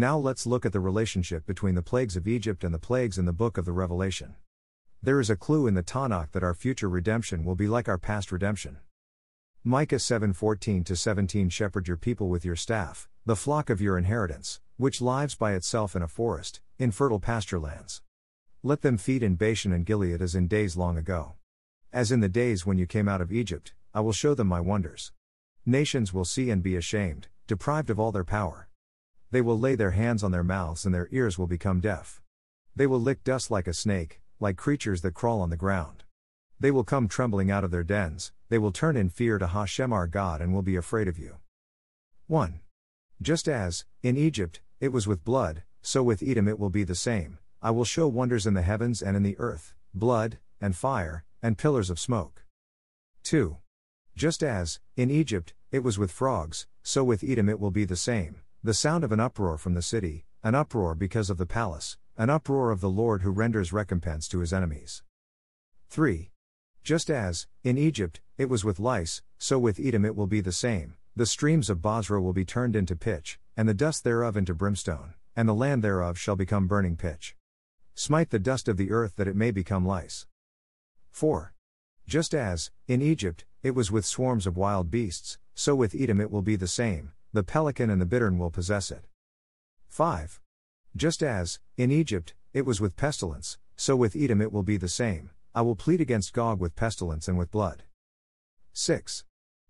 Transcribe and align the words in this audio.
Now 0.00 0.16
let's 0.16 0.46
look 0.46 0.64
at 0.64 0.72
the 0.72 0.80
relationship 0.80 1.44
between 1.44 1.74
the 1.74 1.82
plagues 1.82 2.16
of 2.16 2.26
Egypt 2.26 2.64
and 2.64 2.72
the 2.72 2.78
plagues 2.78 3.18
in 3.18 3.26
the 3.26 3.34
book 3.34 3.58
of 3.58 3.66
the 3.66 3.72
Revelation. 3.72 4.34
There 5.02 5.20
is 5.20 5.28
a 5.28 5.36
clue 5.36 5.66
in 5.66 5.74
the 5.74 5.82
Tanakh 5.82 6.30
that 6.30 6.42
our 6.42 6.54
future 6.54 6.88
redemption 6.88 7.44
will 7.44 7.54
be 7.54 7.68
like 7.68 7.86
our 7.86 7.98
past 7.98 8.32
redemption. 8.32 8.78
Micah 9.62 9.98
7:14 9.98 10.84
to 10.84 10.96
17 10.96 11.50
Shepherd 11.50 11.86
your 11.86 11.98
people 11.98 12.30
with 12.30 12.46
your 12.46 12.56
staff, 12.56 13.10
the 13.26 13.36
flock 13.36 13.68
of 13.68 13.82
your 13.82 13.98
inheritance, 13.98 14.62
which 14.78 15.02
lives 15.02 15.34
by 15.34 15.52
itself 15.52 15.94
in 15.94 16.00
a 16.00 16.08
forest, 16.08 16.62
in 16.78 16.92
fertile 16.92 17.20
pasture 17.20 17.58
lands. 17.58 18.00
Let 18.62 18.80
them 18.80 18.96
feed 18.96 19.22
in 19.22 19.34
Bashan 19.34 19.70
and 19.70 19.84
Gilead 19.84 20.22
as 20.22 20.34
in 20.34 20.48
days 20.48 20.78
long 20.78 20.96
ago. 20.96 21.34
As 21.92 22.10
in 22.10 22.20
the 22.20 22.30
days 22.30 22.64
when 22.64 22.78
you 22.78 22.86
came 22.86 23.06
out 23.06 23.20
of 23.20 23.30
Egypt, 23.30 23.74
I 23.92 24.00
will 24.00 24.14
show 24.14 24.32
them 24.32 24.46
my 24.46 24.62
wonders. 24.62 25.12
Nations 25.66 26.14
will 26.14 26.24
see 26.24 26.48
and 26.48 26.62
be 26.62 26.74
ashamed, 26.74 27.28
deprived 27.46 27.90
of 27.90 28.00
all 28.00 28.12
their 28.12 28.24
power. 28.24 28.69
They 29.30 29.40
will 29.40 29.58
lay 29.58 29.74
their 29.74 29.92
hands 29.92 30.24
on 30.24 30.32
their 30.32 30.44
mouths 30.44 30.84
and 30.84 30.94
their 30.94 31.08
ears 31.12 31.38
will 31.38 31.46
become 31.46 31.80
deaf. 31.80 32.20
They 32.74 32.86
will 32.86 33.00
lick 33.00 33.22
dust 33.22 33.50
like 33.50 33.66
a 33.66 33.74
snake, 33.74 34.20
like 34.40 34.56
creatures 34.56 35.02
that 35.02 35.14
crawl 35.14 35.40
on 35.40 35.50
the 35.50 35.56
ground. 35.56 36.04
They 36.58 36.70
will 36.70 36.84
come 36.84 37.08
trembling 37.08 37.50
out 37.50 37.64
of 37.64 37.70
their 37.70 37.84
dens, 37.84 38.32
they 38.48 38.58
will 38.58 38.72
turn 38.72 38.96
in 38.96 39.08
fear 39.08 39.38
to 39.38 39.46
Hashem 39.46 39.92
our 39.92 40.06
God 40.06 40.40
and 40.40 40.52
will 40.52 40.62
be 40.62 40.76
afraid 40.76 41.08
of 41.08 41.18
you. 41.18 41.36
1. 42.26 42.60
Just 43.22 43.48
as, 43.48 43.84
in 44.02 44.16
Egypt, 44.16 44.60
it 44.80 44.92
was 44.92 45.06
with 45.06 45.24
blood, 45.24 45.62
so 45.82 46.02
with 46.02 46.22
Edom 46.22 46.48
it 46.48 46.58
will 46.58 46.70
be 46.70 46.84
the 46.84 46.94
same. 46.94 47.38
I 47.62 47.70
will 47.70 47.84
show 47.84 48.08
wonders 48.08 48.46
in 48.46 48.54
the 48.54 48.62
heavens 48.62 49.02
and 49.02 49.16
in 49.16 49.22
the 49.22 49.38
earth, 49.38 49.74
blood, 49.94 50.38
and 50.60 50.74
fire, 50.74 51.24
and 51.42 51.58
pillars 51.58 51.90
of 51.90 51.98
smoke. 51.98 52.44
2. 53.24 53.56
Just 54.16 54.42
as, 54.42 54.80
in 54.96 55.10
Egypt, 55.10 55.54
it 55.70 55.84
was 55.84 55.98
with 55.98 56.10
frogs, 56.10 56.66
so 56.82 57.04
with 57.04 57.22
Edom 57.22 57.48
it 57.48 57.60
will 57.60 57.70
be 57.70 57.84
the 57.84 57.96
same. 57.96 58.42
The 58.62 58.74
sound 58.74 59.04
of 59.04 59.12
an 59.12 59.20
uproar 59.20 59.56
from 59.56 59.72
the 59.72 59.80
city, 59.80 60.26
an 60.42 60.54
uproar 60.54 60.94
because 60.94 61.30
of 61.30 61.38
the 61.38 61.46
palace, 61.46 61.96
an 62.18 62.28
uproar 62.28 62.70
of 62.70 62.82
the 62.82 62.90
Lord 62.90 63.22
who 63.22 63.30
renders 63.30 63.72
recompense 63.72 64.28
to 64.28 64.40
his 64.40 64.52
enemies. 64.52 65.02
3. 65.88 66.30
Just 66.82 67.08
as, 67.08 67.46
in 67.64 67.78
Egypt, 67.78 68.20
it 68.36 68.50
was 68.50 68.62
with 68.62 68.78
lice, 68.78 69.22
so 69.38 69.58
with 69.58 69.80
Edom 69.80 70.04
it 70.04 70.14
will 70.14 70.26
be 70.26 70.42
the 70.42 70.52
same. 70.52 70.92
The 71.16 71.24
streams 71.24 71.70
of 71.70 71.80
Bozrah 71.80 72.20
will 72.20 72.34
be 72.34 72.44
turned 72.44 72.76
into 72.76 72.94
pitch, 72.94 73.40
and 73.56 73.66
the 73.66 73.72
dust 73.72 74.04
thereof 74.04 74.36
into 74.36 74.52
brimstone, 74.52 75.14
and 75.34 75.48
the 75.48 75.54
land 75.54 75.82
thereof 75.82 76.18
shall 76.18 76.36
become 76.36 76.66
burning 76.66 76.96
pitch. 76.96 77.36
Smite 77.94 78.28
the 78.28 78.38
dust 78.38 78.68
of 78.68 78.76
the 78.76 78.90
earth 78.90 79.16
that 79.16 79.26
it 79.26 79.36
may 79.36 79.50
become 79.50 79.86
lice. 79.86 80.26
4. 81.12 81.54
Just 82.06 82.34
as, 82.34 82.70
in 82.86 83.00
Egypt, 83.00 83.46
it 83.62 83.70
was 83.70 83.90
with 83.90 84.04
swarms 84.04 84.46
of 84.46 84.58
wild 84.58 84.90
beasts, 84.90 85.38
so 85.54 85.74
with 85.74 85.94
Edom 85.98 86.20
it 86.20 86.30
will 86.30 86.42
be 86.42 86.56
the 86.56 86.68
same, 86.68 87.12
the 87.32 87.42
pelican 87.42 87.90
and 87.90 88.00
the 88.00 88.06
bittern 88.06 88.38
will 88.38 88.50
possess 88.50 88.90
it. 88.90 89.06
5. 89.88 90.40
Just 90.96 91.22
as, 91.22 91.60
in 91.76 91.90
Egypt, 91.90 92.34
it 92.52 92.66
was 92.66 92.80
with 92.80 92.96
pestilence, 92.96 93.58
so 93.76 93.94
with 93.94 94.16
Edom 94.16 94.40
it 94.40 94.52
will 94.52 94.62
be 94.62 94.76
the 94.76 94.88
same, 94.88 95.30
I 95.54 95.62
will 95.62 95.76
plead 95.76 96.00
against 96.00 96.32
Gog 96.32 96.60
with 96.60 96.76
pestilence 96.76 97.28
and 97.28 97.38
with 97.38 97.50
blood. 97.50 97.84
6. 98.72 99.24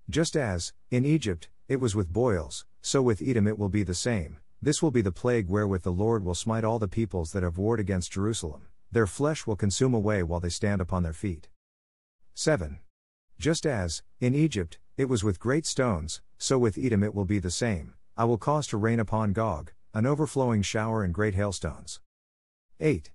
Just 0.09 0.37
as, 0.37 0.73
in 0.91 1.05
Egypt, 1.05 1.49
it 1.69 1.81
was 1.81 1.95
with 1.95 2.13
boils, 2.13 2.65
so 2.81 3.03
with 3.03 3.23
Edom 3.23 3.47
it 3.47 3.59
will 3.59 3.69
be 3.69 3.83
the 3.83 3.95
same, 3.95 4.39
this 4.63 4.83
will 4.83 4.91
be 4.91 5.03
the 5.03 5.13
plague 5.13 5.49
wherewith 5.49 5.83
the 5.83 5.93
Lord 5.93 6.25
will 6.25 6.35
smite 6.35 6.65
all 6.65 6.79
the 6.79 6.89
peoples 6.89 7.33
that 7.33 7.43
have 7.43 7.59
warred 7.59 7.81
against 7.81 8.13
Jerusalem, 8.13 8.67
their 8.91 9.07
flesh 9.07 9.47
will 9.47 9.57
consume 9.57 9.95
away 9.95 10.23
while 10.23 10.41
they 10.41 10.49
stand 10.49 10.81
upon 10.81 11.03
their 11.03 11.13
feet. 11.13 11.49
7. 12.35 12.79
Just 13.41 13.65
as, 13.65 14.03
in 14.21 14.35
Egypt, 14.35 14.79
it 14.99 15.07
was 15.07 15.25
with 15.25 15.41
great 15.41 15.65
stones, 15.65 16.21
so 16.37 16.59
with 16.59 16.77
Edom 16.77 17.03
it 17.03 17.15
will 17.15 17.25
be 17.25 17.39
the 17.39 17.51
same, 17.51 17.95
I 18.15 18.25
will 18.25 18.37
cause 18.37 18.67
to 18.67 18.77
rain 18.77 19.01
upon 19.01 19.33
Gog, 19.33 19.73
an 19.95 20.05
overflowing 20.05 20.61
shower 20.61 21.03
and 21.03 21.15
great 21.15 21.35
hailstones. 21.35 22.01
8. 22.81 23.11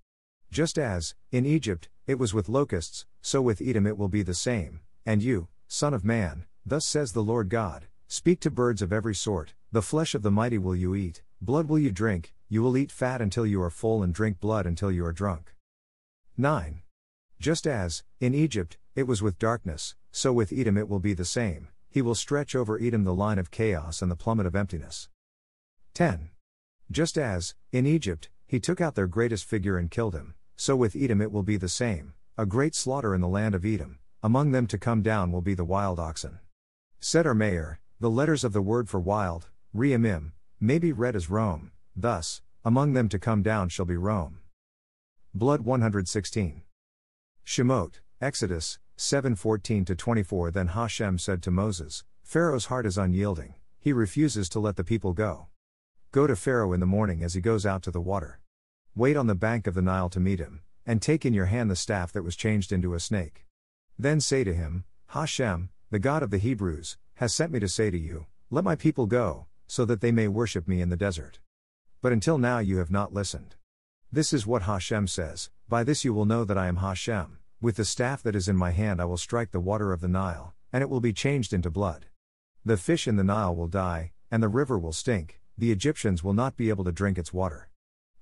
Just 0.49 0.79
as, 0.79 1.13
in 1.31 1.45
Egypt, 1.45 1.89
it 2.07 2.17
was 2.17 2.33
with 2.33 2.49
locusts, 2.49 3.05
so 3.21 3.39
with 3.39 3.61
Edom 3.61 3.85
it 3.85 3.99
will 3.99 4.07
be 4.07 4.23
the 4.23 4.33
same, 4.33 4.79
and 5.05 5.21
you, 5.21 5.47
Son 5.67 5.93
of 5.93 6.03
Man, 6.03 6.45
thus 6.65 6.87
says 6.87 7.11
the 7.11 7.21
Lord 7.21 7.47
God, 7.47 7.85
speak 8.07 8.39
to 8.39 8.49
birds 8.49 8.81
of 8.81 8.91
every 8.91 9.13
sort, 9.13 9.53
the 9.71 9.83
flesh 9.83 10.15
of 10.15 10.23
the 10.23 10.31
mighty 10.31 10.57
will 10.57 10.75
you 10.75 10.95
eat, 10.95 11.21
blood 11.39 11.69
will 11.69 11.77
you 11.77 11.91
drink, 11.91 12.33
you 12.49 12.63
will 12.63 12.77
eat 12.77 12.91
fat 12.91 13.21
until 13.21 13.45
you 13.45 13.61
are 13.61 13.69
full 13.69 14.01
and 14.01 14.11
drink 14.11 14.39
blood 14.39 14.65
until 14.65 14.91
you 14.91 15.05
are 15.05 15.13
drunk. 15.13 15.53
9. 16.35 16.81
Just 17.39 17.67
as, 17.67 18.01
in 18.19 18.33
Egypt, 18.33 18.79
it 18.95 19.07
was 19.07 19.21
with 19.21 19.37
darkness, 19.37 19.95
so 20.11 20.31
with 20.31 20.53
Edom 20.53 20.77
it 20.77 20.87
will 20.87 20.99
be 20.99 21.13
the 21.13 21.25
same, 21.25 21.67
he 21.89 22.01
will 22.01 22.15
stretch 22.15 22.55
over 22.55 22.79
Edom 22.79 23.03
the 23.03 23.13
line 23.13 23.37
of 23.37 23.51
chaos 23.51 24.01
and 24.01 24.09
the 24.09 24.15
plummet 24.15 24.45
of 24.45 24.55
emptiness. 24.55 25.09
10. 25.93 26.29
Just 26.89 27.17
as, 27.17 27.55
in 27.71 27.85
Egypt, 27.85 28.29
he 28.47 28.59
took 28.59 28.79
out 28.79 28.95
their 28.95 29.07
greatest 29.07 29.43
figure 29.43 29.77
and 29.77 29.91
killed 29.91 30.15
him, 30.15 30.33
so 30.55 30.75
with 30.75 30.95
Edom 30.95 31.21
it 31.21 31.31
will 31.31 31.43
be 31.43 31.57
the 31.57 31.67
same, 31.67 32.13
a 32.37 32.45
great 32.45 32.73
slaughter 32.73 33.13
in 33.13 33.21
the 33.21 33.27
land 33.27 33.53
of 33.53 33.65
Edom, 33.65 33.99
among 34.23 34.51
them 34.51 34.65
to 34.67 34.77
come 34.77 35.01
down 35.01 35.31
will 35.31 35.41
be 35.41 35.53
the 35.53 35.65
wild 35.65 35.99
oxen. 35.99 36.39
Seder 36.99 37.35
Meir, 37.35 37.79
the 37.99 38.09
letters 38.09 38.43
of 38.43 38.53
the 38.53 38.61
word 38.61 38.87
for 38.87 38.99
wild, 38.99 39.49
Reamim, 39.75 40.31
may 40.59 40.79
be 40.79 40.93
read 40.93 41.15
as 41.15 41.29
Rome, 41.29 41.71
thus, 41.95 42.41
among 42.63 42.93
them 42.93 43.09
to 43.09 43.19
come 43.19 43.43
down 43.43 43.67
shall 43.69 43.85
be 43.85 43.97
Rome. 43.97 44.39
Blood 45.33 45.61
116. 45.61 46.61
Shemot, 47.45 47.99
Exodus, 48.21 48.79
7:14 48.97 49.85
to 49.85 49.95
24 49.95 50.51
Then 50.51 50.67
Hashem 50.67 51.17
said 51.19 51.43
to 51.43 51.51
Moses, 51.51 52.05
Pharaoh's 52.23 52.67
heart 52.67 52.85
is 52.85 52.97
unyielding, 52.97 53.55
he 53.77 53.91
refuses 53.91 54.47
to 54.49 54.59
let 54.59 54.77
the 54.77 54.83
people 54.83 55.13
go. 55.13 55.47
Go 56.11 56.27
to 56.27 56.35
Pharaoh 56.35 56.71
in 56.71 56.79
the 56.79 56.85
morning 56.85 57.21
as 57.21 57.33
he 57.33 57.41
goes 57.41 57.65
out 57.65 57.83
to 57.83 57.91
the 57.91 57.99
water. 57.99 58.39
Wait 58.95 59.17
on 59.17 59.27
the 59.27 59.35
bank 59.35 59.67
of 59.67 59.73
the 59.73 59.81
Nile 59.81 60.09
to 60.09 60.19
meet 60.21 60.39
him, 60.39 60.61
and 60.85 61.01
take 61.01 61.25
in 61.25 61.33
your 61.33 61.47
hand 61.47 61.69
the 61.69 61.75
staff 61.75 62.13
that 62.13 62.23
was 62.23 62.37
changed 62.37 62.71
into 62.71 62.93
a 62.93 62.99
snake. 62.99 63.45
Then 63.99 64.21
say 64.21 64.45
to 64.45 64.53
him, 64.53 64.85
Hashem, 65.07 65.69
the 65.91 65.99
God 65.99 66.23
of 66.23 66.31
the 66.31 66.37
Hebrews, 66.37 66.97
has 67.15 67.33
sent 67.33 67.51
me 67.51 67.59
to 67.59 67.67
say 67.67 67.91
to 67.91 67.97
you, 67.97 68.27
Let 68.49 68.63
my 68.63 68.75
people 68.75 69.07
go, 69.07 69.47
so 69.67 69.83
that 69.83 69.99
they 69.99 70.13
may 70.13 70.29
worship 70.29 70.69
me 70.69 70.81
in 70.81 70.89
the 70.89 70.95
desert. 70.95 71.39
But 72.01 72.13
until 72.13 72.37
now 72.37 72.59
you 72.59 72.77
have 72.77 72.91
not 72.91 73.13
listened. 73.13 73.55
This 74.11 74.31
is 74.31 74.47
what 74.47 74.63
Hashem 74.63 75.07
says 75.07 75.49
By 75.67 75.83
this 75.83 76.05
you 76.05 76.13
will 76.13 76.25
know 76.25 76.45
that 76.45 76.57
I 76.57 76.67
am 76.67 76.77
Hashem. 76.77 77.39
With 77.61 77.77
the 77.77 77.85
staff 77.85 78.21
that 78.23 78.35
is 78.35 78.47
in 78.47 78.57
my 78.57 78.71
hand 78.71 79.01
I 79.01 79.05
will 79.05 79.17
strike 79.17 79.51
the 79.51 79.59
water 79.59 79.93
of 79.93 80.01
the 80.01 80.07
Nile, 80.07 80.53
and 80.73 80.81
it 80.81 80.89
will 80.89 80.99
be 80.99 81.13
changed 81.13 81.53
into 81.53 81.69
blood. 81.69 82.07
The 82.65 82.77
fish 82.77 83.07
in 83.07 83.15
the 83.15 83.23
Nile 83.23 83.55
will 83.55 83.67
die, 83.67 84.11
and 84.29 84.43
the 84.43 84.49
river 84.49 84.77
will 84.77 84.91
stink, 84.91 85.39
the 85.57 85.71
Egyptians 85.71 86.23
will 86.23 86.33
not 86.33 86.57
be 86.57 86.69
able 86.69 86.83
to 86.83 86.91
drink 86.91 87.17
its 87.17 87.33
water. 87.33 87.69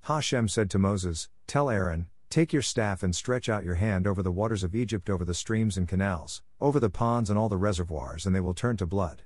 Hashem 0.02 0.50
said 0.50 0.70
to 0.70 0.80
Moses, 0.80 1.30
Tell 1.48 1.70
Aaron, 1.70 2.08
Take 2.30 2.52
your 2.52 2.62
staff 2.62 3.04
and 3.04 3.16
stretch 3.16 3.48
out 3.48 3.64
your 3.64 3.76
hand 3.76 4.06
over 4.06 4.22
the 4.22 4.32
waters 4.32 4.64
of 4.64 4.76
Egypt, 4.76 5.10
over 5.10 5.24
the 5.24 5.34
streams 5.34 5.78
and 5.78 5.88
canals, 5.88 6.42
over 6.60 6.80
the 6.80 6.90
ponds 6.90 7.30
and 7.30 7.40
all 7.40 7.48
the 7.48 7.58
reservoirs, 7.58 8.26
and 8.26 8.36
they 8.36 8.40
will 8.40 8.54
turn 8.54 8.76
to 8.78 8.86
blood. 8.86 9.24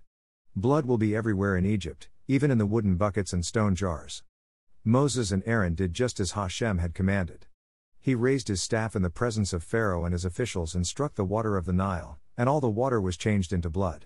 Blood 0.55 0.85
will 0.85 0.97
be 0.97 1.15
everywhere 1.15 1.57
in 1.57 1.65
Egypt, 1.65 2.09
even 2.27 2.51
in 2.51 2.57
the 2.57 2.65
wooden 2.65 2.95
buckets 2.95 3.33
and 3.33 3.45
stone 3.45 3.75
jars. 3.75 4.23
Moses 4.83 5.31
and 5.31 5.41
Aaron 5.45 5.73
did 5.73 5.93
just 5.93 6.19
as 6.19 6.31
Hashem 6.31 6.77
had 6.77 6.93
commanded. 6.93 7.46
He 8.07 8.15
raised 8.15 8.47
his 8.47 8.61
staff 8.61 8.95
in 8.95 9.01
the 9.01 9.09
presence 9.09 9.51
of 9.51 9.65
Pharaoh 9.65 10.05
and 10.05 10.13
his 10.13 10.23
officials 10.23 10.73
and 10.73 10.87
struck 10.87 11.15
the 11.15 11.25
water 11.25 11.57
of 11.57 11.65
the 11.65 11.73
Nile, 11.73 12.17
and 12.37 12.47
all 12.47 12.61
the 12.61 12.69
water 12.69 13.01
was 13.01 13.17
changed 13.17 13.51
into 13.51 13.69
blood. 13.69 14.05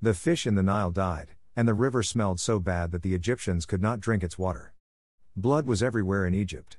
The 0.00 0.14
fish 0.14 0.46
in 0.46 0.54
the 0.54 0.62
Nile 0.62 0.90
died, 0.90 1.32
and 1.54 1.68
the 1.68 1.74
river 1.74 2.02
smelled 2.02 2.40
so 2.40 2.58
bad 2.58 2.90
that 2.92 3.02
the 3.02 3.14
Egyptians 3.14 3.66
could 3.66 3.82
not 3.82 4.00
drink 4.00 4.24
its 4.24 4.38
water. 4.38 4.72
Blood 5.36 5.66
was 5.66 5.82
everywhere 5.82 6.26
in 6.26 6.32
Egypt. 6.32 6.78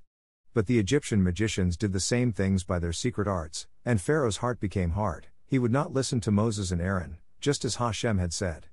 But 0.55 0.65
the 0.65 0.79
Egyptian 0.79 1.21
magicians 1.21 1.77
did 1.77 1.93
the 1.93 1.99
same 1.99 2.31
things 2.31 2.63
by 2.63 2.79
their 2.79 2.93
secret 2.93 3.27
arts, 3.27 3.67
and 3.85 4.01
Pharaoh's 4.01 4.37
heart 4.37 4.59
became 4.59 4.93
hard. 4.93 5.27
He 5.45 5.59
would 5.59 5.71
not 5.71 5.93
listen 5.93 6.19
to 6.21 6.31
Moses 6.31 6.71
and 6.71 6.81
Aaron, 6.81 7.17
just 7.39 7.63
as 7.63 7.75
Hashem 7.75 8.17
had 8.17 8.33
said. 8.33 8.69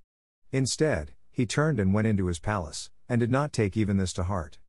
Instead, 0.51 1.13
he 1.31 1.45
turned 1.45 1.79
and 1.79 1.93
went 1.93 2.07
into 2.07 2.29
his 2.29 2.39
palace, 2.39 2.89
and 3.07 3.21
did 3.21 3.31
not 3.31 3.53
take 3.53 3.77
even 3.77 3.99
this 3.99 4.15
to 4.15 4.23
heart. 4.23 4.61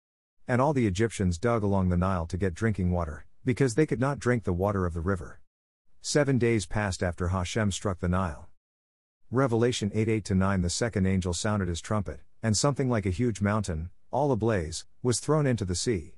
And 0.47 0.61
all 0.61 0.73
the 0.73 0.87
Egyptians 0.87 1.37
dug 1.37 1.63
along 1.63 1.89
the 1.89 1.97
Nile 1.97 2.25
to 2.27 2.37
get 2.37 2.53
drinking 2.53 2.91
water, 2.91 3.25
because 3.45 3.75
they 3.75 3.85
could 3.85 3.99
not 3.99 4.19
drink 4.19 4.43
the 4.43 4.51
water 4.51 4.85
of 4.85 4.93
the 4.93 4.99
river. 5.01 5.39
Seven 6.01 6.37
days 6.37 6.65
passed 6.65 7.01
after 7.01 7.29
Hashem 7.29 7.71
struck 7.71 7.99
the 7.99 8.09
Nile. 8.09 8.49
Revelation 9.31 9.89
8 9.93 10.09
8 10.09 10.31
9 10.31 10.61
The 10.61 10.69
second 10.69 11.05
angel 11.05 11.33
sounded 11.33 11.69
his 11.69 11.79
trumpet, 11.79 12.19
and 12.41 12.57
something 12.57 12.89
like 12.89 13.05
a 13.05 13.09
huge 13.09 13.39
mountain, 13.39 13.89
all 14.11 14.31
ablaze, 14.33 14.85
was 15.01 15.21
thrown 15.21 15.47
into 15.47 15.63
the 15.63 15.75
sea. 15.75 16.17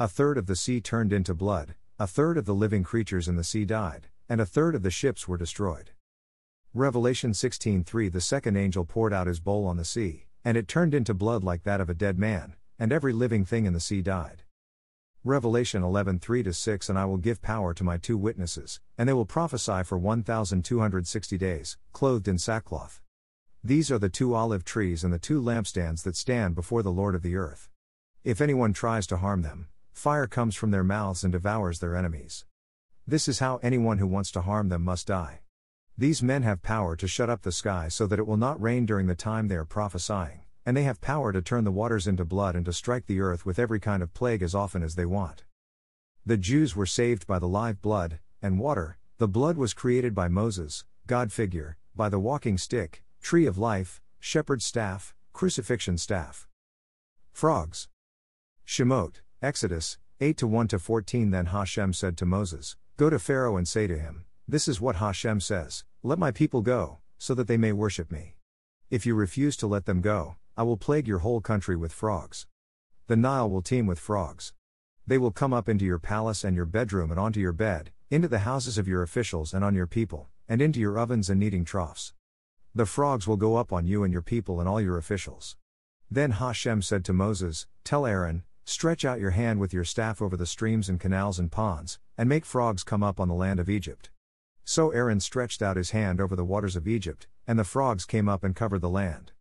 A 0.00 0.08
third 0.08 0.36
of 0.36 0.46
the 0.46 0.56
sea 0.56 0.80
turned 0.80 1.12
into 1.12 1.32
blood, 1.32 1.76
a 1.98 2.08
third 2.08 2.36
of 2.36 2.46
the 2.46 2.54
living 2.54 2.82
creatures 2.82 3.28
in 3.28 3.36
the 3.36 3.44
sea 3.44 3.64
died, 3.64 4.08
and 4.28 4.40
a 4.40 4.46
third 4.46 4.74
of 4.74 4.82
the 4.82 4.90
ships 4.90 5.28
were 5.28 5.38
destroyed. 5.38 5.90
Revelation 6.74 7.32
16:3 7.32 8.10
The 8.10 8.20
second 8.20 8.56
angel 8.56 8.84
poured 8.84 9.12
out 9.12 9.26
his 9.26 9.40
bowl 9.40 9.66
on 9.66 9.76
the 9.76 9.84
sea, 9.84 10.26
and 10.44 10.56
it 10.56 10.66
turned 10.66 10.92
into 10.92 11.14
blood 11.14 11.44
like 11.44 11.62
that 11.62 11.80
of 11.80 11.88
a 11.88 11.94
dead 11.94 12.18
man, 12.18 12.56
and 12.80 12.92
every 12.92 13.12
living 13.12 13.44
thing 13.44 13.66
in 13.66 13.74
the 13.74 13.78
sea 13.78 14.00
died. 14.00 14.42
Revelation 15.22 15.82
11:3 15.82 16.54
6 16.54 16.88
And 16.88 16.98
I 16.98 17.04
will 17.04 17.18
give 17.18 17.42
power 17.42 17.74
to 17.74 17.84
my 17.84 17.98
two 17.98 18.16
witnesses, 18.16 18.80
and 18.96 19.06
they 19.06 19.12
will 19.12 19.26
prophesy 19.26 19.82
for 19.84 19.98
1260 19.98 21.36
days, 21.36 21.76
clothed 21.92 22.26
in 22.26 22.38
sackcloth. 22.38 23.02
These 23.62 23.90
are 23.90 23.98
the 23.98 24.08
two 24.08 24.34
olive 24.34 24.64
trees 24.64 25.04
and 25.04 25.12
the 25.12 25.18
two 25.18 25.42
lampstands 25.42 26.02
that 26.04 26.16
stand 26.16 26.54
before 26.54 26.82
the 26.82 26.90
Lord 26.90 27.14
of 27.14 27.20
the 27.20 27.36
earth. 27.36 27.68
If 28.24 28.40
anyone 28.40 28.72
tries 28.72 29.06
to 29.08 29.18
harm 29.18 29.42
them, 29.42 29.68
fire 29.92 30.26
comes 30.26 30.56
from 30.56 30.70
their 30.70 30.82
mouths 30.82 31.22
and 31.22 31.30
devours 31.30 31.80
their 31.80 31.94
enemies. 31.94 32.46
This 33.06 33.28
is 33.28 33.40
how 33.40 33.58
anyone 33.62 33.98
who 33.98 34.06
wants 34.06 34.30
to 34.32 34.40
harm 34.40 34.70
them 34.70 34.82
must 34.82 35.08
die. 35.08 35.40
These 35.98 36.22
men 36.22 36.44
have 36.44 36.62
power 36.62 36.96
to 36.96 37.06
shut 37.06 37.28
up 37.28 37.42
the 37.42 37.52
sky 37.52 37.88
so 37.88 38.06
that 38.06 38.18
it 38.18 38.26
will 38.26 38.38
not 38.38 38.58
rain 38.58 38.86
during 38.86 39.06
the 39.06 39.14
time 39.14 39.48
they 39.48 39.56
are 39.56 39.66
prophesying, 39.66 40.40
and 40.64 40.76
they 40.76 40.82
have 40.82 41.00
power 41.00 41.32
to 41.32 41.42
turn 41.42 41.64
the 41.64 41.70
waters 41.70 42.06
into 42.06 42.24
blood 42.24 42.54
and 42.54 42.64
to 42.66 42.72
strike 42.72 43.06
the 43.06 43.20
earth 43.20 43.46
with 43.46 43.58
every 43.58 43.80
kind 43.80 44.02
of 44.02 44.14
plague 44.14 44.42
as 44.42 44.54
often 44.54 44.82
as 44.82 44.94
they 44.94 45.06
want. 45.06 45.44
The 46.26 46.36
Jews 46.36 46.76
were 46.76 46.86
saved 46.86 47.26
by 47.26 47.38
the 47.38 47.48
live 47.48 47.80
blood, 47.80 48.18
and 48.42 48.58
water, 48.58 48.98
the 49.18 49.28
blood 49.28 49.56
was 49.56 49.74
created 49.74 50.14
by 50.14 50.28
Moses, 50.28 50.84
God 51.06 51.32
figure, 51.32 51.76
by 51.96 52.08
the 52.08 52.18
walking 52.18 52.58
stick, 52.58 53.02
tree 53.20 53.46
of 53.46 53.58
life, 53.58 54.00
shepherd's 54.18 54.64
staff, 54.64 55.14
crucifixion 55.32 55.98
staff. 55.98 56.46
Frogs. 57.32 57.88
Shemot, 58.66 59.22
Exodus, 59.42 59.98
8 60.20 60.42
1 60.42 60.68
14 60.68 61.30
Then 61.30 61.46
Hashem 61.46 61.94
said 61.94 62.16
to 62.18 62.26
Moses, 62.26 62.76
Go 62.96 63.08
to 63.08 63.18
Pharaoh 63.18 63.56
and 63.56 63.66
say 63.66 63.86
to 63.86 63.98
him, 63.98 64.26
This 64.46 64.68
is 64.68 64.80
what 64.80 64.96
Hashem 64.96 65.40
says, 65.40 65.84
Let 66.02 66.18
my 66.18 66.30
people 66.30 66.60
go, 66.60 66.98
so 67.18 67.34
that 67.34 67.48
they 67.48 67.56
may 67.56 67.72
worship 67.72 68.12
me. 68.12 68.36
If 68.90 69.06
you 69.06 69.14
refuse 69.14 69.56
to 69.58 69.66
let 69.66 69.86
them 69.86 70.00
go, 70.00 70.36
I 70.60 70.62
will 70.62 70.76
plague 70.76 71.08
your 71.08 71.20
whole 71.20 71.40
country 71.40 71.74
with 71.74 71.90
frogs. 71.90 72.46
The 73.06 73.16
Nile 73.16 73.48
will 73.48 73.62
teem 73.62 73.86
with 73.86 73.98
frogs. 73.98 74.52
They 75.06 75.16
will 75.16 75.30
come 75.30 75.54
up 75.54 75.70
into 75.70 75.86
your 75.86 75.98
palace 75.98 76.44
and 76.44 76.54
your 76.54 76.66
bedroom 76.66 77.10
and 77.10 77.18
onto 77.18 77.40
your 77.40 77.54
bed, 77.54 77.92
into 78.10 78.28
the 78.28 78.40
houses 78.40 78.76
of 78.76 78.86
your 78.86 79.02
officials 79.02 79.54
and 79.54 79.64
on 79.64 79.74
your 79.74 79.86
people, 79.86 80.28
and 80.46 80.60
into 80.60 80.78
your 80.78 80.98
ovens 80.98 81.30
and 81.30 81.40
kneading 81.40 81.64
troughs. 81.64 82.12
The 82.74 82.84
frogs 82.84 83.26
will 83.26 83.38
go 83.38 83.56
up 83.56 83.72
on 83.72 83.86
you 83.86 84.04
and 84.04 84.12
your 84.12 84.20
people 84.20 84.60
and 84.60 84.68
all 84.68 84.82
your 84.82 84.98
officials. 84.98 85.56
Then 86.10 86.32
Hashem 86.32 86.82
said 86.82 87.06
to 87.06 87.14
Moses, 87.14 87.66
Tell 87.82 88.04
Aaron, 88.04 88.42
Stretch 88.66 89.02
out 89.02 89.18
your 89.18 89.30
hand 89.30 89.60
with 89.60 89.72
your 89.72 89.84
staff 89.84 90.20
over 90.20 90.36
the 90.36 90.44
streams 90.44 90.90
and 90.90 91.00
canals 91.00 91.38
and 91.38 91.50
ponds, 91.50 91.98
and 92.18 92.28
make 92.28 92.44
frogs 92.44 92.84
come 92.84 93.02
up 93.02 93.18
on 93.18 93.28
the 93.28 93.34
land 93.34 93.60
of 93.60 93.70
Egypt. 93.70 94.10
So 94.66 94.90
Aaron 94.90 95.20
stretched 95.20 95.62
out 95.62 95.78
his 95.78 95.92
hand 95.92 96.20
over 96.20 96.36
the 96.36 96.44
waters 96.44 96.76
of 96.76 96.86
Egypt, 96.86 97.28
and 97.46 97.58
the 97.58 97.64
frogs 97.64 98.04
came 98.04 98.28
up 98.28 98.44
and 98.44 98.54
covered 98.54 98.82
the 98.82 98.90
land. 98.90 99.32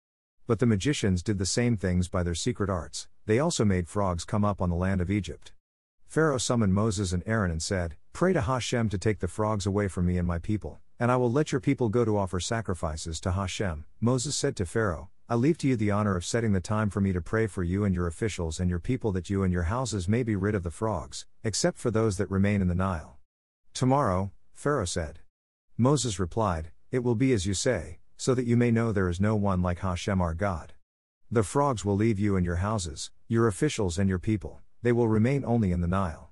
But 0.50 0.58
the 0.58 0.66
magicians 0.66 1.22
did 1.22 1.38
the 1.38 1.46
same 1.46 1.78
things 1.78 2.08
by 2.08 2.24
their 2.24 2.34
secret 2.34 2.72
arts, 2.72 3.08
they 3.28 3.38
also 3.38 3.64
made 3.64 3.88
frogs 3.88 4.26
come 4.26 4.44
up 4.44 4.64
on 4.64 4.72
the 4.72 4.76
land 4.76 5.00
of 5.00 5.12
Egypt. 5.12 5.52
Pharaoh 6.08 6.40
summoned 6.40 6.74
Moses 6.74 7.14
and 7.14 7.22
Aaron 7.28 7.52
and 7.52 7.62
said, 7.62 7.98
Pray 8.14 8.34
to 8.34 8.42
Hashem 8.42 8.90
to 8.90 8.98
take 8.98 9.20
the 9.20 9.28
frogs 9.28 9.68
away 9.68 9.88
from 9.88 10.08
me 10.08 10.18
and 10.18 10.28
my 10.28 10.40
people, 10.40 10.80
and 11.00 11.12
I 11.12 11.18
will 11.18 11.32
let 11.32 11.52
your 11.52 11.62
people 11.62 11.90
go 11.90 12.04
to 12.04 12.18
offer 12.18 12.40
sacrifices 12.40 13.20
to 13.20 13.34
Hashem. 13.34 13.86
Moses 14.02 14.36
said 14.36 14.56
to 14.56 14.66
Pharaoh, 14.66 15.12
I 15.30 15.36
leave 15.36 15.60
to 15.60 15.68
you 15.68 15.76
the 15.76 15.92
honor 15.92 16.16
of 16.16 16.26
setting 16.26 16.54
the 16.54 16.60
time 16.60 16.90
for 16.90 17.00
me 17.00 17.14
to 17.14 17.22
pray 17.22 17.46
for 17.46 17.62
you 17.62 17.84
and 17.84 17.94
your 17.94 18.08
officials 18.08 18.60
and 18.60 18.72
your 18.72 18.80
people 18.80 19.12
that 19.12 19.30
you 19.30 19.44
and 19.44 19.54
your 19.54 19.70
houses 19.70 20.10
may 20.10 20.24
be 20.24 20.36
rid 20.36 20.56
of 20.56 20.64
the 20.64 20.72
frogs, 20.72 21.28
except 21.44 21.78
for 21.78 21.92
those 21.92 22.18
that 22.18 22.32
remain 22.32 22.60
in 22.60 22.68
the 22.68 22.74
Nile. 22.74 23.20
Tomorrow, 23.76 24.32
Pharaoh 24.56 24.86
said. 24.86 25.20
Moses 25.78 26.18
replied, 26.18 26.72
It 26.90 27.04
will 27.04 27.14
be 27.14 27.34
as 27.34 27.46
you 27.46 27.54
say, 27.54 27.99
so 28.20 28.36
that 28.36 28.46
you 28.46 28.58
may 28.58 28.70
know 28.70 28.92
there 28.92 29.08
is 29.08 29.22
no 29.22 29.34
one 29.34 29.62
like 29.62 29.80
Hashem 29.80 30.20
our 30.20 30.34
God. 30.34 30.74
The 31.32 31.42
frogs 31.42 31.86
will 31.86 31.96
leave 31.96 32.20
you 32.20 32.36
and 32.36 32.46
your 32.46 32.58
houses, 32.58 33.12
your 33.30 33.48
officials 33.48 33.98
and 33.98 34.10
your 34.10 34.20
people, 34.20 34.60
they 34.82 34.92
will 34.92 35.08
remain 35.08 35.46
only 35.46 35.72
in 35.72 35.80
the 35.80 35.88
Nile. 35.88 36.30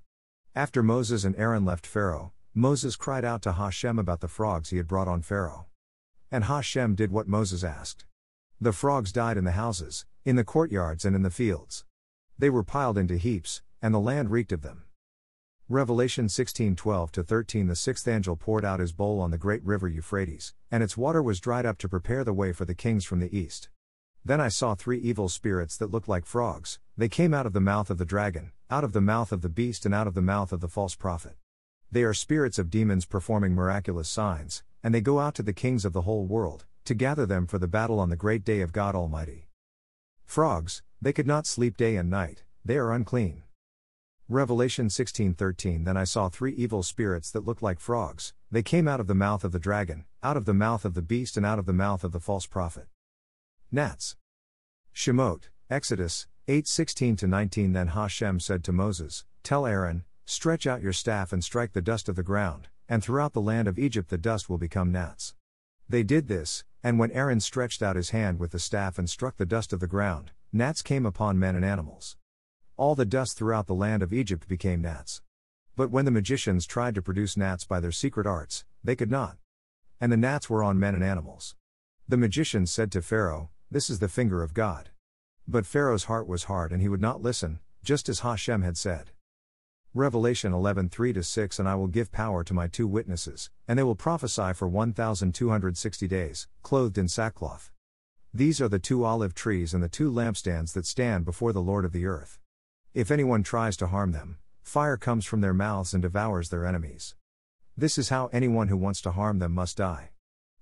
After 0.53 0.83
Moses 0.83 1.23
and 1.23 1.33
Aaron 1.37 1.63
left 1.63 1.87
Pharaoh, 1.87 2.33
Moses 2.53 2.97
cried 2.97 3.23
out 3.23 3.41
to 3.43 3.53
Hashem 3.53 3.97
about 3.97 4.19
the 4.19 4.27
frogs 4.27 4.69
he 4.69 4.77
had 4.77 4.87
brought 4.87 5.07
on 5.07 5.21
Pharaoh. 5.21 5.67
And 6.29 6.43
Hashem 6.43 6.95
did 6.95 7.09
what 7.09 7.29
Moses 7.29 7.63
asked. 7.63 8.05
The 8.59 8.73
frogs 8.73 9.13
died 9.13 9.37
in 9.37 9.45
the 9.45 9.51
houses, 9.51 10.05
in 10.25 10.35
the 10.35 10.43
courtyards, 10.43 11.05
and 11.05 11.15
in 11.15 11.21
the 11.21 11.29
fields. 11.29 11.85
They 12.37 12.49
were 12.49 12.63
piled 12.63 12.97
into 12.97 13.15
heaps, 13.15 13.61
and 13.81 13.93
the 13.93 13.99
land 13.99 14.29
reeked 14.29 14.51
of 14.51 14.61
them. 14.61 14.86
Revelation 15.69 16.29
16:12 16.29 17.11
to 17.11 17.23
13 17.23 17.67
The 17.67 17.75
sixth 17.75 18.07
angel 18.07 18.37
poured 18.37 18.63
out 18.63 18.79
his 18.79 18.93
bowl 18.93 19.19
on 19.19 19.31
the 19.31 19.37
great 19.37 19.61
river 19.65 19.89
Euphrates, 19.89 20.53
and 20.71 20.81
its 20.81 20.95
water 20.95 21.21
was 21.21 21.41
dried 21.41 21.65
up 21.65 21.77
to 21.79 21.89
prepare 21.89 22.23
the 22.23 22.31
way 22.31 22.53
for 22.53 22.63
the 22.63 22.73
kings 22.73 23.03
from 23.03 23.19
the 23.19 23.37
east. 23.37 23.67
Then 24.23 24.39
I 24.39 24.47
saw 24.47 24.75
three 24.75 24.97
evil 24.97 25.27
spirits 25.27 25.75
that 25.75 25.91
looked 25.91 26.07
like 26.07 26.25
frogs, 26.25 26.79
they 26.95 27.09
came 27.09 27.33
out 27.33 27.45
of 27.45 27.51
the 27.51 27.59
mouth 27.59 27.89
of 27.89 27.97
the 27.97 28.05
dragon, 28.05 28.53
out 28.69 28.85
of 28.85 28.93
the 28.93 29.01
mouth 29.01 29.33
of 29.33 29.41
the 29.41 29.49
beast, 29.49 29.85
and 29.85 29.93
out 29.93 30.07
of 30.07 30.13
the 30.13 30.21
mouth 30.21 30.53
of 30.53 30.61
the 30.61 30.69
false 30.69 30.95
prophet. 30.95 31.35
They 31.91 32.03
are 32.03 32.13
spirits 32.13 32.57
of 32.57 32.69
demons 32.69 33.05
performing 33.05 33.53
miraculous 33.53 34.07
signs, 34.07 34.63
and 34.81 34.95
they 34.95 35.01
go 35.01 35.19
out 35.19 35.35
to 35.35 35.43
the 35.43 35.51
kings 35.51 35.83
of 35.83 35.91
the 35.91 36.03
whole 36.03 36.25
world, 36.25 36.65
to 36.85 36.93
gather 36.93 37.25
them 37.25 37.45
for 37.45 37.59
the 37.59 37.67
battle 37.67 37.99
on 37.99 38.07
the 38.07 38.15
great 38.15 38.45
day 38.45 38.61
of 38.61 38.71
God 38.71 38.95
Almighty. 38.95 39.49
Frogs, 40.23 40.81
they 41.01 41.11
could 41.11 41.27
not 41.27 41.45
sleep 41.45 41.75
day 41.75 41.97
and 41.97 42.09
night, 42.09 42.45
they 42.63 42.77
are 42.77 42.93
unclean. 42.93 43.43
Revelation 44.29 44.89
16:13 44.89 45.85
Then 45.85 45.95
I 45.95 46.03
saw 46.03 46.27
three 46.27 46.51
evil 46.51 46.83
spirits 46.83 47.31
that 47.31 47.45
looked 47.45 47.61
like 47.61 47.79
frogs, 47.79 48.33
they 48.51 48.61
came 48.61 48.85
out 48.85 48.99
of 48.99 49.07
the 49.07 49.15
mouth 49.15 49.45
of 49.45 49.53
the 49.53 49.59
dragon, 49.59 50.03
out 50.21 50.35
of 50.35 50.43
the 50.43 50.53
mouth 50.53 50.83
of 50.83 50.95
the 50.95 51.01
beast 51.01 51.37
and 51.37 51.45
out 51.45 51.59
of 51.59 51.65
the 51.65 51.71
mouth 51.71 52.03
of 52.03 52.11
the 52.11 52.19
false 52.19 52.45
prophet. 52.45 52.87
Gnats. 53.71 54.17
Shemot, 54.93 55.47
Exodus 55.69 56.27
8:16 56.49 57.23
19 57.23 57.71
Then 57.71 57.87
Hashem 57.87 58.41
said 58.41 58.65
to 58.65 58.73
Moses, 58.73 59.23
Tell 59.43 59.65
Aaron, 59.65 60.03
stretch 60.25 60.67
out 60.67 60.81
your 60.81 60.91
staff 60.91 61.31
and 61.31 61.41
strike 61.41 61.71
the 61.71 61.81
dust 61.81 62.09
of 62.09 62.17
the 62.17 62.21
ground, 62.21 62.67
and 62.89 63.01
throughout 63.01 63.31
the 63.31 63.39
land 63.39 63.69
of 63.69 63.79
Egypt 63.79 64.09
the 64.09 64.17
dust 64.17 64.49
will 64.49 64.57
become 64.57 64.91
gnats. 64.91 65.35
They 65.87 66.03
did 66.03 66.27
this, 66.27 66.65
and 66.83 66.99
when 66.99 67.11
Aaron 67.11 67.39
stretched 67.39 67.81
out 67.81 67.95
his 67.95 68.09
hand 68.09 68.39
with 68.39 68.51
the 68.51 68.59
staff 68.59 68.99
and 68.99 69.09
struck 69.09 69.37
the 69.37 69.45
dust 69.45 69.71
of 69.71 69.79
the 69.79 69.87
ground, 69.87 70.31
gnats 70.51 70.81
came 70.81 71.05
upon 71.05 71.39
men 71.39 71.55
and 71.55 71.63
animals. 71.63 72.17
All 72.77 72.93
the 72.93 73.05
dust 73.05 73.35
throughout 73.35 73.65
the 73.65 73.73
land 73.73 74.03
of 74.03 74.13
Egypt 74.13 74.47
became 74.47 74.83
gnats. 74.83 75.23
But 75.75 75.89
when 75.89 76.05
the 76.05 76.11
magicians 76.11 76.67
tried 76.67 76.93
to 76.93 77.01
produce 77.01 77.35
gnats 77.35 77.65
by 77.65 77.79
their 77.79 77.91
secret 77.91 78.27
arts, 78.27 78.65
they 78.83 78.95
could 78.95 79.09
not. 79.09 79.37
And 79.99 80.11
the 80.11 80.17
gnats 80.17 80.47
were 80.47 80.61
on 80.61 80.79
men 80.79 80.93
and 80.93 81.03
animals. 81.03 81.55
The 82.07 82.17
magicians 82.17 82.71
said 82.71 82.91
to 82.91 83.01
Pharaoh, 83.01 83.49
This 83.71 83.89
is 83.89 83.97
the 83.97 84.07
finger 84.07 84.43
of 84.43 84.53
God. 84.53 84.91
But 85.47 85.65
Pharaoh's 85.65 86.03
heart 86.03 86.27
was 86.27 86.43
hard 86.43 86.71
and 86.71 86.79
he 86.79 86.87
would 86.87 87.01
not 87.01 87.19
listen, 87.19 87.61
just 87.83 88.09
as 88.09 88.19
Hashem 88.19 88.61
had 88.61 88.77
said. 88.77 89.09
Revelation 89.95 90.53
11 90.53 90.89
3 90.89 91.19
6 91.19 91.57
And 91.57 91.67
I 91.67 91.73
will 91.73 91.87
give 91.87 92.11
power 92.11 92.43
to 92.43 92.53
my 92.53 92.67
two 92.67 92.87
witnesses, 92.87 93.49
and 93.67 93.79
they 93.79 93.83
will 93.83 93.95
prophesy 93.95 94.53
for 94.53 94.67
1260 94.67 96.07
days, 96.07 96.47
clothed 96.61 96.99
in 96.99 97.07
sackcloth. 97.07 97.71
These 98.31 98.61
are 98.61 98.69
the 98.69 98.77
two 98.77 99.03
olive 99.03 99.33
trees 99.33 99.73
and 99.73 99.81
the 99.81 99.89
two 99.89 100.11
lampstands 100.11 100.73
that 100.73 100.85
stand 100.85 101.25
before 101.25 101.53
the 101.53 101.61
Lord 101.61 101.83
of 101.83 101.91
the 101.91 102.05
earth. 102.05 102.37
If 102.97 103.11
anyone 103.11 103.43
tries 103.43 103.77
to 103.77 103.85
harm 103.85 104.11
them, 104.11 104.39
fire 104.63 104.97
comes 104.97 105.23
from 105.23 105.41
their 105.41 105.53
mouths 105.53 105.93
and 105.93 106.01
devours 106.01 106.49
their 106.49 106.65
enemies. 106.65 107.13
This 107.77 107.99
is 107.99 108.09
how 108.09 108.25
anyone 108.33 108.69
who 108.69 108.75
wants 108.75 109.01
to 109.01 109.11
harm 109.11 109.37
them 109.37 109.51
must 109.51 109.77
die. 109.77 110.09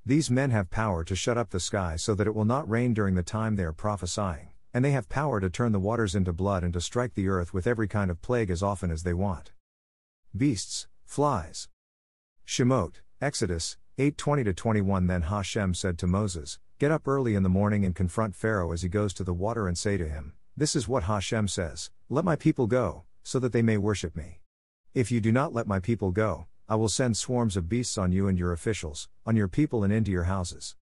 These 0.06 0.30
men 0.30 0.52
have 0.52 0.70
power 0.70 1.06
to 1.06 1.16
shut 1.16 1.38
up 1.38 1.52
the 1.52 1.62
sky 1.62 1.96
so 1.96 2.14
that 2.14 2.28
it 2.28 2.36
will 2.36 2.44
not 2.44 2.70
rain 2.70 2.94
during 2.94 3.16
the 3.16 3.24
time 3.24 3.56
they 3.56 3.64
are 3.64 3.72
prophesying 3.72 4.50
and 4.74 4.84
they 4.84 4.92
have 4.92 5.08
power 5.08 5.40
to 5.40 5.50
turn 5.50 5.72
the 5.72 5.80
waters 5.80 6.14
into 6.14 6.34
blood 6.34 6.62
and 6.62 6.74
to 6.74 6.82
strike 6.82 7.14
the 7.14 7.30
earth 7.30 7.54
with 7.54 7.66
every 7.66 7.88
kind 7.88 8.12
of 8.12 8.22
plague 8.22 8.50
as 8.50 8.62
often 8.62 8.92
as 8.92 9.04
they 9.04 9.14
want. 9.14 9.54
Beasts, 10.36 10.88
flies. 11.06 11.70
Shemot, 12.46 12.96
Exodus 13.22 13.78
8:20 13.98 14.54
21 14.54 15.08
Then 15.08 15.22
Hashem 15.22 15.74
said 15.74 15.98
to 16.00 16.06
Moses, 16.06 16.60
Get 16.80 16.92
up 16.92 17.08
early 17.08 17.34
in 17.34 17.44
the 17.44 17.48
morning 17.48 17.86
and 17.86 17.96
confront 17.96 18.36
Pharaoh 18.36 18.74
as 18.74 18.82
he 18.82 18.90
goes 18.90 19.14
to 19.14 19.24
the 19.24 19.34
water 19.34 19.70
and 19.70 19.78
say 19.78 19.96
to 19.96 20.10
him, 20.10 20.34
This 20.58 20.74
is 20.74 20.88
what 20.88 21.04
Hashem 21.04 21.50
says, 21.50 21.92
Let 22.08 22.24
my 22.24 22.38
people 22.38 22.66
go, 22.66 23.04
so 23.24 23.40
that 23.40 23.52
they 23.52 23.62
may 23.62 23.76
worship 23.76 24.16
me. 24.16 24.40
If 24.94 25.12
you 25.12 25.20
do 25.20 25.34
not 25.34 25.54
let 25.54 25.68
my 25.68 25.82
people 25.82 26.12
go, 26.12 26.48
I 26.70 26.76
will 26.76 26.88
send 26.88 27.18
swarms 27.18 27.58
of 27.58 27.68
beasts 27.68 27.98
on 27.98 28.14
you 28.14 28.30
and 28.30 28.40
your 28.40 28.54
officials, 28.54 29.10
on 29.26 29.36
your 29.36 29.50
people 29.50 29.84
and 29.84 29.92
into 29.92 30.12
your 30.12 30.24
houses. 30.24 30.78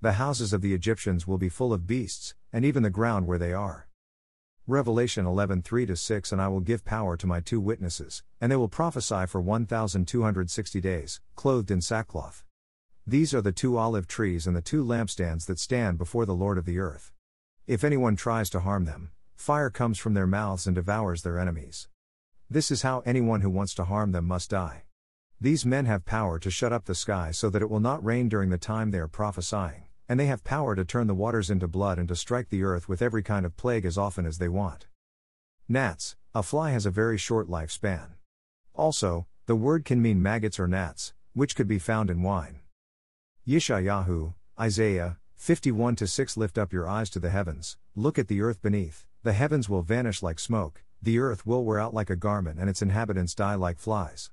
The 0.00 0.12
houses 0.12 0.54
of 0.54 0.62
the 0.62 0.72
Egyptians 0.72 1.26
will 1.26 1.36
be 1.36 1.50
full 1.50 1.74
of 1.74 1.86
beasts, 1.86 2.34
and 2.54 2.64
even 2.64 2.82
the 2.82 2.88
ground 2.88 3.26
where 3.26 3.36
they 3.36 3.52
are. 3.52 3.86
Revelation 4.66 5.26
11 5.26 5.60
3 5.60 5.94
6 5.94 6.32
And 6.32 6.40
I 6.40 6.48
will 6.48 6.60
give 6.60 6.86
power 6.86 7.14
to 7.18 7.26
my 7.26 7.40
two 7.40 7.60
witnesses, 7.60 8.22
and 8.40 8.50
they 8.50 8.56
will 8.56 8.66
prophesy 8.66 9.26
for 9.26 9.42
1260 9.42 10.80
days, 10.80 11.20
clothed 11.34 11.70
in 11.70 11.82
sackcloth. 11.82 12.44
These 13.06 13.34
are 13.34 13.42
the 13.42 13.52
two 13.52 13.76
olive 13.76 14.06
trees 14.06 14.46
and 14.46 14.56
the 14.56 14.62
two 14.62 14.82
lampstands 14.82 15.44
that 15.44 15.58
stand 15.58 15.98
before 15.98 16.24
the 16.24 16.34
Lord 16.34 16.56
of 16.56 16.64
the 16.64 16.78
earth. 16.78 17.12
If 17.66 17.84
anyone 17.84 18.16
tries 18.16 18.48
to 18.50 18.60
harm 18.60 18.86
them, 18.86 19.10
fire 19.38 19.70
comes 19.70 19.98
from 19.98 20.14
their 20.14 20.26
mouths 20.26 20.66
and 20.66 20.74
devours 20.74 21.22
their 21.22 21.38
enemies. 21.38 21.88
This 22.50 22.70
is 22.70 22.82
how 22.82 23.00
anyone 23.06 23.40
who 23.40 23.50
wants 23.50 23.74
to 23.74 23.84
harm 23.84 24.12
them 24.12 24.26
must 24.26 24.50
die. 24.50 24.82
These 25.40 25.64
men 25.64 25.86
have 25.86 26.04
power 26.04 26.38
to 26.38 26.50
shut 26.50 26.72
up 26.72 26.84
the 26.84 26.94
sky 26.94 27.30
so 27.30 27.48
that 27.50 27.62
it 27.62 27.70
will 27.70 27.80
not 27.80 28.04
rain 28.04 28.28
during 28.28 28.50
the 28.50 28.58
time 28.58 28.90
they 28.90 28.98
are 28.98 29.08
prophesying 29.08 29.84
and 30.08 30.18
they 30.18 30.26
have 30.26 30.42
power 30.42 30.74
to 30.74 30.84
turn 30.84 31.06
the 31.06 31.14
waters 31.14 31.50
into 31.50 31.68
blood 31.68 31.98
and 31.98 32.08
to 32.08 32.16
strike 32.16 32.48
the 32.48 32.62
earth 32.62 32.88
with 32.88 33.02
every 33.02 33.22
kind 33.22 33.44
of 33.44 33.56
plague 33.56 33.84
as 33.84 33.98
often 33.98 34.24
as 34.24 34.38
they 34.38 34.48
want. 34.48 34.86
Gnats, 35.68 36.16
a 36.34 36.42
fly 36.42 36.70
has 36.70 36.86
a 36.86 36.90
very 36.90 37.18
short 37.18 37.48
lifespan. 37.48 38.12
Also, 38.74 39.26
the 39.44 39.54
word 39.54 39.84
can 39.84 40.00
mean 40.00 40.22
maggots 40.22 40.58
or 40.58 40.66
gnats, 40.66 41.12
which 41.34 41.54
could 41.54 41.68
be 41.68 41.78
found 41.78 42.08
in 42.08 42.22
wine. 42.22 42.60
Yeshayahu, 43.46 44.34
Isaiah, 44.58 45.18
51 45.36 45.98
6 45.98 46.36
Lift 46.36 46.56
up 46.56 46.72
your 46.72 46.88
eyes 46.88 47.10
to 47.10 47.20
the 47.20 47.30
heavens, 47.30 47.76
look 47.94 48.18
at 48.18 48.28
the 48.28 48.40
earth 48.40 48.62
beneath, 48.62 49.06
the 49.22 49.32
heavens 49.32 49.68
will 49.68 49.82
vanish 49.82 50.22
like 50.22 50.38
smoke, 50.38 50.82
the 51.02 51.18
earth 51.18 51.46
will 51.46 51.64
wear 51.64 51.78
out 51.78 51.94
like 51.94 52.10
a 52.10 52.16
garment, 52.16 52.58
and 52.58 52.68
its 52.68 52.82
inhabitants 52.82 53.34
die 53.34 53.54
like 53.54 53.78
flies. 53.78 54.30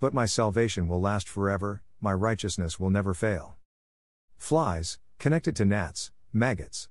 But 0.00 0.14
my 0.14 0.26
salvation 0.26 0.88
will 0.88 1.00
last 1.00 1.28
forever, 1.28 1.82
my 2.00 2.12
righteousness 2.12 2.80
will 2.80 2.90
never 2.90 3.14
fail. 3.14 3.56
Flies, 4.36 4.98
connected 5.18 5.54
to 5.56 5.64
gnats, 5.64 6.10
maggots. 6.32 6.88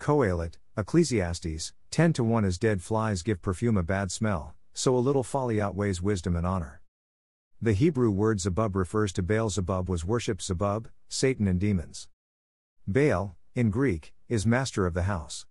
Qoheleth, 0.00 0.58
Ecclesiastes, 0.76 1.72
10 1.90 2.12
to 2.14 2.24
1 2.24 2.44
as 2.44 2.58
dead 2.58 2.82
flies 2.82 3.22
give 3.22 3.40
perfume 3.40 3.76
a 3.76 3.82
bad 3.82 4.10
smell, 4.10 4.54
so 4.72 4.96
a 4.96 4.98
little 4.98 5.22
folly 5.22 5.60
outweighs 5.60 6.02
wisdom 6.02 6.34
and 6.34 6.46
honor. 6.46 6.80
The 7.62 7.72
Hebrew 7.72 8.10
word 8.10 8.40
Zebub 8.40 8.74
refers 8.74 9.12
to 9.12 9.22
Baal. 9.22 9.48
Zebub 9.48 9.88
was 9.88 10.04
worshipped 10.04 10.42
Zebub, 10.42 10.88
Satan 11.08 11.46
and 11.46 11.60
demons. 11.60 12.08
Baal, 12.86 13.36
in 13.54 13.70
Greek, 13.70 14.12
is 14.28 14.44
master 14.44 14.84
of 14.84 14.94
the 14.94 15.04
house. 15.04 15.46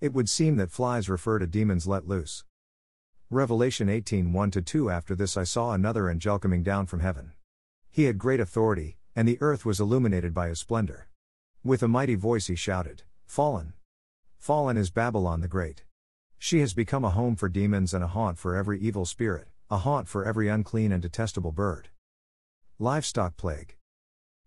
It 0.00 0.12
would 0.12 0.28
seem 0.28 0.56
that 0.56 0.70
flies 0.70 1.08
refer 1.08 1.40
to 1.40 1.46
demons 1.46 1.88
let 1.88 2.06
loose. 2.06 2.44
Revelation 3.30 3.88
18 3.88 4.32
1 4.32 4.50
2 4.52 4.90
After 4.90 5.16
this 5.16 5.36
I 5.36 5.42
saw 5.42 5.72
another 5.72 6.08
angel 6.08 6.38
coming 6.38 6.62
down 6.62 6.86
from 6.86 7.00
heaven. 7.00 7.32
He 7.90 8.04
had 8.04 8.16
great 8.16 8.38
authority, 8.38 8.96
and 9.16 9.26
the 9.26 9.38
earth 9.40 9.64
was 9.66 9.80
illuminated 9.80 10.32
by 10.32 10.48
his 10.48 10.60
splendor. 10.60 11.08
With 11.64 11.82
a 11.82 11.88
mighty 11.88 12.14
voice 12.14 12.46
he 12.46 12.54
shouted, 12.54 13.02
Fallen! 13.26 13.72
Fallen 14.38 14.76
is 14.76 14.90
Babylon 14.90 15.40
the 15.40 15.48
Great. 15.48 15.84
She 16.38 16.60
has 16.60 16.74
become 16.74 17.04
a 17.04 17.10
home 17.10 17.34
for 17.34 17.48
demons 17.48 17.92
and 17.92 18.04
a 18.04 18.08
haunt 18.08 18.38
for 18.38 18.54
every 18.54 18.78
evil 18.78 19.04
spirit, 19.04 19.48
a 19.68 19.78
haunt 19.78 20.06
for 20.06 20.24
every 20.24 20.46
unclean 20.46 20.92
and 20.92 21.02
detestable 21.02 21.50
bird. 21.50 21.88
Livestock 22.78 23.36
Plague. 23.36 23.74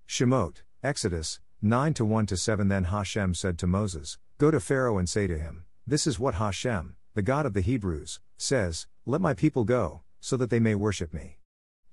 Shemot, 0.08 0.64
Exodus, 0.82 1.42
9 1.62 1.94
1 2.00 2.28
7 2.28 2.68
Then 2.70 2.86
Hashem 2.86 3.34
said 3.34 3.60
to 3.60 3.68
Moses, 3.68 4.18
Go 4.42 4.50
to 4.50 4.60
Pharaoh 4.60 4.98
and 4.98 5.08
say 5.08 5.28
to 5.28 5.38
him, 5.38 5.66
This 5.86 6.08
is 6.08 6.18
what 6.18 6.34
Hashem, 6.34 6.96
the 7.14 7.22
God 7.22 7.46
of 7.46 7.54
the 7.54 7.62
Hebrews, 7.62 8.20
says 8.38 8.88
Let 9.06 9.22
my 9.22 9.36
people 9.36 9.66
go, 9.66 10.02
so 10.20 10.36
that 10.36 10.50
they 10.50 10.60
may 10.60 10.74
worship 10.74 11.14
me. 11.14 11.38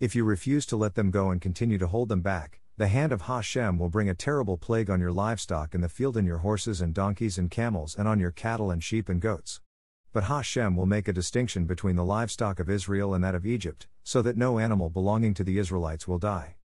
If 0.01 0.17
you 0.17 0.25
refuse 0.25 0.65
to 0.65 0.77
let 0.79 0.95
them 0.95 1.11
go 1.11 1.31
and 1.31 1.43
continue 1.43 1.77
to 1.77 1.87
hold 1.87 2.09
them 2.09 2.23
back, 2.23 2.63
the 2.79 2.89
hand 2.89 3.13
of 3.13 3.21
Hashem 3.21 3.79
will 3.79 3.91
bring 3.91 4.09
a 4.09 4.15
terrible 4.15 4.57
plague 4.57 4.89
on 4.89 4.99
your 4.99 5.13
livestock 5.13 5.75
in 5.75 5.83
the 5.83 5.91
field 5.91 6.17
and 6.17 6.27
your 6.27 6.39
horses 6.39 6.81
and 6.81 6.95
donkeys 6.95 7.37
and 7.37 7.51
camels 7.51 7.95
and 7.95 8.09
on 8.09 8.19
your 8.19 8.31
cattle 8.31 8.71
and 8.71 8.83
sheep 8.83 9.11
and 9.11 9.21
goats. 9.21 9.61
But 10.15 10.25
Hashem 10.25 10.75
will 10.75 10.87
make 10.87 11.07
a 11.07 11.13
distinction 11.13 11.67
between 11.67 11.97
the 11.97 12.03
livestock 12.03 12.61
of 12.61 12.71
Israel 12.71 13.13
and 13.13 13.23
that 13.23 13.35
of 13.35 13.45
Egypt, 13.45 13.89
so 14.05 14.23
that 14.23 14.39
no 14.39 14.59
animal 14.59 14.89
belonging 14.89 15.35
to 15.35 15.45
the 15.45 15.59
Israelites 15.59 16.09
will 16.09 16.19
die. 16.19 16.57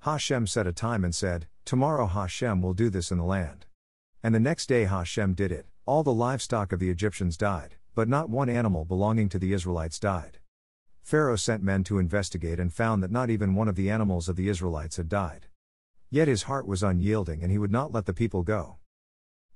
Hashem 0.00 0.48
set 0.48 0.66
a 0.66 0.72
time 0.72 1.04
and 1.04 1.14
said, 1.14 1.46
Tomorrow 1.64 2.06
Hashem 2.06 2.60
will 2.60 2.74
do 2.74 2.90
this 2.90 3.12
in 3.12 3.18
the 3.18 3.24
land. 3.24 3.66
And 4.22 4.34
the 4.34 4.40
next 4.40 4.66
day 4.66 4.84
Hashem 4.84 5.34
did 5.34 5.52
it, 5.52 5.66
all 5.86 6.02
the 6.02 6.12
livestock 6.12 6.72
of 6.72 6.80
the 6.80 6.90
Egyptians 6.90 7.36
died, 7.36 7.76
but 7.94 8.08
not 8.08 8.28
one 8.28 8.48
animal 8.48 8.84
belonging 8.84 9.28
to 9.28 9.38
the 9.38 9.52
Israelites 9.52 10.00
died. 10.00 10.38
Pharaoh 11.02 11.36
sent 11.36 11.62
men 11.62 11.84
to 11.84 11.98
investigate 11.98 12.58
and 12.58 12.72
found 12.72 13.02
that 13.02 13.10
not 13.10 13.30
even 13.30 13.54
one 13.54 13.68
of 13.68 13.76
the 13.76 13.88
animals 13.88 14.28
of 14.28 14.36
the 14.36 14.48
Israelites 14.48 14.96
had 14.96 15.08
died. 15.08 15.46
Yet 16.10 16.28
his 16.28 16.42
heart 16.42 16.66
was 16.66 16.82
unyielding 16.82 17.42
and 17.42 17.52
he 17.52 17.58
would 17.58 17.70
not 17.70 17.92
let 17.92 18.06
the 18.06 18.12
people 18.12 18.42
go. 18.42 18.76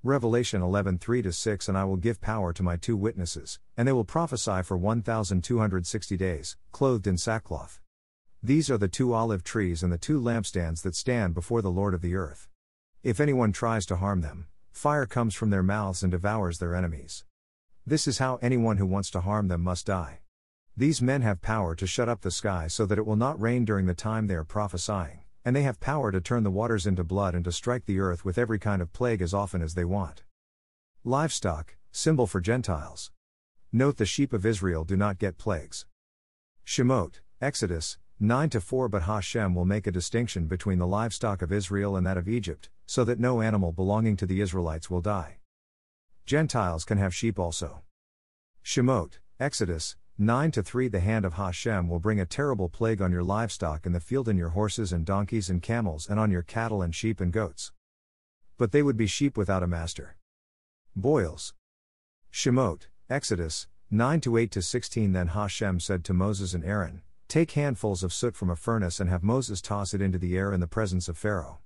Revelation 0.05 0.63
11 0.63 0.99
3 0.99 1.31
6 1.31 1.69
And 1.69 1.77
I 1.77 1.85
will 1.85 1.97
give 1.97 2.21
power 2.21 2.53
to 2.53 2.63
my 2.63 2.77
two 2.77 2.97
witnesses, 2.97 3.59
and 3.77 3.87
they 3.87 3.93
will 3.93 4.05
prophesy 4.05 4.63
for 4.63 4.77
1260 4.77 6.17
days, 6.17 6.57
clothed 6.71 7.07
in 7.07 7.17
sackcloth. 7.17 7.81
These 8.43 8.71
are 8.71 8.79
the 8.79 8.89
two 8.89 9.13
olive 9.13 9.45
trees 9.45 9.83
and 9.83 9.93
the 9.93 9.99
two 9.99 10.21
lampstands 10.21 10.83
that 10.83 10.97
stand 10.97 11.35
before 11.35 11.63
the 11.63 11.71
Lord 11.71 11.95
of 11.95 12.01
the 12.01 12.17
earth. 12.17 12.49
If 13.03 13.21
anyone 13.21 13.53
tries 13.53 13.87
to 13.87 13.97
harm 13.97 14.21
them, 14.23 14.49
fire 14.73 15.07
comes 15.07 15.35
from 15.35 15.51
their 15.51 15.63
mouths 15.63 16.03
and 16.03 16.11
devours 16.11 16.59
their 16.59 16.75
enemies. 16.75 17.25
This 17.87 18.07
is 18.07 18.19
how 18.19 18.37
anyone 18.43 18.79
who 18.79 18.87
wants 18.87 19.11
to 19.11 19.21
harm 19.21 19.49
them 19.49 19.61
must 19.61 19.87
die. 19.87 20.21
These 20.77 21.03
men 21.03 21.23
have 21.23 21.43
power 21.43 21.75
to 21.77 21.87
shut 21.87 22.09
up 22.09 22.23
the 22.23 22.31
sky 22.31 22.67
so 22.67 22.87
that 22.87 22.99
it 22.99 23.07
will 23.07 23.17
not 23.17 23.41
rain 23.41 23.65
during 23.65 23.87
the 23.87 23.95
time 23.95 24.27
they 24.27 24.35
are 24.35 24.45
prophesying, 24.45 25.21
and 25.45 25.55
they 25.55 25.63
have 25.63 25.81
power 25.81 26.11
to 26.11 26.21
turn 26.21 26.43
the 26.43 26.51
waters 26.51 26.87
into 26.87 27.05
blood 27.05 27.35
and 27.35 27.45
to 27.45 27.53
strike 27.53 27.85
the 27.85 28.01
earth 28.01 28.25
with 28.25 28.39
every 28.39 28.59
kind 28.59 28.81
of 28.81 28.93
plague 28.93 29.21
as 29.21 29.35
often 29.35 29.63
as 29.63 29.75
they 29.75 29.85
want. 29.85 30.23
Livestock, 31.05 31.77
symbol 31.91 32.27
for 32.27 32.41
Gentiles. 32.41 33.11
Note 33.73 33.99
the 33.99 34.07
sheep 34.07 34.33
of 34.33 34.47
Israel 34.47 34.85
do 34.85 34.97
not 34.97 35.19
get 35.19 35.39
plagues. 35.39 35.85
Shemot, 36.65 37.21
Exodus, 37.41 37.99
9 38.21 38.51
to 38.51 38.61
4 38.61 38.89
But 38.89 39.03
Hashem 39.03 39.55
will 39.55 39.65
make 39.65 39.87
a 39.87 39.93
distinction 39.93 40.47
between 40.47 40.79
the 40.79 40.87
livestock 40.87 41.43
of 41.43 41.53
Israel 41.53 41.97
and 41.97 42.07
that 42.07 42.17
of 42.17 42.29
Egypt, 42.29 42.71
so 42.93 43.05
that 43.05 43.19
no 43.19 43.41
animal 43.41 43.73
belonging 43.73 44.19
to 44.19 44.27
the 44.27 44.43
Israelites 44.43 44.91
will 44.91 45.01
die. 45.01 45.39
Gentiles 46.27 46.85
can 46.85 46.99
have 46.99 47.15
sheep 47.15 47.39
also. 47.39 47.81
Shemot, 48.63 49.13
Exodus, 49.41 49.97
9 50.19 50.51
to 50.51 50.63
3 50.63 50.89
The 50.89 51.01
hand 51.01 51.25
of 51.25 51.33
Hashem 51.33 51.89
will 51.89 52.01
bring 52.01 52.21
a 52.21 52.27
terrible 52.27 52.69
plague 52.69 53.01
on 53.01 53.11
your 53.11 53.23
livestock 53.23 53.87
in 53.87 53.93
the 53.93 53.99
field 53.99 54.29
and 54.29 54.39
your 54.39 54.51
horses 54.51 54.93
and 54.93 55.07
donkeys 55.07 55.49
and 55.49 55.63
camels 55.63 56.07
and 56.07 56.21
on 56.21 56.31
your 56.31 56.43
cattle 56.43 56.83
and 56.83 56.95
sheep 56.95 57.19
and 57.19 57.33
goats. 57.33 57.73
But 58.59 58.73
they 58.73 58.83
would 58.83 58.99
be 58.99 59.07
sheep 59.07 59.39
without 59.39 59.63
a 59.63 59.67
master. 59.67 60.19
Boils. 60.95 61.55
Shemot, 62.31 62.89
Exodus, 63.09 63.69
9 63.91 64.21
to 64.21 64.37
8 64.37 64.51
to 64.51 64.61
16 64.61 65.13
Then 65.13 65.29
Hashem 65.29 65.81
said 65.81 66.05
to 66.05 66.13
Moses 66.13 66.53
and 66.53 66.63
Aaron, 66.63 67.01
Take 67.27 67.53
handfuls 67.53 68.03
of 68.03 68.13
soot 68.13 68.37
from 68.37 68.51
a 68.51 68.55
furnace 68.55 69.01
and 69.01 69.09
have 69.09 69.23
Moses 69.23 69.63
toss 69.63 69.95
it 69.95 70.03
into 70.03 70.19
the 70.19 70.37
air 70.37 70.53
in 70.53 70.61
the 70.61 70.67
presence 70.67 71.09
of 71.09 71.17
Pharaoh. 71.17 71.62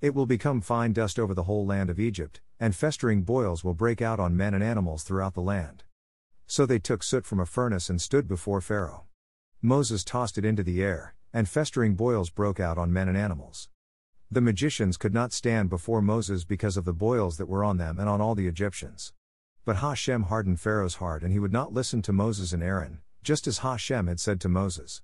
It 0.00 0.14
will 0.14 0.26
become 0.26 0.60
fine 0.60 0.92
dust 0.92 1.18
over 1.18 1.32
the 1.32 1.44
whole 1.44 1.64
land 1.64 1.88
of 1.88 1.98
Egypt, 1.98 2.40
and 2.60 2.76
festering 2.76 3.22
boils 3.22 3.64
will 3.64 3.72
break 3.72 4.02
out 4.02 4.20
on 4.20 4.36
men 4.36 4.52
and 4.52 4.62
animals 4.62 5.02
throughout 5.02 5.32
the 5.32 5.40
land. 5.40 5.84
So 6.46 6.66
they 6.66 6.78
took 6.78 7.02
soot 7.02 7.24
from 7.24 7.40
a 7.40 7.46
furnace 7.46 7.88
and 7.88 8.00
stood 8.00 8.28
before 8.28 8.60
Pharaoh. 8.60 9.04
Moses 9.62 10.04
tossed 10.04 10.36
it 10.36 10.44
into 10.44 10.62
the 10.62 10.82
air, 10.82 11.14
and 11.32 11.48
festering 11.48 11.94
boils 11.94 12.28
broke 12.28 12.60
out 12.60 12.76
on 12.76 12.92
men 12.92 13.08
and 13.08 13.16
animals. 13.16 13.70
The 14.30 14.42
magicians 14.42 14.96
could 14.96 15.14
not 15.14 15.32
stand 15.32 15.70
before 15.70 16.02
Moses 16.02 16.44
because 16.44 16.76
of 16.76 16.84
the 16.84 16.92
boils 16.92 17.38
that 17.38 17.48
were 17.48 17.64
on 17.64 17.78
them 17.78 17.98
and 17.98 18.08
on 18.08 18.20
all 18.20 18.34
the 18.34 18.48
Egyptians. 18.48 19.14
But 19.64 19.76
Hashem 19.76 20.24
hardened 20.24 20.60
Pharaoh's 20.60 20.96
heart 20.96 21.22
and 21.22 21.32
he 21.32 21.38
would 21.38 21.52
not 21.52 21.72
listen 21.72 22.02
to 22.02 22.12
Moses 22.12 22.52
and 22.52 22.62
Aaron, 22.62 23.00
just 23.22 23.46
as 23.46 23.58
Hashem 23.58 24.08
had 24.08 24.20
said 24.20 24.40
to 24.42 24.48
Moses. 24.48 25.00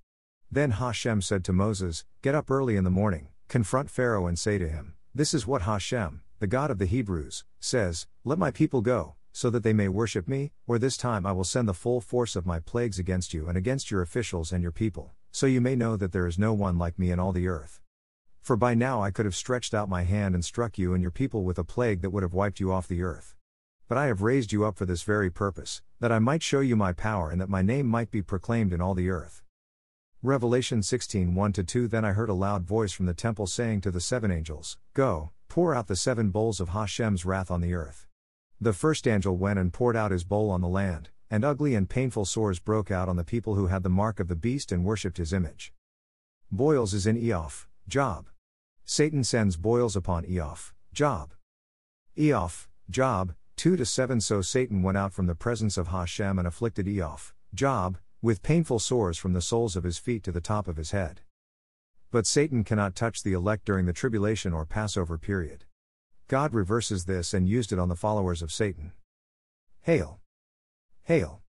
Then 0.51 0.73
Hashem 0.73 1.23
said 1.23 1.45
to 1.45 1.53
Moses, 1.53 2.05
Get 2.21 2.35
up 2.35 2.51
early 2.51 2.77
in 2.77 2.85
the 2.85 2.91
morning, 2.91 3.29
confront 3.49 3.91
Pharaoh 3.91 4.27
and 4.27 4.39
say 4.39 4.59
to 4.59 4.69
him, 4.69 4.95
This 5.15 5.35
is 5.35 5.47
what 5.47 5.63
Hashem, 5.63 6.23
the 6.39 6.47
God 6.47 6.71
of 6.71 6.79
the 6.79 6.87
Hebrews, 6.87 7.45
says 7.61 8.07
Let 8.25 8.39
my 8.39 8.51
people 8.51 8.81
go, 8.81 9.15
so 9.33 9.49
that 9.51 9.63
they 9.63 9.73
may 9.73 9.89
worship 9.89 10.29
me, 10.29 10.53
or 10.67 10.79
this 10.79 10.97
time 10.97 11.25
I 11.27 11.33
will 11.33 11.45
send 11.45 11.69
the 11.69 11.75
full 11.75 12.01
force 12.01 12.37
of 12.37 12.47
my 12.47 12.61
plagues 12.61 12.99
against 12.99 13.33
you 13.33 13.49
and 13.49 13.57
against 13.57 13.91
your 13.91 14.03
officials 14.03 14.53
and 14.53 14.63
your 14.63 14.73
people, 14.73 15.13
so 15.31 15.47
you 15.47 15.61
may 15.61 15.77
know 15.77 15.97
that 15.97 16.13
there 16.13 16.27
is 16.27 16.39
no 16.39 16.53
one 16.53 16.79
like 16.79 16.99
me 16.99 17.11
in 17.11 17.19
all 17.19 17.33
the 17.33 17.49
earth. 17.49 17.81
For 18.43 18.57
by 18.57 18.75
now 18.75 19.03
I 19.03 19.11
could 19.11 19.25
have 19.25 19.37
stretched 19.37 19.73
out 19.73 19.89
my 19.89 20.03
hand 20.03 20.35
and 20.35 20.45
struck 20.45 20.77
you 20.77 20.95
and 20.95 21.03
your 21.03 21.13
people 21.13 21.45
with 21.45 21.59
a 21.59 21.65
plague 21.65 22.03
that 22.03 22.11
would 22.11 22.25
have 22.25 22.35
wiped 22.35 22.59
you 22.59 22.73
off 22.73 22.89
the 22.89 23.03
earth. 23.03 23.37
But 23.89 23.99
I 23.99 24.07
have 24.07 24.23
raised 24.23 24.53
you 24.53 24.65
up 24.65 24.77
for 24.77 24.85
this 24.85 25.03
very 25.03 25.31
purpose, 25.31 25.81
that 26.01 26.11
I 26.11 26.19
might 26.19 26.43
show 26.43 26.61
you 26.61 26.75
my 26.75 26.93
power 26.93 27.31
and 27.31 27.41
that 27.41 27.49
my 27.49 27.63
name 27.63 27.87
might 27.87 28.11
be 28.11 28.21
proclaimed 28.21 28.73
in 28.73 28.81
all 28.81 28.95
the 28.95 29.11
earth. 29.11 29.43
Revelation 30.25 30.85
16 30.85 31.35
1 31.35 31.53
2 31.53 31.89
Then 31.89 32.05
I 32.05 32.13
heard 32.13 32.29
a 32.29 32.33
loud 32.33 32.63
voice 32.63 32.93
from 32.93 33.07
the 33.07 33.13
temple 33.13 33.49
saying 33.49 33.81
to 33.81 33.91
the 33.91 34.01
seven 34.01 34.31
angels, 34.31 34.79
Go, 34.95 35.33
pour 35.49 35.75
out 35.75 35.89
the 35.89 35.97
seven 35.97 36.31
bowls 36.31 36.61
of 36.61 36.69
Hashem's 36.69 37.25
wrath 37.25 37.51
on 37.51 37.61
the 37.61 37.75
earth. 37.75 38.07
The 38.61 38.73
first 38.73 39.09
angel 39.09 39.37
went 39.37 39.59
and 39.59 39.73
poured 39.73 39.97
out 39.97 40.13
his 40.13 40.23
bowl 40.23 40.49
on 40.51 40.61
the 40.61 40.69
land, 40.69 41.09
and 41.29 41.45
ugly 41.45 41.75
and 41.75 41.91
painful 41.91 42.25
sores 42.25 42.61
broke 42.61 42.89
out 42.89 43.09
on 43.09 43.17
the 43.17 43.25
people 43.25 43.57
who 43.57 43.67
had 43.67 43.83
the 43.83 43.89
mark 43.89 44.21
of 44.21 44.29
the 44.29 44.37
beast 44.37 44.71
and 44.71 44.85
worshipped 44.85 45.17
his 45.17 45.33
image. 45.33 45.73
Boils 46.53 46.95
is 46.95 47.05
in 47.05 47.21
Iyov, 47.21 47.67
Job. 47.89 48.29
Satan 48.85 49.25
sends 49.25 49.57
boils 49.57 49.97
upon 49.97 50.23
Iyov, 50.27 50.71
Job. 50.93 51.35
Iyov, 52.17 52.69
Job, 52.89 53.35
2 53.57 53.75
to 53.75 53.85
7 53.85 54.21
So 54.21 54.41
Satan 54.41 54.85
went 54.85 54.97
out 54.97 55.13
from 55.13 55.27
the 55.27 55.35
presence 55.35 55.77
of 55.77 55.89
Hashem 55.89 56.39
and 56.39 56.47
afflicted 56.47 56.87
Iyov, 56.87 57.33
Job, 57.53 57.99
with 58.23 58.43
painful 58.43 58.79
sores 58.79 59.19
from 59.19 59.33
the 59.33 59.43
soles 59.43 59.75
of 59.75 59.83
his 59.83 59.99
feet 59.99 60.23
to 60.23 60.31
the 60.31 60.41
top 60.41 60.69
of 60.69 60.77
his 60.77 60.93
head. 60.93 61.21
But 62.13 62.27
Satan 62.27 62.63
cannot 62.63 62.95
touch 62.95 63.23
the 63.23 63.33
elect 63.33 63.65
during 63.65 63.87
the 63.87 63.93
tribulation 63.93 64.53
or 64.53 64.65
Passover 64.65 65.19
period. 65.19 65.65
God 66.29 66.55
reverses 66.55 67.05
this 67.05 67.35
and 67.35 67.49
used 67.49 67.73
it 67.73 67.81
on 67.81 67.89
the 67.89 67.97
followers 67.97 68.41
of 68.41 68.53
Satan. 68.53 68.93
Hail! 69.83 70.21
Hail! 71.03 71.43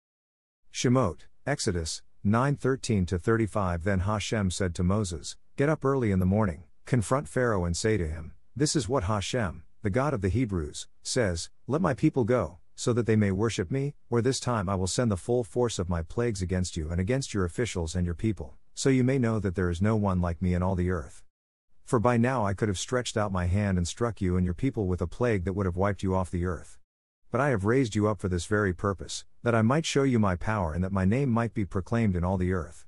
Shemot, 0.72 1.20
Exodus 1.46 2.02
9:13 2.26 3.06
to 3.06 3.18
35 3.18 3.84
Then 3.84 4.00
Hashem 4.00 4.50
said 4.50 4.74
to 4.74 4.82
Moses, 4.82 5.36
Get 5.56 5.68
up 5.68 5.84
early 5.84 6.10
in 6.10 6.18
the 6.18 6.26
morning, 6.26 6.64
confront 6.86 7.28
Pharaoh 7.28 7.64
and 7.64 7.76
say 7.76 7.96
to 7.96 8.08
him, 8.08 8.32
This 8.56 8.74
is 8.74 8.88
what 8.88 9.04
Hashem, 9.04 9.62
the 9.82 9.90
God 9.90 10.12
of 10.12 10.22
the 10.22 10.28
Hebrews, 10.28 10.88
says, 11.02 11.50
Let 11.68 11.80
my 11.80 11.94
people 11.94 12.24
go, 12.24 12.58
so 12.76 12.92
that 12.92 13.06
they 13.06 13.16
may 13.16 13.30
worship 13.30 13.70
me, 13.70 13.94
or 14.10 14.20
this 14.20 14.40
time 14.40 14.68
I 14.68 14.74
will 14.74 14.86
send 14.86 15.10
the 15.10 15.16
full 15.16 15.44
force 15.44 15.78
of 15.78 15.88
my 15.88 16.02
plagues 16.02 16.42
against 16.42 16.76
you 16.76 16.90
and 16.90 17.00
against 17.00 17.34
your 17.34 17.44
officials 17.44 17.94
and 17.94 18.04
your 18.04 18.14
people, 18.14 18.54
so 18.74 18.88
you 18.88 19.04
may 19.04 19.18
know 19.18 19.38
that 19.38 19.54
there 19.54 19.70
is 19.70 19.80
no 19.82 19.96
one 19.96 20.20
like 20.20 20.42
me 20.42 20.54
in 20.54 20.62
all 20.62 20.74
the 20.74 20.90
earth. 20.90 21.22
For 21.84 22.00
by 22.00 22.16
now 22.16 22.46
I 22.46 22.54
could 22.54 22.68
have 22.68 22.78
stretched 22.78 23.16
out 23.16 23.30
my 23.30 23.46
hand 23.46 23.76
and 23.76 23.86
struck 23.86 24.20
you 24.20 24.36
and 24.36 24.44
your 24.44 24.54
people 24.54 24.86
with 24.86 25.02
a 25.02 25.06
plague 25.06 25.44
that 25.44 25.52
would 25.52 25.66
have 25.66 25.76
wiped 25.76 26.02
you 26.02 26.14
off 26.14 26.30
the 26.30 26.46
earth. 26.46 26.78
But 27.30 27.40
I 27.40 27.50
have 27.50 27.64
raised 27.64 27.94
you 27.94 28.08
up 28.08 28.20
for 28.20 28.28
this 28.28 28.46
very 28.46 28.72
purpose, 28.72 29.24
that 29.42 29.54
I 29.54 29.62
might 29.62 29.84
show 29.84 30.02
you 30.02 30.18
my 30.18 30.34
power 30.34 30.72
and 30.72 30.82
that 30.82 30.92
my 30.92 31.04
name 31.04 31.28
might 31.28 31.52
be 31.52 31.64
proclaimed 31.64 32.16
in 32.16 32.24
all 32.24 32.38
the 32.38 32.52
earth. 32.52 32.86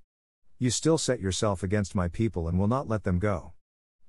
You 0.59 0.71
still 0.71 0.97
set 0.97 1.21
yourself 1.21 1.62
against 1.62 1.95
my 1.95 2.09
people 2.09 2.49
and 2.49 2.59
will 2.59 2.69
not 2.69 2.88
let 2.88 3.05
them 3.05 3.19
go. 3.19 3.52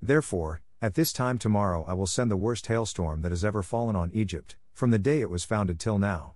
Therefore, 0.00 0.62
at 0.80 0.94
this 0.94 1.12
time 1.12 1.38
tomorrow 1.38 1.84
I 1.86 1.92
will 1.92 2.06
send 2.06 2.30
the 2.30 2.36
worst 2.36 2.68
hailstorm 2.68 3.20
that 3.22 3.32
has 3.32 3.44
ever 3.44 3.62
fallen 3.62 3.96
on 3.96 4.10
Egypt, 4.14 4.56
from 4.78 4.92
the 4.92 4.98
day 4.98 5.20
it 5.20 5.28
was 5.28 5.44
founded 5.44 5.80
till 5.80 5.98
now. 5.98 6.34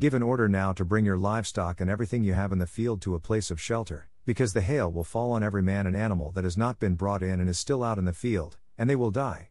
Give 0.00 0.14
an 0.14 0.22
order 0.22 0.48
now 0.48 0.72
to 0.72 0.86
bring 0.86 1.04
your 1.04 1.18
livestock 1.18 1.82
and 1.82 1.90
everything 1.90 2.24
you 2.24 2.32
have 2.32 2.50
in 2.50 2.58
the 2.58 2.66
field 2.66 3.02
to 3.02 3.14
a 3.14 3.20
place 3.20 3.50
of 3.50 3.60
shelter, 3.60 4.08
because 4.24 4.54
the 4.54 4.62
hail 4.62 4.90
will 4.90 5.04
fall 5.04 5.32
on 5.32 5.42
every 5.42 5.60
man 5.60 5.86
and 5.86 5.94
animal 5.94 6.32
that 6.32 6.44
has 6.44 6.56
not 6.56 6.78
been 6.78 6.94
brought 6.94 7.22
in 7.22 7.40
and 7.40 7.48
is 7.50 7.58
still 7.58 7.84
out 7.84 7.98
in 7.98 8.06
the 8.06 8.14
field, 8.14 8.56
and 8.78 8.88
they 8.88 8.96
will 8.96 9.10
die. 9.10 9.50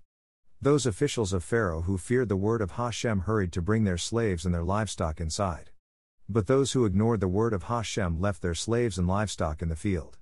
Those 0.60 0.88
officials 0.88 1.32
of 1.32 1.44
Pharaoh 1.44 1.84
who 1.84 2.00
feared 2.00 2.28
the 2.28 2.36
word 2.36 2.62
of 2.62 2.72
Hashem 2.72 3.20
hurried 3.20 3.52
to 3.52 3.62
bring 3.62 3.84
their 3.84 4.00
slaves 4.00 4.48
and 4.48 4.56
their 4.56 4.64
livestock 4.64 5.22
inside. 5.22 5.70
But 6.28 6.48
those 6.48 6.72
who 6.72 6.86
ignored 6.86 7.20
the 7.20 7.28
word 7.28 7.54
of 7.54 7.64
Hashem 7.64 8.20
left 8.20 8.42
their 8.42 8.56
slaves 8.56 8.98
and 8.98 9.08
livestock 9.08 9.62
in 9.62 9.70
the 9.70 9.76
field. 9.76 10.18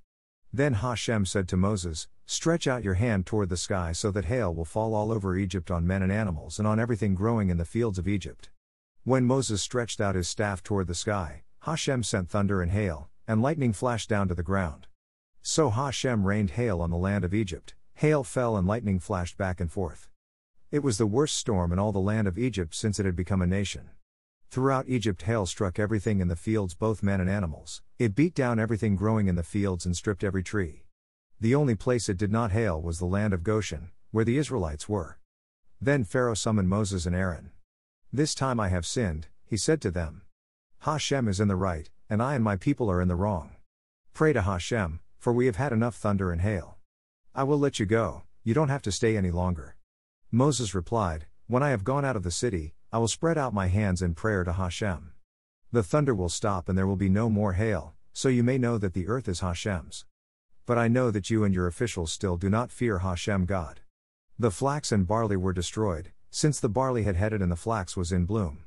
Then 0.52 0.74
Hashem 0.74 1.28
said 1.28 1.48
to 1.48 1.56
Moses, 1.56 2.10
Stretch 2.32 2.66
out 2.66 2.86
your 2.86 2.94
hand 2.94 3.26
toward 3.26 3.50
the 3.50 3.58
sky 3.58 3.92
so 3.92 4.10
that 4.10 4.24
hail 4.24 4.56
will 4.56 4.64
fall 4.64 4.96
all 4.96 5.12
over 5.12 5.36
Egypt 5.36 5.70
on 5.70 5.86
men 5.86 6.02
and 6.02 6.14
animals 6.14 6.60
and 6.60 6.66
on 6.66 6.80
everything 6.80 7.14
growing 7.14 7.50
in 7.50 7.58
the 7.58 7.66
fields 7.66 8.00
of 8.00 8.08
Egypt. 8.08 8.50
When 9.04 9.26
Moses 9.26 9.62
stretched 9.62 10.00
out 10.00 10.16
his 10.16 10.30
staff 10.30 10.64
toward 10.64 10.88
the 10.88 10.96
sky, 10.96 11.44
Hashem 11.64 12.04
sent 12.04 12.30
thunder 12.30 12.62
and 12.62 12.72
hail, 12.72 13.10
and 13.28 13.42
lightning 13.42 13.74
flashed 13.74 14.08
down 14.08 14.30
to 14.30 14.34
the 14.34 14.44
ground. 14.44 14.88
So 15.42 15.72
Hashem 15.72 16.24
rained 16.24 16.52
hail 16.52 16.82
on 16.82 16.90
the 16.90 16.96
land 16.96 17.26
of 17.26 17.34
Egypt, 17.34 17.76
hail 17.96 18.24
fell 18.24 18.56
and 18.56 18.66
lightning 18.66 19.00
flashed 19.00 19.38
back 19.38 19.60
and 19.60 19.70
forth. 19.70 20.08
It 20.72 20.84
was 20.84 20.98
the 20.98 21.06
worst 21.06 21.36
storm 21.36 21.74
in 21.74 21.80
all 21.80 21.92
the 21.92 22.00
land 22.00 22.30
of 22.30 22.40
Egypt 22.40 22.74
since 22.74 22.98
it 22.98 23.06
had 23.06 23.18
become 23.18 23.42
a 23.42 23.46
nation. 23.46 23.90
Throughout 24.50 24.88
Egypt, 24.88 25.24
hail 25.24 25.46
struck 25.46 25.80
everything 25.80 26.22
in 26.22 26.30
the 26.30 26.38
fields, 26.38 26.76
both 26.76 27.04
men 27.04 27.20
and 27.20 27.30
animals. 27.30 27.82
It 28.00 28.16
beat 28.16 28.34
down 28.34 28.58
everything 28.58 28.96
growing 28.96 29.28
in 29.28 29.36
the 29.36 29.44
fields 29.44 29.86
and 29.86 29.98
stripped 29.98 30.24
every 30.24 30.44
tree. 30.44 30.86
The 31.42 31.56
only 31.56 31.74
place 31.74 32.08
it 32.08 32.18
did 32.18 32.32
not 32.32 32.52
hail 32.52 32.80
was 32.80 33.00
the 33.00 33.08
land 33.08 33.34
of 33.34 33.44
Goshen, 33.44 33.90
where 34.12 34.24
the 34.24 34.38
Israelites 34.38 34.88
were. 34.88 35.18
Then 35.82 36.04
Pharaoh 36.04 36.36
summoned 36.36 36.70
Moses 36.70 37.08
and 37.08 37.16
Aaron. 37.16 37.50
This 38.14 38.36
time 38.36 38.60
I 38.60 38.70
have 38.70 38.86
sinned, 38.86 39.26
he 39.44 39.58
said 39.58 39.82
to 39.82 39.90
them. 39.90 40.22
Hashem 40.82 41.28
is 41.28 41.40
in 41.40 41.48
the 41.48 41.56
right, 41.56 41.90
and 42.08 42.22
I 42.22 42.36
and 42.36 42.44
my 42.44 42.58
people 42.58 42.92
are 42.92 43.02
in 43.02 43.08
the 43.08 43.16
wrong. 43.16 43.56
Pray 44.14 44.34
to 44.34 44.44
Hashem, 44.44 45.00
for 45.18 45.34
we 45.34 45.48
have 45.48 45.56
had 45.56 45.74
enough 45.74 45.96
thunder 45.96 46.32
and 46.32 46.42
hail. 46.42 46.78
I 47.34 47.42
will 47.42 47.58
let 47.58 47.80
you 47.80 47.88
go, 47.88 48.22
you 48.44 48.54
don't 48.54 48.70
have 48.70 48.84
to 48.84 48.92
stay 48.92 49.18
any 49.18 49.32
longer. 49.32 49.76
Moses 50.30 50.76
replied, 50.76 51.26
When 51.48 51.64
I 51.64 51.72
have 51.72 51.84
gone 51.84 52.06
out 52.06 52.16
of 52.16 52.22
the 52.22 52.30
city, 52.30 52.76
I 52.94 53.00
will 53.00 53.08
spread 53.08 53.40
out 53.40 53.52
my 53.52 53.66
hands 53.66 54.04
in 54.04 54.14
prayer 54.14 54.44
to 54.44 54.54
Hashem. 54.54 55.14
The 55.72 55.82
thunder 55.82 56.14
will 56.14 56.30
stop 56.30 56.70
and 56.70 56.78
there 56.78 56.86
will 56.86 56.96
be 56.98 57.10
no 57.10 57.32
more 57.32 57.54
hail, 57.54 57.96
so 58.14 58.30
you 58.30 58.44
may 58.44 58.60
know 58.60 58.78
that 58.78 58.94
the 58.94 59.08
earth 59.08 59.28
is 59.28 59.40
Hashem's. 59.40 60.06
But 60.66 60.78
I 60.78 60.88
know 60.88 61.12
that 61.12 61.30
you 61.30 61.44
and 61.44 61.54
your 61.54 61.68
officials 61.68 62.12
still 62.12 62.38
do 62.38 62.50
not 62.50 62.72
fear 62.72 63.00
Hashem 63.00 63.46
God. 63.46 63.82
The 64.38 64.52
flax 64.52 64.92
and 64.92 65.08
barley 65.08 65.38
were 65.38 65.54
destroyed, 65.54 66.12
since 66.30 66.60
the 66.60 66.70
barley 66.70 67.04
had 67.04 67.16
headed 67.16 67.42
and 67.42 67.52
the 67.52 67.56
flax 67.56 67.98
was 67.98 68.12
in 68.12 68.26
bloom. 68.26 68.66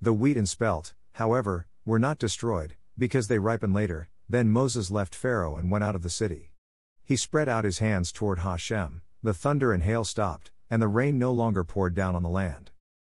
The 0.00 0.12
wheat 0.12 0.36
and 0.36 0.48
spelt, 0.48 0.94
however, 1.12 1.66
were 1.84 1.98
not 1.98 2.18
destroyed, 2.18 2.76
because 2.96 3.28
they 3.28 3.38
ripen 3.38 3.72
later. 3.72 4.08
Then 4.28 4.50
Moses 4.50 4.90
left 4.90 5.14
Pharaoh 5.14 5.56
and 5.56 5.70
went 5.70 5.84
out 5.84 5.94
of 5.94 6.02
the 6.02 6.10
city. 6.10 6.52
He 7.02 7.16
spread 7.16 7.48
out 7.48 7.64
his 7.64 7.78
hands 7.78 8.12
toward 8.12 8.40
Hashem, 8.40 9.00
the 9.22 9.32
thunder 9.32 9.72
and 9.72 9.82
hail 9.82 10.04
stopped, 10.04 10.50
and 10.68 10.82
the 10.82 10.88
rain 10.88 11.18
no 11.18 11.32
longer 11.32 11.64
poured 11.64 11.94
down 11.94 12.14
on 12.14 12.22
the 12.22 12.28
land. 12.28 12.70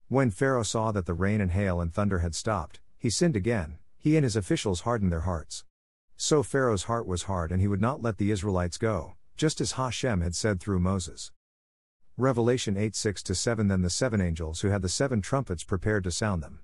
When 0.06 0.30
Pharaoh 0.30 0.62
saw 0.62 0.92
that 0.92 1.06
the 1.06 1.14
rain 1.14 1.40
and 1.40 1.50
hail 1.50 1.80
and 1.80 1.92
thunder 1.92 2.20
had 2.20 2.36
stopped, 2.36 2.78
he 2.96 3.10
sinned 3.10 3.34
again, 3.34 3.78
he 3.98 4.16
and 4.16 4.24
his 4.24 4.36
officials 4.36 4.82
hardened 4.82 5.10
their 5.10 5.22
hearts. 5.22 5.64
So 6.22 6.42
Pharaoh's 6.42 6.82
heart 6.82 7.06
was 7.06 7.22
hard 7.22 7.50
and 7.50 7.62
he 7.62 7.66
would 7.66 7.80
not 7.80 8.02
let 8.02 8.18
the 8.18 8.30
Israelites 8.30 8.76
go, 8.76 9.14
just 9.38 9.58
as 9.58 9.72
Hashem 9.72 10.20
had 10.20 10.36
said 10.36 10.60
through 10.60 10.78
Moses. 10.78 11.32
Revelation 12.18 12.76
8 12.76 12.94
6 12.94 13.22
7 13.32 13.68
Then 13.68 13.80
the 13.80 13.88
seven 13.88 14.20
angels 14.20 14.60
who 14.60 14.68
had 14.68 14.82
the 14.82 14.88
seven 14.90 15.22
trumpets 15.22 15.64
prepared 15.64 16.04
to 16.04 16.10
sound 16.10 16.42
them. 16.42 16.58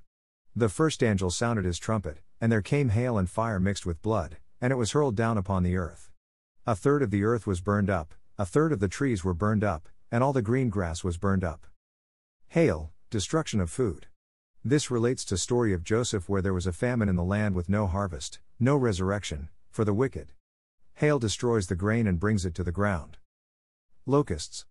The 0.54 0.68
first 0.68 1.02
angel 1.02 1.30
sounded 1.30 1.64
his 1.64 1.78
trumpet, 1.78 2.18
and 2.38 2.52
there 2.52 2.60
came 2.60 2.90
hail 2.90 3.16
and 3.16 3.30
fire 3.30 3.58
mixed 3.58 3.86
with 3.86 4.02
blood, 4.02 4.36
and 4.60 4.74
it 4.74 4.76
was 4.76 4.92
hurled 4.92 5.16
down 5.16 5.38
upon 5.38 5.62
the 5.62 5.78
earth. 5.78 6.10
A 6.66 6.76
third 6.76 7.02
of 7.02 7.10
the 7.10 7.24
earth 7.24 7.46
was 7.46 7.62
burned 7.62 7.88
up, 7.88 8.12
a 8.36 8.44
third 8.44 8.72
of 8.72 8.80
the 8.80 8.88
trees 8.88 9.24
were 9.24 9.32
burned 9.32 9.64
up, 9.64 9.88
and 10.12 10.22
all 10.22 10.34
the 10.34 10.42
green 10.42 10.68
grass 10.68 11.02
was 11.02 11.16
burned 11.16 11.44
up. 11.44 11.66
Hail, 12.48 12.92
destruction 13.08 13.60
of 13.60 13.70
food. 13.70 14.06
This 14.62 14.90
relates 14.90 15.24
to 15.24 15.38
story 15.38 15.72
of 15.72 15.82
Joseph 15.82 16.28
where 16.28 16.42
there 16.42 16.52
was 16.52 16.66
a 16.66 16.72
famine 16.72 17.08
in 17.08 17.16
the 17.16 17.24
land 17.24 17.54
with 17.54 17.70
no 17.70 17.86
harvest, 17.86 18.40
no 18.58 18.76
resurrection, 18.76 19.48
for 19.70 19.84
the 19.84 19.92
wicked. 19.92 20.32
Hail 20.94 21.18
destroys 21.18 21.66
the 21.66 21.74
grain 21.74 22.06
and 22.06 22.18
brings 22.18 22.46
it 22.46 22.54
to 22.54 22.64
the 22.64 22.72
ground. 22.72 23.18
Locusts. 24.06 24.64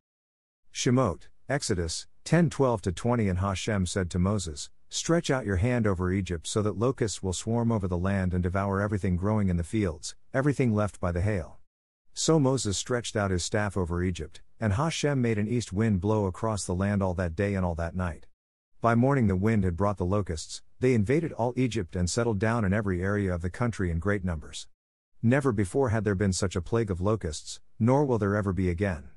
Shemot, 0.74 1.28
Exodus 1.48 2.08
10 2.24 2.50
12 2.50 2.82
20 2.96 3.30
And 3.30 3.40
Hashem 3.40 3.86
said 3.86 4.10
to 4.10 4.18
Moses, 4.18 4.70
Stretch 4.90 5.30
out 5.30 5.46
your 5.46 5.58
hand 5.58 5.86
over 5.86 6.12
Egypt 6.12 6.48
so 6.48 6.64
that 6.64 6.80
locusts 6.80 7.22
will 7.22 7.34
swarm 7.34 7.72
over 7.72 7.88
the 7.88 7.98
land 7.98 8.34
and 8.34 8.42
devour 8.42 8.82
everything 8.82 9.16
growing 9.16 9.50
in 9.50 9.58
the 9.58 9.64
fields, 9.64 10.16
everything 10.34 10.74
left 10.74 11.00
by 11.00 11.12
the 11.12 11.22
hail. 11.22 11.60
So 12.14 12.40
Moses 12.40 12.78
stretched 12.78 13.16
out 13.16 13.30
his 13.30 13.44
staff 13.44 13.78
over 13.78 14.02
Egypt, 14.02 14.42
and 14.60 14.74
Hashem 14.74 15.22
made 15.22 15.38
an 15.38 15.48
east 15.48 15.72
wind 15.74 16.02
blow 16.02 16.26
across 16.26 16.66
the 16.66 16.74
land 16.74 17.04
all 17.04 17.14
that 17.14 17.36
day 17.36 17.54
and 17.54 17.66
all 17.66 17.76
that 17.76 17.96
night. 17.96 18.26
By 18.82 18.96
morning 18.96 19.28
the 19.28 19.36
wind 19.36 19.64
had 19.64 19.76
brought 19.76 19.98
the 19.98 20.06
locusts, 20.06 20.62
they 20.80 20.94
invaded 20.94 21.32
all 21.34 21.54
Egypt 21.56 21.96
and 21.96 22.10
settled 22.10 22.40
down 22.40 22.66
in 22.66 22.74
every 22.74 23.02
area 23.02 23.34
of 23.34 23.42
the 23.42 23.50
country 23.50 23.90
in 23.90 24.00
great 24.00 24.24
numbers. 24.24 24.68
Never 25.22 25.52
before 25.52 25.90
had 25.90 26.04
there 26.04 26.16
been 26.16 26.34
such 26.34 26.56
a 26.56 26.62
plague 26.62 26.92
of 26.92 27.02
locusts, 27.02 27.60
nor 27.80 28.06
will 28.06 28.18
there 28.18 28.36
ever 28.36 28.54
be 28.54 28.70
again. 28.70 29.10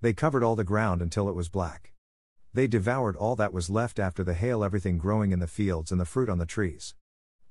They 0.00 0.12
covered 0.12 0.42
all 0.42 0.56
the 0.56 0.64
ground 0.64 1.02
until 1.02 1.28
it 1.28 1.34
was 1.34 1.48
black. 1.48 1.92
They 2.52 2.66
devoured 2.66 3.16
all 3.16 3.36
that 3.36 3.52
was 3.52 3.68
left 3.68 3.98
after 3.98 4.22
the 4.22 4.34
hail, 4.34 4.62
everything 4.62 4.96
growing 4.96 5.32
in 5.32 5.40
the 5.40 5.46
fields 5.46 5.90
and 5.90 6.00
the 6.00 6.04
fruit 6.04 6.28
on 6.28 6.38
the 6.38 6.46
trees. 6.46 6.94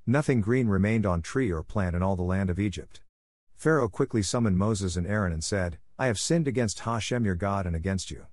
Nothing 0.06 0.40
green 0.40 0.68
remained 0.68 1.04
on 1.04 1.22
tree 1.22 1.50
or 1.50 1.62
plant 1.62 1.94
in 1.94 2.02
all 2.02 2.16
the 2.16 2.22
land 2.22 2.50
of 2.50 2.58
Egypt. 2.58 3.02
Pharaoh 3.54 3.88
quickly 3.88 4.22
summoned 4.22 4.58
Moses 4.58 4.96
and 4.96 5.06
Aaron 5.06 5.32
and 5.32 5.44
said, 5.44 5.78
I 5.98 6.06
have 6.06 6.18
sinned 6.18 6.48
against 6.48 6.80
Hashem 6.80 7.24
your 7.24 7.34
God 7.34 7.66
and 7.66 7.76
against 7.76 8.10
you. 8.10 8.26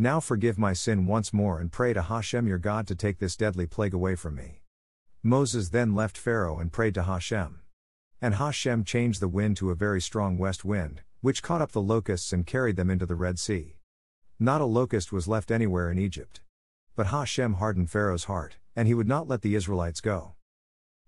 Now 0.00 0.20
forgive 0.20 0.60
my 0.60 0.74
sin 0.74 1.06
once 1.06 1.32
more 1.32 1.58
and 1.58 1.72
pray 1.72 1.92
to 1.92 2.02
Hashem 2.02 2.46
your 2.46 2.58
God 2.58 2.86
to 2.86 2.94
take 2.94 3.18
this 3.18 3.34
deadly 3.34 3.66
plague 3.66 3.94
away 3.94 4.14
from 4.14 4.36
me. 4.36 4.62
Moses 5.24 5.70
then 5.70 5.92
left 5.92 6.16
Pharaoh 6.16 6.60
and 6.60 6.70
prayed 6.70 6.94
to 6.94 7.02
Hashem. 7.02 7.62
And 8.22 8.36
Hashem 8.36 8.84
changed 8.84 9.18
the 9.18 9.26
wind 9.26 9.56
to 9.56 9.72
a 9.72 9.74
very 9.74 10.00
strong 10.00 10.38
west 10.38 10.64
wind, 10.64 11.02
which 11.20 11.42
caught 11.42 11.60
up 11.60 11.72
the 11.72 11.82
locusts 11.82 12.32
and 12.32 12.46
carried 12.46 12.76
them 12.76 12.90
into 12.90 13.06
the 13.06 13.16
Red 13.16 13.40
Sea. 13.40 13.74
Not 14.38 14.60
a 14.60 14.66
locust 14.66 15.10
was 15.10 15.26
left 15.26 15.50
anywhere 15.50 15.90
in 15.90 15.98
Egypt. 15.98 16.42
But 16.94 17.08
Hashem 17.08 17.54
hardened 17.54 17.90
Pharaoh's 17.90 18.24
heart, 18.24 18.56
and 18.76 18.86
he 18.86 18.94
would 18.94 19.08
not 19.08 19.26
let 19.26 19.42
the 19.42 19.56
Israelites 19.56 20.00
go. 20.00 20.34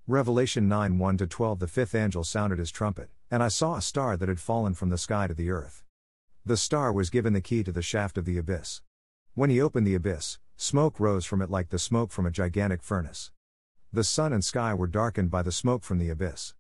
Revelation 0.09 0.69
9 0.69 0.99
1 0.99 1.17
12 1.17 1.61
The 1.61 1.69
fifth 1.69 1.95
angel 1.95 2.25
sounded 2.25 2.59
his 2.59 2.73
trumpet, 2.73 3.11
and 3.31 3.41
I 3.41 3.49
saw 3.49 3.77
a 3.77 3.83
star 3.83 4.17
that 4.17 4.29
had 4.29 4.41
fallen 4.41 4.75
from 4.75 4.89
the 4.89 4.99
sky 4.99 5.29
to 5.29 5.35
the 5.35 5.51
earth. 5.51 5.85
The 6.47 6.57
star 6.57 6.91
was 6.91 7.11
given 7.11 7.35
the 7.35 7.43
key 7.43 7.63
to 7.65 7.71
the 7.71 7.83
shaft 7.83 8.17
of 8.17 8.25
the 8.25 8.39
abyss. 8.39 8.81
When 9.35 9.51
he 9.51 9.61
opened 9.61 9.87
the 9.87 9.95
abyss, 9.95 10.39
smoke 10.57 10.99
rose 10.99 11.27
from 11.27 11.43
it 11.43 11.51
like 11.51 11.69
the 11.69 11.79
smoke 11.79 12.11
from 12.11 12.25
a 12.25 12.31
gigantic 12.31 12.83
furnace. 12.83 13.31
The 13.93 14.05
sun 14.05 14.33
and 14.33 14.43
sky 14.43 14.73
were 14.73 14.87
darkened 14.87 15.31
by 15.31 15.43
the 15.43 15.53
smoke 15.53 15.85
from 15.85 15.99
the 15.99 16.09
abyss. 16.09 16.55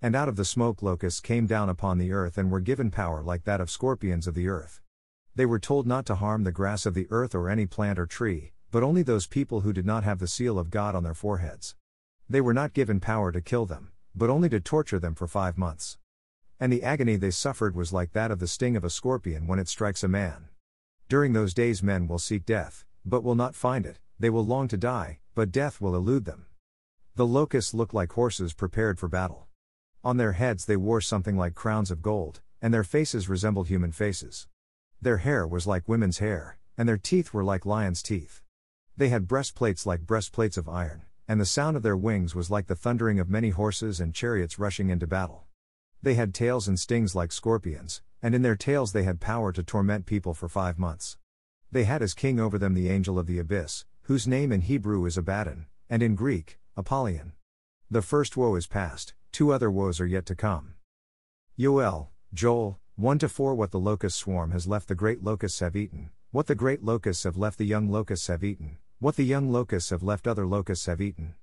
And 0.00 0.14
out 0.14 0.28
of 0.28 0.36
the 0.36 0.44
smoke 0.44 0.80
locusts 0.80 1.20
came 1.20 1.46
down 1.46 1.68
upon 1.68 1.98
the 1.98 2.12
earth 2.12 2.38
and 2.38 2.52
were 2.52 2.60
given 2.60 2.92
power 2.92 3.20
like 3.20 3.42
that 3.44 3.60
of 3.60 3.68
scorpions 3.68 4.28
of 4.28 4.34
the 4.34 4.48
earth. 4.48 4.80
They 5.34 5.44
were 5.46 5.58
told 5.58 5.88
not 5.88 6.06
to 6.06 6.14
harm 6.14 6.44
the 6.44 6.52
grass 6.52 6.86
of 6.86 6.94
the 6.94 7.08
earth 7.10 7.34
or 7.34 7.48
any 7.48 7.66
plant 7.66 7.98
or 7.98 8.06
tree, 8.06 8.52
but 8.70 8.84
only 8.84 9.02
those 9.02 9.26
people 9.26 9.62
who 9.62 9.72
did 9.72 9.86
not 9.86 10.04
have 10.04 10.20
the 10.20 10.28
seal 10.28 10.56
of 10.56 10.70
God 10.70 10.94
on 10.94 11.02
their 11.02 11.14
foreheads. 11.14 11.74
They 12.28 12.40
were 12.40 12.54
not 12.54 12.74
given 12.74 13.00
power 13.00 13.32
to 13.32 13.40
kill 13.40 13.66
them, 13.66 13.90
but 14.14 14.30
only 14.30 14.48
to 14.50 14.60
torture 14.60 15.00
them 15.00 15.14
for 15.16 15.26
five 15.26 15.58
months. 15.58 15.98
And 16.58 16.72
the 16.72 16.82
agony 16.82 17.16
they 17.16 17.30
suffered 17.30 17.76
was 17.76 17.92
like 17.92 18.12
that 18.12 18.30
of 18.30 18.38
the 18.38 18.46
sting 18.46 18.76
of 18.76 18.84
a 18.84 18.90
scorpion 18.90 19.46
when 19.46 19.58
it 19.58 19.68
strikes 19.68 20.02
a 20.02 20.08
man. 20.08 20.48
During 21.08 21.32
those 21.32 21.54
days, 21.54 21.82
men 21.82 22.08
will 22.08 22.18
seek 22.18 22.46
death, 22.46 22.84
but 23.04 23.22
will 23.22 23.34
not 23.34 23.54
find 23.54 23.86
it, 23.86 23.98
they 24.18 24.30
will 24.30 24.44
long 24.44 24.68
to 24.68 24.76
die, 24.76 25.18
but 25.34 25.52
death 25.52 25.80
will 25.80 25.94
elude 25.94 26.24
them. 26.24 26.46
The 27.14 27.26
locusts 27.26 27.74
looked 27.74 27.94
like 27.94 28.12
horses 28.12 28.54
prepared 28.54 28.98
for 28.98 29.08
battle. 29.08 29.46
On 30.02 30.16
their 30.16 30.32
heads 30.32 30.66
they 30.66 30.76
wore 30.76 31.00
something 31.00 31.36
like 31.36 31.54
crowns 31.54 31.90
of 31.90 32.02
gold, 32.02 32.40
and 32.62 32.72
their 32.72 32.84
faces 32.84 33.28
resembled 33.28 33.68
human 33.68 33.92
faces. 33.92 34.48
Their 35.00 35.18
hair 35.18 35.46
was 35.46 35.66
like 35.66 35.88
women's 35.88 36.18
hair, 36.18 36.58
and 36.76 36.88
their 36.88 36.98
teeth 36.98 37.34
were 37.34 37.44
like 37.44 37.66
lions' 37.66 38.02
teeth. 38.02 38.42
They 38.96 39.10
had 39.10 39.28
breastplates 39.28 39.86
like 39.86 40.06
breastplates 40.06 40.56
of 40.56 40.68
iron 40.68 41.02
and 41.28 41.40
the 41.40 41.46
sound 41.46 41.76
of 41.76 41.82
their 41.82 41.96
wings 41.96 42.34
was 42.36 42.50
like 42.50 42.68
the 42.68 42.76
thundering 42.76 43.18
of 43.18 43.28
many 43.28 43.50
horses 43.50 43.98
and 44.00 44.14
chariots 44.14 44.60
rushing 44.60 44.90
into 44.90 45.08
battle. 45.08 45.45
They 46.02 46.14
had 46.14 46.34
tails 46.34 46.68
and 46.68 46.78
stings 46.78 47.14
like 47.14 47.32
scorpions, 47.32 48.02
and 48.22 48.34
in 48.34 48.42
their 48.42 48.56
tails 48.56 48.92
they 48.92 49.02
had 49.02 49.20
power 49.20 49.52
to 49.52 49.62
torment 49.62 50.06
people 50.06 50.34
for 50.34 50.48
five 50.48 50.78
months. 50.78 51.16
They 51.72 51.84
had 51.84 52.02
as 52.02 52.14
king 52.14 52.38
over 52.38 52.58
them 52.58 52.74
the 52.74 52.88
angel 52.88 53.18
of 53.18 53.26
the 53.26 53.38
abyss, 53.38 53.84
whose 54.02 54.26
name 54.26 54.52
in 54.52 54.60
Hebrew 54.60 55.04
is 55.04 55.16
Abaddon, 55.16 55.66
and 55.90 56.02
in 56.02 56.14
Greek, 56.14 56.58
Apollyon. 56.76 57.32
The 57.90 58.02
first 58.02 58.36
woe 58.36 58.54
is 58.54 58.66
past, 58.66 59.14
two 59.32 59.52
other 59.52 59.70
woes 59.70 60.00
are 60.00 60.06
yet 60.06 60.26
to 60.26 60.34
come. 60.34 60.74
Yoel, 61.58 62.08
Joel, 62.32 62.78
1 62.96 63.18
to 63.18 63.28
4 63.28 63.54
What 63.54 63.70
the 63.70 63.78
locust 63.78 64.16
swarm 64.16 64.52
has 64.52 64.66
left 64.66 64.88
the 64.88 64.94
great 64.94 65.22
locusts 65.22 65.60
have 65.60 65.76
eaten, 65.76 66.10
what 66.30 66.46
the 66.46 66.54
great 66.54 66.82
locusts 66.82 67.24
have 67.24 67.36
left 67.36 67.58
the 67.58 67.64
young 67.64 67.90
locusts 67.90 68.26
have 68.26 68.42
eaten, 68.42 68.78
what 68.98 69.16
the 69.16 69.24
young 69.24 69.50
locusts 69.50 69.90
have 69.90 70.02
left 70.02 70.26
other 70.26 70.46
locusts 70.46 70.86
have 70.86 71.00
eaten. 71.00 71.34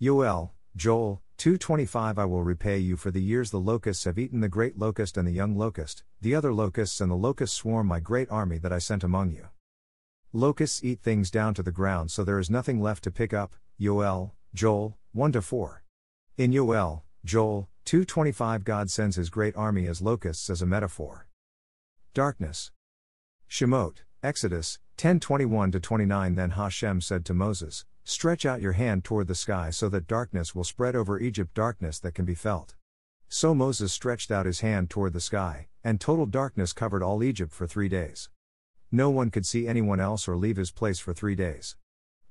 Yoel, 0.00 0.50
Joel, 0.76 1.22
225 1.38 2.18
I 2.18 2.24
will 2.24 2.42
repay 2.42 2.78
you 2.78 2.96
for 2.96 3.10
the 3.10 3.22
years 3.22 3.50
the 3.50 3.60
locusts 3.60 4.04
have 4.04 4.18
eaten 4.18 4.40
the 4.40 4.48
great 4.48 4.78
locust 4.78 5.16
and 5.16 5.26
the 5.26 5.32
young 5.32 5.56
locust, 5.56 6.04
the 6.20 6.34
other 6.34 6.52
locusts 6.52 7.00
and 7.00 7.10
the 7.10 7.16
locust 7.16 7.54
swarm 7.54 7.86
my 7.86 8.00
great 8.00 8.30
army 8.30 8.58
that 8.58 8.72
I 8.72 8.78
sent 8.78 9.04
among 9.04 9.32
you. 9.32 9.48
Locusts 10.32 10.84
eat 10.84 11.00
things 11.00 11.30
down 11.30 11.54
to 11.54 11.62
the 11.62 11.72
ground 11.72 12.10
so 12.10 12.22
there 12.24 12.38
is 12.38 12.50
nothing 12.50 12.80
left 12.80 13.04
to 13.04 13.10
pick 13.10 13.32
up. 13.32 13.54
Yoel, 13.80 14.32
Joel, 14.54 14.98
1 15.12 15.32
to 15.32 15.42
4. 15.42 15.84
In 16.36 16.52
Yoel, 16.52 17.02
Joel, 17.24 17.68
225 17.84 18.64
God 18.64 18.90
sends 18.90 19.16
his 19.16 19.30
great 19.30 19.56
army 19.56 19.86
as 19.86 20.02
locusts 20.02 20.50
as 20.50 20.60
a 20.60 20.66
metaphor. 20.66 21.26
Darkness. 22.12 22.70
Shemot, 23.48 24.02
Exodus, 24.22 24.78
10:21 24.98 25.72
to 25.72 25.80
29 25.80 26.34
Then 26.34 26.50
Hashem 26.50 27.00
said 27.00 27.24
to 27.24 27.32
Moses, 27.32 27.84
Stretch 28.08 28.46
out 28.46 28.62
your 28.62 28.72
hand 28.72 29.04
toward 29.04 29.26
the 29.26 29.34
sky 29.34 29.68
so 29.68 29.90
that 29.90 30.06
darkness 30.06 30.54
will 30.54 30.64
spread 30.64 30.96
over 30.96 31.20
Egypt, 31.20 31.52
darkness 31.52 31.98
that 31.98 32.14
can 32.14 32.24
be 32.24 32.34
felt. 32.34 32.74
So 33.28 33.54
Moses 33.54 33.92
stretched 33.92 34.30
out 34.30 34.46
his 34.46 34.60
hand 34.60 34.88
toward 34.88 35.12
the 35.12 35.20
sky, 35.20 35.68
and 35.84 36.00
total 36.00 36.24
darkness 36.24 36.72
covered 36.72 37.02
all 37.02 37.22
Egypt 37.22 37.52
for 37.52 37.66
three 37.66 37.86
days. 37.90 38.30
No 38.90 39.10
one 39.10 39.28
could 39.30 39.44
see 39.44 39.68
anyone 39.68 40.00
else 40.00 40.26
or 40.26 40.38
leave 40.38 40.56
his 40.56 40.70
place 40.70 40.98
for 40.98 41.12
three 41.12 41.34
days. 41.34 41.76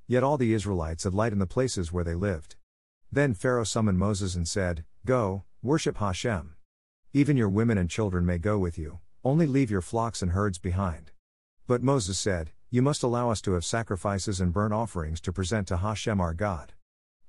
Yet 0.08 0.24
all 0.24 0.36
the 0.36 0.52
Israelites 0.52 1.04
had 1.04 1.14
light 1.14 1.32
in 1.32 1.38
the 1.38 1.46
places 1.46 1.92
where 1.92 2.02
they 2.02 2.16
lived. 2.16 2.56
Then 3.12 3.32
Pharaoh 3.32 3.62
summoned 3.62 4.00
Moses 4.00 4.34
and 4.34 4.48
said, 4.48 4.84
Go, 5.06 5.44
worship 5.62 5.98
Hashem. 5.98 6.56
Even 7.12 7.36
your 7.36 7.48
women 7.48 7.78
and 7.78 7.88
children 7.88 8.26
may 8.26 8.38
go 8.38 8.58
with 8.58 8.78
you, 8.78 8.98
only 9.22 9.46
leave 9.46 9.70
your 9.70 9.80
flocks 9.80 10.22
and 10.22 10.32
herds 10.32 10.58
behind. 10.58 11.12
But 11.68 11.84
Moses 11.84 12.18
said, 12.18 12.50
you 12.70 12.82
must 12.82 13.02
allow 13.02 13.30
us 13.30 13.40
to 13.40 13.52
have 13.52 13.64
sacrifices 13.64 14.42
and 14.42 14.52
burnt 14.52 14.74
offerings 14.74 15.22
to 15.22 15.32
present 15.32 15.66
to 15.68 15.78
Hashem 15.78 16.20
our 16.20 16.34
God. 16.34 16.74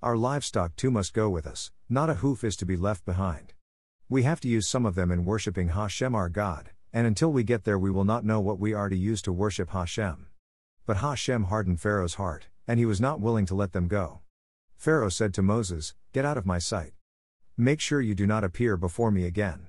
Our 0.02 0.17
livestock 0.17 0.75
too 0.75 0.91
must 0.91 1.13
go 1.13 1.30
with 1.30 1.47
us, 1.47 1.71
not 1.88 2.10
a 2.10 2.15
hoof 2.15 2.43
is 2.43 2.58
to 2.58 2.65
be 2.65 2.75
left 2.75 3.06
behind. 3.06 3.54
We 4.10 4.23
have 4.23 4.41
to 4.41 4.49
use 4.49 4.67
some 4.67 4.86
of 4.86 4.95
them 4.95 5.12
in 5.12 5.23
worshipping 5.23 5.69
Hashem 5.69 6.13
our 6.13 6.28
God, 6.28 6.71
and 6.91 7.08
until 7.08 7.32
we 7.32 7.43
get 7.43 7.63
there 7.63 7.80
we 7.80 7.89
will 7.89 8.04
not 8.04 8.25
know 8.25 8.41
what 8.41 8.60
we 8.60 8.73
are 8.73 8.89
to 8.89 8.97
use 8.97 9.21
to 9.21 9.32
worship 9.32 9.69
Hashem. 9.69 10.28
But 10.86 10.97
Hashem 10.97 11.45
hardened 11.45 11.80
Pharaoh's 11.80 12.15
heart, 12.15 12.47
and 12.67 12.78
he 12.78 12.86
was 12.86 12.99
not 12.99 13.21
willing 13.21 13.45
to 13.45 13.56
let 13.56 13.71
them 13.71 13.88
go. 13.88 14.19
Pharaoh 14.75 15.10
said 15.10 15.34
to 15.36 15.41
Moses, 15.41 15.93
Get 16.12 16.25
out 16.25 16.38
of 16.38 16.45
my 16.45 16.60
sight. 16.60 16.93
Make 17.56 17.80
sure 17.80 18.02
you 18.02 18.15
do 18.15 18.28
not 18.28 18.43
appear 18.43 18.75
before 18.75 19.12
me 19.12 19.25
again. 19.25 19.67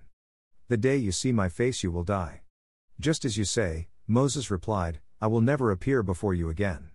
The 0.68 0.76
day 0.76 0.96
you 0.96 1.12
see 1.12 1.30
my 1.30 1.48
face 1.48 1.84
you 1.84 1.92
will 1.92 2.04
die. 2.04 2.40
Just 2.98 3.24
as 3.24 3.36
you 3.36 3.44
say, 3.44 3.88
Moses 4.06 4.50
replied, 4.50 5.00
I 5.22 5.26
will 5.26 5.42
never 5.42 5.70
appear 5.70 6.02
before 6.02 6.32
you 6.32 6.48
again. 6.48 6.92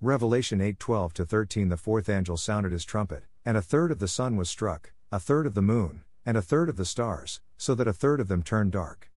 Revelation 0.00 0.60
8:12 0.60 1.12
to 1.12 1.24
13 1.24 1.68
The 1.68 1.76
fourth 1.76 2.08
angel 2.08 2.36
sounded 2.36 2.72
his 2.72 2.84
trumpet, 2.84 3.24
and 3.44 3.56
a 3.56 3.62
third 3.62 3.92
of 3.92 4.00
the 4.00 4.08
sun 4.08 4.34
was 4.34 4.50
struck, 4.50 4.92
a 5.12 5.20
third 5.20 5.46
of 5.46 5.54
the 5.54 5.62
moon, 5.62 6.02
and 6.24 6.36
a 6.36 6.42
third 6.42 6.68
of 6.68 6.74
the 6.76 6.84
stars, 6.84 7.40
so 7.56 7.76
that 7.76 7.86
a 7.86 7.92
third 7.92 8.18
of 8.18 8.26
them 8.26 8.42
turned 8.42 8.72
dark. 8.72 9.12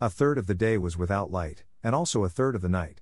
A 0.00 0.08
third 0.08 0.38
of 0.38 0.46
the 0.46 0.54
day 0.54 0.78
was 0.78 0.96
without 0.96 1.32
light, 1.32 1.64
and 1.82 1.92
also 1.92 2.22
a 2.22 2.28
third 2.28 2.54
of 2.54 2.62
the 2.62 2.68
night. 2.68 3.00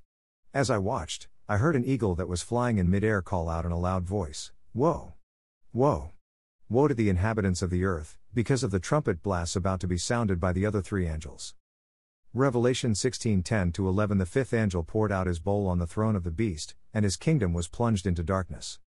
As 0.54 0.70
I 0.70 0.78
watched, 0.78 1.28
I 1.46 1.58
heard 1.58 1.76
an 1.76 1.84
eagle 1.84 2.14
that 2.14 2.28
was 2.28 2.40
flying 2.40 2.78
in 2.78 2.88
midair 2.88 3.20
call 3.20 3.50
out 3.50 3.66
in 3.66 3.72
a 3.72 3.78
loud 3.78 4.04
voice, 4.04 4.50
Woe! 4.72 5.12
Woe! 5.74 6.12
Woe 6.70 6.88
to 6.88 6.94
the 6.94 7.10
inhabitants 7.10 7.60
of 7.60 7.68
the 7.68 7.84
earth, 7.84 8.16
because 8.32 8.62
of 8.62 8.70
the 8.70 8.80
trumpet 8.80 9.22
blasts 9.22 9.56
about 9.56 9.80
to 9.80 9.86
be 9.86 9.98
sounded 9.98 10.40
by 10.40 10.54
the 10.54 10.64
other 10.64 10.80
three 10.80 11.06
angels. 11.06 11.54
Revelation 12.32 12.94
16:10 12.94 13.72
to 13.72 13.88
11 13.88 14.18
The 14.18 14.24
fifth 14.24 14.54
angel 14.54 14.84
poured 14.84 15.10
out 15.10 15.26
his 15.26 15.40
bowl 15.40 15.66
on 15.66 15.80
the 15.80 15.86
throne 15.86 16.14
of 16.14 16.22
the 16.22 16.30
beast, 16.30 16.76
and 16.94 17.04
his 17.04 17.16
kingdom 17.16 17.52
was 17.52 17.66
plunged 17.66 18.06
into 18.06 18.22
darkness. 18.22 18.78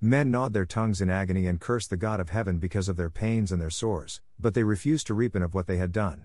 Men 0.00 0.32
gnawed 0.32 0.52
their 0.52 0.66
tongues 0.66 1.00
in 1.00 1.08
agony 1.08 1.46
and 1.46 1.60
cursed 1.60 1.90
the 1.90 1.96
God 1.96 2.18
of 2.18 2.30
heaven 2.30 2.58
because 2.58 2.88
of 2.88 2.96
their 2.96 3.08
pains 3.08 3.52
and 3.52 3.62
their 3.62 3.70
sores, 3.70 4.20
but 4.36 4.54
they 4.54 4.64
refused 4.64 5.06
to 5.06 5.14
repent 5.14 5.44
of 5.44 5.54
what 5.54 5.68
they 5.68 5.76
had 5.76 5.92
done. 5.92 6.24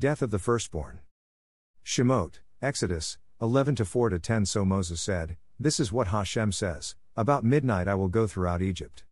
Death 0.00 0.20
of 0.20 0.32
the 0.32 0.40
firstborn. 0.40 0.98
Shemot, 1.84 2.40
Exodus, 2.60 3.18
11 3.40 3.76
4 3.76 4.18
10 4.18 4.46
So 4.46 4.64
Moses 4.64 5.00
said, 5.00 5.36
This 5.60 5.78
is 5.78 5.92
what 5.92 6.08
Hashem 6.08 6.50
says 6.50 6.96
About 7.16 7.44
midnight 7.44 7.86
I 7.86 7.94
will 7.94 8.08
go 8.08 8.26
throughout 8.26 8.62
Egypt. 8.62 9.04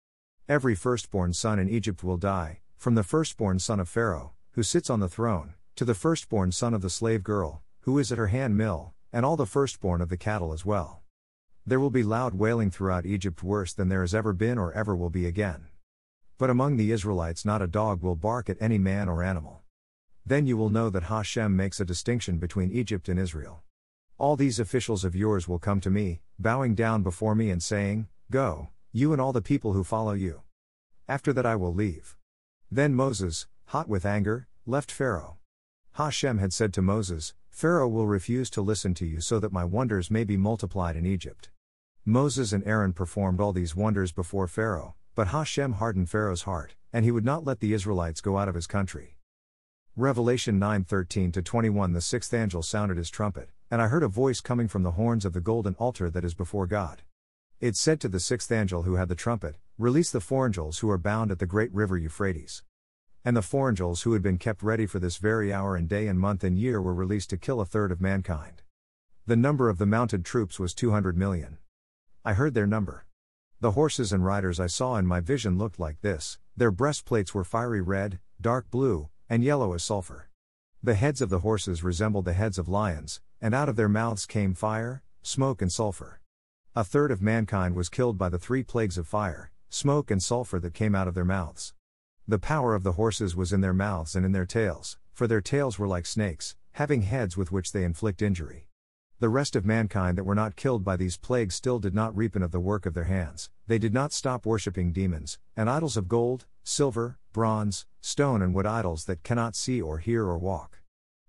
Every 0.49 0.75
firstborn 0.75 1.33
son 1.33 1.61
in 1.61 1.69
Egypt 1.69 2.03
will 2.03 2.17
die, 2.17 2.59
from 2.77 2.97
the 2.97 3.05
firstborn 3.05 3.61
son 3.61 3.79
of 3.79 3.89
Pharaoh, 3.89 4.33
who 4.55 4.65
sits 4.65 4.91
on 4.91 4.99
the 4.99 5.09
throne, 5.09 5.55
to 5.77 5.85
the 5.85 5.95
firstborn 5.95 6.51
son 6.51 6.73
of 6.73 6.81
the 6.81 6.89
slave 6.89 7.23
girl, 7.23 7.63
who 7.81 7.99
is 7.99 8.11
at 8.11 8.17
her 8.17 8.29
hand 8.29 8.57
mill, 8.57 8.95
and 9.13 9.27
all 9.27 9.37
the 9.37 9.45
firstborn 9.45 10.01
of 10.01 10.09
the 10.09 10.17
cattle 10.17 10.55
as 10.55 10.65
well. 10.65 11.03
There 11.67 11.79
will 11.79 11.91
be 11.91 12.03
loud 12.03 12.35
wailing 12.35 12.71
throughout 12.71 13.05
Egypt 13.05 13.43
worse 13.43 13.75
than 13.75 13.91
there 13.91 14.01
has 14.01 14.15
ever 14.15 14.33
been 14.33 14.57
or 14.57 14.73
ever 14.73 14.97
will 14.97 15.11
be 15.11 15.27
again. 15.27 15.67
But 16.39 16.49
among 16.49 16.77
the 16.77 16.93
Israelites 16.93 17.45
not 17.45 17.61
a 17.61 17.67
dog 17.67 18.03
will 18.03 18.17
bark 18.17 18.49
at 18.49 18.57
any 18.59 18.79
man 18.79 19.09
or 19.09 19.23
animal. 19.23 19.61
Then 20.25 20.47
you 20.47 20.57
will 20.57 20.71
know 20.71 20.89
that 20.89 21.05
Hashem 21.05 21.55
makes 21.55 21.79
a 21.79 21.85
distinction 21.85 22.39
between 22.39 22.73
Egypt 22.73 23.09
and 23.09 23.19
Israel. 23.19 23.63
All 24.17 24.35
these 24.35 24.59
officials 24.59 25.05
of 25.05 25.15
yours 25.15 25.47
will 25.47 25.59
come 25.59 25.81
to 25.83 25.91
me, 25.91 26.21
bowing 26.39 26.75
down 26.75 27.03
before 27.03 27.35
me 27.35 27.51
and 27.51 27.63
saying, 27.63 28.09
Go, 28.31 28.69
you 28.93 29.13
and 29.13 29.21
all 29.21 29.35
the 29.35 29.43
people 29.43 29.75
who 29.75 29.85
follow 29.85 30.15
you. 30.15 30.41
After 31.07 31.35
that 31.35 31.45
I 31.45 31.55
will 31.57 31.75
leave. 31.75 32.17
Then 32.71 32.95
Moses, 32.95 33.47
hot 33.67 33.89
with 33.89 34.07
anger, 34.07 34.49
left 34.65 34.91
Pharaoh. 34.91 35.37
Hashem 35.97 36.37
had 36.37 36.53
said 36.53 36.75
to 36.75 36.83
Moses, 36.83 37.33
Pharaoh 37.49 37.89
will 37.89 38.07
refuse 38.07 38.51
to 38.51 38.61
listen 38.61 38.93
to 38.93 39.07
you 39.07 39.23
so 39.23 39.41
that 39.41 39.51
my 39.51 39.65
wonders 39.65 40.11
may 40.11 40.25
be 40.25 40.37
multiplied 40.37 40.95
in 40.95 41.07
Egypt. 41.07 41.49
Moses 42.05 42.53
and 42.53 42.63
Aaron 42.67 42.93
performed 42.93 43.41
all 43.41 43.55
these 43.55 43.75
wonders 43.75 44.13
before 44.13 44.47
Pharaoh, 44.47 44.95
but 45.15 45.29
Hashem 45.29 45.73
hardened 45.73 46.11
Pharaoh's 46.11 46.43
heart, 46.43 46.75
and 46.93 47.07
he 47.07 47.11
would 47.11 47.25
not 47.25 47.47
let 47.47 47.61
the 47.61 47.73
Israelites 47.73 48.21
go 48.21 48.37
out 48.37 48.47
of 48.47 48.55
his 48.55 48.67
country. 48.67 49.17
Revelation 49.97 50.61
9:13 50.61 51.33
to 51.33 51.41
21 51.41 51.95
The 51.95 52.03
sixth 52.03 52.35
angel 52.35 52.63
sounded 52.63 52.99
his 52.99 53.09
trumpet, 53.09 53.49
and 53.71 53.81
I 53.81 53.89
heard 53.89 54.03
a 54.03 54.09
voice 54.09 54.43
coming 54.43 54.69
from 54.69 54.83
the 54.83 54.99
horns 55.01 55.25
of 55.25 55.33
the 55.33 55.41
golden 55.41 55.77
altar 55.77 56.11
that 56.11 56.27
is 56.27 56.35
before 56.35 56.67
God. 56.67 57.05
It 57.59 57.75
said 57.75 58.03
to 58.03 58.11
the 58.11 58.21
sixth 58.21 58.53
angel 58.53 58.83
who 58.83 58.97
had 58.97 59.09
the 59.09 59.15
trumpet, 59.15 59.57
Release 59.79 60.11
the 60.11 60.21
four 60.21 60.45
angels 60.45 60.81
who 60.81 60.91
are 60.91 60.99
bound 60.99 61.31
at 61.31 61.39
the 61.39 61.47
great 61.47 61.73
river 61.73 61.97
Euphrates. 61.97 62.63
And 63.27 63.37
the 63.37 63.43
four 63.43 63.71
angels 63.71 64.03
who 64.03 64.13
had 64.13 64.23
been 64.23 64.39
kept 64.39 64.63
ready 64.63 64.87
for 64.87 65.01
this 65.01 65.17
very 65.17 65.53
hour 65.53 65.75
and 65.75 65.89
day 65.89 66.07
and 66.07 66.21
month 66.21 66.45
and 66.45 66.57
year 66.57 66.81
were 66.81 66.95
released 66.95 67.29
to 67.31 67.37
kill 67.37 67.61
a 67.61 67.67
third 67.67 67.91
of 67.91 68.01
mankind. 68.01 68.63
The 69.27 69.35
number 69.35 69.69
of 69.69 69.79
the 69.79 69.85
mounted 69.85 70.25
troops 70.25 70.61
was 70.61 70.73
200 70.73 71.19
million. 71.19 71.59
I 72.25 72.35
heard 72.35 72.55
their 72.55 72.69
number. 72.69 73.05
The 73.59 73.73
horses 73.73 74.13
and 74.13 74.25
riders 74.25 74.61
I 74.61 74.69
saw 74.69 74.95
in 74.95 75.09
my 75.09 75.19
vision 75.19 75.59
looked 75.59 75.81
like 75.81 76.03
this 76.03 76.39
their 76.57 76.71
breastplates 76.71 77.35
were 77.35 77.43
fiery 77.43 77.81
red, 77.81 78.21
dark 78.41 78.71
blue, 78.71 79.09
and 79.29 79.43
yellow 79.43 79.73
as 79.73 79.83
sulfur. 79.83 80.29
The 80.81 80.95
heads 80.95 81.21
of 81.21 81.29
the 81.29 81.41
horses 81.41 81.83
resembled 81.83 82.27
the 82.27 82.33
heads 82.33 82.59
of 82.59 82.69
lions, 82.69 83.21
and 83.41 83.57
out 83.57 83.69
of 83.69 83.75
their 83.75 83.89
mouths 83.89 84.25
came 84.25 84.55
fire, 84.55 85.03
smoke, 85.23 85.61
and 85.61 85.73
sulfur. 85.73 86.21
A 86.77 86.85
third 86.85 87.11
of 87.11 87.21
mankind 87.21 87.75
was 87.75 87.89
killed 87.89 88.19
by 88.19 88.29
the 88.29 88.39
three 88.39 88.63
plagues 88.63 88.97
of 88.97 89.09
fire, 89.09 89.51
smoke, 89.69 90.13
and 90.13 90.23
sulfur 90.23 90.61
that 90.61 90.75
came 90.75 90.95
out 90.95 91.09
of 91.09 91.15
their 91.15 91.25
mouths. 91.25 91.75
The 92.29 92.41
power 92.41 92.75
of 92.75 92.83
the 92.83 92.93
horses 92.93 93.37
was 93.37 93.53
in 93.53 93.61
their 93.61 93.73
mouths 93.73 94.17
and 94.17 94.27
in 94.27 94.33
their 94.33 94.45
tails, 94.45 94.99
for 95.13 95.29
their 95.29 95.41
tails 95.41 95.79
were 95.79 95.87
like 95.87 96.07
snakes, 96.07 96.57
having 96.73 97.03
heads 97.03 97.37
with 97.37 97.53
which 97.53 97.71
they 97.71 97.85
inflict 97.85 98.21
injury. 98.21 98.67
The 99.21 99.29
rest 99.29 99.55
of 99.55 99.65
mankind 99.65 100.19
that 100.19 100.25
were 100.25 100.35
not 100.35 100.57
killed 100.57 100.85
by 100.85 100.97
these 100.97 101.17
plagues 101.17 101.55
still 101.55 101.79
did 101.79 101.95
not 101.95 102.17
repent 102.17 102.45
of 102.45 102.51
the 102.51 102.59
work 102.59 102.85
of 102.85 102.95
their 102.95 103.05
hands, 103.05 103.49
they 103.69 103.79
did 103.79 103.95
not 103.95 104.13
stop 104.13 104.45
worshipping 104.45 104.93
demons, 104.93 105.39
and 105.57 105.71
idols 105.71 105.97
of 105.97 106.09
gold, 106.09 106.47
silver, 106.65 107.17
bronze, 107.33 107.87
stone, 108.01 108.43
and 108.43 108.53
wood 108.53 108.67
idols 108.67 109.05
that 109.05 109.23
cannot 109.23 109.55
see 109.55 109.81
or 109.81 109.99
hear 109.99 110.25
or 110.25 110.37
walk. 110.37 110.81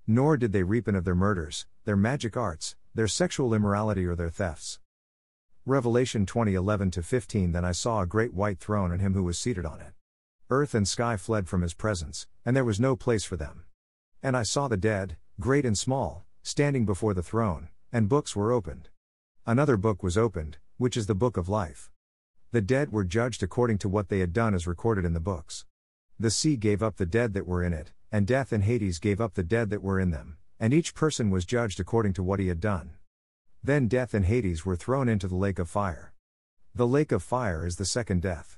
Nor 0.07 0.36
did 0.36 0.51
they 0.51 0.63
repent 0.63 0.97
of 0.97 1.05
their 1.05 1.13
murders, 1.13 1.67
their 1.86 1.95
magic 1.95 2.36
arts, 2.36 2.75
their 2.95 3.07
sexual 3.07 3.53
immorality, 3.53 4.07
or 4.07 4.15
their 4.15 4.31
thefts. 4.31 4.79
Revelation 5.63 6.25
20:11 6.25 7.03
15 7.03 7.51
Then 7.51 7.63
I 7.63 7.71
saw 7.71 8.01
a 8.01 8.07
great 8.07 8.33
white 8.33 8.60
throne 8.60 8.91
and 8.91 8.99
him 8.99 9.13
who 9.13 9.23
was 9.23 9.38
seated 9.38 9.63
on 9.63 9.79
it. 9.79 9.93
Earth 10.49 10.73
and 10.73 10.88
sky 10.88 11.17
fled 11.17 11.49
from 11.49 11.62
his 11.62 11.73
presence, 11.73 12.25
and 12.45 12.55
there 12.55 12.63
was 12.63 12.79
no 12.79 12.95
place 12.95 13.25
for 13.25 13.36
them. 13.36 13.65
And 14.23 14.38
I 14.38 14.43
saw 14.43 14.69
the 14.69 14.77
dead, 14.77 15.17
great 15.41 15.65
and 15.65 15.77
small, 15.77 16.25
standing 16.41 16.86
before 16.86 17.13
the 17.13 17.21
throne, 17.21 17.67
and 17.91 18.07
books 18.07 18.33
were 18.33 18.53
opened. 18.53 18.88
Another 19.45 19.75
book 19.75 20.01
was 20.01 20.17
opened, 20.17 20.57
which 20.77 20.95
is 20.95 21.07
the 21.07 21.15
book 21.15 21.36
of 21.36 21.49
life. 21.49 21.91
The 22.53 22.62
dead 22.62 22.93
were 22.93 23.03
judged 23.03 23.43
according 23.43 23.79
to 23.79 23.89
what 23.89 24.07
they 24.07 24.19
had 24.19 24.31
done 24.31 24.53
as 24.53 24.65
recorded 24.65 25.03
in 25.03 25.13
the 25.13 25.19
books. 25.19 25.65
The 26.17 26.31
sea 26.31 26.55
gave 26.55 26.81
up 26.81 26.95
the 26.95 27.05
dead 27.05 27.33
that 27.33 27.45
were 27.45 27.62
in 27.62 27.73
it, 27.73 27.91
and 28.10 28.25
death 28.25 28.53
and 28.53 28.63
Hades 28.63 28.99
gave 28.99 29.19
up 29.19 29.33
the 29.33 29.43
dead 29.43 29.69
that 29.71 29.83
were 29.83 29.99
in 29.99 30.12
them, 30.12 30.38
and 30.62 30.73
each 30.73 30.95
person 30.95 31.29
was 31.29 31.43
judged 31.43 31.77
according 31.81 32.13
to 32.13 32.23
what 32.23 32.39
he 32.39 32.47
had 32.47 32.62
done. 32.62 32.91
Then 33.62 33.89
death 33.89 34.13
and 34.13 34.23
Hades 34.23 34.65
were 34.65 34.77
thrown 34.77 35.10
into 35.10 35.27
the 35.27 35.36
lake 35.36 35.60
of 35.60 35.69
fire. 35.69 36.13
The 36.73 36.88
lake 36.88 37.12
of 37.12 37.21
fire 37.21 37.65
is 37.65 37.75
the 37.75 37.86
second 37.86 38.21
death. 38.21 38.57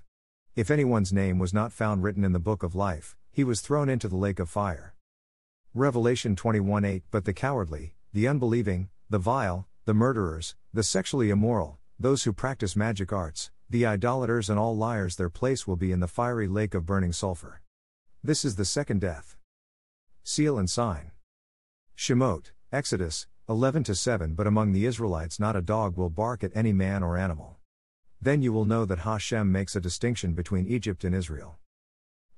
If 0.59 0.69
anyone's 0.69 1.13
name 1.13 1.39
was 1.39 1.53
not 1.53 1.71
found 1.71 2.03
written 2.03 2.25
in 2.25 2.33
the 2.33 2.37
book 2.37 2.63
of 2.63 2.75
life, 2.75 3.15
he 3.31 3.45
was 3.45 3.61
thrown 3.61 3.87
into 3.87 4.09
the 4.09 4.17
lake 4.17 4.39
of 4.39 4.49
fire. 4.49 4.93
Revelation 5.73 6.35
21 6.35 6.83
8 6.83 7.03
But 7.11 7.23
the 7.23 7.31
cowardly, 7.31 7.95
the 8.11 8.27
unbelieving, 8.27 8.89
the 9.09 9.19
vile, 9.19 9.69
the 9.85 9.93
murderers, 9.93 10.57
the 10.73 10.83
sexually 10.83 11.29
immoral, 11.29 11.77
those 11.97 12.25
who 12.25 12.33
practice 12.33 12.75
magic 12.75 13.13
arts, 13.13 13.51
the 13.69 13.85
idolaters, 13.85 14.49
and 14.49 14.59
all 14.59 14.75
liars, 14.75 15.15
their 15.15 15.29
place 15.29 15.65
will 15.65 15.77
be 15.77 15.93
in 15.93 16.01
the 16.01 16.09
fiery 16.09 16.49
lake 16.49 16.73
of 16.73 16.85
burning 16.85 17.13
sulfur. 17.13 17.61
This 18.21 18.43
is 18.43 18.57
the 18.57 18.65
second 18.65 18.99
death. 18.99 19.37
Seal 20.25 20.59
and 20.59 20.69
sign. 20.69 21.11
Shemot, 21.95 22.51
Exodus, 22.69 23.27
11 23.47 23.85
7 23.85 24.33
But 24.33 24.45
among 24.45 24.73
the 24.73 24.85
Israelites 24.85 25.39
not 25.39 25.55
a 25.55 25.61
dog 25.61 25.95
will 25.95 26.09
bark 26.09 26.43
at 26.43 26.51
any 26.53 26.73
man 26.73 27.01
or 27.01 27.17
animal. 27.17 27.58
Then 28.21 28.41
you 28.41 28.51
will 28.51 28.65
know 28.65 28.83
that 28.83 28.99
Hashem 28.99 29.49
makes 29.49 29.75
a 29.75 29.81
distinction 29.81 30.33
between 30.33 30.67
Egypt 30.67 31.05
and 31.05 31.15
Israel. 31.15 31.57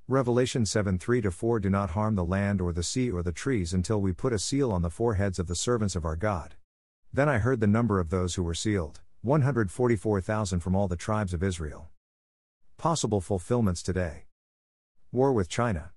Revelation 0.08 0.66
7 0.66 1.00
3 1.00 1.22
4 1.22 1.60
Do 1.60 1.70
not 1.70 1.92
harm 1.92 2.16
the 2.16 2.26
land 2.26 2.62
or 2.62 2.72
the 2.72 2.84
sea 2.84 3.10
or 3.10 3.24
the 3.24 3.32
trees 3.32 3.74
until 3.74 4.00
we 4.00 4.12
put 4.12 4.34
a 4.34 4.38
seal 4.40 4.72
on 4.72 4.82
the 4.82 4.90
foreheads 4.90 5.40
of 5.40 5.48
the 5.48 5.56
servants 5.56 5.96
of 5.96 6.06
our 6.06 6.16
God. 6.16 6.56
Then 7.12 7.28
I 7.28 7.40
heard 7.40 7.62
the 7.62 7.68
number 7.68 8.00
of 8.00 8.10
those 8.10 8.36
who 8.36 8.44
were 8.44 8.54
sealed 8.54 9.02
144,000 9.22 10.60
from 10.60 10.76
all 10.76 10.88
the 10.88 10.96
tribes 10.96 11.34
of 11.34 11.42
Israel. 11.42 11.90
Possible 12.78 13.22
fulfillments 13.22 13.82
today. 13.82 14.26
War 15.12 15.34
with 15.34 15.50
China. 15.50 15.92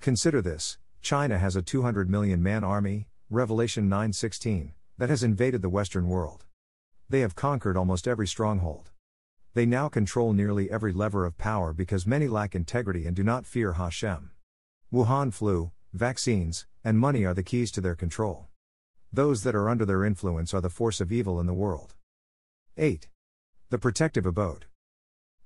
Consider 0.00 0.42
this 0.42 0.78
China 1.00 1.38
has 1.38 1.56
a 1.56 1.62
200 1.62 2.10
million 2.10 2.42
man 2.42 2.62
army, 2.62 3.08
Revelation 3.30 3.88
9:16, 3.88 4.72
that 4.98 5.08
has 5.08 5.22
invaded 5.22 5.62
the 5.62 5.68
Western 5.68 6.08
world. 6.08 6.44
They 7.08 7.20
have 7.20 7.34
conquered 7.34 7.76
almost 7.76 8.06
every 8.06 8.26
stronghold. 8.26 8.90
They 9.54 9.66
now 9.66 9.88
control 9.88 10.32
nearly 10.32 10.70
every 10.70 10.92
lever 10.92 11.24
of 11.24 11.38
power 11.38 11.72
because 11.72 12.06
many 12.06 12.28
lack 12.28 12.54
integrity 12.54 13.06
and 13.06 13.16
do 13.16 13.22
not 13.22 13.46
fear 13.46 13.72
Hashem. 13.72 14.30
Wuhan 14.92 15.32
flu, 15.32 15.72
vaccines, 15.92 16.66
and 16.84 16.98
money 16.98 17.24
are 17.24 17.34
the 17.34 17.42
keys 17.42 17.70
to 17.72 17.80
their 17.80 17.94
control. 17.94 18.48
Those 19.12 19.42
that 19.42 19.54
are 19.54 19.68
under 19.68 19.84
their 19.84 20.04
influence 20.04 20.52
are 20.52 20.60
the 20.60 20.70
force 20.70 21.00
of 21.00 21.10
evil 21.10 21.40
in 21.40 21.46
the 21.46 21.54
world. 21.54 21.94
8. 22.76 23.08
The 23.70 23.78
protective 23.78 24.26
abode. 24.26 24.66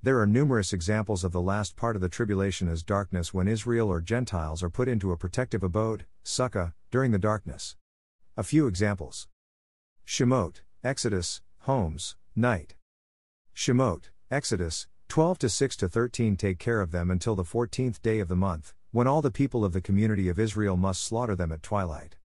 There 0.03 0.19
are 0.21 0.27
numerous 0.27 0.73
examples 0.73 1.23
of 1.23 1.31
the 1.31 1.41
last 1.41 1.77
part 1.77 1.95
of 1.95 2.03
the 2.03 2.09
tribulation 2.09 2.69
as 2.69 2.83
darkness 2.83 3.33
when 3.33 3.47
Israel 3.47 3.89
or 3.89 4.01
Gentiles 4.01 4.63
are 4.63 4.71
put 4.71 4.89
into 4.89 5.13
a 5.13 5.17
protective 5.17 5.63
abode, 5.63 6.07
sukkah, 6.25 6.73
during 6.91 7.13
the 7.13 7.19
darkness. 7.21 7.77
A 8.37 8.43
few 8.43 8.67
examples 8.67 9.29
Shemot, 10.05 10.63
Exodus, 10.83 11.41
homes, 11.61 12.17
night. 12.35 12.75
Shemot, 13.55 14.11
Exodus, 14.31 14.89
12 15.09 15.39
to 15.39 15.49
6 15.49 15.77
to 15.77 15.89
13 15.89 16.37
Take 16.37 16.59
care 16.59 16.81
of 16.81 16.91
them 16.91 17.11
until 17.11 17.37
the 17.37 17.45
14th 17.45 18.03
day 18.03 18.19
of 18.19 18.29
the 18.29 18.35
month, 18.35 18.75
when 18.91 19.07
all 19.07 19.23
the 19.23 19.31
people 19.31 19.65
of 19.65 19.73
the 19.73 19.81
community 19.81 20.29
of 20.29 20.39
Israel 20.39 20.77
must 20.77 21.05
slaughter 21.05 21.37
them 21.37 21.53
at 21.53 21.63
twilight. 21.63 22.17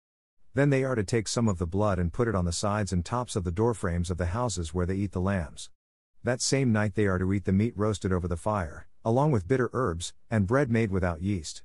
Then 0.56 0.72
they 0.72 0.84
are 0.84 0.96
to 0.96 1.04
take 1.04 1.28
some 1.28 1.48
of 1.48 1.60
the 1.60 1.68
blood 1.68 2.00
and 2.00 2.12
put 2.12 2.28
it 2.28 2.34
on 2.34 2.46
the 2.46 2.52
sides 2.52 2.92
and 2.92 3.06
tops 3.06 3.36
of 3.36 3.44
the 3.44 3.52
doorframes 3.52 4.10
of 4.10 4.18
the 4.18 4.28
houses 4.28 4.74
where 4.74 4.86
they 4.86 4.96
eat 4.96 5.12
the 5.12 5.22
lambs. 5.22 5.70
That 6.24 6.42
same 6.42 6.72
night 6.72 6.96
they 6.96 7.06
are 7.06 7.20
to 7.20 7.32
eat 7.34 7.46
the 7.46 7.52
meat 7.52 7.74
roasted 7.76 8.12
over 8.12 8.28
the 8.28 8.36
fire, 8.36 8.88
along 9.06 9.32
with 9.32 9.48
bitter 9.48 9.70
herbs, 9.74 10.14
and 10.32 10.48
bread 10.48 10.72
made 10.72 10.92
without 10.92 11.22
yeast. 11.22 11.62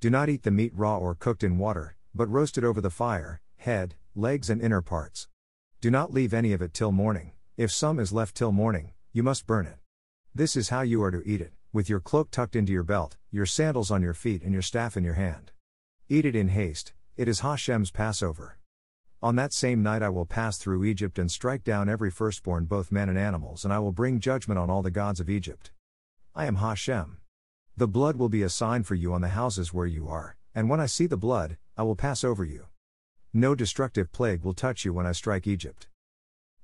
Do 0.00 0.08
not 0.08 0.30
eat 0.30 0.44
the 0.44 0.50
meat 0.50 0.72
raw 0.74 0.96
or 0.96 1.14
cooked 1.14 1.44
in 1.44 1.58
water, 1.58 1.96
but 2.14 2.30
roasted 2.30 2.64
over 2.64 2.80
the 2.80 2.90
fire, 2.90 3.42
head, 3.58 3.96
legs, 4.14 4.48
and 4.48 4.62
inner 4.62 4.80
parts. 4.80 5.28
Do 5.82 5.90
not 5.90 6.14
leave 6.14 6.32
any 6.32 6.54
of 6.54 6.62
it 6.62 6.72
till 6.72 6.92
morning, 6.92 7.32
if 7.58 7.70
some 7.70 7.98
is 7.98 8.12
left 8.12 8.34
till 8.34 8.52
morning, 8.52 8.92
you 9.12 9.24
must 9.24 9.46
burn 9.46 9.66
it. 9.66 9.78
This 10.32 10.54
is 10.54 10.68
how 10.68 10.82
you 10.82 11.02
are 11.02 11.10
to 11.10 11.22
eat 11.26 11.40
it, 11.40 11.52
with 11.72 11.88
your 11.88 11.98
cloak 11.98 12.30
tucked 12.30 12.54
into 12.54 12.72
your 12.72 12.84
belt, 12.84 13.16
your 13.32 13.46
sandals 13.46 13.90
on 13.90 14.02
your 14.02 14.14
feet, 14.14 14.42
and 14.42 14.52
your 14.52 14.62
staff 14.62 14.96
in 14.96 15.02
your 15.02 15.14
hand. 15.14 15.50
Eat 16.08 16.24
it 16.24 16.36
in 16.36 16.48
haste, 16.48 16.92
it 17.16 17.26
is 17.26 17.40
Hashem's 17.40 17.90
Passover. 17.90 18.58
On 19.20 19.34
that 19.34 19.52
same 19.52 19.82
night 19.82 20.02
I 20.02 20.08
will 20.08 20.26
pass 20.26 20.58
through 20.58 20.84
Egypt 20.84 21.18
and 21.18 21.30
strike 21.30 21.64
down 21.64 21.88
every 21.88 22.10
firstborn, 22.10 22.66
both 22.66 22.92
men 22.92 23.08
and 23.08 23.18
animals, 23.18 23.64
and 23.64 23.74
I 23.74 23.80
will 23.80 23.92
bring 23.92 24.20
judgment 24.20 24.58
on 24.58 24.70
all 24.70 24.82
the 24.82 24.92
gods 24.92 25.18
of 25.18 25.28
Egypt. 25.28 25.72
I 26.34 26.46
am 26.46 26.56
Hashem. 26.56 27.18
The 27.76 27.88
blood 27.88 28.14
will 28.16 28.28
be 28.28 28.42
a 28.42 28.48
sign 28.48 28.84
for 28.84 28.94
you 28.94 29.12
on 29.12 29.22
the 29.22 29.28
houses 29.28 29.74
where 29.74 29.86
you 29.86 30.08
are, 30.08 30.36
and 30.54 30.70
when 30.70 30.80
I 30.80 30.86
see 30.86 31.06
the 31.06 31.16
blood, 31.16 31.56
I 31.76 31.82
will 31.82 31.96
pass 31.96 32.22
over 32.22 32.44
you. 32.44 32.66
No 33.32 33.56
destructive 33.56 34.12
plague 34.12 34.44
will 34.44 34.54
touch 34.54 34.84
you 34.84 34.92
when 34.92 35.06
I 35.06 35.12
strike 35.12 35.46
Egypt. 35.46 35.88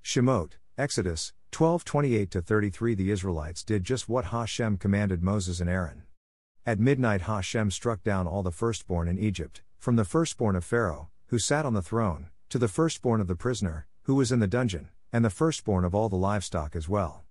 Shemot, 0.03 0.53
Exodus, 0.79 1.33
12:28 1.53 2.45
33 2.45 2.95
The 2.95 3.11
Israelites 3.11 3.65
did 3.65 3.83
just 3.83 4.11
what 4.11 4.27
Hashem 4.27 4.77
commanded 4.77 5.23
Moses 5.23 5.59
and 5.59 5.71
Aaron. 5.71 6.03
At 6.67 6.79
midnight 6.79 7.23
Hashem 7.23 7.71
struck 7.71 8.03
down 8.03 8.27
all 8.27 8.43
the 8.43 8.53
firstborn 8.53 9.09
in 9.09 9.19
Egypt, 9.19 9.63
from 9.79 9.97
the 9.97 10.05
firstborn 10.05 10.55
of 10.55 10.67
Pharaoh, 10.67 11.09
who 11.29 11.39
sat 11.39 11.65
on 11.65 11.73
the 11.73 11.81
throne, 11.81 12.29
to 12.51 12.59
the 12.59 12.69
firstborn 12.69 13.23
of 13.23 13.27
the 13.27 13.35
prisoner, 13.35 13.87
who 14.03 14.15
was 14.17 14.31
in 14.31 14.41
the 14.41 14.47
dungeon, 14.47 14.91
and 15.15 15.25
the 15.25 15.31
firstborn 15.31 15.83
of 15.83 15.95
all 15.95 16.11
the 16.11 16.17
livestock 16.17 16.77
as 16.77 16.91
well. 16.91 17.25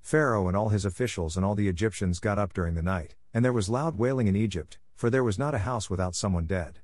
Pharaoh 0.00 0.48
and 0.48 0.56
all 0.56 0.70
his 0.70 0.84
officials 0.84 1.36
and 1.36 1.46
all 1.46 1.54
the 1.54 1.68
Egyptians 1.68 2.18
got 2.18 2.36
up 2.36 2.52
during 2.52 2.74
the 2.74 2.82
night, 2.82 3.14
and 3.32 3.44
there 3.44 3.52
was 3.52 3.68
loud 3.68 3.96
wailing 3.96 4.26
in 4.26 4.34
Egypt, 4.34 4.80
for 4.96 5.08
there 5.08 5.22
was 5.22 5.38
not 5.38 5.54
a 5.54 5.58
house 5.58 5.88
without 5.88 6.16
someone 6.16 6.46
dead. 6.46 6.80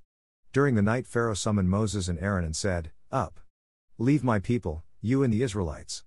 During 0.52 0.76
the 0.76 0.82
night 0.82 1.08
Pharaoh 1.08 1.34
summoned 1.34 1.70
Moses 1.70 2.06
and 2.06 2.20
Aaron 2.20 2.44
and 2.44 2.54
said, 2.54 2.92
Up! 3.10 3.40
Leave 3.98 4.22
my 4.22 4.38
people, 4.38 4.84
you 5.04 5.22
and 5.22 5.30
the 5.30 5.42
Israelites. 5.42 6.02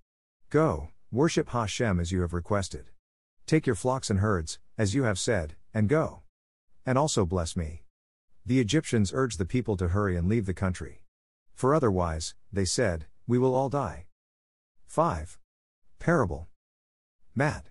Go, 0.50 0.88
worship 1.12 1.50
Hashem 1.50 2.00
as 2.00 2.10
you 2.10 2.22
have 2.22 2.32
requested. 2.32 2.86
Take 3.46 3.64
your 3.64 3.76
flocks 3.76 4.10
and 4.10 4.18
herds, 4.18 4.58
as 4.76 4.92
you 4.92 5.04
have 5.04 5.20
said, 5.20 5.54
and 5.72 5.88
go. 5.88 6.22
And 6.84 6.98
also 6.98 7.24
bless 7.24 7.54
me. 7.54 7.84
The 8.44 8.58
Egyptians 8.58 9.12
urged 9.14 9.38
the 9.38 9.44
people 9.44 9.76
to 9.76 9.88
hurry 9.88 10.16
and 10.16 10.28
leave 10.28 10.46
the 10.46 10.52
country. 10.52 11.04
For 11.54 11.76
otherwise, 11.76 12.34
they 12.52 12.64
said, 12.64 13.06
we 13.28 13.38
will 13.38 13.54
all 13.54 13.68
die. 13.68 14.06
5. 14.88 15.38
Parable. 16.00 16.48
Matt. 17.36 17.68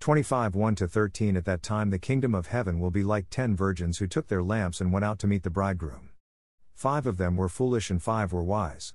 25 0.00 0.54
1 0.54 0.76
13 0.76 1.36
At 1.36 1.44
that 1.44 1.62
time 1.62 1.90
the 1.90 1.98
kingdom 1.98 2.34
of 2.34 2.46
heaven 2.46 2.80
will 2.80 2.90
be 2.90 3.04
like 3.04 3.28
ten 3.28 3.54
virgins 3.54 3.98
who 3.98 4.06
took 4.06 4.28
their 4.28 4.42
lamps 4.42 4.80
and 4.80 4.94
went 4.94 5.04
out 5.04 5.18
to 5.18 5.26
meet 5.26 5.42
the 5.42 5.50
bridegroom. 5.50 6.08
Five 6.74 7.06
of 7.06 7.18
them 7.18 7.36
were 7.36 7.50
foolish 7.50 7.90
and 7.90 8.02
five 8.02 8.32
were 8.32 8.42
wise. 8.42 8.94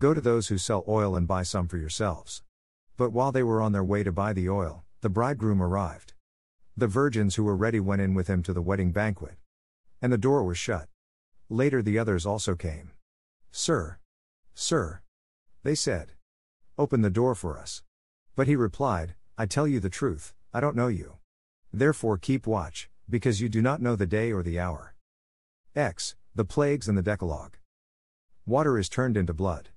go 0.00 0.14
to 0.14 0.20
those 0.20 0.48
who 0.48 0.56
sell 0.56 0.82
oil 0.88 1.14
and 1.14 1.28
buy 1.28 1.42
some 1.42 1.68
for 1.68 1.76
yourselves. 1.76 2.42
But 2.96 3.12
while 3.12 3.32
they 3.32 3.42
were 3.42 3.60
on 3.60 3.72
their 3.72 3.84
way 3.84 4.02
to 4.02 4.10
buy 4.10 4.32
the 4.32 4.48
oil, 4.48 4.82
the 5.02 5.10
bridegroom 5.10 5.62
arrived. 5.62 6.14
The 6.74 6.86
virgins 6.86 7.34
who 7.34 7.44
were 7.44 7.54
ready 7.54 7.80
went 7.80 8.00
in 8.00 8.14
with 8.14 8.26
him 8.26 8.42
to 8.44 8.54
the 8.54 8.62
wedding 8.62 8.92
banquet. 8.92 9.34
And 10.00 10.10
the 10.10 10.16
door 10.16 10.42
was 10.42 10.56
shut. 10.56 10.88
Later 11.50 11.82
the 11.82 11.98
others 11.98 12.24
also 12.24 12.54
came. 12.54 12.92
Sir. 13.52 13.98
Sir. 14.54 15.02
They 15.64 15.74
said. 15.74 16.12
Open 16.78 17.02
the 17.02 17.10
door 17.10 17.34
for 17.34 17.58
us. 17.58 17.82
But 18.34 18.46
he 18.46 18.56
replied, 18.56 19.16
I 19.36 19.44
tell 19.44 19.68
you 19.68 19.80
the 19.80 19.90
truth, 19.90 20.32
I 20.54 20.60
don't 20.60 20.76
know 20.76 20.88
you. 20.88 21.18
Therefore 21.74 22.16
keep 22.16 22.46
watch, 22.46 22.88
because 23.10 23.42
you 23.42 23.50
do 23.50 23.60
not 23.60 23.82
know 23.82 23.96
the 23.96 24.06
day 24.06 24.32
or 24.32 24.42
the 24.42 24.58
hour. 24.58 24.94
X. 25.76 26.16
The 26.34 26.46
plagues 26.46 26.88
and 26.88 26.96
the 26.96 27.02
Decalogue. 27.02 27.58
Water 28.46 28.78
is 28.78 28.88
turned 28.88 29.18
into 29.18 29.34
blood. 29.34 29.68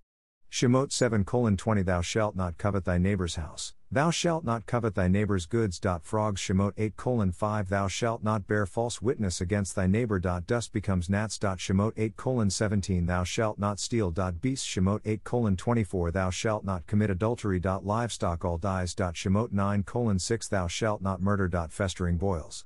Shemot 0.53 0.91
7 0.91 1.25
20 1.25 1.81
Thou 1.81 2.01
shalt 2.01 2.35
not 2.35 2.59
covet 2.59 2.85
thy 2.85 2.99
neighbor's 2.99 3.37
house, 3.37 3.73
thou 3.89 4.11
shalt 4.11 4.45
not 4.45 4.67
covet 4.67 4.93
thy 4.93 5.07
neighbor's 5.07 5.47
goods. 5.47 5.81
Frogs 6.03 6.39
Shemot 6.39 6.73
8 6.77 6.93
5 7.33 7.69
Thou 7.69 7.87
shalt 7.87 8.23
not 8.23 8.45
bear 8.45 8.67
false 8.67 9.01
witness 9.01 9.41
against 9.41 9.75
thy 9.75 9.87
neighbor. 9.87 10.19
Dust 10.19 10.71
becomes 10.71 11.09
gnats. 11.09 11.39
Shemot 11.39 11.93
8 11.97 12.51
17 12.51 13.07
Thou 13.07 13.23
shalt 13.23 13.57
not 13.57 13.79
steal. 13.79 14.11
Beasts 14.11 14.67
Shemot 14.67 15.01
8 15.05 15.57
24 15.57 16.11
Thou 16.11 16.29
shalt 16.29 16.63
not 16.63 16.85
commit 16.85 17.09
adultery. 17.09 17.59
Livestock 17.59 18.45
all 18.45 18.59
dies. 18.59 18.93
Shemot 18.93 19.51
9 19.51 20.19
6 20.19 20.47
Thou 20.49 20.67
shalt 20.67 21.01
not 21.01 21.19
murder. 21.19 21.49
Festering 21.71 22.17
boils. 22.17 22.63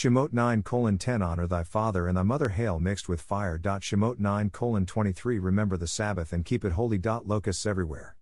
Shemot 0.00 0.32
9 0.32 0.62
10 0.96 1.22
Honor 1.22 1.48
thy 1.48 1.64
father 1.64 2.06
and 2.06 2.16
thy 2.16 2.22
mother 2.22 2.50
hail 2.50 2.78
mixed 2.78 3.08
with 3.08 3.20
fire. 3.20 3.58
Shemot 3.58 4.20
9 4.20 4.48
23 4.86 5.38
Remember 5.40 5.76
the 5.76 5.88
Sabbath 5.88 6.32
and 6.32 6.44
keep 6.44 6.64
it 6.64 6.70
holy. 6.70 7.00
Locusts 7.00 7.66
everywhere. 7.66 8.14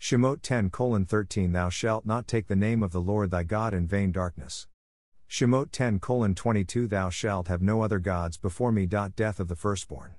Shemot 0.00 0.40
10 0.40 0.70
13 0.70 1.52
Thou 1.52 1.68
shalt 1.68 2.06
not 2.06 2.26
take 2.26 2.46
the 2.46 2.56
name 2.56 2.82
of 2.82 2.92
the 2.92 3.02
Lord 3.02 3.30
thy 3.30 3.42
God 3.42 3.74
in 3.74 3.86
vain 3.86 4.12
darkness. 4.12 4.66
Shemot 5.28 5.72
10 5.72 6.00
22 6.00 6.86
Thou 6.86 7.10
shalt 7.10 7.48
have 7.48 7.60
no 7.60 7.82
other 7.82 7.98
gods 7.98 8.38
before 8.38 8.72
me. 8.72 8.86
Death 8.86 9.38
of 9.38 9.48
the 9.48 9.54
firstborn. 9.54 10.14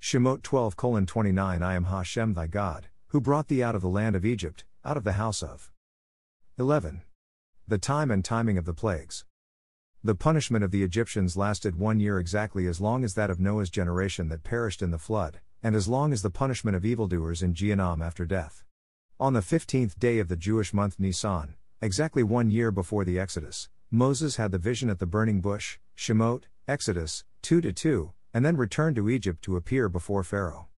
Shemot 0.00 0.44
12 0.44 0.76
29 0.76 1.62
I 1.64 1.74
am 1.74 1.84
Hashem 1.86 2.34
thy 2.34 2.46
God, 2.46 2.86
who 3.08 3.20
brought 3.20 3.48
thee 3.48 3.64
out 3.64 3.74
of 3.74 3.82
the 3.82 3.88
land 3.88 4.14
of 4.14 4.24
Egypt, 4.24 4.64
out 4.84 4.96
of 4.96 5.02
the 5.02 5.14
house 5.14 5.42
of 5.42 5.72
11. 6.56 7.02
The 7.66 7.78
time 7.78 8.12
and 8.12 8.24
timing 8.24 8.58
of 8.58 8.64
the 8.64 8.72
plagues. 8.72 9.24
The 10.06 10.14
punishment 10.14 10.62
of 10.62 10.70
the 10.70 10.84
Egyptians 10.84 11.36
lasted 11.36 11.80
one 11.80 11.98
year 11.98 12.20
exactly 12.20 12.68
as 12.68 12.80
long 12.80 13.02
as 13.02 13.14
that 13.14 13.28
of 13.28 13.40
Noah's 13.40 13.70
generation 13.70 14.28
that 14.28 14.44
perished 14.44 14.80
in 14.80 14.92
the 14.92 15.00
flood, 15.00 15.40
and 15.64 15.74
as 15.74 15.88
long 15.88 16.12
as 16.12 16.22
the 16.22 16.30
punishment 16.30 16.76
of 16.76 16.84
evildoers 16.84 17.42
in 17.42 17.54
Gehinnom 17.54 18.00
after 18.00 18.24
death. 18.24 18.62
On 19.18 19.32
the 19.32 19.42
fifteenth 19.42 19.98
day 19.98 20.20
of 20.20 20.28
the 20.28 20.36
Jewish 20.36 20.72
month 20.72 21.00
Nisan, 21.00 21.56
exactly 21.82 22.22
one 22.22 22.52
year 22.52 22.70
before 22.70 23.04
the 23.04 23.18
Exodus, 23.18 23.68
Moses 23.90 24.36
had 24.36 24.52
the 24.52 24.58
vision 24.58 24.90
at 24.90 25.00
the 25.00 25.06
burning 25.06 25.40
bush, 25.40 25.80
Shemot, 25.96 26.44
Exodus 26.68 27.24
2 27.42 27.60
2, 27.72 28.12
and 28.32 28.46
then 28.46 28.56
returned 28.56 28.94
to 28.94 29.10
Egypt 29.10 29.42
to 29.42 29.56
appear 29.56 29.88
before 29.88 30.22
Pharaoh. 30.22 30.68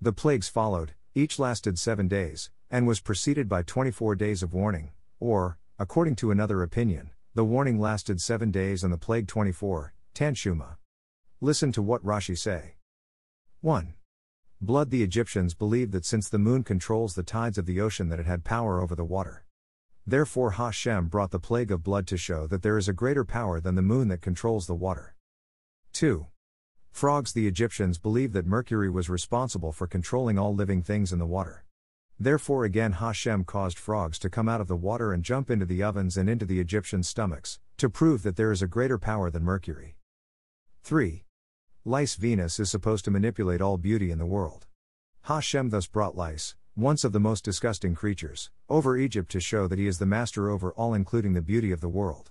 The 0.00 0.12
plagues 0.12 0.48
followed, 0.48 0.94
each 1.14 1.38
lasted 1.38 1.78
seven 1.78 2.08
days, 2.08 2.50
and 2.68 2.88
was 2.88 2.98
preceded 2.98 3.48
by 3.48 3.62
24 3.62 4.16
days 4.16 4.42
of 4.42 4.52
warning, 4.52 4.90
or, 5.20 5.56
according 5.78 6.16
to 6.16 6.32
another 6.32 6.64
opinion, 6.64 7.10
the 7.34 7.44
warning 7.44 7.80
lasted 7.80 8.20
seven 8.20 8.50
days 8.50 8.84
and 8.84 8.92
the 8.92 8.98
plague 8.98 9.26
24, 9.26 9.94
Tanchuma. 10.14 10.76
Listen 11.40 11.72
to 11.72 11.80
what 11.80 12.04
Rashi 12.04 12.36
say. 12.36 12.74
1. 13.62 13.94
Blood 14.60 14.90
The 14.90 15.02
Egyptians 15.02 15.54
believed 15.54 15.92
that 15.92 16.04
since 16.04 16.28
the 16.28 16.38
moon 16.38 16.62
controls 16.62 17.14
the 17.14 17.22
tides 17.22 17.56
of 17.56 17.64
the 17.64 17.80
ocean 17.80 18.10
that 18.10 18.20
it 18.20 18.26
had 18.26 18.44
power 18.44 18.82
over 18.82 18.94
the 18.94 19.04
water. 19.04 19.46
Therefore 20.06 20.52
Hashem 20.52 21.08
brought 21.08 21.30
the 21.30 21.38
plague 21.38 21.70
of 21.70 21.82
blood 21.82 22.06
to 22.08 22.18
show 22.18 22.46
that 22.48 22.60
there 22.60 22.76
is 22.76 22.86
a 22.86 22.92
greater 22.92 23.24
power 23.24 23.60
than 23.60 23.76
the 23.76 23.82
moon 23.82 24.08
that 24.08 24.20
controls 24.20 24.66
the 24.66 24.74
water. 24.74 25.14
2. 25.94 26.26
Frogs 26.90 27.32
The 27.32 27.48
Egyptians 27.48 27.98
believed 27.98 28.34
that 28.34 28.44
Mercury 28.44 28.90
was 28.90 29.08
responsible 29.08 29.72
for 29.72 29.86
controlling 29.86 30.38
all 30.38 30.54
living 30.54 30.82
things 30.82 31.14
in 31.14 31.18
the 31.18 31.24
water. 31.24 31.64
Therefore 32.22 32.64
again 32.64 32.92
Hashem 32.92 33.42
caused 33.42 33.76
frogs 33.76 34.16
to 34.20 34.30
come 34.30 34.48
out 34.48 34.60
of 34.60 34.68
the 34.68 34.76
water 34.76 35.12
and 35.12 35.24
jump 35.24 35.50
into 35.50 35.66
the 35.66 35.82
ovens 35.82 36.16
and 36.16 36.30
into 36.30 36.46
the 36.46 36.60
Egyptians' 36.60 37.08
stomachs, 37.08 37.58
to 37.78 37.90
prove 37.90 38.22
that 38.22 38.36
there 38.36 38.52
is 38.52 38.62
a 38.62 38.68
greater 38.68 38.96
power 38.96 39.28
than 39.28 39.42
Mercury. 39.42 39.96
3. 40.84 41.24
Lice 41.84 42.14
Venus 42.14 42.60
is 42.60 42.70
supposed 42.70 43.04
to 43.06 43.10
manipulate 43.10 43.60
all 43.60 43.76
beauty 43.76 44.12
in 44.12 44.18
the 44.18 44.24
world. 44.24 44.68
Hashem 45.22 45.70
thus 45.70 45.88
brought 45.88 46.16
lice, 46.16 46.54
once 46.76 47.02
of 47.02 47.10
the 47.10 47.18
most 47.18 47.44
disgusting 47.44 47.96
creatures, 47.96 48.50
over 48.68 48.96
Egypt 48.96 49.28
to 49.32 49.40
show 49.40 49.66
that 49.66 49.80
he 49.80 49.88
is 49.88 49.98
the 49.98 50.06
master 50.06 50.48
over 50.48 50.72
all, 50.74 50.94
including 50.94 51.32
the 51.32 51.42
beauty 51.42 51.72
of 51.72 51.80
the 51.80 51.88
world. 51.88 52.30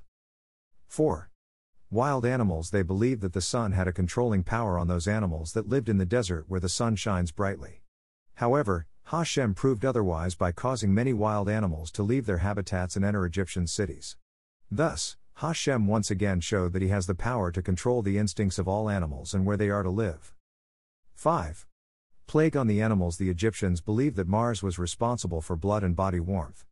4. 0.87 1.29
Wild 1.89 2.25
animals 2.25 2.69
They 2.69 2.81
believed 2.81 3.19
that 3.23 3.33
the 3.33 3.41
sun 3.41 3.73
had 3.73 3.89
a 3.89 3.91
controlling 3.91 4.43
power 4.43 4.79
on 4.79 4.87
those 4.87 5.05
animals 5.05 5.51
that 5.51 5.67
lived 5.67 5.89
in 5.89 5.97
the 5.97 6.05
desert 6.05 6.45
where 6.47 6.61
the 6.61 6.69
sun 6.69 6.95
shines 6.95 7.33
brightly. 7.33 7.81
However, 8.35 8.87
Hashem 9.05 9.53
proved 9.53 9.83
otherwise 9.83 10.35
by 10.35 10.51
causing 10.51 10.93
many 10.93 11.13
wild 11.13 11.49
animals 11.49 11.91
to 11.91 12.03
leave 12.03 12.25
their 12.25 12.37
habitats 12.37 12.95
and 12.95 13.03
enter 13.03 13.25
Egyptian 13.25 13.67
cities. 13.67 14.15
Thus, 14.69 15.17
Hashem 15.35 15.87
once 15.87 16.11
again 16.11 16.39
showed 16.39 16.73
that 16.73 16.81
he 16.81 16.89
has 16.89 17.07
the 17.07 17.15
power 17.15 17.51
to 17.51 17.61
control 17.61 18.01
the 18.01 18.17
instincts 18.17 18.59
of 18.59 18.67
all 18.67 18.89
animals 18.89 19.33
and 19.33 19.45
where 19.45 19.57
they 19.57 19.69
are 19.69 19.83
to 19.83 19.89
live. 19.89 20.33
5. 21.15 21.65
Plague 22.27 22.55
on 22.55 22.67
the 22.67 22.81
animals 22.81 23.17
The 23.17 23.29
Egyptians 23.29 23.81
believed 23.81 24.15
that 24.15 24.27
Mars 24.27 24.63
was 24.63 24.79
responsible 24.79 25.41
for 25.41 25.55
blood 25.55 25.83
and 25.83 25.95
body 25.95 26.19
warmth. 26.19 26.65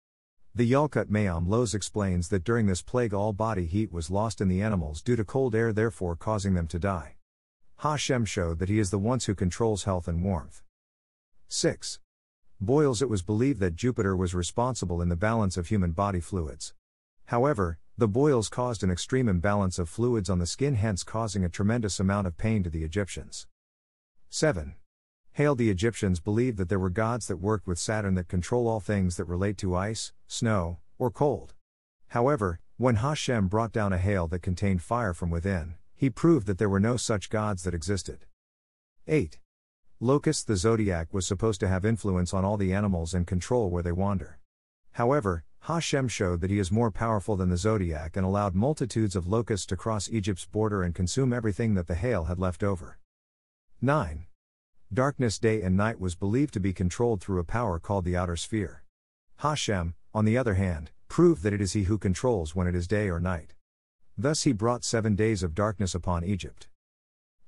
The 0.55 0.71
Yalkut 0.71 1.09
Me'am 1.09 1.47
Lo'ez 1.47 1.75
explains 1.75 2.29
that 2.29 2.43
during 2.43 2.65
this 2.65 2.81
plague 2.81 3.13
all 3.13 3.33
body 3.33 3.65
heat 3.65 3.91
was 3.91 4.09
lost 4.09 4.39
in 4.39 4.47
the 4.47 4.61
animals 4.61 5.01
due 5.01 5.15
to 5.15 5.25
cold 5.25 5.53
air, 5.53 5.73
therefore 5.73 6.15
causing 6.15 6.53
them 6.53 6.67
to 6.67 6.79
die. 6.79 7.15
Hashem 7.77 8.25
showed 8.25 8.59
that 8.59 8.69
he 8.69 8.79
is 8.79 8.89
the 8.89 8.97
one 8.97 9.19
who 9.25 9.35
controls 9.35 9.83
health 9.83 10.07
and 10.07 10.23
warmth. 10.23 10.61
6. 11.47 11.99
Boils 12.61 13.01
It 13.01 13.09
was 13.09 13.21
believed 13.21 13.61
that 13.61 13.77
Jupiter 13.77 14.17
was 14.17 14.35
responsible 14.35 15.01
in 15.01 15.07
the 15.07 15.15
balance 15.15 15.55
of 15.55 15.67
human 15.67 15.91
body 15.91 16.19
fluids. 16.19 16.73
However, 17.27 17.79
the 17.97 18.07
boils 18.07 18.49
caused 18.49 18.83
an 18.83 18.91
extreme 18.91 19.29
imbalance 19.29 19.79
of 19.79 19.87
fluids 19.87 20.29
on 20.29 20.39
the 20.39 20.45
skin, 20.45 20.75
hence 20.75 21.03
causing 21.03 21.45
a 21.45 21.49
tremendous 21.49 22.01
amount 22.01 22.27
of 22.27 22.37
pain 22.37 22.61
to 22.63 22.69
the 22.69 22.83
Egyptians. 22.83 23.47
7. 24.29 24.75
Hail 25.31 25.55
the 25.55 25.69
Egyptians 25.69 26.19
believed 26.19 26.57
that 26.57 26.67
there 26.67 26.79
were 26.79 26.89
gods 26.89 27.27
that 27.27 27.37
worked 27.37 27.65
with 27.65 27.79
Saturn 27.79 28.15
that 28.15 28.27
control 28.27 28.67
all 28.67 28.81
things 28.81 29.15
that 29.15 29.23
relate 29.23 29.57
to 29.59 29.73
ice, 29.73 30.11
snow, 30.27 30.79
or 30.97 31.09
cold. 31.09 31.53
However, 32.07 32.59
when 32.75 32.95
Hashem 32.97 33.47
brought 33.47 33.71
down 33.71 33.93
a 33.93 33.97
hail 33.97 34.27
that 34.27 34.41
contained 34.41 34.81
fire 34.81 35.13
from 35.13 35.29
within, 35.29 35.75
he 35.95 36.09
proved 36.09 36.45
that 36.47 36.57
there 36.57 36.67
were 36.67 36.81
no 36.81 36.97
such 36.97 37.29
gods 37.29 37.63
that 37.63 37.73
existed. 37.73 38.25
8. 39.07 39.39
Locust 40.01 40.47
the 40.47 40.55
zodiac 40.55 41.13
was 41.13 41.27
supposed 41.27 41.59
to 41.59 41.67
have 41.67 41.83
influence 41.83 42.33
on 42.33 42.45
all 42.45 42.55
the 42.55 42.71
animals 42.71 43.13
and 43.13 43.27
control 43.27 43.69
where 43.69 43.83
they 43.83 43.91
wander. 43.91 44.39
However, 44.93 45.43
Hashem 45.63 46.07
showed 46.07 46.39
that 46.39 46.49
he 46.49 46.57
is 46.57 46.71
more 46.71 46.89
powerful 46.89 47.35
than 47.35 47.49
the 47.49 47.57
zodiac 47.57 48.15
and 48.15 48.25
allowed 48.25 48.55
multitudes 48.55 49.13
of 49.13 49.27
locusts 49.27 49.65
to 49.65 49.75
cross 49.75 50.09
Egypt's 50.09 50.45
border 50.45 50.83
and 50.83 50.95
consume 50.95 51.33
everything 51.33 51.73
that 51.73 51.87
the 51.87 51.95
hail 51.95 52.23
had 52.23 52.39
left 52.39 52.63
over. 52.63 52.97
9. 53.81 54.25
Darkness 54.93 55.37
day 55.37 55.61
and 55.61 55.75
night 55.75 55.99
was 55.99 56.15
believed 56.15 56.53
to 56.53 56.61
be 56.61 56.71
controlled 56.71 57.19
through 57.19 57.39
a 57.39 57.43
power 57.43 57.77
called 57.77 58.05
the 58.05 58.15
outer 58.15 58.37
sphere. 58.37 58.83
Hashem, 59.39 59.95
on 60.13 60.23
the 60.23 60.37
other 60.37 60.53
hand, 60.53 60.91
proved 61.09 61.43
that 61.43 61.53
it 61.53 61.59
is 61.59 61.73
he 61.73 61.83
who 61.83 61.97
controls 61.97 62.55
when 62.55 62.67
it 62.67 62.75
is 62.75 62.87
day 62.87 63.09
or 63.09 63.19
night. 63.19 63.53
Thus 64.17 64.43
he 64.43 64.53
brought 64.53 64.85
seven 64.85 65.17
days 65.17 65.43
of 65.43 65.53
darkness 65.53 65.93
upon 65.93 66.23
Egypt. 66.23 66.69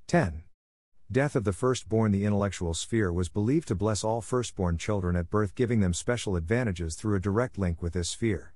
10. 0.08 0.44
Death 1.12 1.36
of 1.36 1.44
the 1.44 1.52
firstborn 1.52 2.14
The 2.14 2.24
intellectual 2.24 2.74
sphere 2.74 3.12
was 3.12 3.28
believed 3.28 3.68
to 3.68 3.76
bless 3.76 4.02
all 4.02 4.22
firstborn 4.22 4.78
children 4.78 5.18
at 5.18 5.30
birth, 5.30 5.56
giving 5.56 5.82
them 5.82 5.94
special 5.94 6.38
advantages 6.38 6.96
through 6.96 7.18
a 7.18 7.20
direct 7.20 7.58
link 7.58 7.82
with 7.82 7.92
this 7.92 8.08
sphere. 8.08 8.54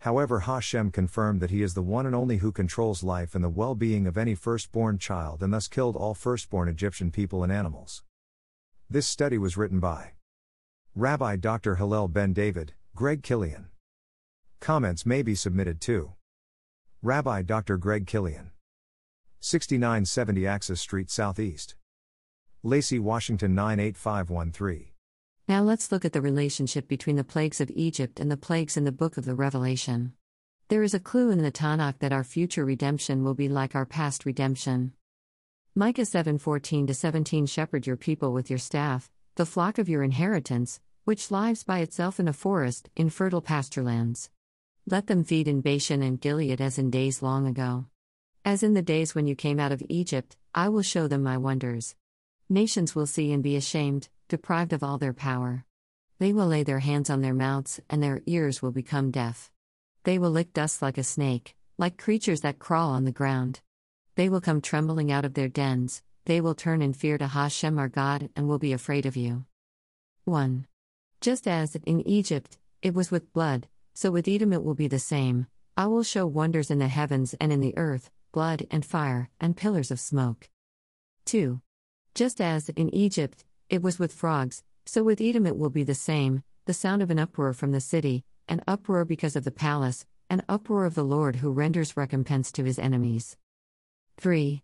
However, 0.00 0.40
Hashem 0.40 0.90
confirmed 0.90 1.40
that 1.40 1.48
he 1.48 1.62
is 1.62 1.72
the 1.72 1.80
one 1.80 2.04
and 2.04 2.14
only 2.14 2.36
who 2.36 2.52
controls 2.52 3.02
life 3.02 3.34
and 3.34 3.42
the 3.42 3.48
well 3.48 3.74
being 3.74 4.06
of 4.06 4.18
any 4.18 4.34
firstborn 4.34 4.98
child 4.98 5.42
and 5.42 5.54
thus 5.54 5.68
killed 5.68 5.96
all 5.96 6.12
firstborn 6.12 6.68
Egyptian 6.68 7.10
people 7.10 7.42
and 7.42 7.50
animals. 7.50 8.02
This 8.90 9.08
study 9.08 9.38
was 9.38 9.56
written 9.56 9.80
by 9.80 10.12
Rabbi 10.94 11.36
Dr. 11.36 11.76
Hillel 11.76 12.08
Ben 12.08 12.34
David, 12.34 12.74
Greg 12.94 13.22
Killian. 13.22 13.68
Comments 14.60 15.06
may 15.06 15.22
be 15.22 15.34
submitted 15.34 15.80
to 15.80 16.12
Rabbi 17.00 17.40
Dr. 17.40 17.78
Greg 17.78 18.06
Killian. 18.06 18.50
6970 19.40 20.46
Axis 20.46 20.78
Street 20.82 21.10
Southeast. 21.10 21.74
Lacey, 22.66 22.98
Washington 22.98 23.54
98513. 23.54 24.88
Now 25.46 25.62
let's 25.62 25.92
look 25.92 26.04
at 26.04 26.12
the 26.12 26.20
relationship 26.20 26.88
between 26.88 27.14
the 27.14 27.22
plagues 27.22 27.60
of 27.60 27.70
Egypt 27.70 28.18
and 28.18 28.28
the 28.28 28.36
plagues 28.36 28.76
in 28.76 28.82
the 28.82 28.90
book 28.90 29.16
of 29.16 29.24
the 29.24 29.36
Revelation. 29.36 30.14
There 30.66 30.82
is 30.82 30.92
a 30.92 30.98
clue 30.98 31.30
in 31.30 31.44
the 31.44 31.52
Tanakh 31.52 32.00
that 32.00 32.12
our 32.12 32.24
future 32.24 32.64
redemption 32.64 33.22
will 33.22 33.34
be 33.34 33.48
like 33.48 33.76
our 33.76 33.86
past 33.86 34.26
redemption. 34.26 34.94
Micah 35.76 36.02
7:14 36.02 36.92
17 36.92 37.46
Shepherd 37.46 37.86
your 37.86 37.96
people 37.96 38.32
with 38.32 38.50
your 38.50 38.58
staff, 38.58 39.12
the 39.36 39.46
flock 39.46 39.78
of 39.78 39.88
your 39.88 40.02
inheritance, 40.02 40.80
which 41.04 41.30
lives 41.30 41.62
by 41.62 41.78
itself 41.78 42.18
in 42.18 42.26
a 42.26 42.32
forest, 42.32 42.90
in 42.96 43.10
fertile 43.10 43.42
pasturelands. 43.42 44.28
Let 44.90 45.06
them 45.06 45.22
feed 45.22 45.46
in 45.46 45.60
Bashan 45.60 46.02
and 46.02 46.20
Gilead 46.20 46.60
as 46.60 46.78
in 46.78 46.90
days 46.90 47.22
long 47.22 47.46
ago. 47.46 47.86
As 48.44 48.64
in 48.64 48.74
the 48.74 48.82
days 48.82 49.14
when 49.14 49.28
you 49.28 49.36
came 49.36 49.60
out 49.60 49.70
of 49.70 49.84
Egypt, 49.88 50.36
I 50.52 50.68
will 50.68 50.82
show 50.82 51.06
them 51.06 51.22
my 51.22 51.36
wonders. 51.36 51.94
Nations 52.48 52.94
will 52.94 53.06
see 53.06 53.32
and 53.32 53.42
be 53.42 53.56
ashamed, 53.56 54.08
deprived 54.28 54.72
of 54.72 54.84
all 54.84 54.98
their 54.98 55.12
power. 55.12 55.64
They 56.20 56.32
will 56.32 56.46
lay 56.46 56.62
their 56.62 56.78
hands 56.78 57.10
on 57.10 57.20
their 57.20 57.34
mouths, 57.34 57.80
and 57.90 58.00
their 58.00 58.22
ears 58.26 58.62
will 58.62 58.70
become 58.70 59.10
deaf. 59.10 59.50
They 60.04 60.16
will 60.16 60.30
lick 60.30 60.52
dust 60.52 60.80
like 60.80 60.96
a 60.96 61.02
snake, 61.02 61.56
like 61.76 61.98
creatures 61.98 62.42
that 62.42 62.60
crawl 62.60 62.90
on 62.90 63.04
the 63.04 63.10
ground. 63.10 63.60
They 64.14 64.28
will 64.28 64.40
come 64.40 64.60
trembling 64.60 65.10
out 65.10 65.24
of 65.24 65.34
their 65.34 65.48
dens, 65.48 66.02
they 66.26 66.40
will 66.40 66.54
turn 66.54 66.82
in 66.82 66.92
fear 66.92 67.18
to 67.18 67.26
Hashem 67.26 67.78
our 67.78 67.88
God 67.88 68.30
and 68.36 68.46
will 68.46 68.60
be 68.60 68.72
afraid 68.72 69.06
of 69.06 69.16
you. 69.16 69.44
1. 70.24 70.66
Just 71.20 71.48
as, 71.48 71.76
in 71.84 72.06
Egypt, 72.06 72.58
it 72.80 72.94
was 72.94 73.10
with 73.10 73.32
blood, 73.32 73.66
so 73.92 74.12
with 74.12 74.28
Edom 74.28 74.52
it 74.52 74.62
will 74.62 74.74
be 74.74 74.88
the 74.88 75.00
same. 75.00 75.48
I 75.76 75.86
will 75.88 76.04
show 76.04 76.26
wonders 76.26 76.70
in 76.70 76.78
the 76.78 76.88
heavens 76.88 77.34
and 77.40 77.52
in 77.52 77.60
the 77.60 77.76
earth, 77.76 78.10
blood 78.30 78.66
and 78.70 78.84
fire, 78.84 79.30
and 79.40 79.56
pillars 79.56 79.90
of 79.90 79.98
smoke. 79.98 80.48
2. 81.24 81.60
Just 82.16 82.40
as, 82.40 82.70
in 82.70 82.88
Egypt, 82.94 83.44
it 83.68 83.82
was 83.82 83.98
with 83.98 84.10
frogs, 84.10 84.62
so 84.86 85.02
with 85.02 85.20
Edom 85.20 85.44
it 85.44 85.58
will 85.58 85.68
be 85.68 85.84
the 85.84 85.94
same 85.94 86.42
the 86.64 86.72
sound 86.72 87.02
of 87.02 87.10
an 87.10 87.18
uproar 87.18 87.52
from 87.52 87.72
the 87.72 87.80
city, 87.80 88.24
an 88.48 88.62
uproar 88.66 89.04
because 89.04 89.36
of 89.36 89.44
the 89.44 89.50
palace, 89.50 90.06
an 90.30 90.42
uproar 90.48 90.86
of 90.86 90.94
the 90.94 91.04
Lord 91.04 91.36
who 91.36 91.52
renders 91.52 91.94
recompense 91.94 92.50
to 92.52 92.64
his 92.64 92.78
enemies. 92.78 93.36
3. 94.16 94.62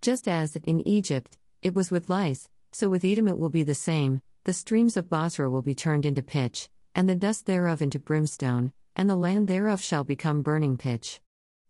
Just 0.00 0.28
as, 0.28 0.54
in 0.54 0.86
Egypt, 0.86 1.36
it 1.60 1.74
was 1.74 1.90
with 1.90 2.08
lice, 2.08 2.48
so 2.70 2.88
with 2.88 3.04
Edom 3.04 3.26
it 3.26 3.36
will 3.36 3.50
be 3.50 3.64
the 3.64 3.74
same 3.74 4.22
the 4.44 4.52
streams 4.52 4.96
of 4.96 5.10
Bozrah 5.10 5.50
will 5.50 5.60
be 5.60 5.74
turned 5.74 6.06
into 6.06 6.22
pitch, 6.22 6.68
and 6.94 7.08
the 7.08 7.16
dust 7.16 7.46
thereof 7.46 7.82
into 7.82 7.98
brimstone, 7.98 8.72
and 8.94 9.10
the 9.10 9.16
land 9.16 9.48
thereof 9.48 9.82
shall 9.82 10.04
become 10.04 10.40
burning 10.40 10.76
pitch. 10.76 11.20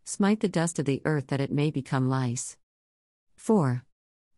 Smite 0.04 0.40
the 0.40 0.48
dust 0.48 0.78
of 0.78 0.84
the 0.84 1.00
earth 1.06 1.28
that 1.28 1.40
it 1.40 1.50
may 1.50 1.70
become 1.70 2.10
lice. 2.10 2.58
4. 3.36 3.82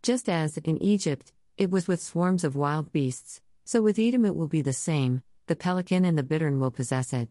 Just 0.04 0.28
as, 0.28 0.58
in 0.58 0.76
Egypt, 0.82 1.32
it 1.56 1.70
was 1.70 1.88
with 1.88 1.98
swarms 1.98 2.44
of 2.44 2.54
wild 2.54 2.92
beasts, 2.92 3.40
so 3.64 3.80
with 3.80 3.98
Edom 3.98 4.26
it 4.26 4.36
will 4.36 4.48
be 4.48 4.60
the 4.60 4.74
same, 4.74 5.22
the 5.46 5.56
pelican 5.56 6.04
and 6.04 6.18
the 6.18 6.22
bittern 6.22 6.60
will 6.60 6.70
possess 6.70 7.14
it. 7.14 7.30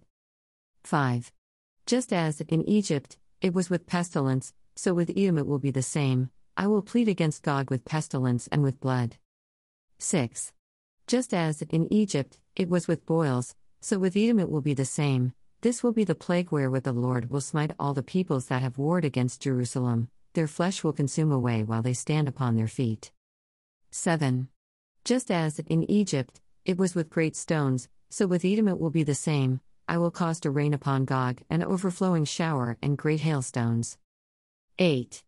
5. 0.84 1.32
Just 1.86 2.12
as, 2.12 2.42
in 2.42 2.68
Egypt, 2.68 3.20
it 3.42 3.54
was 3.54 3.70
with 3.70 3.86
pestilence, 3.86 4.56
so 4.76 4.92
with 4.96 5.12
Edom 5.12 5.38
it 5.38 5.46
will 5.46 5.60
be 5.60 5.70
the 5.70 5.84
same, 5.84 6.32
I 6.58 6.66
will 6.66 6.82
plead 6.82 7.08
against 7.08 7.44
Gog 7.44 7.70
with 7.70 7.86
pestilence 7.86 8.48
and 8.48 8.64
with 8.64 8.80
blood. 8.80 9.18
6. 10.00 10.52
Just 11.06 11.32
as, 11.32 11.62
in 11.62 11.94
Egypt, 11.94 12.40
it 12.56 12.70
was 12.70 12.88
with 12.88 13.06
boils, 13.06 13.54
so 13.82 14.00
with 14.00 14.18
Edom 14.18 14.40
it 14.40 14.50
will 14.50 14.62
be 14.62 14.74
the 14.74 14.84
same, 14.84 15.34
this 15.62 15.84
will 15.84 15.94
be 15.94 16.06
the 16.06 16.16
plague 16.16 16.52
wherewith 16.52 16.86
the 16.86 16.92
Lord 16.92 17.30
will 17.30 17.40
smite 17.40 17.76
all 17.78 17.94
the 17.94 18.02
peoples 18.02 18.48
that 18.48 18.64
have 18.64 18.80
warred 18.80 19.06
against 19.06 19.44
Jerusalem, 19.44 20.10
their 20.34 20.48
flesh 20.48 20.84
will 20.84 20.94
consume 20.94 21.32
away 21.32 21.64
while 21.64 21.82
they 21.82 21.94
stand 21.94 22.28
upon 22.28 22.56
their 22.56 22.68
feet. 22.68 23.12
7. 23.92 24.48
Just 25.04 25.30
as, 25.30 25.60
in 25.60 25.90
Egypt, 25.90 26.42
it 26.66 26.78
was 26.78 26.96
with 26.96 27.10
great 27.10 27.36
stones, 27.36 27.88
so 28.10 28.26
with 28.26 28.46
Edom 28.46 28.68
it 28.68 28.80
will 28.80 28.90
be 28.90 29.04
the 29.04 29.16
same, 29.16 29.60
I 29.88 29.98
will 29.98 30.12
cause 30.12 30.40
to 30.42 30.52
rain 30.52 30.74
upon 30.74 31.06
Gog 31.06 31.42
an 31.50 31.64
overflowing 31.64 32.26
shower 32.26 32.78
and 32.82 32.98
great 32.98 33.20
hailstones. 33.20 33.98
8. 34.80 35.24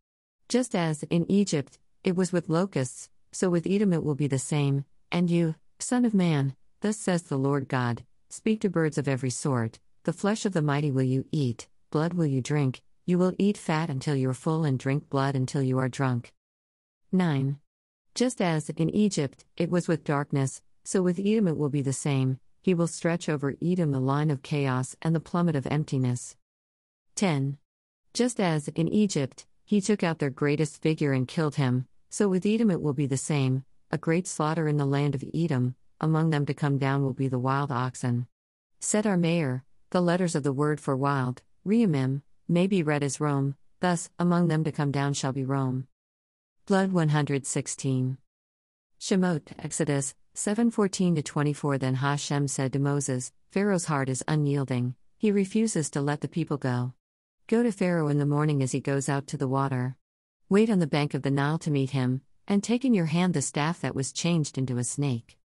Just 0.49 0.76
as, 0.76 1.03
in 1.03 1.30
Egypt, 1.30 1.78
it 2.03 2.16
was 2.16 2.32
with 2.32 2.49
locusts, 2.49 3.10
so 3.32 3.49
with 3.49 3.68
Edom 3.68 3.93
it 3.93 4.03
will 4.03 4.16
be 4.16 4.28
the 4.28 4.39
same, 4.39 4.86
and 5.12 5.30
you, 5.30 5.56
Son 5.80 6.06
of 6.06 6.14
man, 6.14 6.56
thus 6.82 6.97
says 6.97 7.24
the 7.24 7.38
Lord 7.38 7.68
God 7.68 8.03
Speak 8.30 8.62
to 8.62 8.70
birds 8.70 8.97
of 8.97 9.08
every 9.08 9.30
sort, 9.30 9.80
the 10.03 10.14
flesh 10.14 10.45
of 10.45 10.53
the 10.53 10.62
mighty 10.62 10.91
will 10.91 11.03
you 11.03 11.26
eat, 11.32 11.68
blood 11.91 12.14
will 12.14 12.26
you 12.26 12.41
drink, 12.41 12.82
you 13.06 13.20
will 13.20 13.34
eat 13.38 13.58
fat 13.58 13.89
until 13.89 14.16
you 14.16 14.30
are 14.30 14.34
full 14.34 14.64
and 14.64 14.80
drink 14.80 15.10
blood 15.10 15.36
until 15.36 15.62
you 15.62 15.78
are 15.78 15.88
drunk. 15.88 16.34
9. 17.12 17.60
Just 18.16 18.41
as, 18.41 18.70
in 18.70 18.89
Egypt, 18.89 19.45
it 19.58 19.70
was 19.70 19.88
with 19.88 20.03
darkness, 20.03 20.62
so 20.84 21.03
with 21.03 21.20
Edom 21.20 21.47
it 21.47 21.58
will 21.58 21.70
be 21.70 21.84
the 21.84 21.93
same, 21.93 22.39
he 22.62 22.74
will 22.74 22.88
stretch 22.88 23.30
over 23.30 23.56
Edom 23.62 23.91
the 23.91 23.99
line 23.99 24.32
of 24.32 24.41
chaos 24.41 24.95
and 25.03 25.14
the 25.14 25.20
plummet 25.20 25.56
of 25.56 25.68
emptiness. 25.68 26.36
10. 27.16 27.58
Just 28.14 28.39
as, 28.39 28.68
in 28.70 28.88
Egypt, 28.88 29.45
he 29.64 29.80
took 29.80 30.03
out 30.03 30.18
their 30.18 30.32
greatest 30.32 30.82
figure 30.82 31.14
and 31.14 31.28
killed 31.28 31.56
him, 31.56 31.88
so 32.10 32.28
with 32.28 32.45
Edom 32.45 32.72
it 32.72 32.82
will 32.82 32.93
be 32.93 33.06
the 33.06 33.18
same, 33.18 33.66
a 33.91 33.99
great 33.99 34.26
slaughter 34.26 34.68
in 34.68 34.78
the 34.78 34.86
land 34.86 35.14
of 35.14 35.24
Edom, 35.34 35.76
among 36.01 36.32
them 36.32 36.45
to 36.47 36.53
come 36.56 36.80
down 36.80 37.03
will 37.03 37.14
be 37.14 37.28
the 37.28 37.38
wild 37.38 37.72
oxen. 37.72 38.26
Said 38.80 39.06
our 39.06 39.18
mayor, 39.18 39.64
the 39.91 40.01
letters 40.01 40.34
of 40.34 40.43
the 40.43 40.53
word 40.53 40.82
for 40.82 40.95
wild, 40.95 41.43
Reumim, 41.66 42.22
may 42.47 42.67
be 42.67 42.83
read 42.83 43.03
as 43.03 43.19
Rome, 43.19 43.55
thus, 43.79 44.09
among 44.19 44.47
them 44.47 44.63
to 44.63 44.71
come 44.71 44.91
down 44.91 45.13
shall 45.13 45.33
be 45.33 45.43
Rome. 45.43 45.87
Blood 46.65 46.91
116. 46.91 48.17
Shemot, 48.99 49.53
Exodus 49.59 50.15
7:14 50.35 51.23
24 51.23 51.77
Then 51.77 51.95
Hashem 51.95 52.47
said 52.47 52.73
to 52.73 52.79
Moses, 52.79 53.31
Pharaoh's 53.51 53.85
heart 53.85 54.09
is 54.09 54.23
unyielding, 54.27 54.95
he 55.17 55.31
refuses 55.31 55.89
to 55.91 56.01
let 56.01 56.21
the 56.21 56.27
people 56.27 56.57
go. 56.57 56.93
Go 57.47 57.63
to 57.63 57.71
Pharaoh 57.71 58.09
in 58.09 58.17
the 58.17 58.25
morning 58.25 58.61
as 58.61 58.71
he 58.71 58.79
goes 58.79 59.07
out 59.07 59.27
to 59.27 59.37
the 59.37 59.47
water. 59.47 59.95
Wait 60.49 60.69
on 60.69 60.79
the 60.79 60.87
bank 60.87 61.13
of 61.13 61.21
the 61.21 61.31
Nile 61.31 61.57
to 61.59 61.71
meet 61.71 61.91
him, 61.91 62.21
and 62.47 62.63
take 62.63 62.83
in 62.83 62.93
your 62.93 63.05
hand 63.05 63.33
the 63.33 63.41
staff 63.41 63.81
that 63.81 63.95
was 63.95 64.11
changed 64.11 64.57
into 64.57 64.77
a 64.77 64.83
snake. 64.83 65.37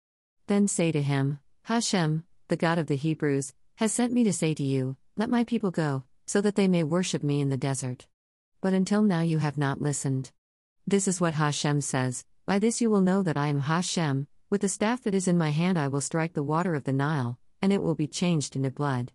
Then 0.46 0.66
say 0.66 0.92
to 0.92 1.02
him, 1.02 1.38
Hashem, 1.62 2.24
the 2.48 2.56
God 2.56 2.78
of 2.78 2.86
the 2.86 2.96
Hebrews, 2.96 3.54
has 3.76 3.92
sent 3.92 4.12
me 4.12 4.24
to 4.24 4.32
say 4.32 4.54
to 4.54 4.62
you, 4.62 4.96
Let 5.16 5.30
my 5.30 5.44
people 5.44 5.70
go, 5.70 6.04
so 6.30 6.40
that 6.40 6.54
they 6.54 6.68
may 6.68 6.84
worship 6.84 7.24
me 7.24 7.40
in 7.40 7.48
the 7.48 7.56
desert. 7.56 8.06
But 8.60 8.72
until 8.72 9.02
now 9.02 9.20
you 9.20 9.38
have 9.38 9.58
not 9.58 9.82
listened. 9.82 10.30
This 10.86 11.08
is 11.08 11.20
what 11.20 11.34
Hashem 11.34 11.80
says 11.80 12.24
By 12.46 12.60
this 12.60 12.80
you 12.80 12.88
will 12.88 13.00
know 13.00 13.24
that 13.24 13.36
I 13.36 13.48
am 13.48 13.62
Hashem, 13.62 14.28
with 14.48 14.60
the 14.60 14.68
staff 14.68 15.02
that 15.02 15.14
is 15.16 15.26
in 15.26 15.36
my 15.36 15.50
hand 15.50 15.76
I 15.76 15.88
will 15.88 16.00
strike 16.00 16.34
the 16.34 16.44
water 16.44 16.76
of 16.76 16.84
the 16.84 16.92
Nile, 16.92 17.36
and 17.60 17.72
it 17.72 17.82
will 17.82 17.96
be 17.96 18.06
changed 18.06 18.54
into 18.54 18.70
blood. 18.70 19.10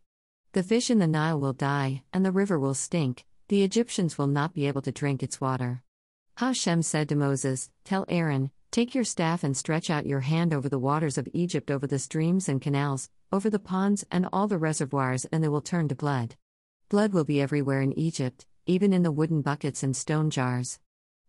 The 0.51 0.61
fish 0.61 0.89
in 0.89 0.99
the 0.99 1.07
Nile 1.07 1.39
will 1.39 1.53
die, 1.53 2.03
and 2.11 2.25
the 2.25 2.33
river 2.33 2.59
will 2.59 2.73
stink, 2.73 3.23
the 3.47 3.63
Egyptians 3.63 4.17
will 4.17 4.27
not 4.27 4.53
be 4.53 4.67
able 4.67 4.81
to 4.81 4.91
drink 4.91 5.23
its 5.23 5.39
water. 5.39 5.83
Hashem 6.35 6.81
said 6.81 7.07
to 7.07 7.15
Moses, 7.15 7.69
Tell 7.85 8.03
Aaron, 8.09 8.51
Take 8.71 8.93
your 8.93 9.05
staff 9.05 9.41
and 9.41 9.55
stretch 9.55 9.89
out 9.89 10.05
your 10.05 10.19
hand 10.19 10.53
over 10.53 10.67
the 10.67 10.85
waters 10.89 11.17
of 11.17 11.29
Egypt, 11.31 11.71
over 11.71 11.87
the 11.87 11.97
streams 11.97 12.49
and 12.49 12.61
canals, 12.61 13.09
over 13.31 13.49
the 13.49 13.57
ponds 13.57 14.03
and 14.11 14.27
all 14.33 14.49
the 14.49 14.57
reservoirs, 14.57 15.23
and 15.31 15.41
they 15.41 15.47
will 15.47 15.61
turn 15.61 15.87
to 15.87 15.95
blood. 15.95 16.35
Blood 16.87 17.13
will 17.13 17.23
be 17.23 17.41
everywhere 17.41 17.81
in 17.81 17.97
Egypt, 17.97 18.45
even 18.67 18.93
in 18.93 19.01
the 19.01 19.11
wooden 19.11 19.41
buckets 19.41 19.81
and 19.81 19.95
stone 19.95 20.29
jars. 20.29 20.79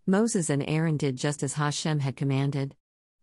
Moses 0.07 0.51
and 0.51 0.63
Aaron 0.69 0.99
did 0.99 1.17
just 1.17 1.43
as 1.43 1.55
Hashem 1.55 2.01
had 2.01 2.15
commanded. 2.15 2.77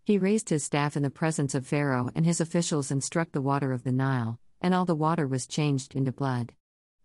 He 0.03 0.17
raised 0.17 0.49
his 0.49 0.63
staff 0.63 0.97
in 0.97 1.03
the 1.03 1.11
presence 1.11 1.53
of 1.53 1.67
Pharaoh 1.67 2.09
and 2.15 2.25
his 2.25 2.41
officials 2.41 2.89
and 2.89 3.03
struck 3.03 3.34
the 3.34 3.41
water 3.41 3.71
of 3.71 3.84
the 3.84 3.91
Nile, 3.91 4.39
and 4.59 4.73
all 4.73 4.84
the 4.84 4.95
water 4.95 5.27
was 5.27 5.45
changed 5.45 5.95
into 5.95 6.11
blood. 6.11 6.53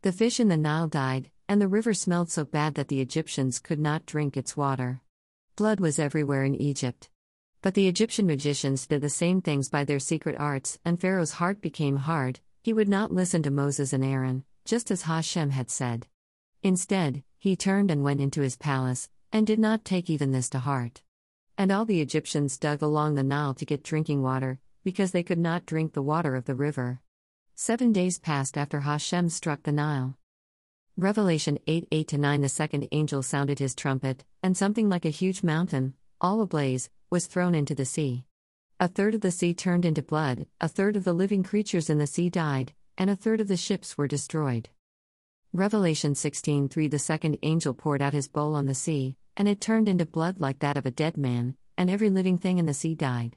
The 0.00 0.12
fish 0.12 0.40
in 0.40 0.48
the 0.48 0.56
Nile 0.56 0.88
died, 0.88 1.30
and 1.46 1.60
the 1.60 1.68
river 1.68 1.92
smelled 1.92 2.30
so 2.30 2.46
bad 2.46 2.74
that 2.76 2.88
the 2.88 3.02
Egyptians 3.02 3.58
could 3.58 3.78
not 3.78 4.06
drink 4.06 4.34
its 4.34 4.56
water. 4.56 5.02
Blood 5.56 5.78
was 5.78 5.98
everywhere 5.98 6.44
in 6.44 6.54
Egypt. 6.54 7.10
But 7.60 7.74
the 7.74 7.86
Egyptian 7.86 8.26
magicians 8.26 8.86
did 8.86 9.02
the 9.02 9.10
same 9.10 9.42
things 9.42 9.68
by 9.68 9.84
their 9.84 9.98
secret 9.98 10.36
arts, 10.38 10.78
and 10.86 10.98
Pharaoh's 10.98 11.32
heart 11.32 11.60
became 11.60 11.96
hard, 11.96 12.40
he 12.62 12.72
would 12.72 12.88
not 12.88 13.12
listen 13.12 13.42
to 13.42 13.50
Moses 13.50 13.92
and 13.92 14.04
Aaron, 14.04 14.44
just 14.68 14.90
as 14.90 15.02
Hashem 15.02 15.48
had 15.48 15.70
said. 15.70 16.06
Instead, 16.62 17.22
he 17.38 17.56
turned 17.56 17.90
and 17.90 18.04
went 18.04 18.20
into 18.20 18.42
his 18.42 18.58
palace, 18.58 19.08
and 19.32 19.46
did 19.46 19.58
not 19.58 19.82
take 19.82 20.10
even 20.10 20.30
this 20.30 20.50
to 20.50 20.58
heart. 20.58 21.00
And 21.56 21.72
all 21.72 21.86
the 21.86 22.02
Egyptians 22.02 22.58
dug 22.58 22.82
along 22.82 23.14
the 23.14 23.22
Nile 23.22 23.54
to 23.54 23.64
get 23.64 23.82
drinking 23.82 24.22
water, 24.22 24.58
because 24.84 25.12
they 25.12 25.22
could 25.22 25.38
not 25.38 25.64
drink 25.64 25.94
the 25.94 26.02
water 26.02 26.36
of 26.36 26.44
the 26.44 26.54
river. 26.54 27.00
Seven 27.54 27.94
days 27.94 28.18
passed 28.18 28.58
after 28.58 28.80
Hashem 28.80 29.30
struck 29.30 29.62
the 29.62 29.72
Nile. 29.72 30.18
Revelation 30.98 31.58
8 31.66 31.88
8 31.90 32.12
9 32.18 32.40
The 32.42 32.48
second 32.50 32.88
angel 32.92 33.22
sounded 33.22 33.58
his 33.60 33.74
trumpet, 33.74 34.26
and 34.42 34.54
something 34.54 34.90
like 34.90 35.06
a 35.06 35.20
huge 35.20 35.42
mountain, 35.42 35.94
all 36.20 36.42
ablaze, 36.42 36.90
was 37.08 37.26
thrown 37.26 37.54
into 37.54 37.74
the 37.74 37.86
sea. 37.86 38.26
A 38.78 38.86
third 38.86 39.14
of 39.14 39.22
the 39.22 39.30
sea 39.30 39.54
turned 39.54 39.86
into 39.86 40.02
blood, 40.02 40.46
a 40.60 40.68
third 40.68 40.94
of 40.94 41.04
the 41.04 41.14
living 41.14 41.42
creatures 41.42 41.88
in 41.88 41.96
the 41.96 42.06
sea 42.06 42.28
died, 42.28 42.74
and 42.98 43.08
a 43.08 43.16
third 43.16 43.40
of 43.40 43.48
the 43.48 43.56
ships 43.56 43.96
were 43.96 44.08
destroyed. 44.08 44.68
Revelation 45.52 46.14
16:3 46.14 46.90
The 46.90 46.98
second 46.98 47.38
angel 47.42 47.72
poured 47.72 48.02
out 48.02 48.12
his 48.12 48.28
bowl 48.28 48.54
on 48.54 48.66
the 48.66 48.74
sea, 48.74 49.16
and 49.36 49.48
it 49.48 49.60
turned 49.60 49.88
into 49.88 50.04
blood 50.04 50.40
like 50.40 50.58
that 50.58 50.76
of 50.76 50.84
a 50.84 50.90
dead 50.90 51.16
man, 51.16 51.56
and 51.76 51.88
every 51.88 52.10
living 52.10 52.36
thing 52.36 52.58
in 52.58 52.66
the 52.66 52.74
sea 52.74 52.94
died. 52.96 53.36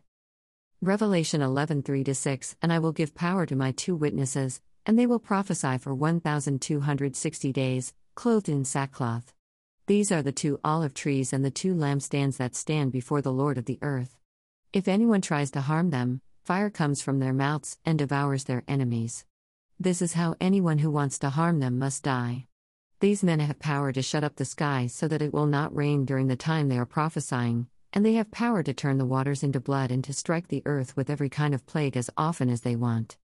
Revelation 0.82 1.42
11:3 1.42 2.14
6 2.14 2.56
And 2.62 2.74
I 2.74 2.80
will 2.80 2.92
give 2.92 3.14
power 3.14 3.46
to 3.46 3.56
my 3.56 3.72
two 3.72 3.96
witnesses, 3.96 4.60
and 4.86 4.98
they 4.98 5.06
will 5.06 5.20
prophesy 5.20 5.78
for 5.78 5.94
1260 5.94 7.54
days, 7.54 7.94
clothed 8.16 8.50
in 8.50 8.66
sackcloth. 8.66 9.32
These 9.86 10.12
are 10.12 10.24
the 10.24 10.32
two 10.32 10.60
olive 10.64 10.96
trees 10.96 11.32
and 11.34 11.46
the 11.46 11.52
two 11.52 11.76
lampstands 11.76 12.38
that 12.38 12.56
stand 12.56 12.92
before 12.92 13.22
the 13.22 13.32
Lord 13.32 13.60
of 13.60 13.66
the 13.66 13.78
earth. 13.84 14.18
If 14.74 14.88
anyone 14.88 15.22
tries 15.22 15.52
to 15.52 15.62
harm 15.62 15.92
them, 15.92 16.22
fire 16.44 16.72
comes 16.72 17.02
from 17.02 17.20
their 17.20 17.34
mouths 17.34 17.78
and 17.86 18.00
devours 18.00 18.46
their 18.46 18.64
enemies. 18.68 19.26
This 19.82 20.04
is 20.04 20.14
how 20.14 20.36
anyone 20.40 20.78
who 20.78 20.92
wants 20.92 21.18
to 21.18 21.32
harm 21.32 21.60
them 21.60 21.80
must 21.80 22.04
die. 22.04 22.46
These 23.00 23.24
men 23.24 23.40
have 23.40 23.58
power 23.58 23.92
to 23.92 24.04
shut 24.04 24.24
up 24.24 24.36
the 24.36 24.46
sky 24.46 24.86
so 24.86 25.08
that 25.08 25.24
it 25.24 25.34
will 25.34 25.48
not 25.48 25.76
rain 25.76 26.06
during 26.06 26.28
the 26.28 26.36
time 26.36 26.70
they 26.70 26.78
are 26.78 26.86
prophesying, 26.86 27.66
and 27.92 28.06
they 28.06 28.14
have 28.14 28.30
power 28.30 28.62
to 28.62 28.76
turn 28.76 29.00
the 29.00 29.08
waters 29.08 29.42
into 29.42 29.60
blood 29.60 29.90
and 29.90 30.04
to 30.04 30.14
strike 30.14 30.50
the 30.50 30.62
earth 30.68 30.96
with 30.96 31.10
every 31.10 31.30
kind 31.30 31.56
of 31.56 31.66
plague 31.66 31.98
as 31.98 32.12
often 32.16 32.48
as 32.48 32.62
they 32.62 32.76
want. 32.76 33.18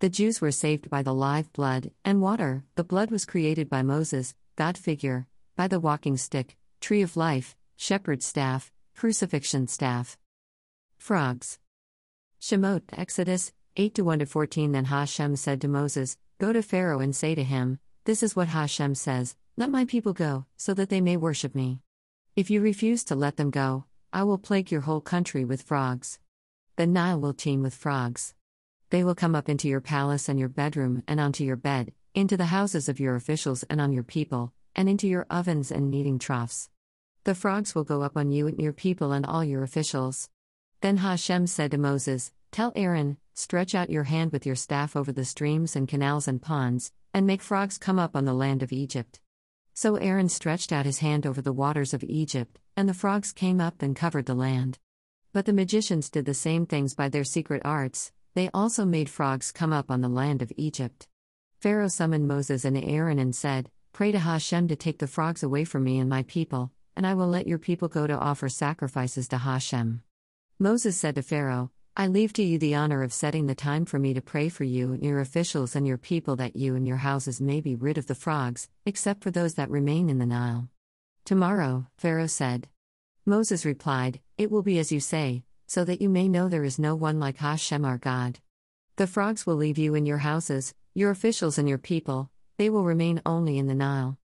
The 0.00 0.08
Jews 0.08 0.40
were 0.40 0.50
saved 0.50 0.90
by 0.90 1.04
the 1.04 1.14
live 1.14 1.52
blood 1.52 1.92
and 2.04 2.20
water. 2.20 2.64
The 2.74 2.82
blood 2.82 3.12
was 3.12 3.24
created 3.24 3.70
by 3.70 3.82
Moses, 3.84 4.34
God 4.56 4.76
figure, 4.76 5.28
by 5.54 5.68
the 5.68 5.78
walking 5.78 6.16
stick, 6.16 6.56
tree 6.80 7.02
of 7.02 7.16
life, 7.16 7.54
shepherd's 7.76 8.26
staff, 8.26 8.72
crucifixion 8.96 9.68
staff. 9.68 10.18
Frogs. 10.98 11.60
Shemot, 12.40 12.82
Exodus 12.92 13.52
8 13.76 13.94
to 13.94 14.02
1 14.02 14.18
to 14.20 14.26
14. 14.26 14.72
Then 14.72 14.86
Hashem 14.86 15.36
said 15.36 15.60
to 15.60 15.68
Moses, 15.68 16.16
Go 16.38 16.52
to 16.52 16.62
Pharaoh 16.62 17.00
and 17.00 17.14
say 17.14 17.34
to 17.34 17.44
him, 17.44 17.78
this 18.06 18.22
is 18.22 18.36
what 18.36 18.46
Hashem 18.46 18.94
says 18.94 19.34
Let 19.56 19.68
my 19.68 19.84
people 19.84 20.12
go, 20.12 20.46
so 20.56 20.72
that 20.74 20.90
they 20.90 21.00
may 21.00 21.16
worship 21.16 21.56
me. 21.56 21.80
If 22.36 22.50
you 22.50 22.60
refuse 22.60 23.02
to 23.04 23.16
let 23.16 23.36
them 23.36 23.50
go, 23.50 23.84
I 24.12 24.22
will 24.22 24.38
plague 24.38 24.70
your 24.70 24.82
whole 24.82 25.00
country 25.00 25.44
with 25.44 25.62
frogs. 25.62 26.20
The 26.76 26.86
Nile 26.86 27.20
will 27.20 27.34
teem 27.34 27.64
with 27.64 27.74
frogs. 27.74 28.32
They 28.90 29.02
will 29.02 29.16
come 29.16 29.34
up 29.34 29.48
into 29.48 29.66
your 29.66 29.80
palace 29.80 30.28
and 30.28 30.38
your 30.38 30.48
bedroom 30.48 31.02
and 31.08 31.18
onto 31.18 31.42
your 31.42 31.56
bed, 31.56 31.94
into 32.14 32.36
the 32.36 32.44
houses 32.46 32.88
of 32.88 33.00
your 33.00 33.16
officials 33.16 33.64
and 33.64 33.80
on 33.80 33.92
your 33.92 34.04
people, 34.04 34.52
and 34.76 34.88
into 34.88 35.08
your 35.08 35.26
ovens 35.28 35.72
and 35.72 35.90
kneading 35.90 36.20
troughs. 36.20 36.70
The 37.24 37.34
frogs 37.34 37.74
will 37.74 37.82
go 37.82 38.02
up 38.02 38.16
on 38.16 38.30
you 38.30 38.46
and 38.46 38.60
your 38.60 38.72
people 38.72 39.10
and 39.10 39.26
all 39.26 39.42
your 39.42 39.64
officials. 39.64 40.30
Then 40.80 40.98
Hashem 40.98 41.48
said 41.48 41.72
to 41.72 41.78
Moses, 41.78 42.30
Tell 42.52 42.72
Aaron, 42.76 43.16
stretch 43.36 43.74
out 43.74 43.90
your 43.90 44.04
hand 44.04 44.32
with 44.32 44.46
your 44.46 44.54
staff 44.54 44.96
over 44.96 45.12
the 45.12 45.24
streams 45.24 45.76
and 45.76 45.86
canals 45.86 46.26
and 46.26 46.40
ponds, 46.40 46.90
and 47.12 47.26
make 47.26 47.42
frogs 47.42 47.76
come 47.76 47.98
up 47.98 48.16
on 48.16 48.24
the 48.24 48.32
land 48.32 48.62
of 48.62 48.72
Egypt. 48.72 49.20
So 49.74 49.96
Aaron 49.96 50.30
stretched 50.30 50.72
out 50.72 50.86
his 50.86 51.00
hand 51.00 51.26
over 51.26 51.42
the 51.42 51.52
waters 51.52 51.92
of 51.92 52.02
Egypt, 52.04 52.58
and 52.78 52.88
the 52.88 52.94
frogs 52.94 53.32
came 53.32 53.60
up 53.60 53.82
and 53.82 53.94
covered 53.94 54.24
the 54.24 54.34
land. 54.34 54.78
But 55.34 55.44
the 55.44 55.52
magicians 55.52 56.08
did 56.08 56.24
the 56.24 56.32
same 56.32 56.64
things 56.64 56.94
by 56.94 57.10
their 57.10 57.24
secret 57.24 57.60
arts, 57.62 58.10
they 58.34 58.48
also 58.54 58.86
made 58.86 59.10
frogs 59.10 59.52
come 59.52 59.72
up 59.72 59.90
on 59.90 60.00
the 60.00 60.08
land 60.08 60.40
of 60.40 60.52
Egypt. 60.56 61.06
Pharaoh 61.60 61.88
summoned 61.88 62.26
Moses 62.26 62.64
and 62.64 62.76
Aaron 62.76 63.18
and 63.18 63.36
said, 63.36 63.70
Pray 63.92 64.12
to 64.12 64.18
Hashem 64.18 64.68
to 64.68 64.76
take 64.76 64.98
the 64.98 65.06
frogs 65.06 65.42
away 65.42 65.64
from 65.64 65.84
me 65.84 65.98
and 65.98 66.08
my 66.08 66.22
people, 66.22 66.72
and 66.96 67.06
I 67.06 67.12
will 67.12 67.28
let 67.28 67.46
your 67.46 67.58
people 67.58 67.88
go 67.88 68.06
to 68.06 68.18
offer 68.18 68.48
sacrifices 68.48 69.28
to 69.28 69.38
Hashem. 69.38 70.02
Moses 70.58 70.96
said 70.96 71.16
to 71.16 71.22
Pharaoh, 71.22 71.70
I 71.98 72.08
leave 72.08 72.34
to 72.34 72.42
you 72.42 72.58
the 72.58 72.74
honor 72.74 73.02
of 73.02 73.14
setting 73.14 73.46
the 73.46 73.54
time 73.54 73.86
for 73.86 73.98
me 73.98 74.12
to 74.12 74.20
pray 74.20 74.50
for 74.50 74.64
you 74.64 74.92
and 74.92 75.02
your 75.02 75.18
officials 75.18 75.74
and 75.74 75.86
your 75.86 75.96
people 75.96 76.36
that 76.36 76.54
you 76.54 76.76
and 76.76 76.86
your 76.86 76.98
houses 76.98 77.40
may 77.40 77.62
be 77.62 77.74
rid 77.74 77.96
of 77.96 78.06
the 78.06 78.14
frogs, 78.14 78.68
except 78.84 79.22
for 79.22 79.30
those 79.30 79.54
that 79.54 79.70
remain 79.70 80.10
in 80.10 80.18
the 80.18 80.26
Nile. 80.26 80.68
Tomorrow, 81.24 81.86
Pharaoh 81.96 82.26
said. 82.26 82.68
Moses 83.24 83.64
replied, 83.64 84.20
It 84.36 84.50
will 84.50 84.62
be 84.62 84.78
as 84.78 84.92
you 84.92 85.00
say, 85.00 85.44
so 85.66 85.86
that 85.86 86.02
you 86.02 86.10
may 86.10 86.28
know 86.28 86.50
there 86.50 86.64
is 86.64 86.78
no 86.78 86.94
one 86.94 87.18
like 87.18 87.38
Hashem 87.38 87.82
our 87.82 87.96
God. 87.96 88.40
The 88.96 89.06
frogs 89.06 89.46
will 89.46 89.56
leave 89.56 89.78
you 89.78 89.94
in 89.94 90.04
your 90.04 90.18
houses, 90.18 90.74
your 90.92 91.10
officials 91.10 91.56
and 91.56 91.66
your 91.66 91.78
people, 91.78 92.30
they 92.58 92.68
will 92.68 92.84
remain 92.84 93.22
only 93.24 93.56
in 93.56 93.68
the 93.68 93.74
Nile. 93.74 94.18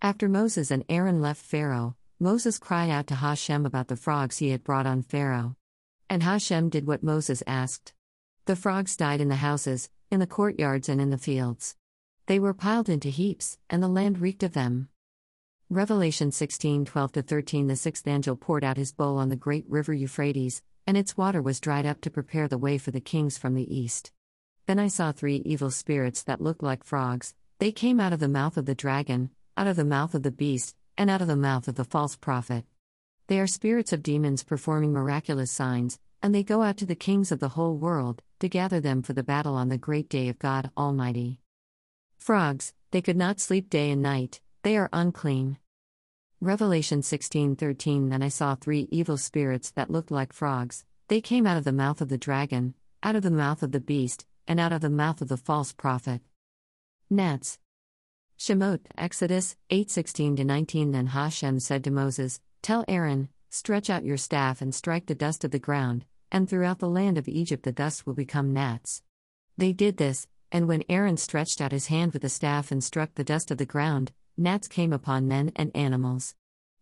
After 0.00 0.28
Moses 0.28 0.70
and 0.70 0.84
Aaron 0.88 1.20
left 1.20 1.44
Pharaoh, 1.44 1.96
Moses 2.20 2.60
cried 2.60 2.88
out 2.88 3.08
to 3.08 3.16
Hashem 3.16 3.66
about 3.66 3.88
the 3.88 3.96
frogs 3.96 4.38
he 4.38 4.50
had 4.50 4.62
brought 4.62 4.86
on 4.86 5.02
Pharaoh. 5.02 5.56
And 6.08 6.22
Hashem 6.22 6.68
did 6.68 6.86
what 6.86 7.02
Moses 7.02 7.42
asked. 7.46 7.92
The 8.44 8.56
frogs 8.56 8.96
died 8.96 9.20
in 9.20 9.28
the 9.28 9.36
houses, 9.36 9.90
in 10.10 10.20
the 10.20 10.26
courtyards, 10.26 10.88
and 10.88 11.00
in 11.00 11.10
the 11.10 11.18
fields. 11.18 11.76
They 12.26 12.38
were 12.38 12.54
piled 12.54 12.88
into 12.88 13.08
heaps, 13.08 13.58
and 13.68 13.82
the 13.82 13.88
land 13.88 14.20
reeked 14.20 14.42
of 14.42 14.52
them. 14.52 14.88
Revelation 15.68 16.30
16 16.30 16.84
12 16.84 17.10
13 17.10 17.66
The 17.66 17.74
sixth 17.74 18.06
angel 18.06 18.36
poured 18.36 18.62
out 18.62 18.76
his 18.76 18.92
bowl 18.92 19.18
on 19.18 19.30
the 19.30 19.36
great 19.36 19.64
river 19.68 19.92
Euphrates, 19.92 20.62
and 20.86 20.96
its 20.96 21.16
water 21.16 21.42
was 21.42 21.58
dried 21.58 21.86
up 21.86 22.00
to 22.02 22.10
prepare 22.10 22.46
the 22.46 22.58
way 22.58 22.78
for 22.78 22.92
the 22.92 23.00
kings 23.00 23.36
from 23.36 23.54
the 23.54 23.76
east. 23.76 24.12
Then 24.66 24.78
I 24.78 24.86
saw 24.86 25.10
three 25.10 25.42
evil 25.44 25.72
spirits 25.72 26.22
that 26.22 26.40
looked 26.40 26.62
like 26.62 26.84
frogs, 26.84 27.34
they 27.58 27.72
came 27.72 27.98
out 27.98 28.12
of 28.12 28.20
the 28.20 28.28
mouth 28.28 28.56
of 28.56 28.66
the 28.66 28.74
dragon, 28.74 29.30
out 29.56 29.66
of 29.66 29.76
the 29.76 29.84
mouth 29.84 30.14
of 30.14 30.22
the 30.22 30.30
beast, 30.30 30.76
and 30.98 31.08
out 31.08 31.22
of 31.22 31.26
the 31.26 31.36
mouth 31.36 31.66
of 31.68 31.74
the 31.74 31.84
false 31.84 32.14
prophet. 32.14 32.64
They 33.28 33.40
are 33.40 33.46
spirits 33.48 33.92
of 33.92 34.04
demons 34.04 34.44
performing 34.44 34.92
miraculous 34.92 35.50
signs, 35.50 35.98
and 36.22 36.32
they 36.32 36.44
go 36.44 36.62
out 36.62 36.76
to 36.76 36.86
the 36.86 36.94
kings 36.94 37.32
of 37.32 37.40
the 37.40 37.50
whole 37.50 37.76
world, 37.76 38.22
to 38.38 38.48
gather 38.48 38.80
them 38.80 39.02
for 39.02 39.14
the 39.14 39.24
battle 39.24 39.54
on 39.54 39.68
the 39.68 39.78
great 39.78 40.08
day 40.08 40.28
of 40.28 40.38
God 40.38 40.70
Almighty. 40.76 41.40
Frogs, 42.18 42.72
they 42.92 43.02
could 43.02 43.16
not 43.16 43.40
sleep 43.40 43.68
day 43.68 43.90
and 43.90 44.00
night, 44.00 44.40
they 44.62 44.76
are 44.76 44.88
unclean. 44.92 45.58
Revelation 46.40 47.00
16:13 47.00 48.10
Then 48.10 48.22
I 48.22 48.28
saw 48.28 48.54
three 48.54 48.86
evil 48.92 49.16
spirits 49.16 49.72
that 49.72 49.90
looked 49.90 50.10
like 50.12 50.32
frogs. 50.32 50.84
They 51.08 51.20
came 51.20 51.46
out 51.46 51.56
of 51.56 51.64
the 51.64 51.72
mouth 51.72 52.00
of 52.00 52.08
the 52.08 52.18
dragon, 52.18 52.74
out 53.02 53.16
of 53.16 53.22
the 53.22 53.30
mouth 53.30 53.62
of 53.62 53.72
the 53.72 53.80
beast, 53.80 54.26
and 54.46 54.60
out 54.60 54.72
of 54.72 54.82
the 54.82 54.90
mouth 54.90 55.20
of 55.20 55.28
the 55.28 55.36
false 55.36 55.72
prophet. 55.72 56.20
Gnats. 57.10 57.58
Shemot, 58.38 58.80
Exodus 58.96 59.56
8:16 59.70 60.44
19 60.44 60.92
Then 60.92 61.06
Hashem 61.06 61.58
said 61.58 61.82
to 61.84 61.90
Moses, 61.90 62.40
Tell 62.62 62.84
Aaron, 62.88 63.28
stretch 63.50 63.88
out 63.88 64.04
your 64.04 64.16
staff 64.16 64.60
and 64.60 64.74
strike 64.74 65.06
the 65.06 65.14
dust 65.14 65.44
of 65.44 65.50
the 65.50 65.58
ground, 65.58 66.04
and 66.30 66.48
throughout 66.48 66.78
the 66.78 66.88
land 66.88 67.18
of 67.18 67.28
Egypt 67.28 67.62
the 67.62 67.72
dust 67.72 68.06
will 68.06 68.14
become 68.14 68.52
gnats. 68.52 69.02
They 69.56 69.72
did 69.72 69.96
this, 69.96 70.26
and 70.52 70.68
when 70.68 70.84
Aaron 70.88 71.16
stretched 71.16 71.60
out 71.60 71.72
his 71.72 71.86
hand 71.86 72.12
with 72.12 72.22
the 72.22 72.28
staff 72.28 72.70
and 72.70 72.82
struck 72.82 73.14
the 73.14 73.24
dust 73.24 73.50
of 73.50 73.58
the 73.58 73.66
ground, 73.66 74.12
gnats 74.36 74.68
came 74.68 74.92
upon 74.92 75.28
men 75.28 75.52
and 75.56 75.74
animals. 75.74 76.34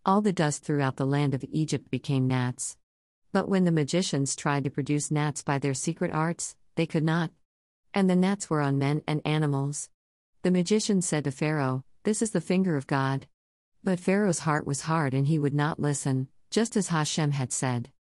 All 0.06 0.20
the 0.20 0.32
dust 0.32 0.64
throughout 0.64 0.96
the 0.96 1.06
land 1.06 1.34
of 1.34 1.44
Egypt 1.50 1.90
became 1.90 2.28
gnats. 2.28 2.76
But 3.32 3.48
when 3.48 3.64
the 3.64 3.72
magicians 3.72 4.36
tried 4.36 4.64
to 4.64 4.70
produce 4.70 5.10
gnats 5.10 5.42
by 5.42 5.58
their 5.58 5.74
secret 5.74 6.12
arts, 6.12 6.56
they 6.74 6.86
could 6.86 7.04
not. 7.04 7.30
And 7.92 8.08
the 8.08 8.16
gnats 8.16 8.50
were 8.50 8.60
on 8.60 8.78
men 8.78 9.02
and 9.06 9.22
animals. 9.24 9.88
The 10.42 10.50
magician 10.50 11.00
said 11.00 11.24
to 11.24 11.30
Pharaoh, 11.30 11.84
This 12.02 12.20
is 12.20 12.32
the 12.32 12.40
finger 12.40 12.76
of 12.76 12.86
God. 12.86 13.26
But 13.84 14.00
Pharaoh's 14.00 14.38
heart 14.38 14.66
was 14.66 14.80
hard 14.80 15.12
and 15.12 15.26
he 15.26 15.38
would 15.38 15.52
not 15.52 15.78
listen, 15.78 16.28
just 16.50 16.74
as 16.74 16.88
Hashem 16.88 17.32
had 17.32 17.52
said. 17.52 17.90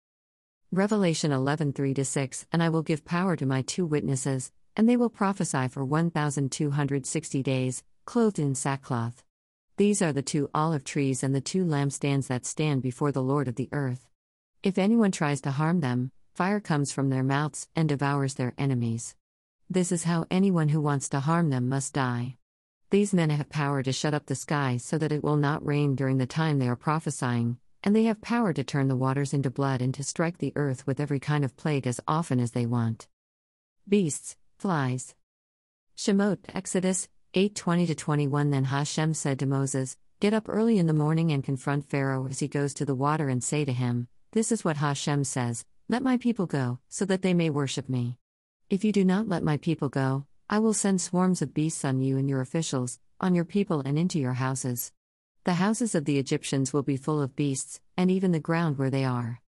Revelation 0.72 1.30
11 1.30 1.74
3 1.74 2.02
6 2.02 2.46
And 2.50 2.62
I 2.62 2.70
will 2.70 2.82
give 2.82 3.04
power 3.04 3.36
to 3.36 3.44
my 3.44 3.60
two 3.60 3.84
witnesses, 3.84 4.50
and 4.74 4.88
they 4.88 4.96
will 4.96 5.10
prophesy 5.10 5.68
for 5.68 5.84
1,260 5.84 7.42
days, 7.42 7.82
clothed 8.06 8.38
in 8.38 8.54
sackcloth. 8.54 9.22
These 9.76 10.00
are 10.00 10.12
the 10.14 10.22
two 10.22 10.48
olive 10.54 10.84
trees 10.84 11.22
and 11.22 11.34
the 11.34 11.42
two 11.42 11.66
lampstands 11.66 12.28
that 12.28 12.46
stand 12.46 12.80
before 12.80 13.12
the 13.12 13.22
Lord 13.22 13.46
of 13.46 13.56
the 13.56 13.68
earth. 13.70 14.08
If 14.62 14.78
anyone 14.78 15.12
tries 15.12 15.42
to 15.42 15.50
harm 15.50 15.80
them, 15.80 16.12
fire 16.34 16.60
comes 16.60 16.92
from 16.92 17.10
their 17.10 17.22
mouths 17.22 17.68
and 17.76 17.90
devours 17.90 18.34
their 18.34 18.54
enemies. 18.56 19.14
This 19.68 19.92
is 19.92 20.04
how 20.04 20.24
anyone 20.30 20.70
who 20.70 20.80
wants 20.80 21.10
to 21.10 21.20
harm 21.20 21.50
them 21.50 21.68
must 21.68 21.92
die. 21.92 22.38
These 22.90 23.14
men 23.14 23.30
have 23.30 23.48
power 23.48 23.82
to 23.82 23.92
shut 23.92 24.14
up 24.14 24.26
the 24.26 24.34
sky 24.34 24.76
so 24.76 24.98
that 24.98 25.12
it 25.12 25.24
will 25.24 25.36
not 25.36 25.64
rain 25.66 25.94
during 25.94 26.18
the 26.18 26.26
time 26.26 26.58
they 26.58 26.68
are 26.68 26.76
prophesying, 26.76 27.58
and 27.82 27.94
they 27.94 28.04
have 28.04 28.20
power 28.20 28.52
to 28.52 28.64
turn 28.64 28.88
the 28.88 28.96
waters 28.96 29.34
into 29.34 29.50
blood 29.50 29.82
and 29.82 29.92
to 29.94 30.02
strike 30.04 30.38
the 30.38 30.52
earth 30.56 30.86
with 30.86 31.00
every 31.00 31.20
kind 31.20 31.44
of 31.44 31.56
plague 31.56 31.86
as 31.86 32.00
often 32.06 32.40
as 32.40 32.52
they 32.52 32.66
want. 32.66 33.08
Beasts, 33.88 34.36
flies. 34.58 35.14
Shemot, 35.96 36.38
Exodus 36.54 37.08
8:20 37.34 37.96
21 37.96 38.50
Then 38.50 38.64
Hashem 38.64 39.14
said 39.14 39.38
to 39.40 39.46
Moses, 39.46 39.96
Get 40.20 40.32
up 40.32 40.48
early 40.48 40.78
in 40.78 40.86
the 40.86 40.92
morning 40.92 41.32
and 41.32 41.42
confront 41.42 41.90
Pharaoh 41.90 42.26
as 42.28 42.38
he 42.38 42.48
goes 42.48 42.72
to 42.74 42.84
the 42.84 42.94
water 42.94 43.28
and 43.28 43.42
say 43.42 43.64
to 43.64 43.72
him, 43.72 44.08
This 44.32 44.52
is 44.52 44.64
what 44.64 44.76
Hashem 44.76 45.24
says, 45.24 45.64
Let 45.88 46.02
my 46.02 46.16
people 46.16 46.46
go, 46.46 46.78
so 46.88 47.04
that 47.04 47.22
they 47.22 47.34
may 47.34 47.50
worship 47.50 47.88
me. 47.88 48.18
If 48.70 48.84
you 48.84 48.92
do 48.92 49.04
not 49.04 49.28
let 49.28 49.42
my 49.42 49.56
people 49.56 49.88
go, 49.88 50.26
I 50.48 50.58
will 50.58 50.74
send 50.74 51.00
swarms 51.00 51.42
of 51.42 51.54
beasts 51.54 51.84
on 51.84 52.00
you 52.00 52.18
and 52.18 52.28
your 52.28 52.40
officials, 52.40 52.98
on 53.20 53.34
your 53.34 53.44
people 53.44 53.80
and 53.80 53.98
into 53.98 54.18
your 54.18 54.34
houses. 54.34 54.92
The 55.44 55.54
houses 55.54 55.94
of 55.94 56.04
the 56.04 56.18
Egyptians 56.18 56.72
will 56.72 56.82
be 56.82 56.96
full 56.96 57.22
of 57.22 57.34
beasts, 57.34 57.80
and 57.96 58.10
even 58.10 58.32
the 58.32 58.40
ground 58.40 58.78
where 58.78 58.90
they 58.90 59.04
are. 59.04 59.40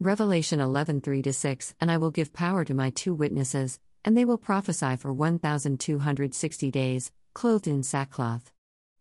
Revelation 0.00 0.60
11 0.60 1.00
3 1.00 1.22
6 1.30 1.74
And 1.80 1.90
I 1.90 1.98
will 1.98 2.10
give 2.10 2.32
power 2.32 2.64
to 2.64 2.74
my 2.74 2.90
two 2.90 3.14
witnesses, 3.14 3.78
and 4.04 4.16
they 4.16 4.24
will 4.24 4.38
prophesy 4.38 4.96
for 4.96 5.12
1,260 5.12 6.70
days, 6.70 7.12
clothed 7.34 7.66
in 7.66 7.82
sackcloth. 7.82 8.52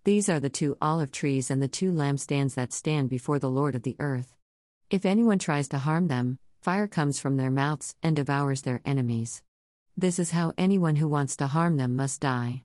These 0.03 0.29
are 0.29 0.39
the 0.39 0.49
two 0.49 0.77
olive 0.81 1.11
trees 1.11 1.49
and 1.49 1.61
the 1.61 1.67
two 1.67 1.91
lampstands 1.91 2.55
that 2.55 2.73
stand 2.73 3.09
before 3.09 3.39
the 3.39 3.49
Lord 3.49 3.75
of 3.75 3.83
the 3.83 3.95
earth. 3.99 4.35
If 4.89 5.05
anyone 5.05 5.39
tries 5.39 5.67
to 5.69 5.77
harm 5.79 6.07
them, 6.07 6.39
Fire 6.63 6.87
comes 6.87 7.19
from 7.19 7.35
their 7.35 7.51
mouths 7.51 7.93
and 8.01 8.15
devours 8.15 8.61
their 8.61 8.79
enemies. 8.85 9.43
This 9.95 10.17
is 10.17 10.31
how 10.31 10.53
anyone 10.57 10.95
who 10.95 11.07
wants 11.07 11.35
to 11.37 11.45
harm 11.45 11.77
them 11.77 11.95
must 11.95 12.21
die. 12.21 12.63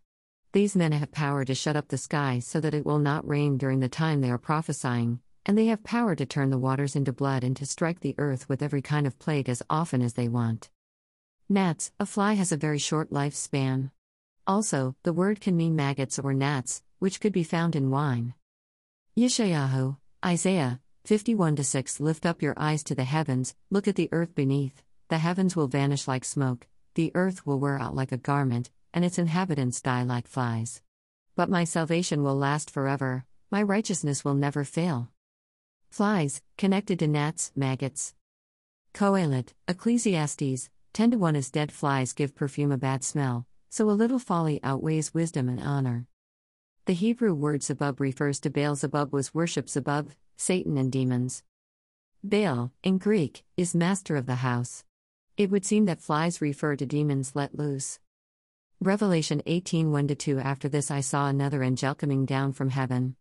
These 0.53 0.75
men 0.75 0.93
have 0.93 1.13
power 1.13 1.45
to 1.45 1.55
shut 1.55 1.77
up 1.77 1.89
the 1.89 1.99
sky 1.99 2.39
so 2.39 2.59
that 2.59 2.73
it 2.73 2.87
will 2.87 2.99
not 2.99 3.29
rain 3.29 3.59
during 3.59 3.81
the 3.81 3.89
time 3.89 4.23
they 4.23 4.31
are 4.31 4.39
prophesying, 4.39 5.21
and 5.45 5.57
they 5.57 5.67
have 5.67 5.85
power 5.85 6.15
to 6.15 6.25
turn 6.25 6.49
the 6.49 6.57
waters 6.59 6.97
into 6.97 7.13
blood 7.13 7.45
and 7.45 7.55
to 7.59 7.67
strike 7.67 8.01
the 8.01 8.15
earth 8.17 8.49
with 8.49 8.63
every 8.63 8.81
kind 8.81 9.07
of 9.07 9.19
plague 9.19 9.51
as 9.51 9.63
often 9.69 10.01
as 10.01 10.15
they 10.15 10.27
want. 10.27 10.71
Gnats, 11.51 11.93
a 12.01 12.07
fly 12.07 12.33
has 12.33 12.51
a 12.51 12.57
very 12.57 12.79
short 12.79 13.11
lifespan. 13.11 13.91
Also, 14.47 14.97
the 15.03 15.13
word 15.13 15.43
can 15.43 15.55
mean 15.55 15.77
maggots 15.77 16.19
or 16.19 16.33
gnats, 16.33 16.83
which 16.99 17.21
could 17.21 17.33
be 17.35 17.45
found 17.45 17.77
in 17.77 17.91
wine. 17.91 18.33
Yeshayahu, 19.19 19.99
Isaiah, 20.25 20.81
51 21.05 21.63
6 21.63 22.01
Lift 22.01 22.25
up 22.25 22.41
your 22.41 22.55
eyes 22.57 22.83
to 22.85 22.95
the 22.95 23.05
heavens, 23.05 23.55
look 23.71 23.87
at 23.87 23.97
the 23.97 24.09
earth 24.13 24.35
beneath. 24.35 24.83
The 25.09 25.19
heavens 25.19 25.55
will 25.55 25.69
vanish 25.69 26.09
like 26.09 26.25
smoke, 26.25 26.67
the 26.99 27.13
earth 27.15 27.47
will 27.47 27.61
wear 27.61 27.79
out 27.79 27.95
like 27.95 28.11
a 28.11 28.17
garment, 28.17 28.73
and 28.93 29.05
its 29.05 29.21
inhabitants 29.21 29.81
die 29.81 30.03
like 30.03 30.27
flies. 30.27 30.83
But 31.37 31.49
my 31.49 31.63
salvation 31.63 32.25
will 32.25 32.35
last 32.35 32.73
forever, 32.73 33.25
my 33.53 33.63
righteousness 33.63 34.25
will 34.25 34.35
never 34.35 34.65
fail. 34.65 35.09
Flies, 35.91 36.43
connected 36.57 36.99
to 36.99 37.07
gnats, 37.07 37.53
maggots. 37.55 38.15
Kohelet, 38.93 39.55
Ecclesiastes, 39.69 40.71
10 40.93 41.13
to 41.13 41.19
1 41.19 41.37
As 41.37 41.53
dead 41.53 41.71
flies 41.71 42.13
give 42.13 42.35
perfume 42.35 42.73
a 42.73 42.77
bad 42.77 43.05
smell, 43.05 43.47
so 43.69 43.89
a 43.89 43.93
little 43.93 44.19
folly 44.19 44.59
outweighs 44.65 45.15
wisdom 45.15 45.49
and 45.49 45.61
honor. 45.61 46.09
The 46.87 46.95
Hebrew 46.95 47.33
word 47.33 47.63
Zebub 47.63 48.01
refers 48.01 48.41
to 48.41 48.51
Baal 48.51 48.75
Zebub 48.75 49.13
was 49.13 49.33
worship 49.33 49.69
Zebub, 49.69 50.11
Satan 50.37 50.77
and 50.77 50.91
demons. 50.91 51.45
Baal, 52.25 52.73
in 52.83 52.99
Greek, 52.99 53.45
is 53.57 53.73
master 53.73 54.17
of 54.17 54.27
the 54.27 54.43
house. 54.43 54.83
It 55.39 55.53
would 55.53 55.65
seem 55.65 55.85
that 55.85 56.01
flies 56.01 56.41
refer 56.41 56.75
to 56.75 56.85
demons 56.85 57.37
let 57.37 57.57
loose. 57.57 58.01
Revelation 58.81 59.41
18 59.47 59.93
1 59.93 60.09
2 60.09 60.41
After 60.41 60.69
this 60.69 60.91
I 60.91 61.01
saw 61.01 61.29
another 61.29 61.63
angel 61.63 61.95
coming 61.95 62.27
down 62.27 62.53
from 62.53 62.71
heaven. 62.71 63.15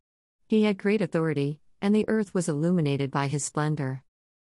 He 0.48 0.64
had 0.64 0.80
great 0.80 1.00
authority, 1.00 1.60
and 1.80 1.94
the 1.94 2.10
earth 2.10 2.34
was 2.34 2.50
illuminated 2.50 3.12
by 3.12 3.28
his 3.28 3.46
splendor. 3.46 4.02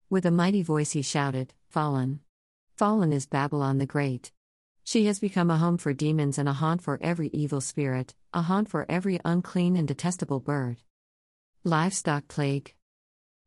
With 0.10 0.26
a 0.26 0.32
mighty 0.32 0.62
voice 0.62 0.92
he 0.92 1.02
shouted, 1.02 1.54
Fallen! 1.70 2.20
Fallen 2.76 3.14
is 3.14 3.26
Babylon 3.26 3.78
the 3.78 3.86
Great. 3.86 4.34
She 4.84 5.06
has 5.06 5.22
become 5.22 5.50
a 5.50 5.58
home 5.58 5.78
for 5.78 5.94
demons 5.94 6.38
and 6.38 6.50
a 6.50 6.54
haunt 6.54 6.82
for 6.82 7.00
every 7.02 7.30
evil 7.30 7.62
spirit, 7.62 8.16
a 8.34 8.42
haunt 8.42 8.68
for 8.68 8.86
every 8.90 9.18
unclean 9.24 9.78
and 9.78 9.88
detestable 9.88 10.42
bird. 10.42 10.82
Livestock 11.64 12.28
Plague 12.28 12.76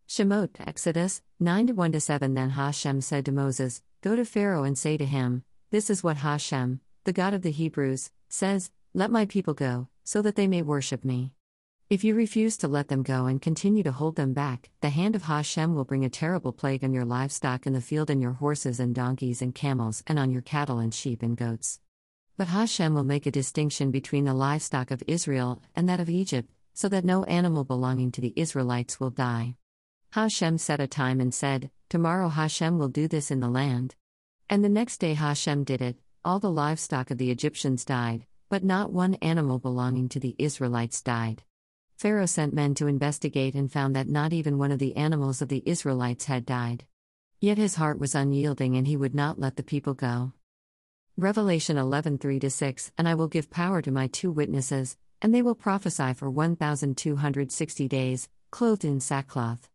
Shemot, 0.08 0.56
Exodus 0.66 1.20
9 1.40 1.76
1 1.76 2.00
7 2.00 2.32
Then 2.32 2.50
Hashem 2.50 3.02
said 3.02 3.26
to 3.26 3.32
Moses, 3.32 3.82
Go 4.04 4.14
to 4.14 4.26
Pharaoh 4.26 4.64
and 4.64 4.76
say 4.76 4.98
to 4.98 5.06
him, 5.06 5.44
This 5.70 5.88
is 5.88 6.04
what 6.04 6.18
Hashem, 6.18 6.80
the 7.04 7.12
God 7.14 7.32
of 7.32 7.40
the 7.40 7.50
Hebrews, 7.50 8.10
says 8.28 8.70
Let 8.92 9.10
my 9.10 9.24
people 9.24 9.54
go, 9.54 9.88
so 10.02 10.20
that 10.20 10.36
they 10.36 10.46
may 10.46 10.60
worship 10.60 11.06
me. 11.06 11.32
If 11.88 12.04
you 12.04 12.14
refuse 12.14 12.58
to 12.58 12.68
let 12.68 12.88
them 12.88 13.02
go 13.02 13.24
and 13.24 13.40
continue 13.40 13.82
to 13.82 13.92
hold 13.92 14.16
them 14.16 14.34
back, 14.34 14.68
the 14.82 14.90
hand 14.90 15.16
of 15.16 15.22
Hashem 15.22 15.74
will 15.74 15.86
bring 15.86 16.04
a 16.04 16.10
terrible 16.10 16.52
plague 16.52 16.84
on 16.84 16.92
your 16.92 17.06
livestock 17.06 17.66
in 17.66 17.72
the 17.72 17.80
field 17.80 18.10
and 18.10 18.20
your 18.20 18.32
horses 18.32 18.78
and 18.78 18.94
donkeys 18.94 19.40
and 19.40 19.54
camels 19.54 20.02
and 20.06 20.18
on 20.18 20.30
your 20.30 20.42
cattle 20.42 20.80
and 20.80 20.92
sheep 20.92 21.22
and 21.22 21.34
goats. 21.34 21.80
But 22.36 22.48
Hashem 22.48 22.92
will 22.92 23.04
make 23.04 23.24
a 23.24 23.30
distinction 23.30 23.90
between 23.90 24.26
the 24.26 24.34
livestock 24.34 24.90
of 24.90 25.02
Israel 25.06 25.62
and 25.74 25.88
that 25.88 26.00
of 26.00 26.10
Egypt, 26.10 26.50
so 26.74 26.90
that 26.90 27.06
no 27.06 27.24
animal 27.24 27.64
belonging 27.64 28.12
to 28.12 28.20
the 28.20 28.34
Israelites 28.36 29.00
will 29.00 29.08
die. 29.08 29.56
Hashem 30.14 30.58
set 30.58 30.78
a 30.78 30.86
time 30.86 31.20
and 31.20 31.34
said, 31.34 31.72
Tomorrow 31.88 32.28
Hashem 32.28 32.78
will 32.78 32.86
do 32.86 33.08
this 33.08 33.32
in 33.32 33.40
the 33.40 33.48
land. 33.48 33.96
And 34.48 34.62
the 34.62 34.68
next 34.68 34.98
day 34.98 35.14
Hashem 35.14 35.64
did 35.64 35.82
it, 35.82 35.96
all 36.24 36.38
the 36.38 36.52
livestock 36.52 37.10
of 37.10 37.18
the 37.18 37.32
Egyptians 37.32 37.84
died, 37.84 38.24
but 38.48 38.62
not 38.62 38.92
one 38.92 39.14
animal 39.14 39.58
belonging 39.58 40.08
to 40.10 40.20
the 40.20 40.36
Israelites 40.38 41.02
died. 41.02 41.42
Pharaoh 41.96 42.26
sent 42.26 42.54
men 42.54 42.76
to 42.76 42.86
investigate 42.86 43.56
and 43.56 43.72
found 43.72 43.96
that 43.96 44.06
not 44.08 44.32
even 44.32 44.56
one 44.56 44.70
of 44.70 44.78
the 44.78 44.94
animals 44.94 45.42
of 45.42 45.48
the 45.48 45.64
Israelites 45.66 46.26
had 46.26 46.46
died. 46.46 46.84
Yet 47.40 47.58
his 47.58 47.74
heart 47.74 47.98
was 47.98 48.14
unyielding 48.14 48.76
and 48.76 48.86
he 48.86 48.96
would 48.96 49.16
not 49.16 49.40
let 49.40 49.56
the 49.56 49.64
people 49.64 49.94
go. 49.94 50.32
Revelation 51.16 51.76
11 51.76 52.18
3 52.18 52.48
6 52.48 52.92
And 52.96 53.08
I 53.08 53.16
will 53.16 53.26
give 53.26 53.50
power 53.50 53.82
to 53.82 53.90
my 53.90 54.06
two 54.06 54.30
witnesses, 54.30 54.96
and 55.20 55.34
they 55.34 55.42
will 55.42 55.56
prophesy 55.56 56.12
for 56.14 56.30
1260 56.30 57.88
days, 57.88 58.28
clothed 58.52 58.84
in 58.84 59.00
sackcloth. 59.00 59.68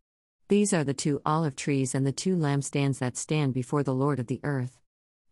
These 0.50 0.72
are 0.72 0.82
the 0.82 0.94
two 0.94 1.22
olive 1.24 1.54
trees 1.54 1.94
and 1.94 2.04
the 2.04 2.10
two 2.10 2.34
lampstands 2.34 2.98
that 2.98 3.16
stand 3.16 3.54
before 3.54 3.84
the 3.84 3.94
Lord 3.94 4.18
of 4.18 4.26
the 4.26 4.40
earth. 4.42 4.80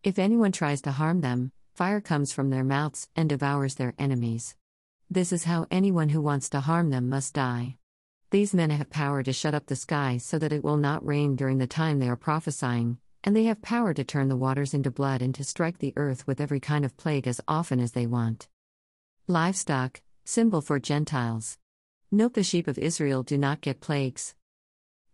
If 0.01 0.17
anyone 0.17 0.53
tries 0.53 0.81
to 0.83 0.93
harm 0.93 1.19
them, 1.19 1.51
fire 1.75 1.99
comes 1.99 2.31
from 2.31 2.51
their 2.51 2.63
mouths 2.63 3.09
and 3.17 3.27
devours 3.27 3.75
their 3.75 3.93
enemies. 3.99 4.55
This 5.09 5.33
is 5.33 5.43
how 5.43 5.67
anyone 5.69 6.07
who 6.07 6.21
wants 6.21 6.47
to 6.51 6.61
harm 6.61 6.89
them 6.89 7.09
must 7.09 7.33
die. 7.33 7.75
These 8.29 8.53
men 8.53 8.69
have 8.69 8.89
power 8.89 9.21
to 9.21 9.33
shut 9.33 9.53
up 9.53 9.65
the 9.65 9.75
sky 9.75 10.19
so 10.19 10.39
that 10.39 10.53
it 10.53 10.63
will 10.63 10.77
not 10.77 11.05
rain 11.05 11.35
during 11.35 11.57
the 11.57 11.67
time 11.67 11.99
they 11.99 12.07
are 12.07 12.15
prophesying, 12.15 12.97
and 13.21 13.35
they 13.35 13.43
have 13.43 13.61
power 13.61 13.93
to 13.93 14.05
turn 14.05 14.29
the 14.29 14.37
waters 14.37 14.73
into 14.73 14.89
blood 14.89 15.21
and 15.21 15.35
to 15.35 15.43
strike 15.43 15.79
the 15.79 15.91
earth 15.97 16.27
with 16.27 16.39
every 16.39 16.61
kind 16.61 16.85
of 16.85 16.95
plague 16.95 17.27
as 17.27 17.41
often 17.45 17.81
as 17.81 17.91
they 17.91 18.07
want. 18.07 18.47
Livestock, 19.27 20.01
symbol 20.23 20.61
for 20.61 20.79
Gentiles. 20.79 21.57
Note 22.09 22.35
the 22.35 22.41
sheep 22.41 22.69
of 22.69 22.77
Israel 22.77 23.21
do 23.21 23.37
not 23.37 23.59
get 23.59 23.81
plagues. 23.81 24.33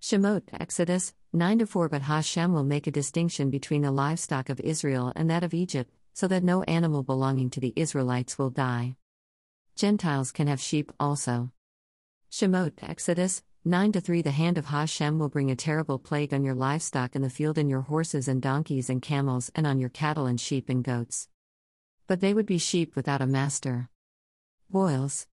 Shemot, 0.02 0.43
Exodus 0.54 1.14
9 1.34 1.66
4 1.66 1.89
But 1.89 2.04
Hashem 2.04 2.54
will 2.54 2.64
make 2.64 2.88
a 2.88 2.91
distinction 2.91 3.50
between 3.50 3.82
the 3.82 3.91
livestock 3.91 4.50
of 4.50 4.60
Israel 4.60 5.12
and 5.16 5.30
that 5.30 5.43
of 5.43 5.54
Egypt, 5.54 5.91
so 6.14 6.28
that 6.28 6.43
no 6.43 6.64
animal 6.64 7.04
belonging 7.04 7.50
to 7.52 7.60
the 7.60 7.74
Israelites 7.76 8.38
will 8.38 8.50
die. 8.50 8.96
Gentiles 9.76 10.32
can 10.32 10.48
have 10.48 10.62
sheep 10.62 10.91
also. 11.00 11.52
Shemot, 12.32 12.74
Exodus 12.82 13.43
9 13.66 13.93
3 13.93 14.22
The 14.22 14.32
hand 14.32 14.58
of 14.58 14.68
Hashem 14.68 15.18
will 15.18 15.30
bring 15.30 15.50
a 15.50 15.56
terrible 15.56 15.98
plague 15.98 16.34
on 16.34 16.43
your 16.43 16.54
livestock 16.54 17.16
in 17.16 17.22
the 17.22 17.30
field 17.30 17.58
and 17.58 17.70
your 17.70 17.82
horses 17.82 18.28
and 18.28 18.41
donkeys 18.41 18.89
and 18.89 19.02
camels 19.02 19.52
and 19.56 19.66
on 19.66 19.80
your 19.80 19.89
cattle 19.89 20.28
and 20.28 20.39
sheep 20.39 20.70
and 20.70 20.84
goats. 20.84 21.28
But 22.08 22.22
they 22.22 22.34
would 22.34 22.46
be 22.46 22.60
sheep 22.60 22.96
without 22.96 23.22
a 23.22 23.28
master. 23.28 23.89
Boils. 24.70 25.28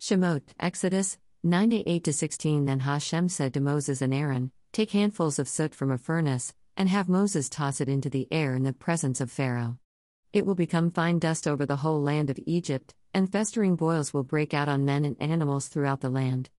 Shemot, 0.00 0.42
Exodus 0.58 1.18
9 1.42 1.72
8 1.86 2.14
16 2.14 2.66
Then 2.66 2.80
Hashem 2.80 3.30
said 3.30 3.54
to 3.54 3.62
Moses 3.62 4.02
and 4.02 4.12
Aaron, 4.12 4.52
Take 4.72 4.90
handfuls 4.90 5.38
of 5.38 5.48
soot 5.48 5.74
from 5.74 5.90
a 5.90 5.96
furnace, 5.96 6.52
and 6.76 6.86
have 6.90 7.08
Moses 7.08 7.48
toss 7.48 7.80
it 7.80 7.88
into 7.88 8.10
the 8.10 8.28
air 8.30 8.54
in 8.54 8.62
the 8.62 8.74
presence 8.74 9.22
of 9.22 9.30
Pharaoh. 9.30 9.78
It 10.34 10.44
will 10.44 10.54
become 10.54 10.90
fine 10.90 11.18
dust 11.18 11.48
over 11.48 11.64
the 11.64 11.76
whole 11.76 12.02
land 12.02 12.28
of 12.28 12.38
Egypt, 12.44 12.94
and 13.14 13.32
festering 13.32 13.74
boils 13.74 14.12
will 14.12 14.22
break 14.22 14.52
out 14.52 14.68
on 14.68 14.84
men 14.84 15.06
and 15.06 15.16
animals 15.18 15.68
throughout 15.68 16.02
the 16.02 16.10
land. 16.10 16.50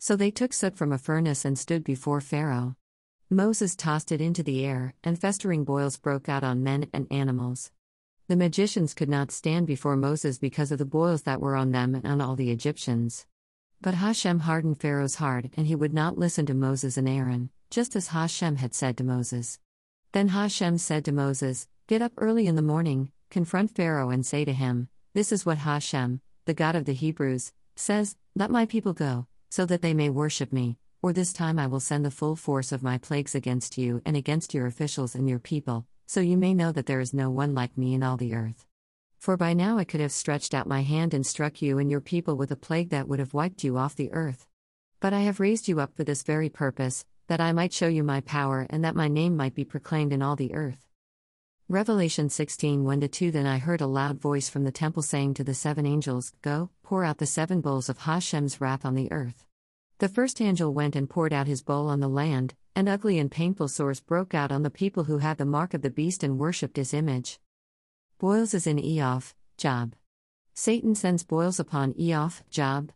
So 0.00 0.16
they 0.16 0.32
took 0.32 0.52
soot 0.52 0.74
from 0.74 0.90
a 0.90 0.98
furnace 0.98 1.44
and 1.44 1.56
stood 1.56 1.84
before 1.84 2.20
Pharaoh. 2.20 2.74
Moses 3.30 3.76
tossed 3.76 4.10
it 4.10 4.20
into 4.20 4.42
the 4.42 4.64
air, 4.64 4.94
and 5.04 5.16
festering 5.16 5.62
boils 5.62 5.96
broke 5.96 6.28
out 6.28 6.42
on 6.42 6.64
men 6.64 6.88
and 6.92 7.06
animals. 7.08 7.70
The 8.26 8.34
magicians 8.34 8.94
could 8.94 9.08
not 9.08 9.30
stand 9.30 9.68
before 9.68 9.96
Moses 9.96 10.38
because 10.38 10.72
of 10.72 10.78
the 10.78 10.84
boils 10.84 11.22
that 11.22 11.40
were 11.40 11.54
on 11.54 11.70
them 11.70 11.94
and 11.94 12.04
on 12.04 12.20
all 12.20 12.34
the 12.34 12.50
Egyptians. 12.50 13.26
But 13.80 13.94
Hashem 13.94 14.40
hardened 14.40 14.80
Pharaoh's 14.80 15.16
heart, 15.16 15.46
and 15.56 15.66
he 15.66 15.74
would 15.74 15.94
not 15.94 16.18
listen 16.18 16.46
to 16.46 16.54
Moses 16.54 16.96
and 16.96 17.08
Aaron, 17.08 17.50
just 17.70 17.94
as 17.96 18.08
Hashem 18.08 18.56
had 18.56 18.74
said 18.74 18.96
to 18.98 19.04
Moses. 19.04 19.58
Then 20.12 20.28
Hashem 20.28 20.78
said 20.78 21.04
to 21.04 21.12
Moses, 21.12 21.68
Get 21.86 22.02
up 22.02 22.12
early 22.16 22.46
in 22.46 22.56
the 22.56 22.62
morning, 22.62 23.12
confront 23.30 23.74
Pharaoh, 23.74 24.10
and 24.10 24.24
say 24.24 24.44
to 24.44 24.52
him, 24.52 24.88
this 25.14 25.30
is 25.30 25.46
what 25.46 25.58
Hashem, 25.58 26.20
the 26.44 26.54
God 26.54 26.74
of 26.74 26.86
the 26.86 26.92
Hebrews, 26.92 27.52
says 27.76 28.16
Let 28.34 28.50
my 28.50 28.66
people 28.66 28.94
go, 28.94 29.28
so 29.48 29.64
that 29.64 29.80
they 29.80 29.94
may 29.94 30.10
worship 30.10 30.52
me, 30.52 30.76
or 31.02 31.12
this 31.12 31.32
time 31.32 31.56
I 31.56 31.68
will 31.68 31.78
send 31.78 32.04
the 32.04 32.10
full 32.10 32.34
force 32.34 32.72
of 32.72 32.82
my 32.82 32.98
plagues 32.98 33.36
against 33.36 33.78
you 33.78 34.02
and 34.04 34.16
against 34.16 34.54
your 34.54 34.66
officials 34.66 35.14
and 35.14 35.28
your 35.28 35.38
people, 35.38 35.86
so 36.08 36.18
you 36.18 36.36
may 36.36 36.52
know 36.52 36.72
that 36.72 36.86
there 36.86 36.98
is 36.98 37.14
no 37.14 37.30
one 37.30 37.54
like 37.54 37.78
me 37.78 37.94
in 37.94 38.02
all 38.02 38.16
the 38.16 38.34
earth. 38.34 38.66
For 39.24 39.38
by 39.38 39.54
now 39.54 39.78
I 39.78 39.84
could 39.84 40.02
have 40.02 40.12
stretched 40.12 40.52
out 40.52 40.66
my 40.66 40.82
hand 40.82 41.14
and 41.14 41.24
struck 41.24 41.62
you 41.62 41.78
and 41.78 41.90
your 41.90 42.02
people 42.02 42.36
with 42.36 42.50
a 42.50 42.56
plague 42.56 42.90
that 42.90 43.08
would 43.08 43.20
have 43.20 43.32
wiped 43.32 43.64
you 43.64 43.78
off 43.78 43.96
the 43.96 44.12
earth. 44.12 44.46
But 45.00 45.14
I 45.14 45.20
have 45.20 45.40
raised 45.40 45.66
you 45.66 45.80
up 45.80 45.96
for 45.96 46.04
this 46.04 46.22
very 46.22 46.50
purpose, 46.50 47.06
that 47.28 47.40
I 47.40 47.52
might 47.52 47.72
show 47.72 47.88
you 47.88 48.04
my 48.04 48.20
power 48.20 48.66
and 48.68 48.84
that 48.84 48.94
my 48.94 49.08
name 49.08 49.34
might 49.34 49.54
be 49.54 49.64
proclaimed 49.64 50.12
in 50.12 50.20
all 50.20 50.36
the 50.36 50.52
earth. 50.52 50.90
Revelation 51.70 52.28
16 52.28 52.84
1 52.84 53.00
2 53.00 53.30
Then 53.30 53.46
I 53.46 53.56
heard 53.56 53.80
a 53.80 53.86
loud 53.86 54.20
voice 54.20 54.50
from 54.50 54.64
the 54.64 54.70
temple 54.70 55.02
saying 55.02 55.32
to 55.34 55.44
the 55.44 55.54
seven 55.54 55.86
angels, 55.86 56.34
Go, 56.42 56.68
pour 56.82 57.02
out 57.02 57.16
the 57.16 57.24
seven 57.24 57.62
bowls 57.62 57.88
of 57.88 58.00
Hashem's 58.00 58.60
wrath 58.60 58.84
on 58.84 58.94
the 58.94 59.10
earth. 59.10 59.46
The 60.00 60.08
first 60.10 60.38
angel 60.42 60.74
went 60.74 60.94
and 60.94 61.08
poured 61.08 61.32
out 61.32 61.46
his 61.46 61.62
bowl 61.62 61.88
on 61.88 62.00
the 62.00 62.08
land, 62.08 62.52
and 62.76 62.90
ugly 62.90 63.18
and 63.18 63.30
painful 63.30 63.68
sores 63.68 64.00
broke 64.00 64.34
out 64.34 64.52
on 64.52 64.64
the 64.64 64.68
people 64.68 65.04
who 65.04 65.16
had 65.16 65.38
the 65.38 65.46
mark 65.46 65.72
of 65.72 65.80
the 65.80 65.88
beast 65.88 66.22
and 66.22 66.38
worshipped 66.38 66.76
his 66.76 66.92
image. 66.92 67.40
Boils 68.18 68.54
is 68.54 68.66
in 68.68 68.76
Iyov, 68.76 69.34
Job. 69.58 69.94
Satan 70.54 70.94
sends 70.94 71.24
boils 71.24 71.58
upon 71.58 71.94
Iyov, 71.94 72.42
Job. 72.48 72.92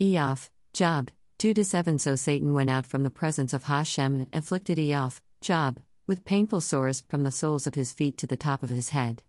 Iyov, 0.00 0.48
Job, 0.72 1.10
2 1.38 1.54
to 1.54 1.64
7 1.64 1.98
So 1.98 2.14
Satan 2.14 2.54
went 2.54 2.70
out 2.70 2.86
from 2.86 3.02
the 3.02 3.10
presence 3.10 3.52
of 3.52 3.64
Hashem 3.64 4.14
and 4.14 4.26
afflicted 4.32 4.78
Iyov, 4.78 5.20
Job, 5.40 5.80
with 6.06 6.24
painful 6.24 6.60
sores 6.60 7.02
from 7.08 7.24
the 7.24 7.32
soles 7.32 7.66
of 7.66 7.74
his 7.74 7.92
feet 7.92 8.16
to 8.18 8.28
the 8.28 8.36
top 8.36 8.62
of 8.62 8.70
his 8.70 8.90
head. 8.90 9.22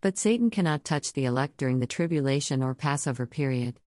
But 0.00 0.18
Satan 0.18 0.50
cannot 0.50 0.84
touch 0.84 1.12
the 1.12 1.26
elect 1.26 1.56
during 1.56 1.78
the 1.78 1.86
tribulation 1.86 2.60
or 2.60 2.74
Passover 2.74 3.26
period. 3.26 3.78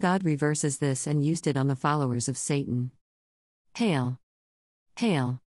God 0.00 0.24
reverses 0.24 0.78
this 0.78 1.08
and 1.08 1.26
used 1.26 1.48
it 1.48 1.56
on 1.56 1.66
the 1.66 1.74
followers 1.74 2.28
of 2.28 2.38
Satan. 2.38 2.92
Hail! 3.74 4.20
Hail! 4.96 5.42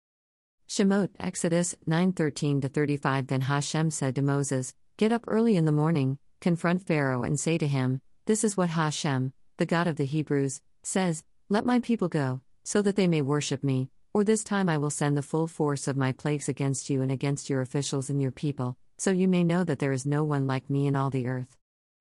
Shemot, 0.68 1.08
Exodus 1.18 1.74
9:13 1.86 2.70
35 2.70 3.26
Then 3.28 3.40
Hashem 3.40 3.90
said 3.90 4.14
to 4.14 4.22
Moses, 4.22 4.74
Get 4.98 5.12
up 5.12 5.24
early 5.26 5.56
in 5.56 5.64
the 5.64 5.72
morning, 5.72 6.18
confront 6.42 6.86
Pharaoh 6.86 7.22
and 7.22 7.40
say 7.40 7.56
to 7.56 7.66
him, 7.66 8.02
This 8.26 8.44
is 8.44 8.54
what 8.54 8.68
Hashem, 8.70 9.32
the 9.56 9.64
God 9.64 9.86
of 9.86 9.96
the 9.96 10.04
Hebrews, 10.04 10.60
says, 10.82 11.24
Let 11.48 11.64
my 11.64 11.80
people 11.80 12.08
go, 12.08 12.42
so 12.64 12.82
that 12.82 12.96
they 12.96 13.08
may 13.08 13.22
worship 13.22 13.64
me, 13.64 13.88
or 14.12 14.24
this 14.24 14.44
time 14.44 14.68
I 14.68 14.76
will 14.76 14.90
send 14.90 15.16
the 15.16 15.22
full 15.22 15.46
force 15.46 15.88
of 15.88 15.96
my 15.96 16.12
plagues 16.12 16.50
against 16.50 16.90
you 16.90 17.00
and 17.00 17.10
against 17.10 17.48
your 17.48 17.62
officials 17.62 18.10
and 18.10 18.20
your 18.20 18.30
people, 18.30 18.76
so 18.98 19.10
you 19.10 19.26
may 19.26 19.44
know 19.44 19.64
that 19.64 19.78
there 19.78 19.92
is 19.92 20.04
no 20.04 20.22
one 20.22 20.46
like 20.46 20.68
me 20.68 20.86
in 20.86 20.94
all 20.94 21.08
the 21.08 21.28
earth. 21.28 21.56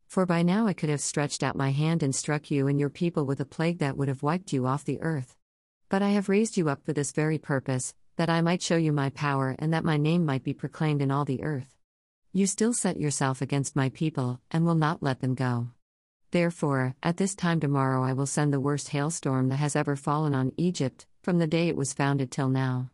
For 0.07 0.25
by 0.25 0.41
now 0.41 0.67
I 0.67 0.73
could 0.73 0.89
have 0.89 0.99
stretched 0.99 1.41
out 1.41 1.55
my 1.55 1.71
hand 1.71 2.03
and 2.03 2.13
struck 2.13 2.51
you 2.51 2.67
and 2.67 2.77
your 2.77 2.89
people 2.89 3.25
with 3.25 3.39
a 3.39 3.45
plague 3.45 3.79
that 3.79 3.95
would 3.95 4.09
have 4.09 4.23
wiped 4.23 4.51
you 4.51 4.67
off 4.67 4.83
the 4.83 5.01
earth. 5.01 5.37
But 5.87 6.01
I 6.01 6.09
have 6.09 6.27
raised 6.27 6.57
you 6.57 6.67
up 6.67 6.83
for 6.83 6.91
this 6.91 7.13
very 7.13 7.37
purpose, 7.37 7.93
that 8.17 8.29
I 8.29 8.41
might 8.41 8.61
show 8.61 8.77
you 8.77 8.91
my 8.91 9.09
power 9.11 9.55
and 9.57 9.73
that 9.73 9.85
my 9.85 9.97
name 9.97 10.25
might 10.25 10.43
be 10.43 10.53
proclaimed 10.53 11.01
in 11.01 11.09
all 11.09 11.25
the 11.25 11.43
earth. 11.43 11.75
You 12.33 12.45
still 12.45 12.73
set 12.73 12.99
yourself 12.99 13.41
against 13.41 13.75
my 13.75 13.89
people, 13.89 14.41
and 14.51 14.65
will 14.65 14.75
not 14.75 15.01
let 15.01 15.21
them 15.21 15.33
go. 15.33 15.69
Therefore, 16.31 16.95
at 17.01 17.17
this 17.17 17.35
time 17.35 17.59
tomorrow 17.59 18.03
I 18.03 18.13
will 18.13 18.25
send 18.25 18.51
the 18.51 18.59
worst 18.59 18.89
hailstorm 18.89 19.49
that 19.49 19.57
has 19.57 19.75
ever 19.75 19.95
fallen 19.95 20.35
on 20.35 20.51
Egypt, 20.57 21.05
from 21.23 21.39
the 21.39 21.47
day 21.47 21.69
it 21.69 21.77
was 21.77 21.93
founded 21.93 22.29
till 22.29 22.49
now. 22.49 22.91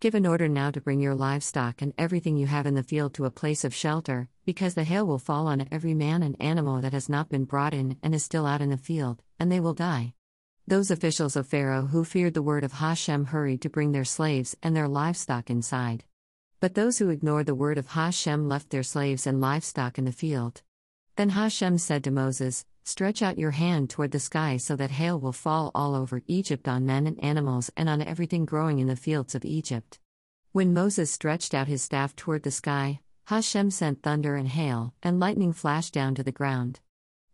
Give 0.00 0.14
an 0.14 0.26
order 0.26 0.48
now 0.48 0.70
to 0.70 0.80
bring 0.80 0.98
your 0.98 1.14
livestock 1.14 1.82
and 1.82 1.92
everything 1.98 2.38
you 2.38 2.46
have 2.46 2.64
in 2.64 2.74
the 2.74 2.82
field 2.82 3.12
to 3.14 3.26
a 3.26 3.30
place 3.30 3.64
of 3.64 3.74
shelter, 3.74 4.30
because 4.46 4.74
the 4.74 4.84
hail 4.84 5.06
will 5.06 5.18
fall 5.18 5.46
on 5.46 5.68
every 5.70 5.92
man 5.92 6.22
and 6.22 6.36
animal 6.40 6.80
that 6.80 6.94
has 6.94 7.08
not 7.08 7.28
been 7.28 7.44
brought 7.44 7.74
in 7.74 7.98
and 8.02 8.14
is 8.14 8.24
still 8.24 8.46
out 8.46 8.62
in 8.62 8.70
the 8.70 8.78
field, 8.78 9.22
and 9.38 9.52
they 9.52 9.60
will 9.60 9.74
die. 9.74 10.14
Those 10.66 10.90
officials 10.90 11.36
of 11.36 11.46
Pharaoh 11.46 11.86
who 11.86 12.04
feared 12.04 12.34
the 12.34 12.42
word 12.42 12.64
of 12.64 12.72
Hashem 12.74 13.26
hurried 13.26 13.62
to 13.62 13.70
bring 13.70 13.92
their 13.92 14.04
slaves 14.04 14.56
and 14.62 14.76
their 14.76 14.88
livestock 14.88 15.50
inside. 15.50 16.04
But 16.60 16.74
those 16.74 16.98
who 16.98 17.08
ignored 17.08 17.46
the 17.46 17.54
word 17.54 17.78
of 17.78 17.88
Hashem 17.88 18.48
left 18.48 18.70
their 18.70 18.82
slaves 18.82 19.26
and 19.26 19.40
livestock 19.40 19.98
in 19.98 20.04
the 20.04 20.12
field. 20.12 20.62
Then 21.16 21.30
Hashem 21.30 21.78
said 21.78 22.04
to 22.04 22.10
Moses, 22.10 22.64
Stretch 22.84 23.22
out 23.22 23.38
your 23.38 23.52
hand 23.52 23.90
toward 23.90 24.10
the 24.10 24.18
sky 24.18 24.56
so 24.56 24.76
that 24.76 24.90
hail 24.90 25.18
will 25.18 25.32
fall 25.32 25.70
all 25.74 25.94
over 25.94 26.22
Egypt 26.26 26.66
on 26.66 26.86
men 26.86 27.06
and 27.06 27.22
animals 27.22 27.70
and 27.76 27.88
on 27.88 28.02
everything 28.02 28.44
growing 28.44 28.78
in 28.78 28.86
the 28.86 28.96
fields 28.96 29.34
of 29.34 29.44
Egypt. 29.44 29.98
When 30.52 30.74
Moses 30.74 31.10
stretched 31.10 31.54
out 31.54 31.68
his 31.68 31.82
staff 31.82 32.16
toward 32.16 32.42
the 32.42 32.50
sky, 32.50 33.00
Hashem 33.26 33.70
sent 33.70 34.02
thunder 34.02 34.34
and 34.34 34.48
hail, 34.48 34.94
and 35.02 35.20
lightning 35.20 35.52
flashed 35.52 35.94
down 35.94 36.14
to 36.16 36.22
the 36.22 36.32
ground. 36.32 36.80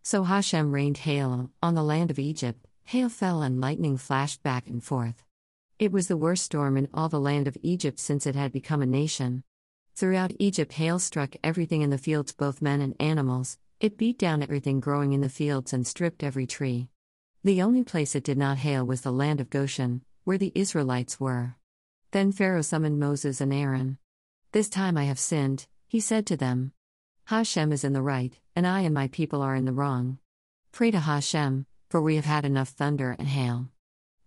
So 0.03 0.25
Hashem 0.25 0.73
rained 0.73 0.99
hail 0.99 1.51
on 1.63 1.75
the 1.75 1.83
land 1.83 2.11
of 2.11 2.19
Egypt, 2.19 2.67
hail 2.87 3.09
fell 3.09 3.43
and 3.43 3.61
lightning 3.61 3.97
flashed 3.97 4.45
back 4.45 4.69
and 4.69 4.83
forth. 4.83 5.25
It 5.77 5.91
was 5.91 6.07
the 6.07 6.17
worst 6.17 6.45
storm 6.45 6.77
in 6.77 6.89
all 6.95 7.09
the 7.09 7.19
land 7.19 7.49
of 7.49 7.57
Egypt 7.61 7.99
since 7.99 8.29
it 8.29 8.37
had 8.37 8.53
become 8.53 8.81
a 8.81 8.87
nation. 8.87 9.43
Throughout 9.97 10.31
Egypt, 10.39 10.75
hail 10.75 11.01
struck 11.01 11.35
everything 11.43 11.83
in 11.83 11.91
the 11.91 11.99
fields, 11.99 12.33
both 12.33 12.63
men 12.63 12.81
and 12.81 12.95
animals, 13.01 13.59
it 13.81 13.99
beat 13.99 14.21
down 14.21 14.41
everything 14.41 14.79
growing 14.79 15.13
in 15.13 15.21
the 15.21 15.29
fields 15.29 15.73
and 15.73 15.85
stripped 15.85 16.23
every 16.23 16.47
tree. 16.47 16.89
The 17.43 17.61
only 17.61 17.83
place 17.83 18.15
it 18.15 18.23
did 18.23 18.39
not 18.39 18.59
hail 18.59 18.87
was 18.87 19.01
the 19.01 19.13
land 19.13 19.41
of 19.41 19.51
Goshen, 19.51 20.03
where 20.23 20.39
the 20.39 20.53
Israelites 20.55 21.19
were. 21.19 21.57
Then 22.13 22.31
Pharaoh 22.31 22.63
summoned 22.63 23.01
Moses 23.01 23.41
and 23.41 23.53
Aaron. 23.53 23.99
This 24.53 24.69
time 24.69 24.97
I 24.97 25.05
have 25.05 25.19
sinned, 25.19 25.67
he 25.89 25.99
said 25.99 26.25
to 26.27 26.37
them. 26.37 26.71
Hashem 27.25 27.73
is 27.73 27.83
in 27.83 27.95
the 27.95 28.01
right, 28.01 28.39
and 28.55 28.65
I 28.65 28.83
and 28.83 28.95
my 28.95 29.09
people 29.09 29.43
are 29.43 29.57
in 29.57 29.65
the 29.65 29.73
wrong. 29.73 30.19
Pray 30.71 30.93
to 30.93 31.01
Hashem, 31.01 31.67
for 31.89 32.03
we 32.03 32.17
have 32.17 32.25
had 32.25 32.45
enough 32.45 32.71
thunder 32.71 33.15
and 33.19 33.29
hail. 33.29 33.69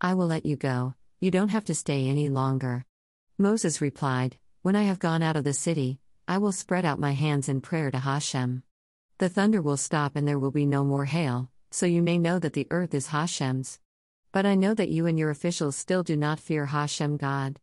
I 0.02 0.14
will 0.14 0.28
let 0.28 0.46
you 0.46 0.56
go, 0.56 0.96
you 1.20 1.32
don't 1.32 1.50
have 1.50 1.66
to 1.66 1.76
stay 1.76 2.08
any 2.08 2.30
longer. 2.30 2.86
Moses 3.38 3.82
replied, 3.82 4.38
When 4.62 4.76
I 4.76 4.84
have 4.84 5.00
gone 5.00 5.22
out 5.22 5.36
of 5.36 5.44
the 5.44 5.54
city, 5.54 6.00
I 6.28 6.38
will 6.38 6.52
spread 6.52 6.86
out 6.86 7.00
my 7.00 7.12
hands 7.14 7.50
in 7.50 7.62
prayer 7.62 7.92
to 7.92 8.00
Hashem. 8.00 8.64
The 9.18 9.30
thunder 9.30 9.62
will 9.62 9.78
stop 9.78 10.16
and 10.16 10.28
there 10.28 10.40
will 10.40 10.52
be 10.52 10.66
no 10.66 10.84
more 10.84 11.06
hail, 11.06 11.50
so 11.72 11.86
you 11.86 12.02
may 12.02 12.18
know 12.18 12.40
that 12.40 12.54
the 12.54 12.68
earth 12.72 12.94
is 12.94 13.08
Hashem's. 13.08 13.80
But 14.32 14.46
I 14.46 14.56
know 14.56 14.74
that 14.74 14.90
you 14.90 15.08
and 15.08 15.20
your 15.20 15.30
officials 15.30 15.76
still 15.76 16.04
do 16.04 16.16
not 16.16 16.40
fear 16.40 16.68
Hashem 16.68 17.18
God. 17.18 17.60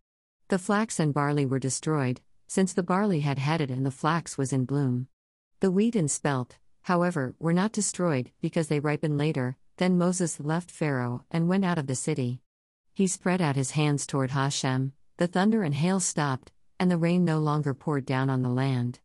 The 0.49 0.59
flax 0.59 1.01
and 1.01 1.15
barley 1.15 1.47
were 1.47 1.59
destroyed, 1.59 2.21
since 2.47 2.73
the 2.73 2.83
barley 2.83 3.21
had 3.21 3.39
headed 3.39 3.71
and 3.71 3.87
the 3.87 3.91
flax 3.91 4.37
was 4.37 4.53
in 4.53 4.65
bloom. 4.65 5.09
The 5.61 5.71
wheat 5.71 5.97
and 5.97 6.11
spelt, 6.11 6.59
however, 6.83 7.35
were 7.39 7.53
not 7.53 7.73
destroyed, 7.73 8.31
because 8.43 8.69
they 8.69 8.81
ripen 8.81 9.17
later. 9.17 9.57
Then 9.79 9.99
Moses 9.99 10.41
left 10.41 10.71
Pharaoh 10.71 11.25
and 11.31 11.49
went 11.49 11.65
out 11.65 11.77
of 11.77 11.87
the 11.87 11.95
city. 11.95 12.41
He 12.95 13.07
spread 13.07 13.43
out 13.43 13.57
his 13.57 13.73
hands 13.73 14.07
toward 14.07 14.31
Hashem, 14.31 14.93
the 15.19 15.27
thunder 15.27 15.63
and 15.63 15.75
hail 15.75 16.01
stopped, 16.01 16.51
and 16.81 16.91
the 16.91 16.97
rain 16.97 17.25
no 17.25 17.39
longer 17.39 17.75
poured 17.75 18.07
down 18.07 18.31
on 18.31 18.41
the 18.41 18.49
land. 18.49 19.01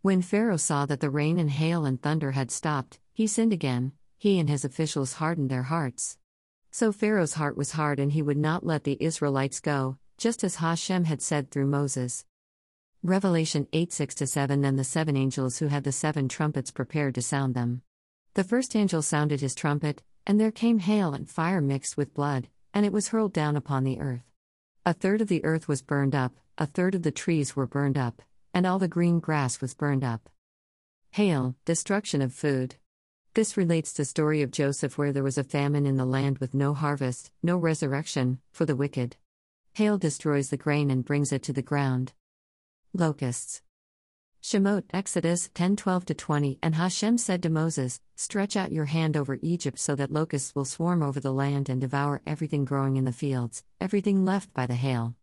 When 0.00 0.22
Pharaoh 0.22 0.56
saw 0.56 0.86
that 0.86 1.00
the 1.00 1.10
rain 1.10 1.38
and 1.38 1.50
hail 1.50 1.84
and 1.84 2.00
thunder 2.00 2.32
had 2.32 2.50
stopped, 2.50 2.98
he 3.12 3.26
sinned 3.26 3.52
again, 3.52 3.92
he 4.16 4.38
and 4.38 4.48
his 4.48 4.64
officials 4.64 5.14
hardened 5.14 5.50
their 5.50 5.64
hearts. 5.64 6.16
So 6.70 6.90
Pharaoh's 6.90 7.34
heart 7.34 7.56
was 7.56 7.72
hard 7.72 8.00
and 8.00 8.12
he 8.12 8.22
would 8.22 8.38
not 8.38 8.64
let 8.64 8.84
the 8.84 8.96
Israelites 9.00 9.60
go, 9.60 9.98
just 10.16 10.42
as 10.42 10.56
Hashem 10.56 11.04
had 11.04 11.20
said 11.20 11.50
through 11.50 11.66
Moses. 11.66 12.24
Revelation 13.02 13.68
8 13.74 13.92
6 13.92 14.16
7 14.24 14.62
Then 14.62 14.76
the 14.76 14.84
seven 14.84 15.18
angels 15.18 15.58
who 15.58 15.66
had 15.66 15.84
the 15.84 15.92
seven 15.92 16.28
trumpets 16.30 16.70
prepared 16.70 17.14
to 17.16 17.22
sound 17.22 17.54
them. 17.54 17.82
The 18.32 18.44
first 18.44 18.74
angel 18.74 19.02
sounded 19.02 19.42
his 19.42 19.54
trumpet, 19.54 20.02
and 20.26 20.40
there 20.40 20.50
came 20.50 20.78
hail 20.78 21.12
and 21.12 21.28
fire 21.28 21.60
mixed 21.60 21.96
with 21.96 22.14
blood, 22.14 22.48
and 22.72 22.84
it 22.86 22.92
was 22.92 23.08
hurled 23.08 23.32
down 23.32 23.56
upon 23.56 23.84
the 23.84 24.00
earth. 24.00 24.24
A 24.86 24.92
third 24.92 25.20
of 25.20 25.28
the 25.28 25.44
earth 25.44 25.68
was 25.68 25.82
burned 25.82 26.14
up, 26.14 26.34
a 26.58 26.66
third 26.66 26.94
of 26.94 27.02
the 27.02 27.10
trees 27.10 27.56
were 27.56 27.66
burned 27.66 27.98
up, 27.98 28.22
and 28.52 28.66
all 28.66 28.78
the 28.78 28.88
green 28.88 29.20
grass 29.20 29.60
was 29.60 29.74
burned 29.74 30.04
up. 30.04 30.28
Hail, 31.10 31.54
destruction 31.64 32.22
of 32.22 32.32
food. 32.32 32.76
This 33.34 33.56
relates 33.56 33.92
the 33.92 34.04
story 34.04 34.42
of 34.42 34.50
Joseph 34.50 34.96
where 34.96 35.12
there 35.12 35.24
was 35.24 35.38
a 35.38 35.44
famine 35.44 35.86
in 35.86 35.96
the 35.96 36.04
land 36.04 36.38
with 36.38 36.54
no 36.54 36.72
harvest, 36.74 37.32
no 37.42 37.56
resurrection 37.56 38.40
for 38.52 38.64
the 38.64 38.76
wicked. 38.76 39.16
Hail 39.72 39.98
destroys 39.98 40.50
the 40.50 40.56
grain 40.56 40.90
and 40.90 41.04
brings 41.04 41.32
it 41.32 41.42
to 41.44 41.52
the 41.52 41.62
ground. 41.62 42.12
Locusts. 42.92 43.60
Shemot 44.44 44.84
Exodus 44.92 45.48
10:12 45.54 46.18
20 46.18 46.58
And 46.62 46.74
Hashem 46.74 47.16
said 47.16 47.42
to 47.42 47.48
Moses, 47.48 48.02
Stretch 48.14 48.56
out 48.56 48.72
your 48.72 48.84
hand 48.84 49.16
over 49.16 49.38
Egypt 49.40 49.78
so 49.78 49.94
that 49.94 50.12
locusts 50.12 50.54
will 50.54 50.66
swarm 50.66 51.02
over 51.02 51.18
the 51.18 51.32
land 51.32 51.70
and 51.70 51.80
devour 51.80 52.20
everything 52.26 52.66
growing 52.66 52.98
in 52.98 53.06
the 53.06 53.10
fields, 53.10 53.64
everything 53.80 54.26
left 54.26 54.52
by 54.52 54.66
the 54.66 54.74
hail. 54.74 55.14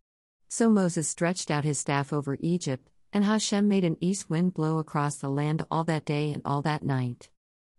So 0.48 0.68
Moses 0.68 1.06
stretched 1.06 1.52
out 1.52 1.62
his 1.62 1.78
staff 1.78 2.12
over 2.12 2.36
Egypt, 2.40 2.90
and 3.12 3.22
Hashem 3.22 3.68
made 3.68 3.84
an 3.84 3.96
east 4.00 4.28
wind 4.28 4.54
blow 4.54 4.78
across 4.78 5.14
the 5.14 5.30
land 5.30 5.64
all 5.70 5.84
that 5.84 6.04
day 6.04 6.32
and 6.32 6.42
all 6.44 6.60
that 6.62 6.82
night. 6.82 7.30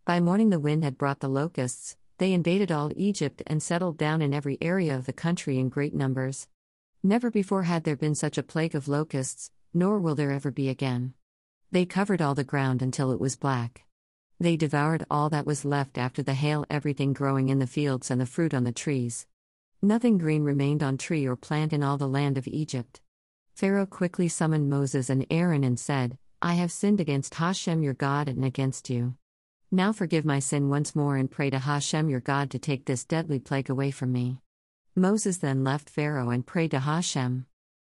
By 0.05 0.21
morning, 0.21 0.49
the 0.49 0.61
wind 0.61 0.85
had 0.85 0.97
brought 0.97 1.19
the 1.19 1.27
locusts, 1.27 1.97
they 2.19 2.31
invaded 2.31 2.71
all 2.71 2.93
Egypt 2.95 3.43
and 3.45 3.61
settled 3.61 3.97
down 3.97 4.21
in 4.21 4.33
every 4.33 4.57
area 4.61 4.95
of 4.95 5.07
the 5.07 5.11
country 5.11 5.59
in 5.59 5.67
great 5.67 5.93
numbers. 5.93 6.47
Never 7.03 7.29
before 7.29 7.63
had 7.63 7.83
there 7.83 7.97
been 7.97 8.15
such 8.15 8.37
a 8.37 8.43
plague 8.43 8.75
of 8.75 8.87
locusts, 8.87 9.51
nor 9.73 9.99
will 9.99 10.15
there 10.15 10.31
ever 10.31 10.49
be 10.49 10.69
again. 10.69 11.15
They 11.73 11.87
covered 11.87 12.21
all 12.21 12.35
the 12.35 12.43
ground 12.43 12.83
until 12.83 13.11
it 13.11 13.19
was 13.19 13.35
black. 13.35 13.83
They 14.39 14.55
devoured 14.55 15.07
all 15.09 15.31
that 15.31 15.47
was 15.47 15.65
left 15.65 15.97
after 15.97 16.21
the 16.21 16.35
hail, 16.35 16.67
everything 16.69 17.13
growing 17.13 17.49
in 17.49 17.57
the 17.57 17.65
fields 17.65 18.11
and 18.11 18.21
the 18.21 18.27
fruit 18.27 18.53
on 18.53 18.63
the 18.63 18.71
trees. 18.71 19.25
Nothing 19.81 20.19
green 20.19 20.43
remained 20.43 20.83
on 20.83 20.99
tree 20.99 21.25
or 21.25 21.35
plant 21.35 21.73
in 21.73 21.81
all 21.81 21.97
the 21.97 22.07
land 22.07 22.37
of 22.37 22.47
Egypt. 22.47 23.01
Pharaoh 23.55 23.87
quickly 23.87 24.27
summoned 24.27 24.69
Moses 24.69 25.09
and 25.09 25.25
Aaron 25.31 25.63
and 25.63 25.79
said, 25.79 26.19
I 26.43 26.53
have 26.53 26.71
sinned 26.71 26.99
against 26.99 27.33
Hashem 27.33 27.81
your 27.81 27.95
God 27.95 28.29
and 28.29 28.45
against 28.45 28.91
you. 28.91 29.15
Now 29.71 29.91
forgive 29.93 30.25
my 30.25 30.37
sin 30.37 30.69
once 30.69 30.95
more 30.95 31.17
and 31.17 31.31
pray 31.31 31.49
to 31.49 31.57
Hashem 31.57 32.07
your 32.07 32.19
God 32.19 32.51
to 32.51 32.59
take 32.59 32.85
this 32.85 33.03
deadly 33.03 33.39
plague 33.39 33.71
away 33.71 33.89
from 33.89 34.11
me. 34.11 34.37
Moses 34.95 35.37
then 35.37 35.63
left 35.63 35.89
Pharaoh 35.89 36.29
and 36.29 36.45
prayed 36.45 36.69
to 36.69 36.81
Hashem. 36.81 37.47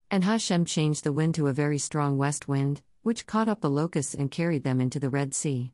And 0.08 0.22
Hashem 0.22 0.66
changed 0.66 1.02
the 1.02 1.12
wind 1.12 1.34
to 1.34 1.48
a 1.48 1.52
very 1.52 1.78
strong 1.78 2.16
west 2.16 2.46
wind, 2.46 2.80
which 3.03 3.26
caught 3.26 3.48
up 3.48 3.61
the 3.61 3.70
locusts 3.70 4.14
and 4.14 4.30
carried 4.30 4.64
them 4.64 4.80
into 4.80 4.98
the 4.98 5.11
Red 5.11 5.34
Sea. 5.34 5.72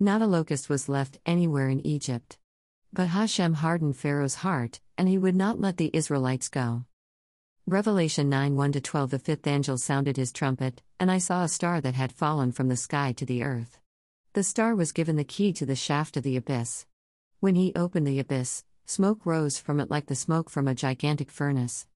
Not 0.00 0.22
a 0.22 0.26
locust 0.26 0.68
was 0.68 0.88
left 0.88 1.18
anywhere 1.24 1.68
in 1.68 1.86
Egypt. 1.86 2.36
But 2.92 3.08
Hashem 3.08 3.54
hardened 3.54 3.96
Pharaoh's 3.96 4.36
heart, 4.36 4.80
and 4.98 5.08
he 5.08 5.18
would 5.18 5.36
not 5.36 5.60
let 5.60 5.76
the 5.76 5.90
Israelites 5.92 6.48
go. 6.48 6.84
Revelation 7.66 8.28
9 8.28 8.56
1 8.56 8.72
12 8.72 9.10
The 9.10 9.18
fifth 9.18 9.46
angel 9.46 9.78
sounded 9.78 10.16
his 10.16 10.32
trumpet, 10.32 10.82
and 11.00 11.10
I 11.10 11.18
saw 11.18 11.42
a 11.42 11.48
star 11.48 11.80
that 11.80 11.94
had 11.94 12.12
fallen 12.12 12.52
from 12.52 12.68
the 12.68 12.76
sky 12.76 13.12
to 13.12 13.24
the 13.24 13.42
earth. 13.42 13.78
The 14.34 14.42
star 14.42 14.74
was 14.74 14.92
given 14.92 15.16
the 15.16 15.24
key 15.24 15.52
to 15.54 15.64
the 15.64 15.74
shaft 15.74 16.16
of 16.16 16.24
the 16.24 16.36
abyss. 16.36 16.86
When 17.40 17.54
he 17.54 17.72
opened 17.74 18.06
the 18.06 18.18
abyss, 18.18 18.64
smoke 18.84 19.24
rose 19.24 19.58
from 19.58 19.80
it 19.80 19.90
like 19.90 20.06
the 20.06 20.14
smoke 20.14 20.50
from 20.50 20.68
a 20.68 20.74
gigantic 20.74 21.30
furnace. 21.30 21.86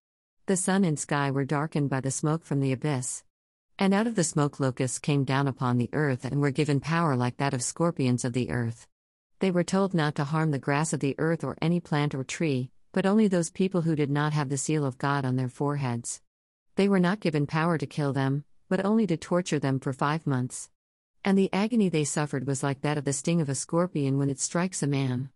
The 0.47 0.57
sun 0.57 0.85
and 0.85 0.99
sky 0.99 1.31
were 1.31 1.45
darkened 1.45 1.91
by 1.91 2.01
the 2.01 2.11
smoke 2.11 2.45
from 2.45 2.61
the 2.61 2.73
abyss. 2.73 3.25
And 3.81 3.95
out 3.95 4.09
of 4.09 4.17
the 4.17 4.25
smoke 4.25 4.59
locusts 4.59 4.99
came 4.99 5.23
down 5.23 5.47
upon 5.47 5.79
the 5.79 5.89
earth 5.93 6.25
and 6.25 6.41
were 6.41 6.51
given 6.51 6.81
power 6.81 7.15
like 7.15 7.37
that 7.37 7.55
of 7.55 7.63
scorpions 7.63 8.25
of 8.25 8.33
the 8.33 8.51
earth. 8.51 8.89
They 9.39 9.53
were 9.53 9.63
told 9.63 9.95
not 9.95 10.17
to 10.17 10.25
harm 10.25 10.51
the 10.51 10.59
grass 10.59 10.93
of 10.93 10.99
the 10.99 11.15
earth 11.17 11.45
or 11.45 11.57
any 11.63 11.79
plant 11.79 12.13
or 12.13 12.25
tree, 12.25 12.73
but 12.91 13.07
only 13.07 13.29
those 13.29 13.51
people 13.51 13.83
who 13.83 13.95
did 13.95 14.11
not 14.11 14.33
have 14.33 14.49
the 14.49 14.57
seal 14.57 14.85
of 14.85 14.99
God 14.99 15.25
on 15.25 15.37
their 15.37 15.49
foreheads. 15.49 16.21
They 16.75 16.89
were 16.89 16.99
not 16.99 17.21
given 17.21 17.47
power 17.47 17.79
to 17.79 17.87
kill 17.87 18.13
them, 18.13 18.45
but 18.69 18.85
only 18.85 19.07
to 19.07 19.17
torture 19.17 19.61
them 19.61 19.79
for 19.79 19.93
five 19.93 20.27
months. 20.27 20.71
And 21.25 21.39
the 21.39 21.53
agony 21.53 21.89
they 21.89 22.03
suffered 22.03 22.49
was 22.49 22.65
like 22.65 22.81
that 22.81 22.99
of 22.99 23.05
the 23.05 23.13
sting 23.13 23.41
of 23.41 23.49
a 23.49 23.55
scorpion 23.55 24.19
when 24.19 24.29
it 24.29 24.41
strikes 24.41 24.83
a 24.83 24.89
man. 24.89 25.31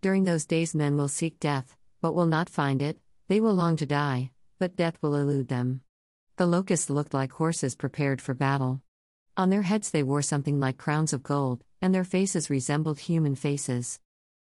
During 0.00 0.24
those 0.24 0.46
days, 0.46 0.74
men 0.74 0.96
will 0.96 1.06
seek 1.06 1.38
death, 1.38 1.76
but 2.00 2.12
will 2.12 2.26
not 2.26 2.50
find 2.50 2.82
it, 2.82 2.98
they 3.28 3.40
will 3.40 3.54
long 3.54 3.76
to 3.76 3.86
die, 3.86 4.32
but 4.58 4.74
death 4.74 4.98
will 5.00 5.14
elude 5.14 5.46
them. 5.46 5.82
The 6.36 6.46
locusts 6.46 6.90
looked 6.90 7.14
like 7.14 7.30
horses 7.30 7.76
prepared 7.76 8.20
for 8.20 8.34
battle. 8.34 8.82
On 9.36 9.50
their 9.50 9.62
heads 9.62 9.92
they 9.92 10.02
wore 10.02 10.20
something 10.20 10.58
like 10.58 10.76
crowns 10.76 11.12
of 11.12 11.22
gold, 11.22 11.62
and 11.80 11.94
their 11.94 12.02
faces 12.02 12.50
resembled 12.50 12.98
human 12.98 13.36
faces. 13.36 14.00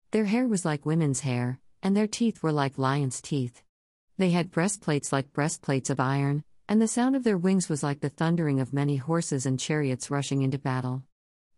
Their 0.10 0.26
hair 0.26 0.48
was 0.48 0.66
like 0.66 0.88
women's 0.88 1.20
hair, 1.20 1.60
and 1.84 1.96
their 1.96 2.08
teeth 2.08 2.42
were 2.42 2.52
like 2.52 2.80
lions' 2.80 3.22
teeth. 3.22 3.62
They 4.18 4.32
had 4.32 4.50
breastplates 4.50 5.14
like 5.14 5.34
breastplates 5.34 5.92
of 5.92 6.00
iron, 6.00 6.44
and 6.68 6.82
the 6.82 6.88
sound 6.88 7.16
of 7.16 7.24
their 7.24 7.38
wings 7.38 7.70
was 7.70 7.84
like 7.84 8.00
the 8.00 8.10
thundering 8.10 8.60
of 8.60 8.74
many 8.74 8.96
horses 8.96 9.46
and 9.46 9.60
chariots 9.60 10.10
rushing 10.10 10.42
into 10.42 10.58
battle. 10.58 11.04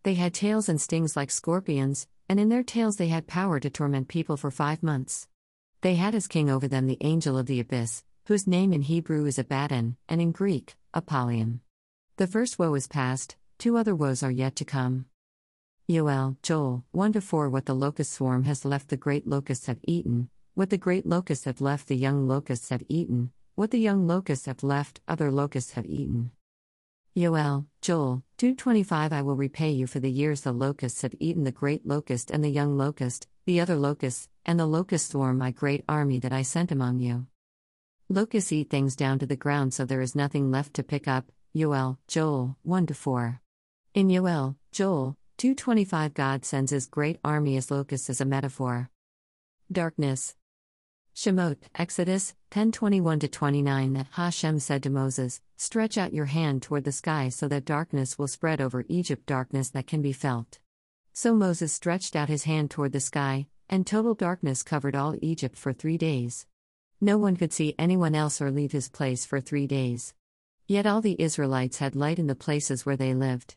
They 0.02 0.14
had 0.14 0.34
tails 0.34 0.68
and 0.68 0.78
stings 0.78 1.16
like 1.16 1.30
scorpions, 1.30 2.08
and 2.28 2.38
in 2.38 2.50
their 2.50 2.62
tails 2.62 2.96
they 2.96 3.08
had 3.08 3.26
power 3.26 3.58
to 3.58 3.70
torment 3.70 4.08
people 4.08 4.36
for 4.36 4.50
five 4.50 4.82
months. 4.82 5.28
They 5.80 5.94
had 5.94 6.14
as 6.14 6.26
king 6.26 6.50
over 6.50 6.68
them 6.68 6.88
the 6.88 6.98
angel 7.00 7.38
of 7.38 7.46
the 7.46 7.60
abyss, 7.60 8.04
whose 8.26 8.48
name 8.48 8.72
in 8.72 8.82
Hebrew 8.82 9.24
is 9.26 9.38
Abaddon, 9.38 9.96
and 10.08 10.20
in 10.20 10.32
Greek, 10.32 10.74
Apollyon. 10.92 11.60
The 12.16 12.26
first 12.26 12.58
woe 12.58 12.74
is 12.74 12.88
past, 12.88 13.36
two 13.56 13.76
other 13.76 13.94
woes 13.94 14.20
are 14.24 14.32
yet 14.32 14.56
to 14.56 14.64
come. 14.64 15.06
Yoel, 15.88 16.36
Joel, 16.42 16.82
1 16.90 17.12
to 17.12 17.20
4 17.20 17.48
What 17.48 17.66
the 17.66 17.74
locust 17.74 18.12
swarm 18.12 18.42
has 18.42 18.64
left 18.64 18.88
the 18.88 18.96
great 18.96 19.28
locusts 19.28 19.66
have 19.66 19.78
eaten, 19.86 20.28
what 20.54 20.70
the 20.70 20.76
great 20.76 21.06
locusts 21.06 21.44
have 21.44 21.60
left 21.60 21.86
the 21.86 21.94
young 21.94 22.26
locusts 22.26 22.70
have 22.70 22.82
eaten, 22.88 23.30
what 23.54 23.70
the 23.70 23.78
young 23.78 24.08
locusts 24.08 24.46
have 24.46 24.64
left 24.64 25.00
other 25.06 25.30
locusts 25.30 25.74
have 25.74 25.86
eaten. 25.86 26.32
Yoel, 27.16 27.66
Joel, 27.80 28.24
225 28.38 29.12
I 29.12 29.22
will 29.22 29.36
repay 29.36 29.70
you 29.70 29.86
for 29.86 30.00
the 30.00 30.10
years 30.10 30.40
the 30.40 30.50
locusts 30.50 31.02
have 31.02 31.14
eaten 31.20 31.44
the 31.44 31.52
great 31.52 31.86
locust 31.86 32.32
and 32.32 32.42
the 32.42 32.50
young 32.50 32.76
locust, 32.76 33.28
the 33.44 33.60
other 33.60 33.76
locusts, 33.76 34.28
and 34.44 34.58
the 34.58 34.66
locust 34.66 35.10
swarm 35.10 35.38
my 35.38 35.52
great 35.52 35.84
army 35.88 36.18
that 36.18 36.32
I 36.32 36.42
sent 36.42 36.72
among 36.72 36.98
you. 36.98 37.28
Locusts 38.08 38.52
eat 38.52 38.70
things 38.70 38.94
down 38.94 39.18
to 39.18 39.26
the 39.26 39.34
ground 39.34 39.74
so 39.74 39.84
there 39.84 40.00
is 40.00 40.14
nothing 40.14 40.48
left 40.48 40.74
to 40.74 40.84
pick 40.84 41.08
up. 41.08 41.32
Yoel, 41.52 41.98
Joel, 42.06 42.56
1 42.62 42.86
4. 42.86 43.40
In 43.94 44.06
Yoel, 44.06 44.54
Joel, 44.70 45.16
225 45.38 46.14
God 46.14 46.44
sends 46.44 46.70
his 46.70 46.86
great 46.86 47.18
army 47.24 47.56
as 47.56 47.68
locusts 47.68 48.08
as 48.08 48.20
a 48.20 48.24
metaphor. 48.24 48.90
Darkness. 49.72 50.36
Shemot, 51.16 51.56
Exodus 51.74 52.34
10:21 52.52 53.28
29 53.28 53.94
that 53.94 54.06
Hashem 54.12 54.60
said 54.60 54.84
to 54.84 54.90
Moses, 54.90 55.40
"Stretch 55.56 55.98
out 55.98 56.14
your 56.14 56.26
hand 56.26 56.62
toward 56.62 56.84
the 56.84 56.92
sky 56.92 57.28
so 57.28 57.48
that 57.48 57.64
darkness 57.64 58.16
will 58.16 58.28
spread 58.28 58.60
over 58.60 58.84
Egypt, 58.88 59.26
darkness 59.26 59.70
that 59.70 59.88
can 59.88 60.00
be 60.00 60.12
felt." 60.12 60.60
So 61.12 61.34
Moses 61.34 61.72
stretched 61.72 62.14
out 62.14 62.28
his 62.28 62.44
hand 62.44 62.70
toward 62.70 62.92
the 62.92 63.00
sky, 63.00 63.48
and 63.68 63.84
total 63.84 64.14
darkness 64.14 64.62
covered 64.62 64.94
all 64.94 65.16
Egypt 65.22 65.56
for 65.56 65.72
3 65.72 65.98
days. 65.98 66.46
No 67.00 67.18
one 67.18 67.36
could 67.36 67.52
see 67.52 67.74
anyone 67.78 68.14
else 68.14 68.40
or 68.40 68.50
leave 68.50 68.72
his 68.72 68.88
place 68.88 69.26
for 69.26 69.40
3 69.40 69.66
days. 69.66 70.14
Yet 70.66 70.86
all 70.86 71.00
the 71.00 71.20
Israelites 71.20 71.78
had 71.78 71.94
light 71.94 72.18
in 72.18 72.26
the 72.26 72.34
places 72.34 72.86
where 72.86 72.96
they 72.96 73.14
lived. 73.14 73.56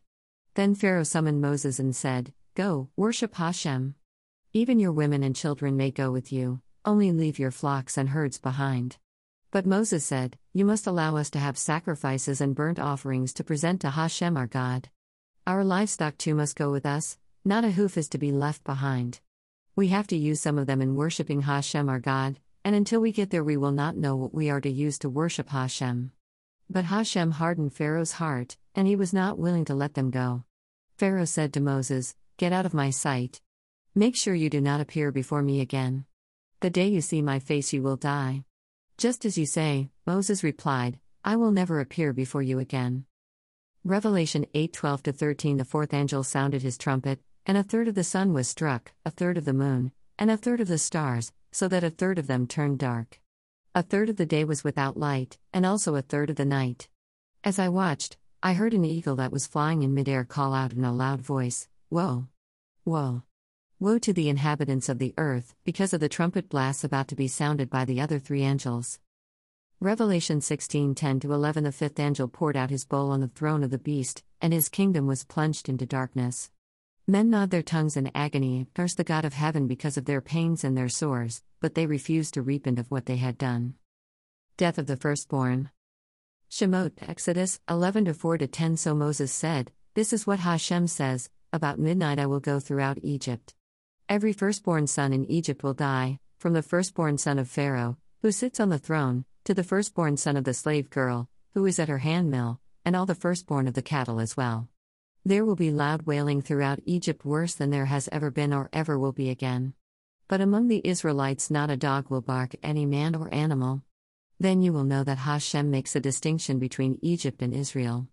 Then 0.56 0.76
Pharaoh 0.76 1.04
summoned 1.04 1.42
Moses 1.42 1.80
and 1.80 1.96
said, 1.96 2.34
"Go, 2.54 2.90
worship 2.96 3.36
Hashem. 3.36 3.96
Even 4.52 4.80
your 4.80 4.92
women 4.92 5.24
and 5.24 5.36
children 5.36 5.78
may 5.78 5.92
go 5.92 6.12
with 6.12 6.32
you." 6.32 6.62
Only 6.86 7.12
leave 7.12 7.40
your 7.40 7.52
flocks 7.52 7.98
and 7.98 8.10
herds 8.10 8.38
behind. 8.40 8.98
But 9.52 9.66
Moses 9.66 10.06
said, 10.06 10.38
You 10.54 10.66
must 10.66 10.88
allow 10.88 11.16
us 11.18 11.30
to 11.32 11.40
have 11.40 11.58
sacrifices 11.58 12.42
and 12.42 12.56
burnt 12.56 12.80
offerings 12.80 13.34
to 13.34 13.44
present 13.44 13.82
to 13.82 13.92
Hashem 13.92 14.38
our 14.38 14.48
God. 14.48 14.90
Our 15.48 15.64
livestock 15.64 16.18
too 16.18 16.36
must 16.36 16.56
go 16.56 16.72
with 16.72 16.86
us, 16.86 17.18
not 17.44 17.66
a 17.66 17.72
hoof 17.72 17.98
is 17.98 18.10
to 18.10 18.18
be 18.18 18.32
left 18.32 18.64
behind. 18.64 19.22
We 19.76 19.88
have 19.90 20.08
to 20.08 20.18
use 20.18 20.40
some 20.42 20.58
of 20.58 20.68
them 20.68 20.82
in 20.82 20.96
worshipping 20.96 21.42
Hashem 21.42 21.90
our 21.90 22.00
God, 22.00 22.40
and 22.64 22.76
until 22.76 23.02
we 23.02 23.12
get 23.12 23.30
there, 23.30 23.44
we 23.44 23.58
will 23.58 23.72
not 23.72 23.98
know 23.98 24.16
what 24.16 24.34
we 24.34 24.50
are 24.50 24.62
to 24.62 24.70
use 24.70 25.00
to 25.00 25.10
worship 25.10 25.50
Hashem. 25.50 26.12
But 26.70 26.86
Hashem 26.86 27.32
hardened 27.32 27.74
Pharaoh's 27.74 28.14
heart, 28.14 28.58
and 28.76 28.88
he 28.88 28.96
was 28.96 29.14
not 29.14 29.40
willing 29.40 29.66
to 29.66 29.76
let 29.76 29.96
them 29.96 30.12
go. 30.12 30.44
Pharaoh 30.98 31.26
said 31.26 31.54
to 31.54 31.62
Moses, 31.62 32.16
Get 32.38 32.54
out 32.54 32.66
of 32.66 32.74
my 32.74 32.90
sight. 32.90 33.42
Make 33.96 34.16
sure 34.16 34.36
you 34.36 34.50
do 34.50 34.62
not 34.62 34.82
appear 34.82 35.12
before 35.12 35.42
me 35.42 35.62
again. 35.62 36.06
The 36.60 36.70
day 36.70 36.88
you 36.88 37.02
see 37.02 37.22
my 37.22 37.40
face, 37.40 37.74
you 37.74 37.82
will 37.82 37.96
die. 37.96 38.44
Just 38.98 39.26
as 39.26 39.38
you 39.38 39.46
say, 39.46 39.90
Moses 40.06 40.44
replied, 40.44 41.00
I 41.24 41.38
will 41.38 41.52
never 41.52 41.80
appear 41.80 42.14
before 42.14 42.42
you 42.42 42.60
again. 42.60 43.06
Revelation 43.84 44.46
8 44.54 44.74
12 44.74 45.02
13 45.02 45.58
The 45.58 45.66
fourth 45.66 45.94
angel 45.94 46.24
sounded 46.24 46.62
his 46.62 46.78
trumpet, 46.78 47.20
and 47.46 47.58
a 47.58 47.64
third 47.64 47.88
of 47.88 47.96
the 47.96 48.04
sun 48.04 48.34
was 48.34 48.48
struck, 48.48 48.92
a 49.06 49.10
third 49.10 49.38
of 49.38 49.46
the 49.46 49.54
moon, 49.54 49.92
and 50.18 50.30
a 50.30 50.38
third 50.38 50.60
of 50.60 50.68
the 50.68 50.78
stars, 50.78 51.32
so 51.52 51.68
that 51.68 51.84
a 51.84 51.90
third 51.90 52.20
of 52.20 52.28
them 52.28 52.48
turned 52.48 52.80
dark. 52.80 53.20
A 53.76 53.84
third 53.84 54.10
of 54.10 54.18
the 54.18 54.26
day 54.26 54.44
was 54.44 54.64
without 54.64 54.98
light, 54.98 55.38
and 55.54 55.66
also 55.66 55.96
a 55.96 56.02
third 56.02 56.30
of 56.30 56.36
the 56.36 56.46
night. 56.46 56.90
As 57.44 57.60
I 57.60 57.70
watched, 57.70 58.18
I 58.42 58.54
heard 58.54 58.74
an 58.74 58.86
eagle 58.86 59.16
that 59.18 59.32
was 59.32 59.48
flying 59.48 59.84
in 59.84 59.94
midair 59.94 60.26
call 60.26 60.54
out 60.54 60.74
in 60.74 60.84
a 60.84 60.94
loud 60.94 61.22
voice, 61.22 61.68
Woe! 61.90 62.28
Woe! 62.86 63.24
Woe 63.80 64.00
to 64.00 64.12
the 64.12 64.30
inhabitants 64.30 64.90
of 64.90 65.00
the 65.00 65.14
earth, 65.18 65.56
because 65.64 65.94
of 65.94 66.00
the 66.00 66.10
trumpet 66.10 66.50
blasts 66.50 66.84
about 66.84 67.08
to 67.10 67.16
be 67.16 67.28
sounded 67.28 67.70
by 67.70 67.86
the 67.86 68.02
other 68.02 68.20
three 68.20 68.44
angels. 68.44 69.00
Revelation 69.80 70.42
16 70.42 70.96
10 70.96 71.22
11 71.24 71.64
The 71.64 71.72
fifth 71.72 72.00
angel 72.00 72.28
poured 72.28 72.58
out 72.58 72.70
his 72.70 72.84
bowl 72.84 73.12
on 73.12 73.22
the 73.22 73.30
throne 73.30 73.64
of 73.64 73.72
the 73.72 73.78
beast, 73.78 74.24
and 74.42 74.52
his 74.52 74.68
kingdom 74.68 75.08
was 75.08 75.24
plunged 75.24 75.70
into 75.70 75.86
darkness. 75.86 76.52
Men 77.10 77.32
gnawed 77.32 77.50
their 77.50 77.64
tongues 77.64 77.98
in 77.98 78.12
agony, 78.14 78.68
cursed 78.76 78.98
the 78.98 79.04
God 79.04 79.26
of 79.26 79.34
heaven 79.34 79.66
because 79.66 79.98
of 79.98 80.06
their 80.06 80.22
pains 80.22 80.64
and 80.64 80.78
their 80.78 80.88
sores, 80.88 81.42
but 81.60 81.74
they 81.74 81.88
refused 81.88 82.36
to 82.36 82.44
repent 82.44 82.78
of 82.78 82.92
what 82.92 83.08
they 83.08 83.18
had 83.18 83.36
done. 83.36 83.74
Death 84.58 84.78
of 84.78 84.86
the 84.86 84.96
firstborn. 84.96 85.72
Shemot, 86.52 86.92
Exodus 87.02 87.60
11 87.68 88.14
4 88.14 88.38
10 88.38 88.78
So 88.78 88.94
Moses 88.94 89.32
said, 89.32 89.72
This 89.96 90.14
is 90.14 90.28
what 90.28 90.42
Hashem 90.42 90.86
says 90.86 91.32
About 91.52 91.80
midnight 91.80 92.20
I 92.20 92.28
will 92.28 92.40
go 92.40 92.60
throughout 92.60 93.00
Egypt. 93.02 93.56
Every 94.08 94.32
firstborn 94.32 94.86
son 94.86 95.12
in 95.12 95.26
Egypt 95.32 95.64
will 95.64 95.74
die, 95.74 96.20
from 96.38 96.54
the 96.54 96.62
firstborn 96.62 97.18
son 97.18 97.40
of 97.40 97.50
Pharaoh, 97.50 97.98
who 98.22 98.32
sits 98.32 98.60
on 98.60 98.70
the 98.70 98.78
throne, 98.78 99.26
to 99.46 99.56
the 99.56 99.64
firstborn 99.64 100.16
son 100.16 100.38
of 100.38 100.44
the 100.44 100.54
slave 100.54 100.92
girl, 100.92 101.28
who 101.56 101.66
is 101.66 101.80
at 101.80 101.90
her 101.90 101.98
handmill, 101.98 102.60
and 102.86 102.96
all 102.96 103.08
the 103.08 103.16
firstborn 103.16 103.68
of 103.68 103.74
the 103.74 103.82
cattle 103.82 104.20
as 104.20 104.38
well. 104.38 104.68
There 105.26 105.46
will 105.46 105.56
be 105.56 105.72
loud 105.72 106.04
wailing 106.04 106.42
throughout 106.42 106.80
Egypt 106.86 107.26
worse 107.26 107.54
than 107.54 107.70
there 107.70 107.86
has 107.86 108.08
ever 108.12 108.32
been 108.32 108.54
or 108.54 108.70
ever 108.72 108.98
will 108.98 109.12
be 109.12 109.30
again. 109.30 109.74
But 110.28 110.42
among 110.42 110.68
the 110.68 110.82
Israelites, 110.84 111.52
not 111.52 111.70
a 111.70 111.78
dog 111.78 112.10
will 112.10 112.22
bark 112.22 112.56
any 112.64 112.86
man 112.86 113.16
or 113.16 113.34
animal. 113.34 113.84
Then 114.40 114.62
you 114.62 114.72
will 114.72 114.86
know 114.86 115.04
that 115.04 115.18
Hashem 115.18 115.70
makes 115.70 115.96
a 115.96 116.00
distinction 116.00 116.60
between 116.60 117.00
Egypt 117.02 117.42
and 117.42 117.54
Israel. 117.54 118.08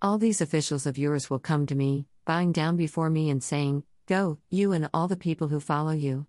All 0.00 0.16
these 0.16 0.40
officials 0.40 0.86
of 0.86 0.96
yours 0.96 1.28
will 1.28 1.38
come 1.38 1.66
to 1.66 1.74
me, 1.74 2.06
bowing 2.24 2.52
down 2.52 2.76
before 2.76 3.10
me 3.10 3.28
and 3.28 3.42
saying, 3.42 3.82
Go, 4.06 4.38
you 4.48 4.72
and 4.72 4.88
all 4.94 5.08
the 5.08 5.16
people 5.16 5.48
who 5.48 5.60
follow 5.60 5.92
you. 5.92 6.26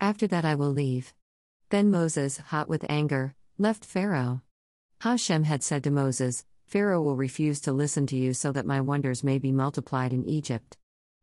After 0.00 0.26
that 0.28 0.44
I 0.44 0.54
will 0.54 0.70
leave. 0.70 1.12
Then 1.70 1.90
Moses, 1.90 2.38
hot 2.38 2.68
with 2.68 2.84
anger, 2.88 3.34
left 3.58 3.84
Pharaoh. 3.84 4.42
Hashem 5.00 5.44
had 5.44 5.62
said 5.62 5.82
to 5.84 5.90
Moses, 5.90 6.44
Pharaoh 6.66 7.02
will 7.02 7.16
refuse 7.16 7.60
to 7.60 7.72
listen 7.72 8.06
to 8.08 8.16
you 8.16 8.34
so 8.34 8.52
that 8.52 8.66
my 8.66 8.80
wonders 8.80 9.22
may 9.22 9.38
be 9.38 9.52
multiplied 9.52 10.12
in 10.12 10.24
Egypt. 10.24 10.76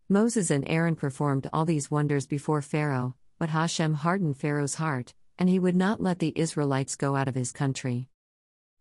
Moses 0.07 0.51
and 0.51 0.63
Aaron 0.67 0.95
performed 0.95 1.49
all 1.53 1.65
these 1.65 1.89
wonders 1.89 2.27
before 2.27 2.61
Pharaoh, 2.61 3.15
but 3.39 3.49
Hashem 3.49 3.95
hardened 3.95 4.37
Pharaoh's 4.37 4.75
heart, 4.75 5.13
and 5.39 5.49
he 5.49 5.59
would 5.59 5.75
not 5.75 6.01
let 6.01 6.19
the 6.19 6.33
Israelites 6.35 6.95
go 6.95 7.15
out 7.15 7.27
of 7.27 7.35
his 7.35 7.51
country. 7.51 8.07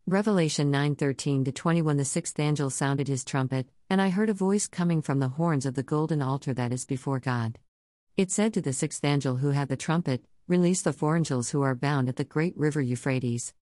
Revelation 0.07 0.73
9:13 0.73 1.45
to 1.45 1.53
21 1.53 1.97
The 1.97 2.05
sixth 2.05 2.39
angel 2.41 2.69
sounded 2.69 3.07
his 3.07 3.25
trumpet, 3.25 3.69
and 3.89 4.01
I 4.03 4.11
heard 4.11 4.29
a 4.29 4.35
voice 4.35 4.67
coming 4.67 5.03
from 5.03 5.21
the 5.21 5.29
horns 5.29 5.67
of 5.67 5.75
the 5.75 5.83
golden 5.83 6.21
altar 6.21 6.53
that 6.55 6.73
is 6.73 6.85
before 6.85 7.21
God. 7.21 7.59
It 8.17 8.31
said 8.31 8.53
to 8.55 8.61
the 8.61 8.73
sixth 8.73 9.05
angel 9.05 9.37
who 9.37 9.51
had 9.51 9.69
the 9.69 9.77
trumpet, 9.77 10.25
Release 10.49 10.83
the 10.83 10.93
four 10.93 11.17
angels 11.17 11.51
who 11.51 11.63
are 11.63 11.77
bound 11.77 12.09
at 12.09 12.17
the 12.17 12.25
great 12.25 12.59
river 12.59 12.81
Euphrates. 12.81 13.55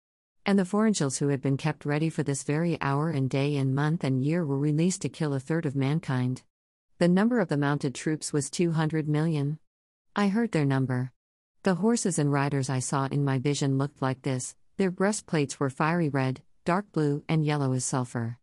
And 0.48 0.58
the 0.58 0.64
four 0.64 0.88
angels 0.88 1.18
who 1.18 1.28
had 1.28 1.42
been 1.42 1.58
kept 1.58 1.86
ready 1.86 2.10
for 2.10 2.24
this 2.24 2.44
very 2.44 2.80
hour 2.80 3.10
and 3.10 3.30
day 3.30 3.58
and 3.58 3.76
month 3.76 4.06
and 4.06 4.24
year 4.24 4.46
were 4.46 4.58
released 4.58 5.02
to 5.02 5.10
kill 5.10 5.34
a 5.34 5.42
third 5.42 5.66
of 5.66 5.76
mankind. 5.76 6.42
The 7.00 7.10
number 7.10 7.42
of 7.42 7.50
the 7.50 7.58
mounted 7.58 7.94
troops 7.94 8.32
was 8.32 8.50
200 8.50 9.10
million. 9.10 9.60
I 10.16 10.30
heard 10.30 10.54
their 10.54 10.64
number. 10.64 11.12
The 11.64 11.76
horses 11.76 12.18
and 12.18 12.32
riders 12.32 12.70
I 12.70 12.80
saw 12.80 13.08
in 13.08 13.26
my 13.26 13.40
vision 13.40 13.78
looked 13.78 14.02
like 14.02 14.22
this 14.22 14.56
their 14.78 14.90
breastplates 14.90 15.60
were 15.60 15.70
fiery 15.70 16.08
red, 16.08 16.42
dark 16.64 16.94
blue, 16.94 17.26
and 17.28 17.46
yellow 17.46 17.74
as 17.74 17.84
sulfur. 17.84 18.38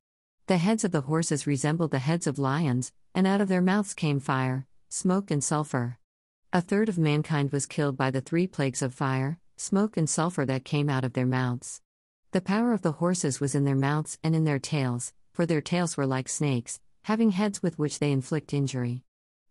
The 0.46 0.58
heads 0.58 0.84
of 0.84 0.92
the 0.92 1.00
horses 1.00 1.46
resembled 1.46 1.90
the 1.90 2.00
heads 2.00 2.26
of 2.26 2.38
lions, 2.38 2.92
and 3.14 3.26
out 3.26 3.40
of 3.40 3.48
their 3.48 3.62
mouths 3.62 3.94
came 3.94 4.20
fire, 4.20 4.66
smoke, 4.90 5.30
and 5.30 5.42
sulfur. 5.42 5.98
A 6.52 6.60
third 6.60 6.90
of 6.90 6.98
mankind 6.98 7.50
was 7.50 7.64
killed 7.64 7.96
by 7.96 8.10
the 8.10 8.20
three 8.20 8.46
plagues 8.46 8.82
of 8.82 8.92
fire, 8.92 9.38
smoke, 9.56 9.96
and 9.96 10.10
sulfur 10.10 10.44
that 10.44 10.66
came 10.66 10.90
out 10.90 11.04
of 11.04 11.14
their 11.14 11.24
mouths. 11.24 11.80
The 12.34 12.40
power 12.40 12.72
of 12.72 12.82
the 12.82 12.98
horses 12.98 13.38
was 13.38 13.54
in 13.54 13.62
their 13.62 13.76
mouths 13.76 14.18
and 14.24 14.34
in 14.34 14.42
their 14.42 14.58
tails, 14.58 15.12
for 15.32 15.46
their 15.46 15.60
tails 15.60 15.96
were 15.96 16.04
like 16.04 16.28
snakes, 16.28 16.80
having 17.04 17.30
heads 17.30 17.62
with 17.62 17.78
which 17.78 18.00
they 18.00 18.10
inflict 18.10 18.52
injury. 18.52 19.04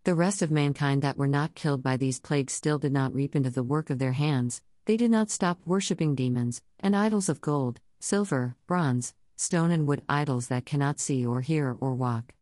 The 0.03 0.13
rest 0.13 0.41
of 0.41 0.51
mankind 0.51 1.01
that 1.01 1.15
were 1.15 1.25
not 1.25 1.55
killed 1.55 1.81
by 1.81 1.95
these 1.95 2.19
plagues 2.19 2.51
still 2.51 2.77
did 2.79 2.91
not 2.91 3.15
reap 3.15 3.37
into 3.37 3.49
the 3.49 3.63
work 3.63 3.89
of 3.89 3.99
their 3.99 4.11
hands, 4.11 4.61
they 4.83 4.97
did 4.97 5.11
not 5.11 5.31
stop 5.31 5.61
worshipping 5.65 6.13
demons, 6.13 6.61
and 6.77 6.93
idols 6.93 7.29
of 7.29 7.39
gold, 7.39 7.79
silver, 8.01 8.57
bronze, 8.67 9.13
stone 9.37 9.71
and 9.71 9.87
wood 9.87 10.01
idols 10.09 10.49
that 10.49 10.65
cannot 10.65 10.99
see 10.99 11.25
or 11.25 11.39
hear 11.39 11.77
or 11.79 11.95
walk. 11.95 12.33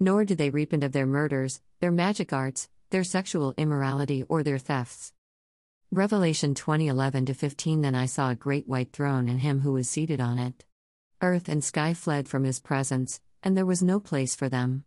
Nor 0.00 0.24
did 0.24 0.38
they 0.38 0.48
repent 0.48 0.84
of 0.84 0.92
their 0.92 1.04
murders, 1.04 1.60
their 1.80 1.92
magic 1.92 2.32
arts, 2.32 2.70
their 2.88 3.04
sexual 3.04 3.52
immorality, 3.58 4.24
or 4.26 4.42
their 4.42 4.56
thefts. 4.56 5.12
Revelation 5.94 6.54
2011 6.54 7.26
15 7.26 7.82
Then 7.82 7.94
I 7.94 8.06
saw 8.06 8.30
a 8.30 8.34
great 8.34 8.66
white 8.66 8.94
throne 8.94 9.28
and 9.28 9.38
him 9.38 9.60
who 9.60 9.74
was 9.74 9.90
seated 9.90 10.22
on 10.22 10.38
it. 10.38 10.64
Earth 11.20 11.50
and 11.50 11.62
sky 11.62 11.92
fled 11.92 12.30
from 12.30 12.44
his 12.44 12.60
presence, 12.60 13.20
and 13.42 13.54
there 13.54 13.66
was 13.66 13.82
no 13.82 14.00
place 14.00 14.34
for 14.34 14.48
them. 14.48 14.86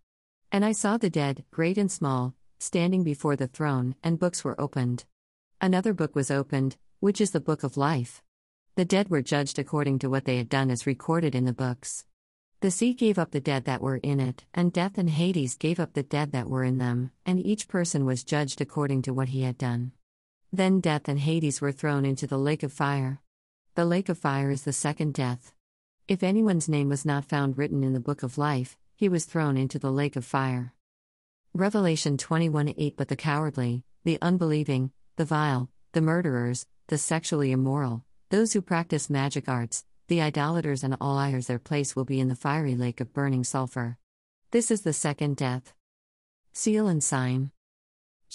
And 0.51 0.65
I 0.65 0.71
saw 0.71 0.97
the 0.97 1.11
dead, 1.11 1.43
great 1.51 1.77
and 1.77 1.91
small, 1.91 2.33
standing 2.57 3.03
before 3.03 3.35
the 3.35 3.45
throne, 3.45 3.93
and 4.03 4.17
books 4.17 4.43
were 4.43 4.59
opened. 4.59 5.05
Another 5.61 5.93
book 5.93 6.15
was 6.15 6.31
opened, 6.31 6.75
which 7.01 7.21
is 7.21 7.29
the 7.29 7.39
book 7.39 7.61
of 7.61 7.77
life. 7.77 8.23
The 8.73 8.83
dead 8.83 9.09
were 9.09 9.21
judged 9.21 9.59
according 9.59 9.99
to 9.99 10.09
what 10.09 10.25
they 10.25 10.37
had 10.37 10.49
done 10.49 10.71
as 10.71 10.87
recorded 10.87 11.35
in 11.35 11.45
the 11.45 11.53
books. 11.53 12.05
The 12.61 12.71
sea 12.71 12.95
gave 12.95 13.19
up 13.19 13.29
the 13.29 13.39
dead 13.39 13.65
that 13.65 13.83
were 13.83 13.97
in 13.97 14.19
it, 14.19 14.43
and 14.55 14.73
death 14.73 14.97
and 14.97 15.11
Hades 15.11 15.55
gave 15.55 15.79
up 15.79 15.93
the 15.93 16.01
dead 16.01 16.31
that 16.31 16.49
were 16.49 16.63
in 16.63 16.79
them, 16.79 17.11
and 17.27 17.45
each 17.45 17.67
person 17.67 18.05
was 18.05 18.23
judged 18.23 18.59
according 18.59 19.03
to 19.03 19.13
what 19.13 19.29
he 19.29 19.43
had 19.43 19.59
done. 19.59 19.91
Then 20.55 20.79
death 20.79 21.09
and 21.09 21.19
Hades 21.19 21.59
were 21.59 21.73
thrown 21.73 22.05
into 22.05 22.27
the 22.27 22.37
lake 22.37 22.63
of 22.63 22.71
fire. 22.71 23.19
The 23.73 23.83
lake 23.83 24.07
of 24.07 24.17
fire 24.17 24.49
is 24.51 24.63
the 24.63 24.71
second 24.71 25.13
death. 25.13 25.53
If 26.07 26.23
anyone's 26.23 26.69
name 26.69 26.87
was 26.87 27.03
not 27.03 27.25
found 27.25 27.57
written 27.57 27.83
in 27.83 27.91
the 27.91 27.99
book 27.99 28.23
of 28.23 28.37
life, 28.37 28.77
he 28.95 29.09
was 29.09 29.25
thrown 29.25 29.57
into 29.57 29.77
the 29.79 29.91
lake 29.91 30.15
of 30.15 30.23
fire. 30.23 30.73
Revelation 31.53 32.17
21 32.17 32.73
8 32.77 32.95
But 32.95 33.09
the 33.09 33.17
cowardly, 33.17 33.83
the 34.05 34.17
unbelieving, 34.21 34.91
the 35.17 35.25
vile, 35.25 35.69
the 35.91 35.99
murderers, 35.99 36.67
the 36.87 36.97
sexually 36.97 37.51
immoral, 37.51 38.05
those 38.29 38.53
who 38.53 38.61
practice 38.61 39.09
magic 39.09 39.49
arts, 39.49 39.83
the 40.07 40.21
idolaters, 40.21 40.85
and 40.85 40.95
all 41.01 41.15
liars, 41.15 41.47
their 41.47 41.59
place 41.59 41.97
will 41.97 42.05
be 42.05 42.21
in 42.21 42.29
the 42.29 42.33
fiery 42.33 42.75
lake 42.75 43.01
of 43.01 43.11
burning 43.11 43.43
sulfur. 43.43 43.97
This 44.51 44.71
is 44.71 44.83
the 44.83 44.93
second 44.93 45.35
death. 45.35 45.73
Seal 46.53 46.87
and 46.87 47.03
sign. 47.03 47.51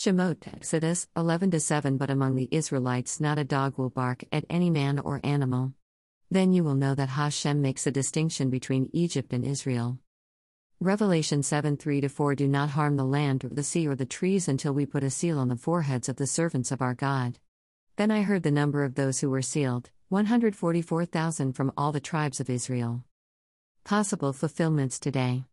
Shemot, 0.01 0.46
Exodus 0.46 1.09
11 1.14 1.61
7 1.61 1.98
But 1.98 2.09
among 2.09 2.34
the 2.34 2.48
Israelites, 2.51 3.20
not 3.20 3.38
a 3.38 3.44
dog 3.44 3.76
will 3.76 3.90
bark 3.90 4.24
at 4.32 4.46
any 4.48 4.70
man 4.70 4.98
or 4.98 5.20
animal. 5.22 5.74
Then 6.30 6.55
you 6.55 6.64
will 6.64 6.74
know 6.74 6.94
that 6.94 7.11
Hashem 7.11 7.61
makes 7.61 7.86
a 7.86 7.90
distinction 7.90 8.48
between 8.48 8.88
Egypt 8.94 9.34
and 9.34 9.44
Israel. 9.44 9.98
Revelation 10.80 11.42
7 11.42 11.76
3 11.76 12.09
4 12.09 12.34
Do 12.34 12.48
not 12.48 12.70
harm 12.70 12.96
the 12.96 13.05
land 13.05 13.44
or 13.44 13.51
the 13.51 13.62
sea 13.62 13.86
or 13.86 13.94
the 13.94 14.07
trees 14.07 14.48
until 14.48 14.72
we 14.72 14.86
put 14.86 15.05
a 15.05 15.11
seal 15.11 15.38
on 15.38 15.48
the 15.48 15.55
foreheads 15.55 16.09
of 16.09 16.16
the 16.16 16.26
servants 16.26 16.72
of 16.72 16.80
our 16.80 16.94
God. 16.94 17.38
Then 17.96 18.11
I 18.11 18.22
heard 18.22 18.42
the 18.42 18.51
number 18.51 18.84
of 18.84 18.94
those 18.94 19.20
who 19.20 19.28
were 19.28 19.42
sealed 19.42 19.90
144,000 20.09 21.53
from 21.53 21.72
all 21.76 21.92
the 21.92 22.01
tribes 22.01 22.40
of 22.40 22.48
Israel. 22.48 23.05
Possible 23.84 24.32
fulfillments 24.32 24.98
today. 24.98 25.44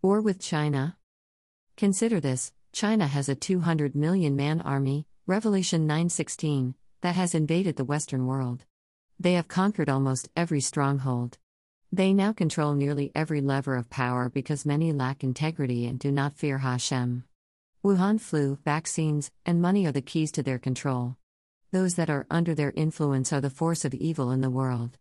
War 0.00 0.22
with 0.22 0.40
China. 0.40 0.96
Consider 1.76 2.20
this 2.20 2.52
China 2.76 3.06
has 3.06 3.30
a 3.30 3.34
200 3.34 3.94
million 3.96 4.36
man 4.36 4.60
army, 4.60 5.06
Revelation 5.26 5.88
9:16, 5.88 6.74
that 7.00 7.14
has 7.14 7.34
invaded 7.34 7.76
the 7.76 7.86
Western 7.86 8.26
world. 8.26 8.66
They 9.18 9.32
have 9.32 9.48
conquered 9.48 9.88
almost 9.88 10.28
every 10.36 10.60
stronghold. 10.60 11.38
They 11.90 12.12
now 12.12 12.34
control 12.34 12.74
nearly 12.74 13.12
every 13.14 13.40
lever 13.40 13.76
of 13.76 13.88
power 13.88 14.28
because 14.28 14.66
many 14.66 14.92
lack 14.92 15.24
integrity 15.24 15.86
and 15.86 15.98
do 15.98 16.12
not 16.12 16.36
fear 16.36 16.58
Hashem. 16.58 17.24
Wuhan 17.82 18.20
flu, 18.20 18.58
vaccines, 18.62 19.30
and 19.46 19.62
money 19.62 19.86
are 19.86 19.92
the 19.92 20.02
keys 20.02 20.30
to 20.32 20.42
their 20.42 20.58
control. 20.58 21.16
Those 21.72 21.94
that 21.94 22.10
are 22.10 22.26
under 22.30 22.54
their 22.54 22.72
influence 22.72 23.32
are 23.32 23.40
the 23.40 23.48
force 23.48 23.86
of 23.86 23.94
evil 23.94 24.30
in 24.30 24.42
the 24.42 24.50
world. 24.50 24.98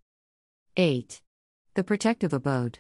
8. 0.78 1.22
The 1.74 1.84
protective 1.84 2.32
abode. 2.32 2.80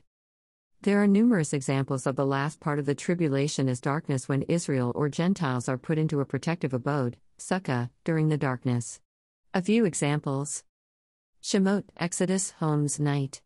There 0.86 1.01
are 1.01 1.07
numerous 1.07 1.51
examples 1.51 2.05
of 2.05 2.15
the 2.15 2.27
last 2.27 2.59
part 2.59 2.77
of 2.77 2.86
the 2.86 2.93
tribulation 2.93 3.67
as 3.67 3.81
darkness 3.81 4.29
when 4.29 4.43
Israel 4.43 4.91
or 4.93 5.09
Gentiles 5.09 5.67
are 5.67 5.79
put 5.79 5.97
into 5.97 6.19
a 6.19 6.25
protective 6.25 6.75
abode, 6.75 7.17
sukkah, 7.39 7.89
during 8.03 8.29
the 8.29 8.38
darkness. 8.38 9.01
A 9.51 9.63
few 9.63 9.86
examples 9.86 10.63
Shemot, 11.41 11.86
Exodus, 11.97 12.51
Homes, 12.59 12.99
Night. 12.99 13.41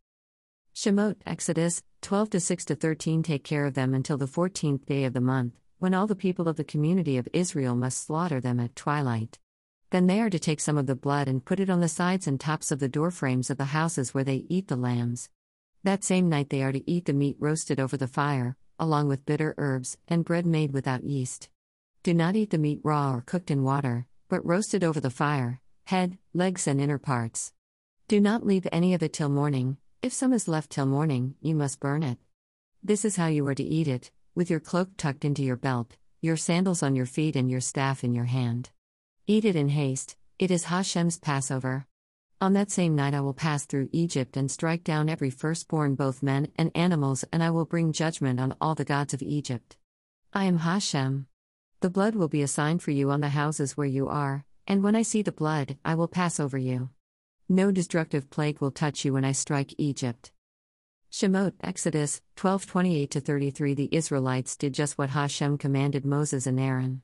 Shemot, 0.75 1.15
Exodus, 1.25 1.81
12 2.01 2.29
to 2.31 2.39
6 2.41 2.65
to 2.65 2.75
13 2.75 3.23
Take 3.23 3.45
care 3.45 3.65
of 3.65 3.73
them 3.73 3.93
until 3.93 4.17
the 4.17 4.25
14th 4.25 4.85
day 4.85 5.05
of 5.05 5.13
the 5.13 5.21
month, 5.21 5.53
when 5.77 5.93
all 5.93 6.07
the 6.07 6.15
people 6.15 6.49
of 6.49 6.57
the 6.57 6.65
community 6.65 7.15
of 7.15 7.29
Israel 7.31 7.73
must 7.73 8.03
slaughter 8.05 8.41
them 8.41 8.59
at 8.59 8.75
twilight. 8.75 9.39
Then 9.91 10.07
they 10.07 10.19
are 10.19 10.29
to 10.29 10.39
take 10.39 10.59
some 10.59 10.77
of 10.77 10.87
the 10.87 10.93
blood 10.93 11.29
and 11.29 11.45
put 11.45 11.61
it 11.61 11.69
on 11.69 11.79
the 11.79 11.87
sides 11.87 12.27
and 12.27 12.37
tops 12.37 12.69
of 12.69 12.79
the 12.79 12.89
door 12.89 13.11
frames 13.11 13.49
of 13.49 13.55
the 13.55 13.71
houses 13.71 14.13
where 14.13 14.25
they 14.25 14.45
eat 14.49 14.67
the 14.67 14.75
lambs. 14.75 15.29
That 15.83 16.03
same 16.03 16.27
night 16.27 16.49
they 16.49 16.61
are 16.61 16.73
to 16.73 16.89
eat 16.89 17.05
the 17.05 17.13
meat 17.13 17.37
roasted 17.39 17.79
over 17.79 17.95
the 17.95 18.07
fire, 18.07 18.57
along 18.77 19.07
with 19.07 19.25
bitter 19.25 19.55
herbs, 19.57 19.97
and 20.09 20.25
bread 20.25 20.45
made 20.45 20.73
without 20.73 21.05
yeast. 21.05 21.49
Do 22.03 22.13
not 22.13 22.35
eat 22.35 22.49
the 22.49 22.57
meat 22.57 22.81
raw 22.83 23.13
or 23.13 23.21
cooked 23.21 23.49
in 23.49 23.63
water, 23.63 24.05
but 24.27 24.45
roasted 24.45 24.83
over 24.83 24.99
the 24.99 25.09
fire, 25.09 25.61
head, 25.85 26.17
legs, 26.33 26.67
and 26.67 26.81
inner 26.81 26.97
parts. 26.97 27.53
Do 28.09 28.19
not 28.19 28.45
leave 28.45 28.67
any 28.71 28.93
of 28.93 29.03
it 29.03 29.13
till 29.13 29.29
morning, 29.29 29.77
if 30.01 30.11
some 30.11 30.33
is 30.33 30.47
left 30.47 30.69
till 30.69 30.85
morning, 30.85 31.35
you 31.41 31.55
must 31.55 31.79
burn 31.79 32.03
it. 32.03 32.17
This 32.83 33.05
is 33.05 33.15
how 33.15 33.27
you 33.27 33.45
are 33.47 33.55
to 33.55 33.63
eat 33.63 33.87
it, 33.87 34.11
with 34.35 34.49
your 34.49 34.59
cloak 34.59 34.89
tucked 34.97 35.25
into 35.25 35.43
your 35.43 35.57
belt, 35.57 35.95
your 36.21 36.37
sandals 36.37 36.83
on 36.83 36.95
your 36.95 37.05
feet, 37.05 37.35
and 37.35 37.49
your 37.49 37.61
staff 37.61 38.03
in 38.03 38.13
your 38.13 38.25
hand. 38.25 38.69
Eat 39.27 39.45
it 39.45 39.55
in 39.55 39.69
haste, 39.69 40.15
it 40.37 40.51
is 40.51 40.65
Hashem's 40.65 41.17
Passover. 41.17 41.85
On 42.41 42.53
that 42.53 42.71
same 42.71 42.95
night 42.95 43.13
I 43.13 43.19
will 43.19 43.33
pass 43.33 43.65
through 43.65 43.89
Egypt 43.91 44.37
and 44.37 44.49
strike 44.49 44.85
down 44.85 45.09
every 45.09 45.29
firstborn, 45.29 45.95
both 45.95 46.23
men 46.23 46.47
and 46.55 46.71
animals, 46.73 47.25
and 47.33 47.43
I 47.43 47.49
will 47.51 47.65
bring 47.65 47.91
judgment 47.91 48.39
on 48.39 48.55
all 48.61 48.75
the 48.75 48.85
gods 48.85 49.13
of 49.13 49.21
Egypt. 49.21 49.75
I 50.31 50.45
am 50.45 50.59
Hashem. 50.59 51.27
The 51.81 51.89
blood 51.89 52.15
will 52.15 52.29
be 52.29 52.41
a 52.41 52.47
sign 52.47 52.79
for 52.79 52.91
you 52.91 53.11
on 53.11 53.19
the 53.19 53.29
houses 53.29 53.75
where 53.75 53.85
you 53.85 54.07
are, 54.07 54.45
and 54.65 54.81
when 54.81 54.95
I 54.95 55.01
see 55.01 55.21
the 55.21 55.33
blood, 55.33 55.77
I 55.83 55.95
will 55.95 56.07
pass 56.07 56.39
over 56.39 56.57
you. 56.57 56.91
No 57.49 57.71
destructive 57.71 58.29
plague 58.29 58.61
will 58.61 58.71
touch 58.71 59.03
you 59.03 59.11
when 59.11 59.25
I 59.25 59.33
strike 59.33 59.75
Egypt. 59.77 60.31
Shemot, 61.11 61.55
Exodus 61.59 62.21
12:28 62.37 63.21
33 63.21 63.73
The 63.73 63.89
Israelites 63.91 64.55
did 64.55 64.73
just 64.73 64.97
what 64.97 65.09
Hashem 65.09 65.57
commanded 65.57 66.05
Moses 66.05 66.47
and 66.47 66.57
Aaron. 66.57 67.01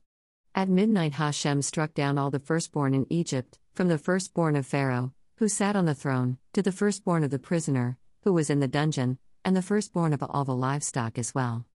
At 0.54 0.70
midnight 0.70 1.12
Hashem 1.12 1.60
struck 1.60 1.92
down 1.92 2.16
all 2.16 2.30
the 2.30 2.40
firstborn 2.40 2.94
in 2.94 3.06
Egypt, 3.10 3.58
from 3.74 3.88
the 3.88 3.98
firstborn 3.98 4.56
of 4.56 4.64
Pharaoh, 4.64 5.12
who 5.36 5.48
sat 5.48 5.76
on 5.76 5.84
the 5.84 5.94
throne, 5.94 6.38
to 6.54 6.62
the 6.62 6.72
firstborn 6.72 7.22
of 7.22 7.30
the 7.30 7.38
prisoner, 7.38 7.98
who 8.22 8.32
was 8.32 8.48
in 8.48 8.60
the 8.60 8.68
dungeon, 8.68 9.18
and 9.44 9.54
the 9.54 9.62
firstborn 9.62 10.12
of 10.12 10.22
all 10.22 10.44
the 10.44 10.54
livestock 10.54 11.18
as 11.18 11.34
well. 11.34 11.66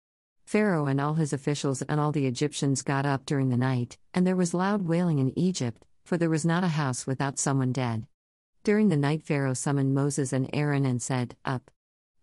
Pharaoh 0.47 0.87
and 0.87 1.01
all 1.01 1.15
his 1.15 1.33
officials 1.33 1.83
and 1.83 2.01
all 2.01 2.11
the 2.11 2.27
Egyptians 2.27 2.83
got 2.83 3.05
up 3.05 3.27
during 3.27 3.51
the 3.51 3.57
night, 3.57 3.99
and 4.15 4.27
there 4.27 4.35
was 4.35 4.55
loud 4.55 4.83
wailing 4.83 5.19
in 5.19 5.39
Egypt, 5.39 5.85
for 6.05 6.17
there 6.17 6.31
was 6.31 6.45
not 6.45 6.65
a 6.65 6.69
house 6.69 7.07
without 7.07 7.39
someone 7.39 7.73
dead. 7.73 8.07
During 8.65 8.89
the 8.89 8.97
night, 8.97 9.23
Pharaoh 9.23 9.55
summoned 9.55 9.95
Moses 9.95 10.33
and 10.33 10.49
Aaron 10.53 10.87
and 10.87 11.01
said, 11.01 11.37
Up. 11.45 11.71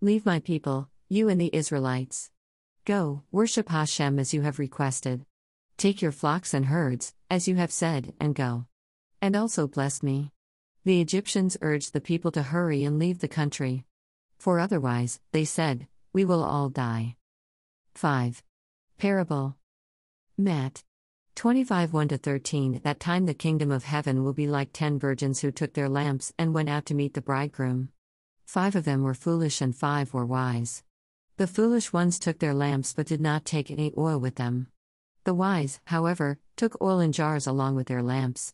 Leave 0.02 0.26
my 0.26 0.40
people, 0.40 0.90
you 1.08 1.30
and 1.30 1.40
the 1.40 1.56
Israelites. 1.56 2.32
Go, 2.84 3.24
worship 3.32 3.70
Hashem 3.70 4.20
as 4.20 4.34
you 4.34 4.42
have 4.42 4.60
requested. 4.60 5.26
Take 5.78 6.02
your 6.02 6.12
flocks 6.12 6.54
and 6.54 6.66
herds, 6.66 7.14
as 7.30 7.48
you 7.48 7.56
have 7.56 7.72
said, 7.72 8.14
and 8.20 8.34
go. 8.34 8.66
And 9.22 9.36
also 9.36 9.68
bless 9.68 10.02
me. 10.02 10.32
The 10.88 11.02
Egyptians 11.02 11.58
urged 11.62 11.92
the 11.92 12.00
people 12.00 12.32
to 12.32 12.42
hurry 12.42 12.86
and 12.86 12.98
leave 12.98 13.20
the 13.20 13.28
country. 13.28 13.84
For 14.40 14.58
otherwise, 14.58 15.20
they 15.34 15.44
said, 15.44 15.86
we 16.14 16.24
will 16.24 16.42
all 16.42 16.70
die. 16.70 17.18
5. 17.96 18.42
Parable. 18.98 19.58
Matt. 20.38 20.86
25 21.36 21.92
1 21.92 22.08
13 22.08 22.80
That 22.86 23.02
time 23.02 23.26
the 23.26 23.34
kingdom 23.34 23.70
of 23.70 23.84
heaven 23.84 24.24
will 24.24 24.32
be 24.32 24.48
like 24.48 24.70
ten 24.72 24.98
virgins 24.98 25.42
who 25.42 25.52
took 25.52 25.74
their 25.74 25.90
lamps 25.90 26.32
and 26.40 26.54
went 26.54 26.70
out 26.70 26.86
to 26.86 26.96
meet 26.96 27.16
the 27.16 27.22
bridegroom. 27.22 27.90
Five 28.46 28.74
of 28.74 28.86
them 28.86 29.04
were 29.04 29.14
foolish 29.14 29.60
and 29.60 29.76
five 29.76 30.14
were 30.14 30.26
wise. 30.26 30.84
The 31.36 31.48
foolish 31.48 31.92
ones 31.92 32.18
took 32.18 32.40
their 32.40 32.54
lamps 32.54 32.94
but 32.94 33.08
did 33.08 33.20
not 33.20 33.44
take 33.44 33.70
any 33.70 33.92
oil 33.98 34.20
with 34.20 34.36
them. 34.36 34.68
The 35.26 35.34
wise, 35.34 35.82
however, 35.88 36.40
took 36.56 36.82
oil 36.82 37.02
in 37.02 37.12
jars 37.12 37.46
along 37.46 37.76
with 37.76 37.88
their 37.88 38.02
lamps. 38.02 38.54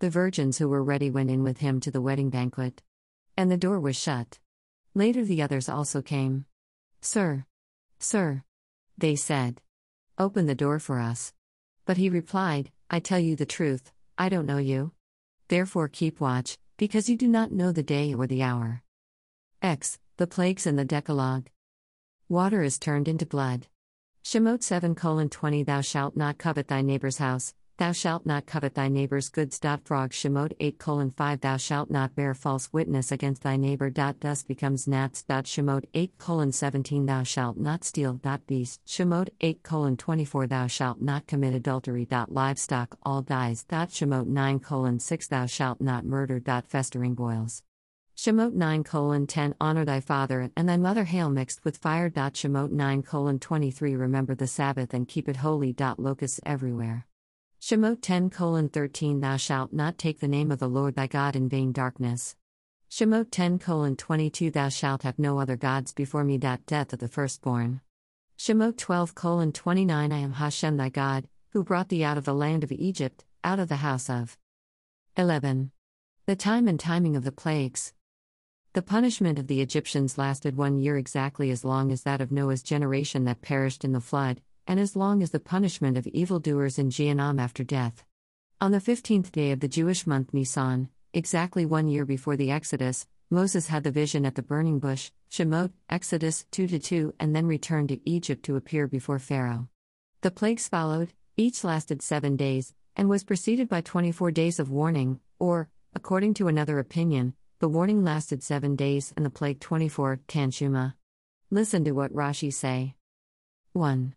The 0.00 0.10
virgins 0.10 0.58
who 0.58 0.68
were 0.68 0.82
ready 0.84 1.10
went 1.10 1.28
in 1.28 1.42
with 1.42 1.58
him 1.58 1.80
to 1.80 1.90
the 1.90 2.00
wedding 2.00 2.30
banquet. 2.30 2.82
And 3.36 3.50
the 3.50 3.56
door 3.56 3.80
was 3.80 3.96
shut. 3.96 4.38
Later 4.94 5.24
the 5.24 5.42
others 5.42 5.68
also 5.68 6.02
came. 6.02 6.44
Sir. 7.00 7.44
Sir. 7.98 8.44
They 8.96 9.16
said. 9.16 9.60
Open 10.16 10.46
the 10.46 10.54
door 10.54 10.78
for 10.78 11.00
us. 11.00 11.32
But 11.84 11.96
he 11.96 12.10
replied, 12.10 12.70
I 12.88 13.00
tell 13.00 13.18
you 13.18 13.34
the 13.34 13.46
truth, 13.46 13.92
I 14.16 14.28
don't 14.28 14.46
know 14.46 14.58
you. 14.58 14.92
Therefore 15.48 15.88
keep 15.88 16.20
watch, 16.20 16.58
because 16.76 17.08
you 17.08 17.16
do 17.16 17.26
not 17.26 17.50
know 17.50 17.72
the 17.72 17.82
day 17.82 18.14
or 18.14 18.28
the 18.28 18.42
hour. 18.42 18.82
X. 19.62 19.98
The 20.16 20.28
plagues 20.28 20.66
and 20.66 20.78
the 20.78 20.84
Decalogue. 20.84 21.48
Water 22.28 22.62
is 22.62 22.78
turned 22.78 23.08
into 23.08 23.26
blood. 23.26 23.66
Shemot 24.24 24.62
7 24.62 24.94
20 24.94 25.62
Thou 25.64 25.80
shalt 25.80 26.16
not 26.16 26.38
covet 26.38 26.68
thy 26.68 26.82
neighbor's 26.82 27.18
house, 27.18 27.54
Thou 27.78 27.92
shalt 27.92 28.26
not 28.26 28.44
covet 28.44 28.74
thy 28.74 28.88
neighbor's 28.88 29.28
goods. 29.28 29.60
Frog 29.84 30.10
Shemot 30.10 30.52
8 30.58 30.80
colon 30.80 31.12
5 31.12 31.40
Thou 31.40 31.56
shalt 31.56 31.92
not 31.92 32.16
bear 32.16 32.34
false 32.34 32.72
witness 32.72 33.12
against 33.12 33.44
thy 33.44 33.56
neighbor. 33.56 33.88
Thus 33.88 34.42
becomes 34.42 34.88
Gnats. 34.88 35.22
Shemot 35.28 35.84
8 35.94 36.18
colon 36.18 36.50
17 36.50 37.06
Thou 37.06 37.22
shalt 37.22 37.56
not 37.56 37.84
steal. 37.84 38.20
Beast 38.48 38.80
Shemot 38.84 39.28
8 39.40 39.62
colon 39.62 39.96
24 39.96 40.48
Thou 40.48 40.66
shalt 40.66 41.00
not 41.00 41.28
commit 41.28 41.54
adultery. 41.54 42.08
Livestock 42.26 42.98
all 43.04 43.22
dies. 43.22 43.64
Shemot 43.70 44.26
9 44.26 44.58
colon 44.58 44.98
6 44.98 45.28
Thou 45.28 45.46
shalt 45.46 45.80
not 45.80 46.04
murder. 46.04 46.42
Festering 46.66 47.14
boils. 47.14 47.62
Shemot 48.16 48.54
9 48.54 48.82
colon 48.82 49.28
10 49.28 49.54
Honor 49.60 49.84
thy 49.84 50.00
father 50.00 50.50
and 50.56 50.68
thy 50.68 50.76
mother 50.76 51.04
hail 51.04 51.30
mixed 51.30 51.64
with 51.64 51.76
fire. 51.76 52.10
Shemot 52.10 52.72
9 52.72 53.04
colon 53.04 53.38
23 53.38 53.94
Remember 53.94 54.34
the 54.34 54.48
Sabbath 54.48 54.92
and 54.92 55.06
keep 55.06 55.28
it 55.28 55.36
holy. 55.36 55.76
Locusts 55.96 56.40
everywhere. 56.44 57.07
Shemot 57.60 57.98
10 58.02 58.30
colon 58.30 58.68
13 58.68 59.18
Thou 59.18 59.36
shalt 59.36 59.72
not 59.72 59.98
take 59.98 60.20
the 60.20 60.28
name 60.28 60.52
of 60.52 60.60
the 60.60 60.68
Lord 60.68 60.94
thy 60.94 61.08
God 61.08 61.34
in 61.34 61.48
vain 61.48 61.72
darkness. 61.72 62.36
Shemot 62.88 63.32
10 63.32 63.58
colon 63.58 63.96
22 63.96 64.52
Thou 64.52 64.68
shalt 64.68 65.02
have 65.02 65.18
no 65.18 65.40
other 65.40 65.56
gods 65.56 65.92
before 65.92 66.22
me. 66.22 66.38
That 66.38 66.64
death 66.66 66.92
of 66.92 67.00
the 67.00 67.08
firstborn. 67.08 67.80
Shemot 68.38 68.78
12 68.78 69.16
colon 69.16 69.52
29 69.52 70.12
I 70.12 70.18
am 70.18 70.34
Hashem 70.34 70.76
thy 70.76 70.88
God, 70.88 71.26
who 71.50 71.64
brought 71.64 71.88
thee 71.88 72.04
out 72.04 72.16
of 72.16 72.24
the 72.24 72.32
land 72.32 72.62
of 72.62 72.70
Egypt, 72.70 73.24
out 73.42 73.58
of 73.58 73.68
the 73.68 73.76
house 73.76 74.08
of 74.08 74.38
11. 75.16 75.72
The 76.26 76.36
time 76.36 76.68
and 76.68 76.78
timing 76.78 77.16
of 77.16 77.24
the 77.24 77.32
plagues. 77.32 77.92
The 78.72 78.82
punishment 78.82 79.36
of 79.36 79.48
the 79.48 79.60
Egyptians 79.60 80.16
lasted 80.16 80.56
one 80.56 80.78
year 80.78 80.96
exactly 80.96 81.50
as 81.50 81.64
long 81.64 81.90
as 81.90 82.04
that 82.04 82.20
of 82.20 82.30
Noah's 82.30 82.62
generation 82.62 83.24
that 83.24 83.42
perished 83.42 83.84
in 83.84 83.90
the 83.90 84.00
flood, 84.00 84.42
and 84.68 84.78
as 84.78 84.94
long 84.94 85.22
as 85.22 85.30
the 85.30 85.40
punishment 85.40 85.96
of 85.96 86.06
evildoers 86.08 86.78
in 86.78 86.90
Gehenna 86.90 87.34
after 87.38 87.64
death. 87.64 88.04
On 88.60 88.70
the 88.70 88.80
fifteenth 88.80 89.32
day 89.32 89.50
of 89.50 89.60
the 89.60 89.66
Jewish 89.66 90.06
month 90.06 90.34
Nisan, 90.34 90.90
exactly 91.14 91.64
one 91.64 91.88
year 91.88 92.04
before 92.04 92.36
the 92.36 92.50
Exodus, 92.50 93.06
Moses 93.30 93.68
had 93.68 93.82
the 93.82 93.90
vision 93.90 94.26
at 94.26 94.34
the 94.34 94.42
burning 94.42 94.78
bush, 94.78 95.10
Shemot, 95.30 95.72
Exodus 95.88 96.44
2 96.50 96.78
2, 96.78 97.14
and 97.18 97.34
then 97.34 97.46
returned 97.46 97.88
to 97.88 98.08
Egypt 98.08 98.44
to 98.44 98.56
appear 98.56 98.86
before 98.86 99.18
Pharaoh. 99.18 99.68
The 100.20 100.30
plagues 100.30 100.68
followed, 100.68 101.12
each 101.36 101.64
lasted 101.64 102.02
seven 102.02 102.36
days, 102.36 102.74
and 102.94 103.08
was 103.08 103.24
preceded 103.24 103.68
by 103.68 103.80
24 103.80 104.32
days 104.32 104.58
of 104.60 104.70
warning, 104.70 105.20
or, 105.38 105.68
according 105.94 106.34
to 106.34 106.48
another 106.48 106.78
opinion, 106.78 107.34
the 107.60 107.68
warning 107.68 108.04
lasted 108.04 108.42
seven 108.42 108.76
days 108.76 109.14
and 109.16 109.24
the 109.24 109.30
plague 109.30 109.60
24, 109.60 110.20
Tanchuma. 110.28 110.94
Listen 111.50 111.84
to 111.84 111.92
what 111.92 112.12
Rashi 112.12 112.52
say. 112.52 112.94
1. 113.72 114.14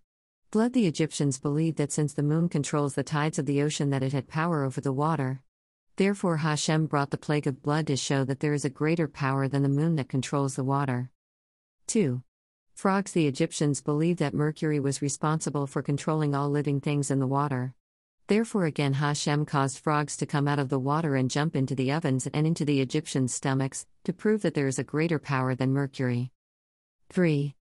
Blood 0.51 0.73
The 0.73 0.85
Egyptians 0.85 1.39
believed 1.39 1.77
that 1.77 1.93
since 1.93 2.11
the 2.11 2.21
moon 2.21 2.49
controls 2.49 2.93
the 2.93 3.05
tides 3.05 3.39
of 3.39 3.45
the 3.45 3.61
ocean 3.61 3.89
that 3.91 4.03
it 4.03 4.11
had 4.11 4.27
power 4.27 4.65
over 4.65 4.81
the 4.81 4.91
water. 4.91 5.41
Therefore 5.95 6.35
Hashem 6.35 6.87
brought 6.87 7.09
the 7.09 7.17
plague 7.17 7.47
of 7.47 7.63
blood 7.63 7.87
to 7.87 7.95
show 7.95 8.25
that 8.25 8.41
there 8.41 8.53
is 8.53 8.65
a 8.65 8.69
greater 8.69 9.07
power 9.07 9.47
than 9.47 9.63
the 9.63 9.69
moon 9.69 9.95
that 9.95 10.09
controls 10.09 10.57
the 10.57 10.63
water. 10.65 11.09
2. 11.87 12.21
Frogs 12.73 13.13
The 13.13 13.27
Egyptians 13.27 13.81
believed 13.81 14.19
that 14.19 14.33
Mercury 14.33 14.81
was 14.81 15.01
responsible 15.01 15.67
for 15.67 15.81
controlling 15.81 16.35
all 16.35 16.49
living 16.49 16.81
things 16.81 17.09
in 17.09 17.19
the 17.19 17.27
water. 17.27 17.73
Therefore, 18.27 18.65
again, 18.65 18.95
Hashem 18.95 19.45
caused 19.45 19.79
frogs 19.79 20.17
to 20.17 20.25
come 20.25 20.49
out 20.49 20.59
of 20.59 20.67
the 20.67 20.79
water 20.79 21.15
and 21.15 21.31
jump 21.31 21.55
into 21.55 21.75
the 21.75 21.93
ovens 21.93 22.27
and 22.27 22.45
into 22.45 22.65
the 22.65 22.81
Egyptians' 22.81 23.33
stomachs, 23.33 23.85
to 24.03 24.11
prove 24.11 24.41
that 24.41 24.53
there 24.55 24.67
is 24.67 24.79
a 24.79 24.83
greater 24.83 25.17
power 25.17 25.55
than 25.55 25.71
Mercury. 25.71 26.29
3. 27.09 27.55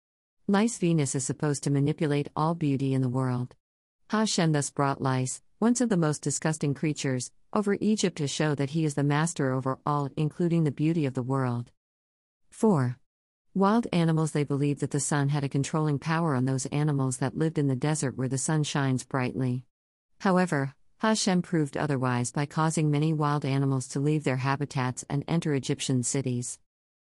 Lice 0.50 0.78
Venus 0.78 1.14
is 1.14 1.22
supposed 1.22 1.62
to 1.62 1.70
manipulate 1.70 2.26
all 2.34 2.56
beauty 2.56 2.92
in 2.92 3.02
the 3.02 3.08
world. 3.08 3.54
Hashem 4.08 4.50
thus 4.50 4.68
brought 4.68 5.00
lice, 5.00 5.40
once 5.60 5.80
of 5.80 5.90
the 5.90 5.96
most 5.96 6.22
disgusting 6.22 6.74
creatures, 6.74 7.30
over 7.52 7.76
Egypt 7.80 8.18
to 8.18 8.26
show 8.26 8.56
that 8.56 8.70
he 8.70 8.84
is 8.84 8.94
the 8.94 9.04
master 9.04 9.52
over 9.52 9.78
all, 9.86 10.08
including 10.16 10.64
the 10.64 10.72
beauty 10.72 11.06
of 11.06 11.14
the 11.14 11.22
world. 11.22 11.70
4. 12.50 12.98
Wild 13.54 13.86
animals 13.92 14.32
They 14.32 14.42
believed 14.42 14.80
that 14.80 14.90
the 14.90 14.98
sun 14.98 15.28
had 15.28 15.44
a 15.44 15.48
controlling 15.48 16.00
power 16.00 16.34
on 16.34 16.46
those 16.46 16.66
animals 16.66 17.18
that 17.18 17.38
lived 17.38 17.56
in 17.56 17.68
the 17.68 17.76
desert 17.76 18.18
where 18.18 18.26
the 18.26 18.36
sun 18.36 18.64
shines 18.64 19.04
brightly. 19.04 19.64
However, 20.18 20.74
Hashem 20.98 21.42
proved 21.42 21.76
otherwise 21.76 22.32
by 22.32 22.46
causing 22.46 22.90
many 22.90 23.12
wild 23.12 23.44
animals 23.44 23.86
to 23.86 24.00
leave 24.00 24.24
their 24.24 24.38
habitats 24.38 25.04
and 25.08 25.22
enter 25.28 25.54
Egyptian 25.54 26.02
cities. 26.02 26.58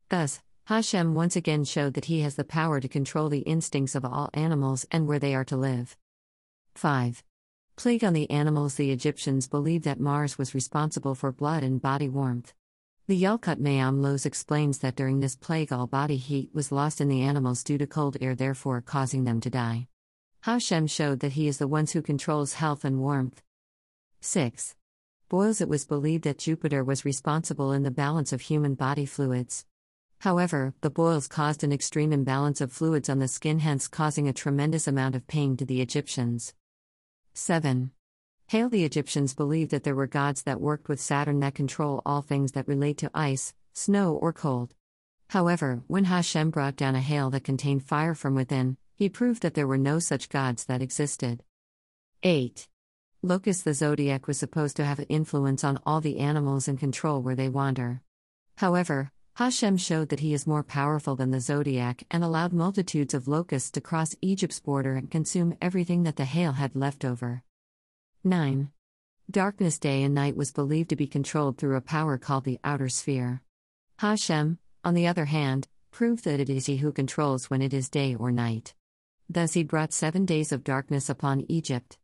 Thus, 0.09 0.41
Hashem 0.65 1.13
once 1.13 1.35
again 1.35 1.63
showed 1.63 1.93
that 1.93 2.05
he 2.05 2.21
has 2.21 2.37
the 2.37 2.43
power 2.43 2.79
to 2.79 2.87
control 2.87 3.29
the 3.29 3.41
instincts 3.41 3.93
of 3.93 4.03
all 4.03 4.31
animals 4.33 4.83
and 4.89 5.07
where 5.07 5.19
they 5.19 5.35
are 5.35 5.45
to 5.45 5.55
live. 5.55 5.95
5. 6.73 7.23
Plague 7.75 8.03
on 8.03 8.13
the 8.13 8.27
animals 8.31 8.73
The 8.73 8.89
Egyptians 8.89 9.47
believed 9.47 9.83
that 9.83 9.99
Mars 9.99 10.39
was 10.39 10.55
responsible 10.55 11.13
for 11.13 11.31
blood 11.31 11.61
and 11.61 11.79
body 11.79 12.09
warmth. 12.09 12.51
The 13.05 13.21
Yalkut 13.21 13.59
Me'am 13.59 14.01
Lo'ez 14.01 14.25
explains 14.25 14.79
that 14.79 14.95
during 14.95 15.19
this 15.19 15.35
plague 15.35 15.71
all 15.71 15.85
body 15.85 16.17
heat 16.17 16.49
was 16.51 16.71
lost 16.71 16.99
in 16.99 17.09
the 17.09 17.21
animals 17.21 17.63
due 17.63 17.77
to 17.77 17.85
cold 17.85 18.17
air, 18.19 18.33
therefore 18.33 18.81
causing 18.81 19.23
them 19.23 19.39
to 19.41 19.51
die. 19.51 19.87
Hashem 20.41 20.87
showed 20.87 21.19
that 21.19 21.33
he 21.33 21.47
is 21.47 21.59
the 21.59 21.67
one 21.67 21.85
who 21.85 22.01
controls 22.01 22.53
health 22.53 22.83
and 22.83 22.99
warmth. 22.99 23.43
6. 24.21 24.75
Boils 25.29 25.61
It 25.61 25.69
was 25.69 25.85
believed 25.85 26.23
that 26.23 26.39
Jupiter 26.39 26.83
was 26.83 27.05
responsible 27.05 27.71
in 27.71 27.83
the 27.83 27.91
balance 27.91 28.33
of 28.33 28.41
human 28.41 28.73
body 28.73 29.05
fluids. 29.05 29.63
However, 30.19 30.73
the 30.81 30.89
boils 30.89 31.27
caused 31.27 31.63
an 31.63 31.71
extreme 31.71 32.11
imbalance 32.11 32.61
of 32.61 32.71
fluids 32.71 33.09
on 33.09 33.19
the 33.19 33.27
skin, 33.27 33.59
hence 33.59 33.87
causing 33.87 34.27
a 34.27 34.33
tremendous 34.33 34.87
amount 34.87 35.15
of 35.15 35.27
pain 35.27 35.57
to 35.57 35.65
the 35.65 35.81
Egyptians. 35.81 36.53
7. 37.33 37.91
Hail 38.47 38.69
the 38.69 38.83
Egyptians 38.83 39.33
believed 39.33 39.71
that 39.71 39.83
there 39.83 39.95
were 39.95 40.07
gods 40.07 40.43
that 40.43 40.61
worked 40.61 40.87
with 40.87 40.99
Saturn 40.99 41.39
that 41.39 41.55
control 41.55 42.01
all 42.05 42.21
things 42.21 42.51
that 42.51 42.67
relate 42.67 42.97
to 42.99 43.11
ice, 43.13 43.53
snow, 43.73 44.13
or 44.13 44.31
cold. 44.31 44.73
However, 45.29 45.81
when 45.87 46.05
Hashem 46.05 46.51
brought 46.51 46.75
down 46.75 46.95
a 46.95 47.01
hail 47.01 47.29
that 47.31 47.43
contained 47.43 47.83
fire 47.83 48.13
from 48.13 48.35
within, 48.35 48.77
he 48.93 49.09
proved 49.09 49.41
that 49.41 49.55
there 49.55 49.67
were 49.67 49.77
no 49.77 49.99
such 49.99 50.29
gods 50.29 50.65
that 50.65 50.81
existed. 50.81 51.43
8. 52.23 52.67
Locus 53.21 53.63
the 53.63 53.73
zodiac 53.73 54.27
was 54.27 54.37
supposed 54.37 54.77
to 54.77 54.85
have 54.85 54.99
an 54.99 55.05
influence 55.05 55.63
on 55.63 55.79
all 55.85 55.99
the 55.99 56.19
animals 56.19 56.67
and 56.67 56.79
control 56.79 57.21
where 57.21 57.35
they 57.35 57.49
wander. 57.49 58.01
However, 58.57 59.11
Hashem 59.35 59.75
showed 59.75 60.07
that 60.09 60.21
he 60.21 60.33
is 60.33 60.47
more 60.47 60.63
powerful 60.63 61.17
than 61.17 61.31
the 61.31 61.41
zodiac 61.41 62.03
and 62.09 62.23
allowed 62.23 62.53
multitudes 62.53 63.13
of 63.13 63.27
locusts 63.27 63.69
to 63.71 63.81
cross 63.81 64.15
Egypt's 64.21 64.61
border 64.61 64.95
and 64.95 65.11
consume 65.11 65.57
everything 65.61 66.03
that 66.03 66.15
the 66.15 66.23
hail 66.23 66.53
had 66.53 66.73
left 66.73 67.03
over. 67.03 67.43
9. 68.23 68.71
Darkness 69.29 69.77
day 69.77 70.03
and 70.03 70.15
night 70.15 70.37
was 70.37 70.53
believed 70.53 70.89
to 70.89 70.95
be 70.95 71.05
controlled 71.05 71.57
through 71.57 71.75
a 71.75 71.81
power 71.81 72.17
called 72.17 72.45
the 72.45 72.59
outer 72.63 72.87
sphere. 72.87 73.41
Hashem, 73.97 74.57
on 74.85 74.93
the 74.93 75.07
other 75.07 75.25
hand, 75.25 75.67
proved 75.91 76.23
that 76.23 76.39
it 76.39 76.49
is 76.49 76.67
he 76.67 76.77
who 76.77 76.93
controls 76.93 77.49
when 77.49 77.61
it 77.61 77.73
is 77.73 77.89
day 77.89 78.15
or 78.15 78.31
night. 78.31 78.73
Thus 79.29 79.51
he 79.51 79.63
brought 79.63 79.91
seven 79.91 80.25
days 80.25 80.53
of 80.53 80.63
darkness 80.63 81.09
upon 81.09 81.45
Egypt. 81.49 81.97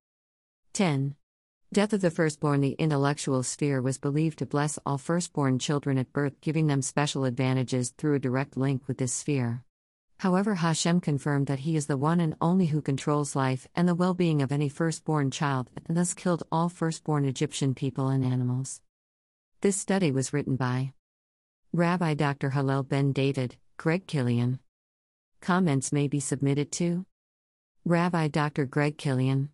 10. 0.73 1.15
Death 1.73 1.93
of 1.93 2.01
the 2.01 2.11
firstborn 2.11 2.59
The 2.59 2.73
intellectual 2.73 3.43
sphere 3.43 3.81
was 3.81 3.97
believed 3.97 4.39
to 4.39 4.45
bless 4.45 4.77
all 4.85 4.97
firstborn 4.97 5.57
children 5.57 5.97
at 5.97 6.11
birth, 6.11 6.33
giving 6.41 6.67
them 6.67 6.81
special 6.81 7.23
advantages 7.23 7.91
through 7.91 8.15
a 8.15 8.19
direct 8.19 8.57
link 8.57 8.89
with 8.89 8.97
this 8.97 9.13
sphere. 9.13 9.63
However, 10.19 10.55
Hashem 10.55 10.99
confirmed 10.99 11.47
that 11.47 11.59
he 11.59 11.77
is 11.77 11.87
the 11.87 11.95
one 11.95 12.19
and 12.19 12.35
only 12.41 12.65
who 12.65 12.81
controls 12.81 13.37
life 13.37 13.69
and 13.73 13.87
the 13.87 13.95
well 13.95 14.13
being 14.13 14.41
of 14.41 14.51
any 14.51 14.67
firstborn 14.67 15.31
child, 15.31 15.69
and 15.87 15.95
thus 15.95 16.13
killed 16.13 16.43
all 16.51 16.67
firstborn 16.67 17.23
Egyptian 17.23 17.73
people 17.73 18.09
and 18.09 18.25
animals. 18.25 18.81
This 19.61 19.77
study 19.77 20.11
was 20.11 20.33
written 20.33 20.57
by 20.57 20.91
Rabbi 21.71 22.15
Dr. 22.15 22.49
Hillel 22.49 22.83
Ben 22.83 23.13
David, 23.13 23.55
Greg 23.77 24.07
Killian. 24.07 24.59
Comments 25.39 25.93
may 25.93 26.09
be 26.09 26.19
submitted 26.19 26.69
to 26.73 27.05
Rabbi 27.85 28.27
Dr. 28.27 28.65
Greg 28.65 28.97
Killian, 28.97 29.51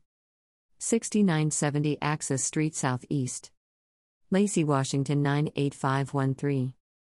6970 0.79 1.97
Axis 2.01 2.43
Street 2.43 2.75
Southeast, 2.75 3.51
Lacey, 4.29 4.63
Washington 4.63 5.23
98513. 5.23 6.73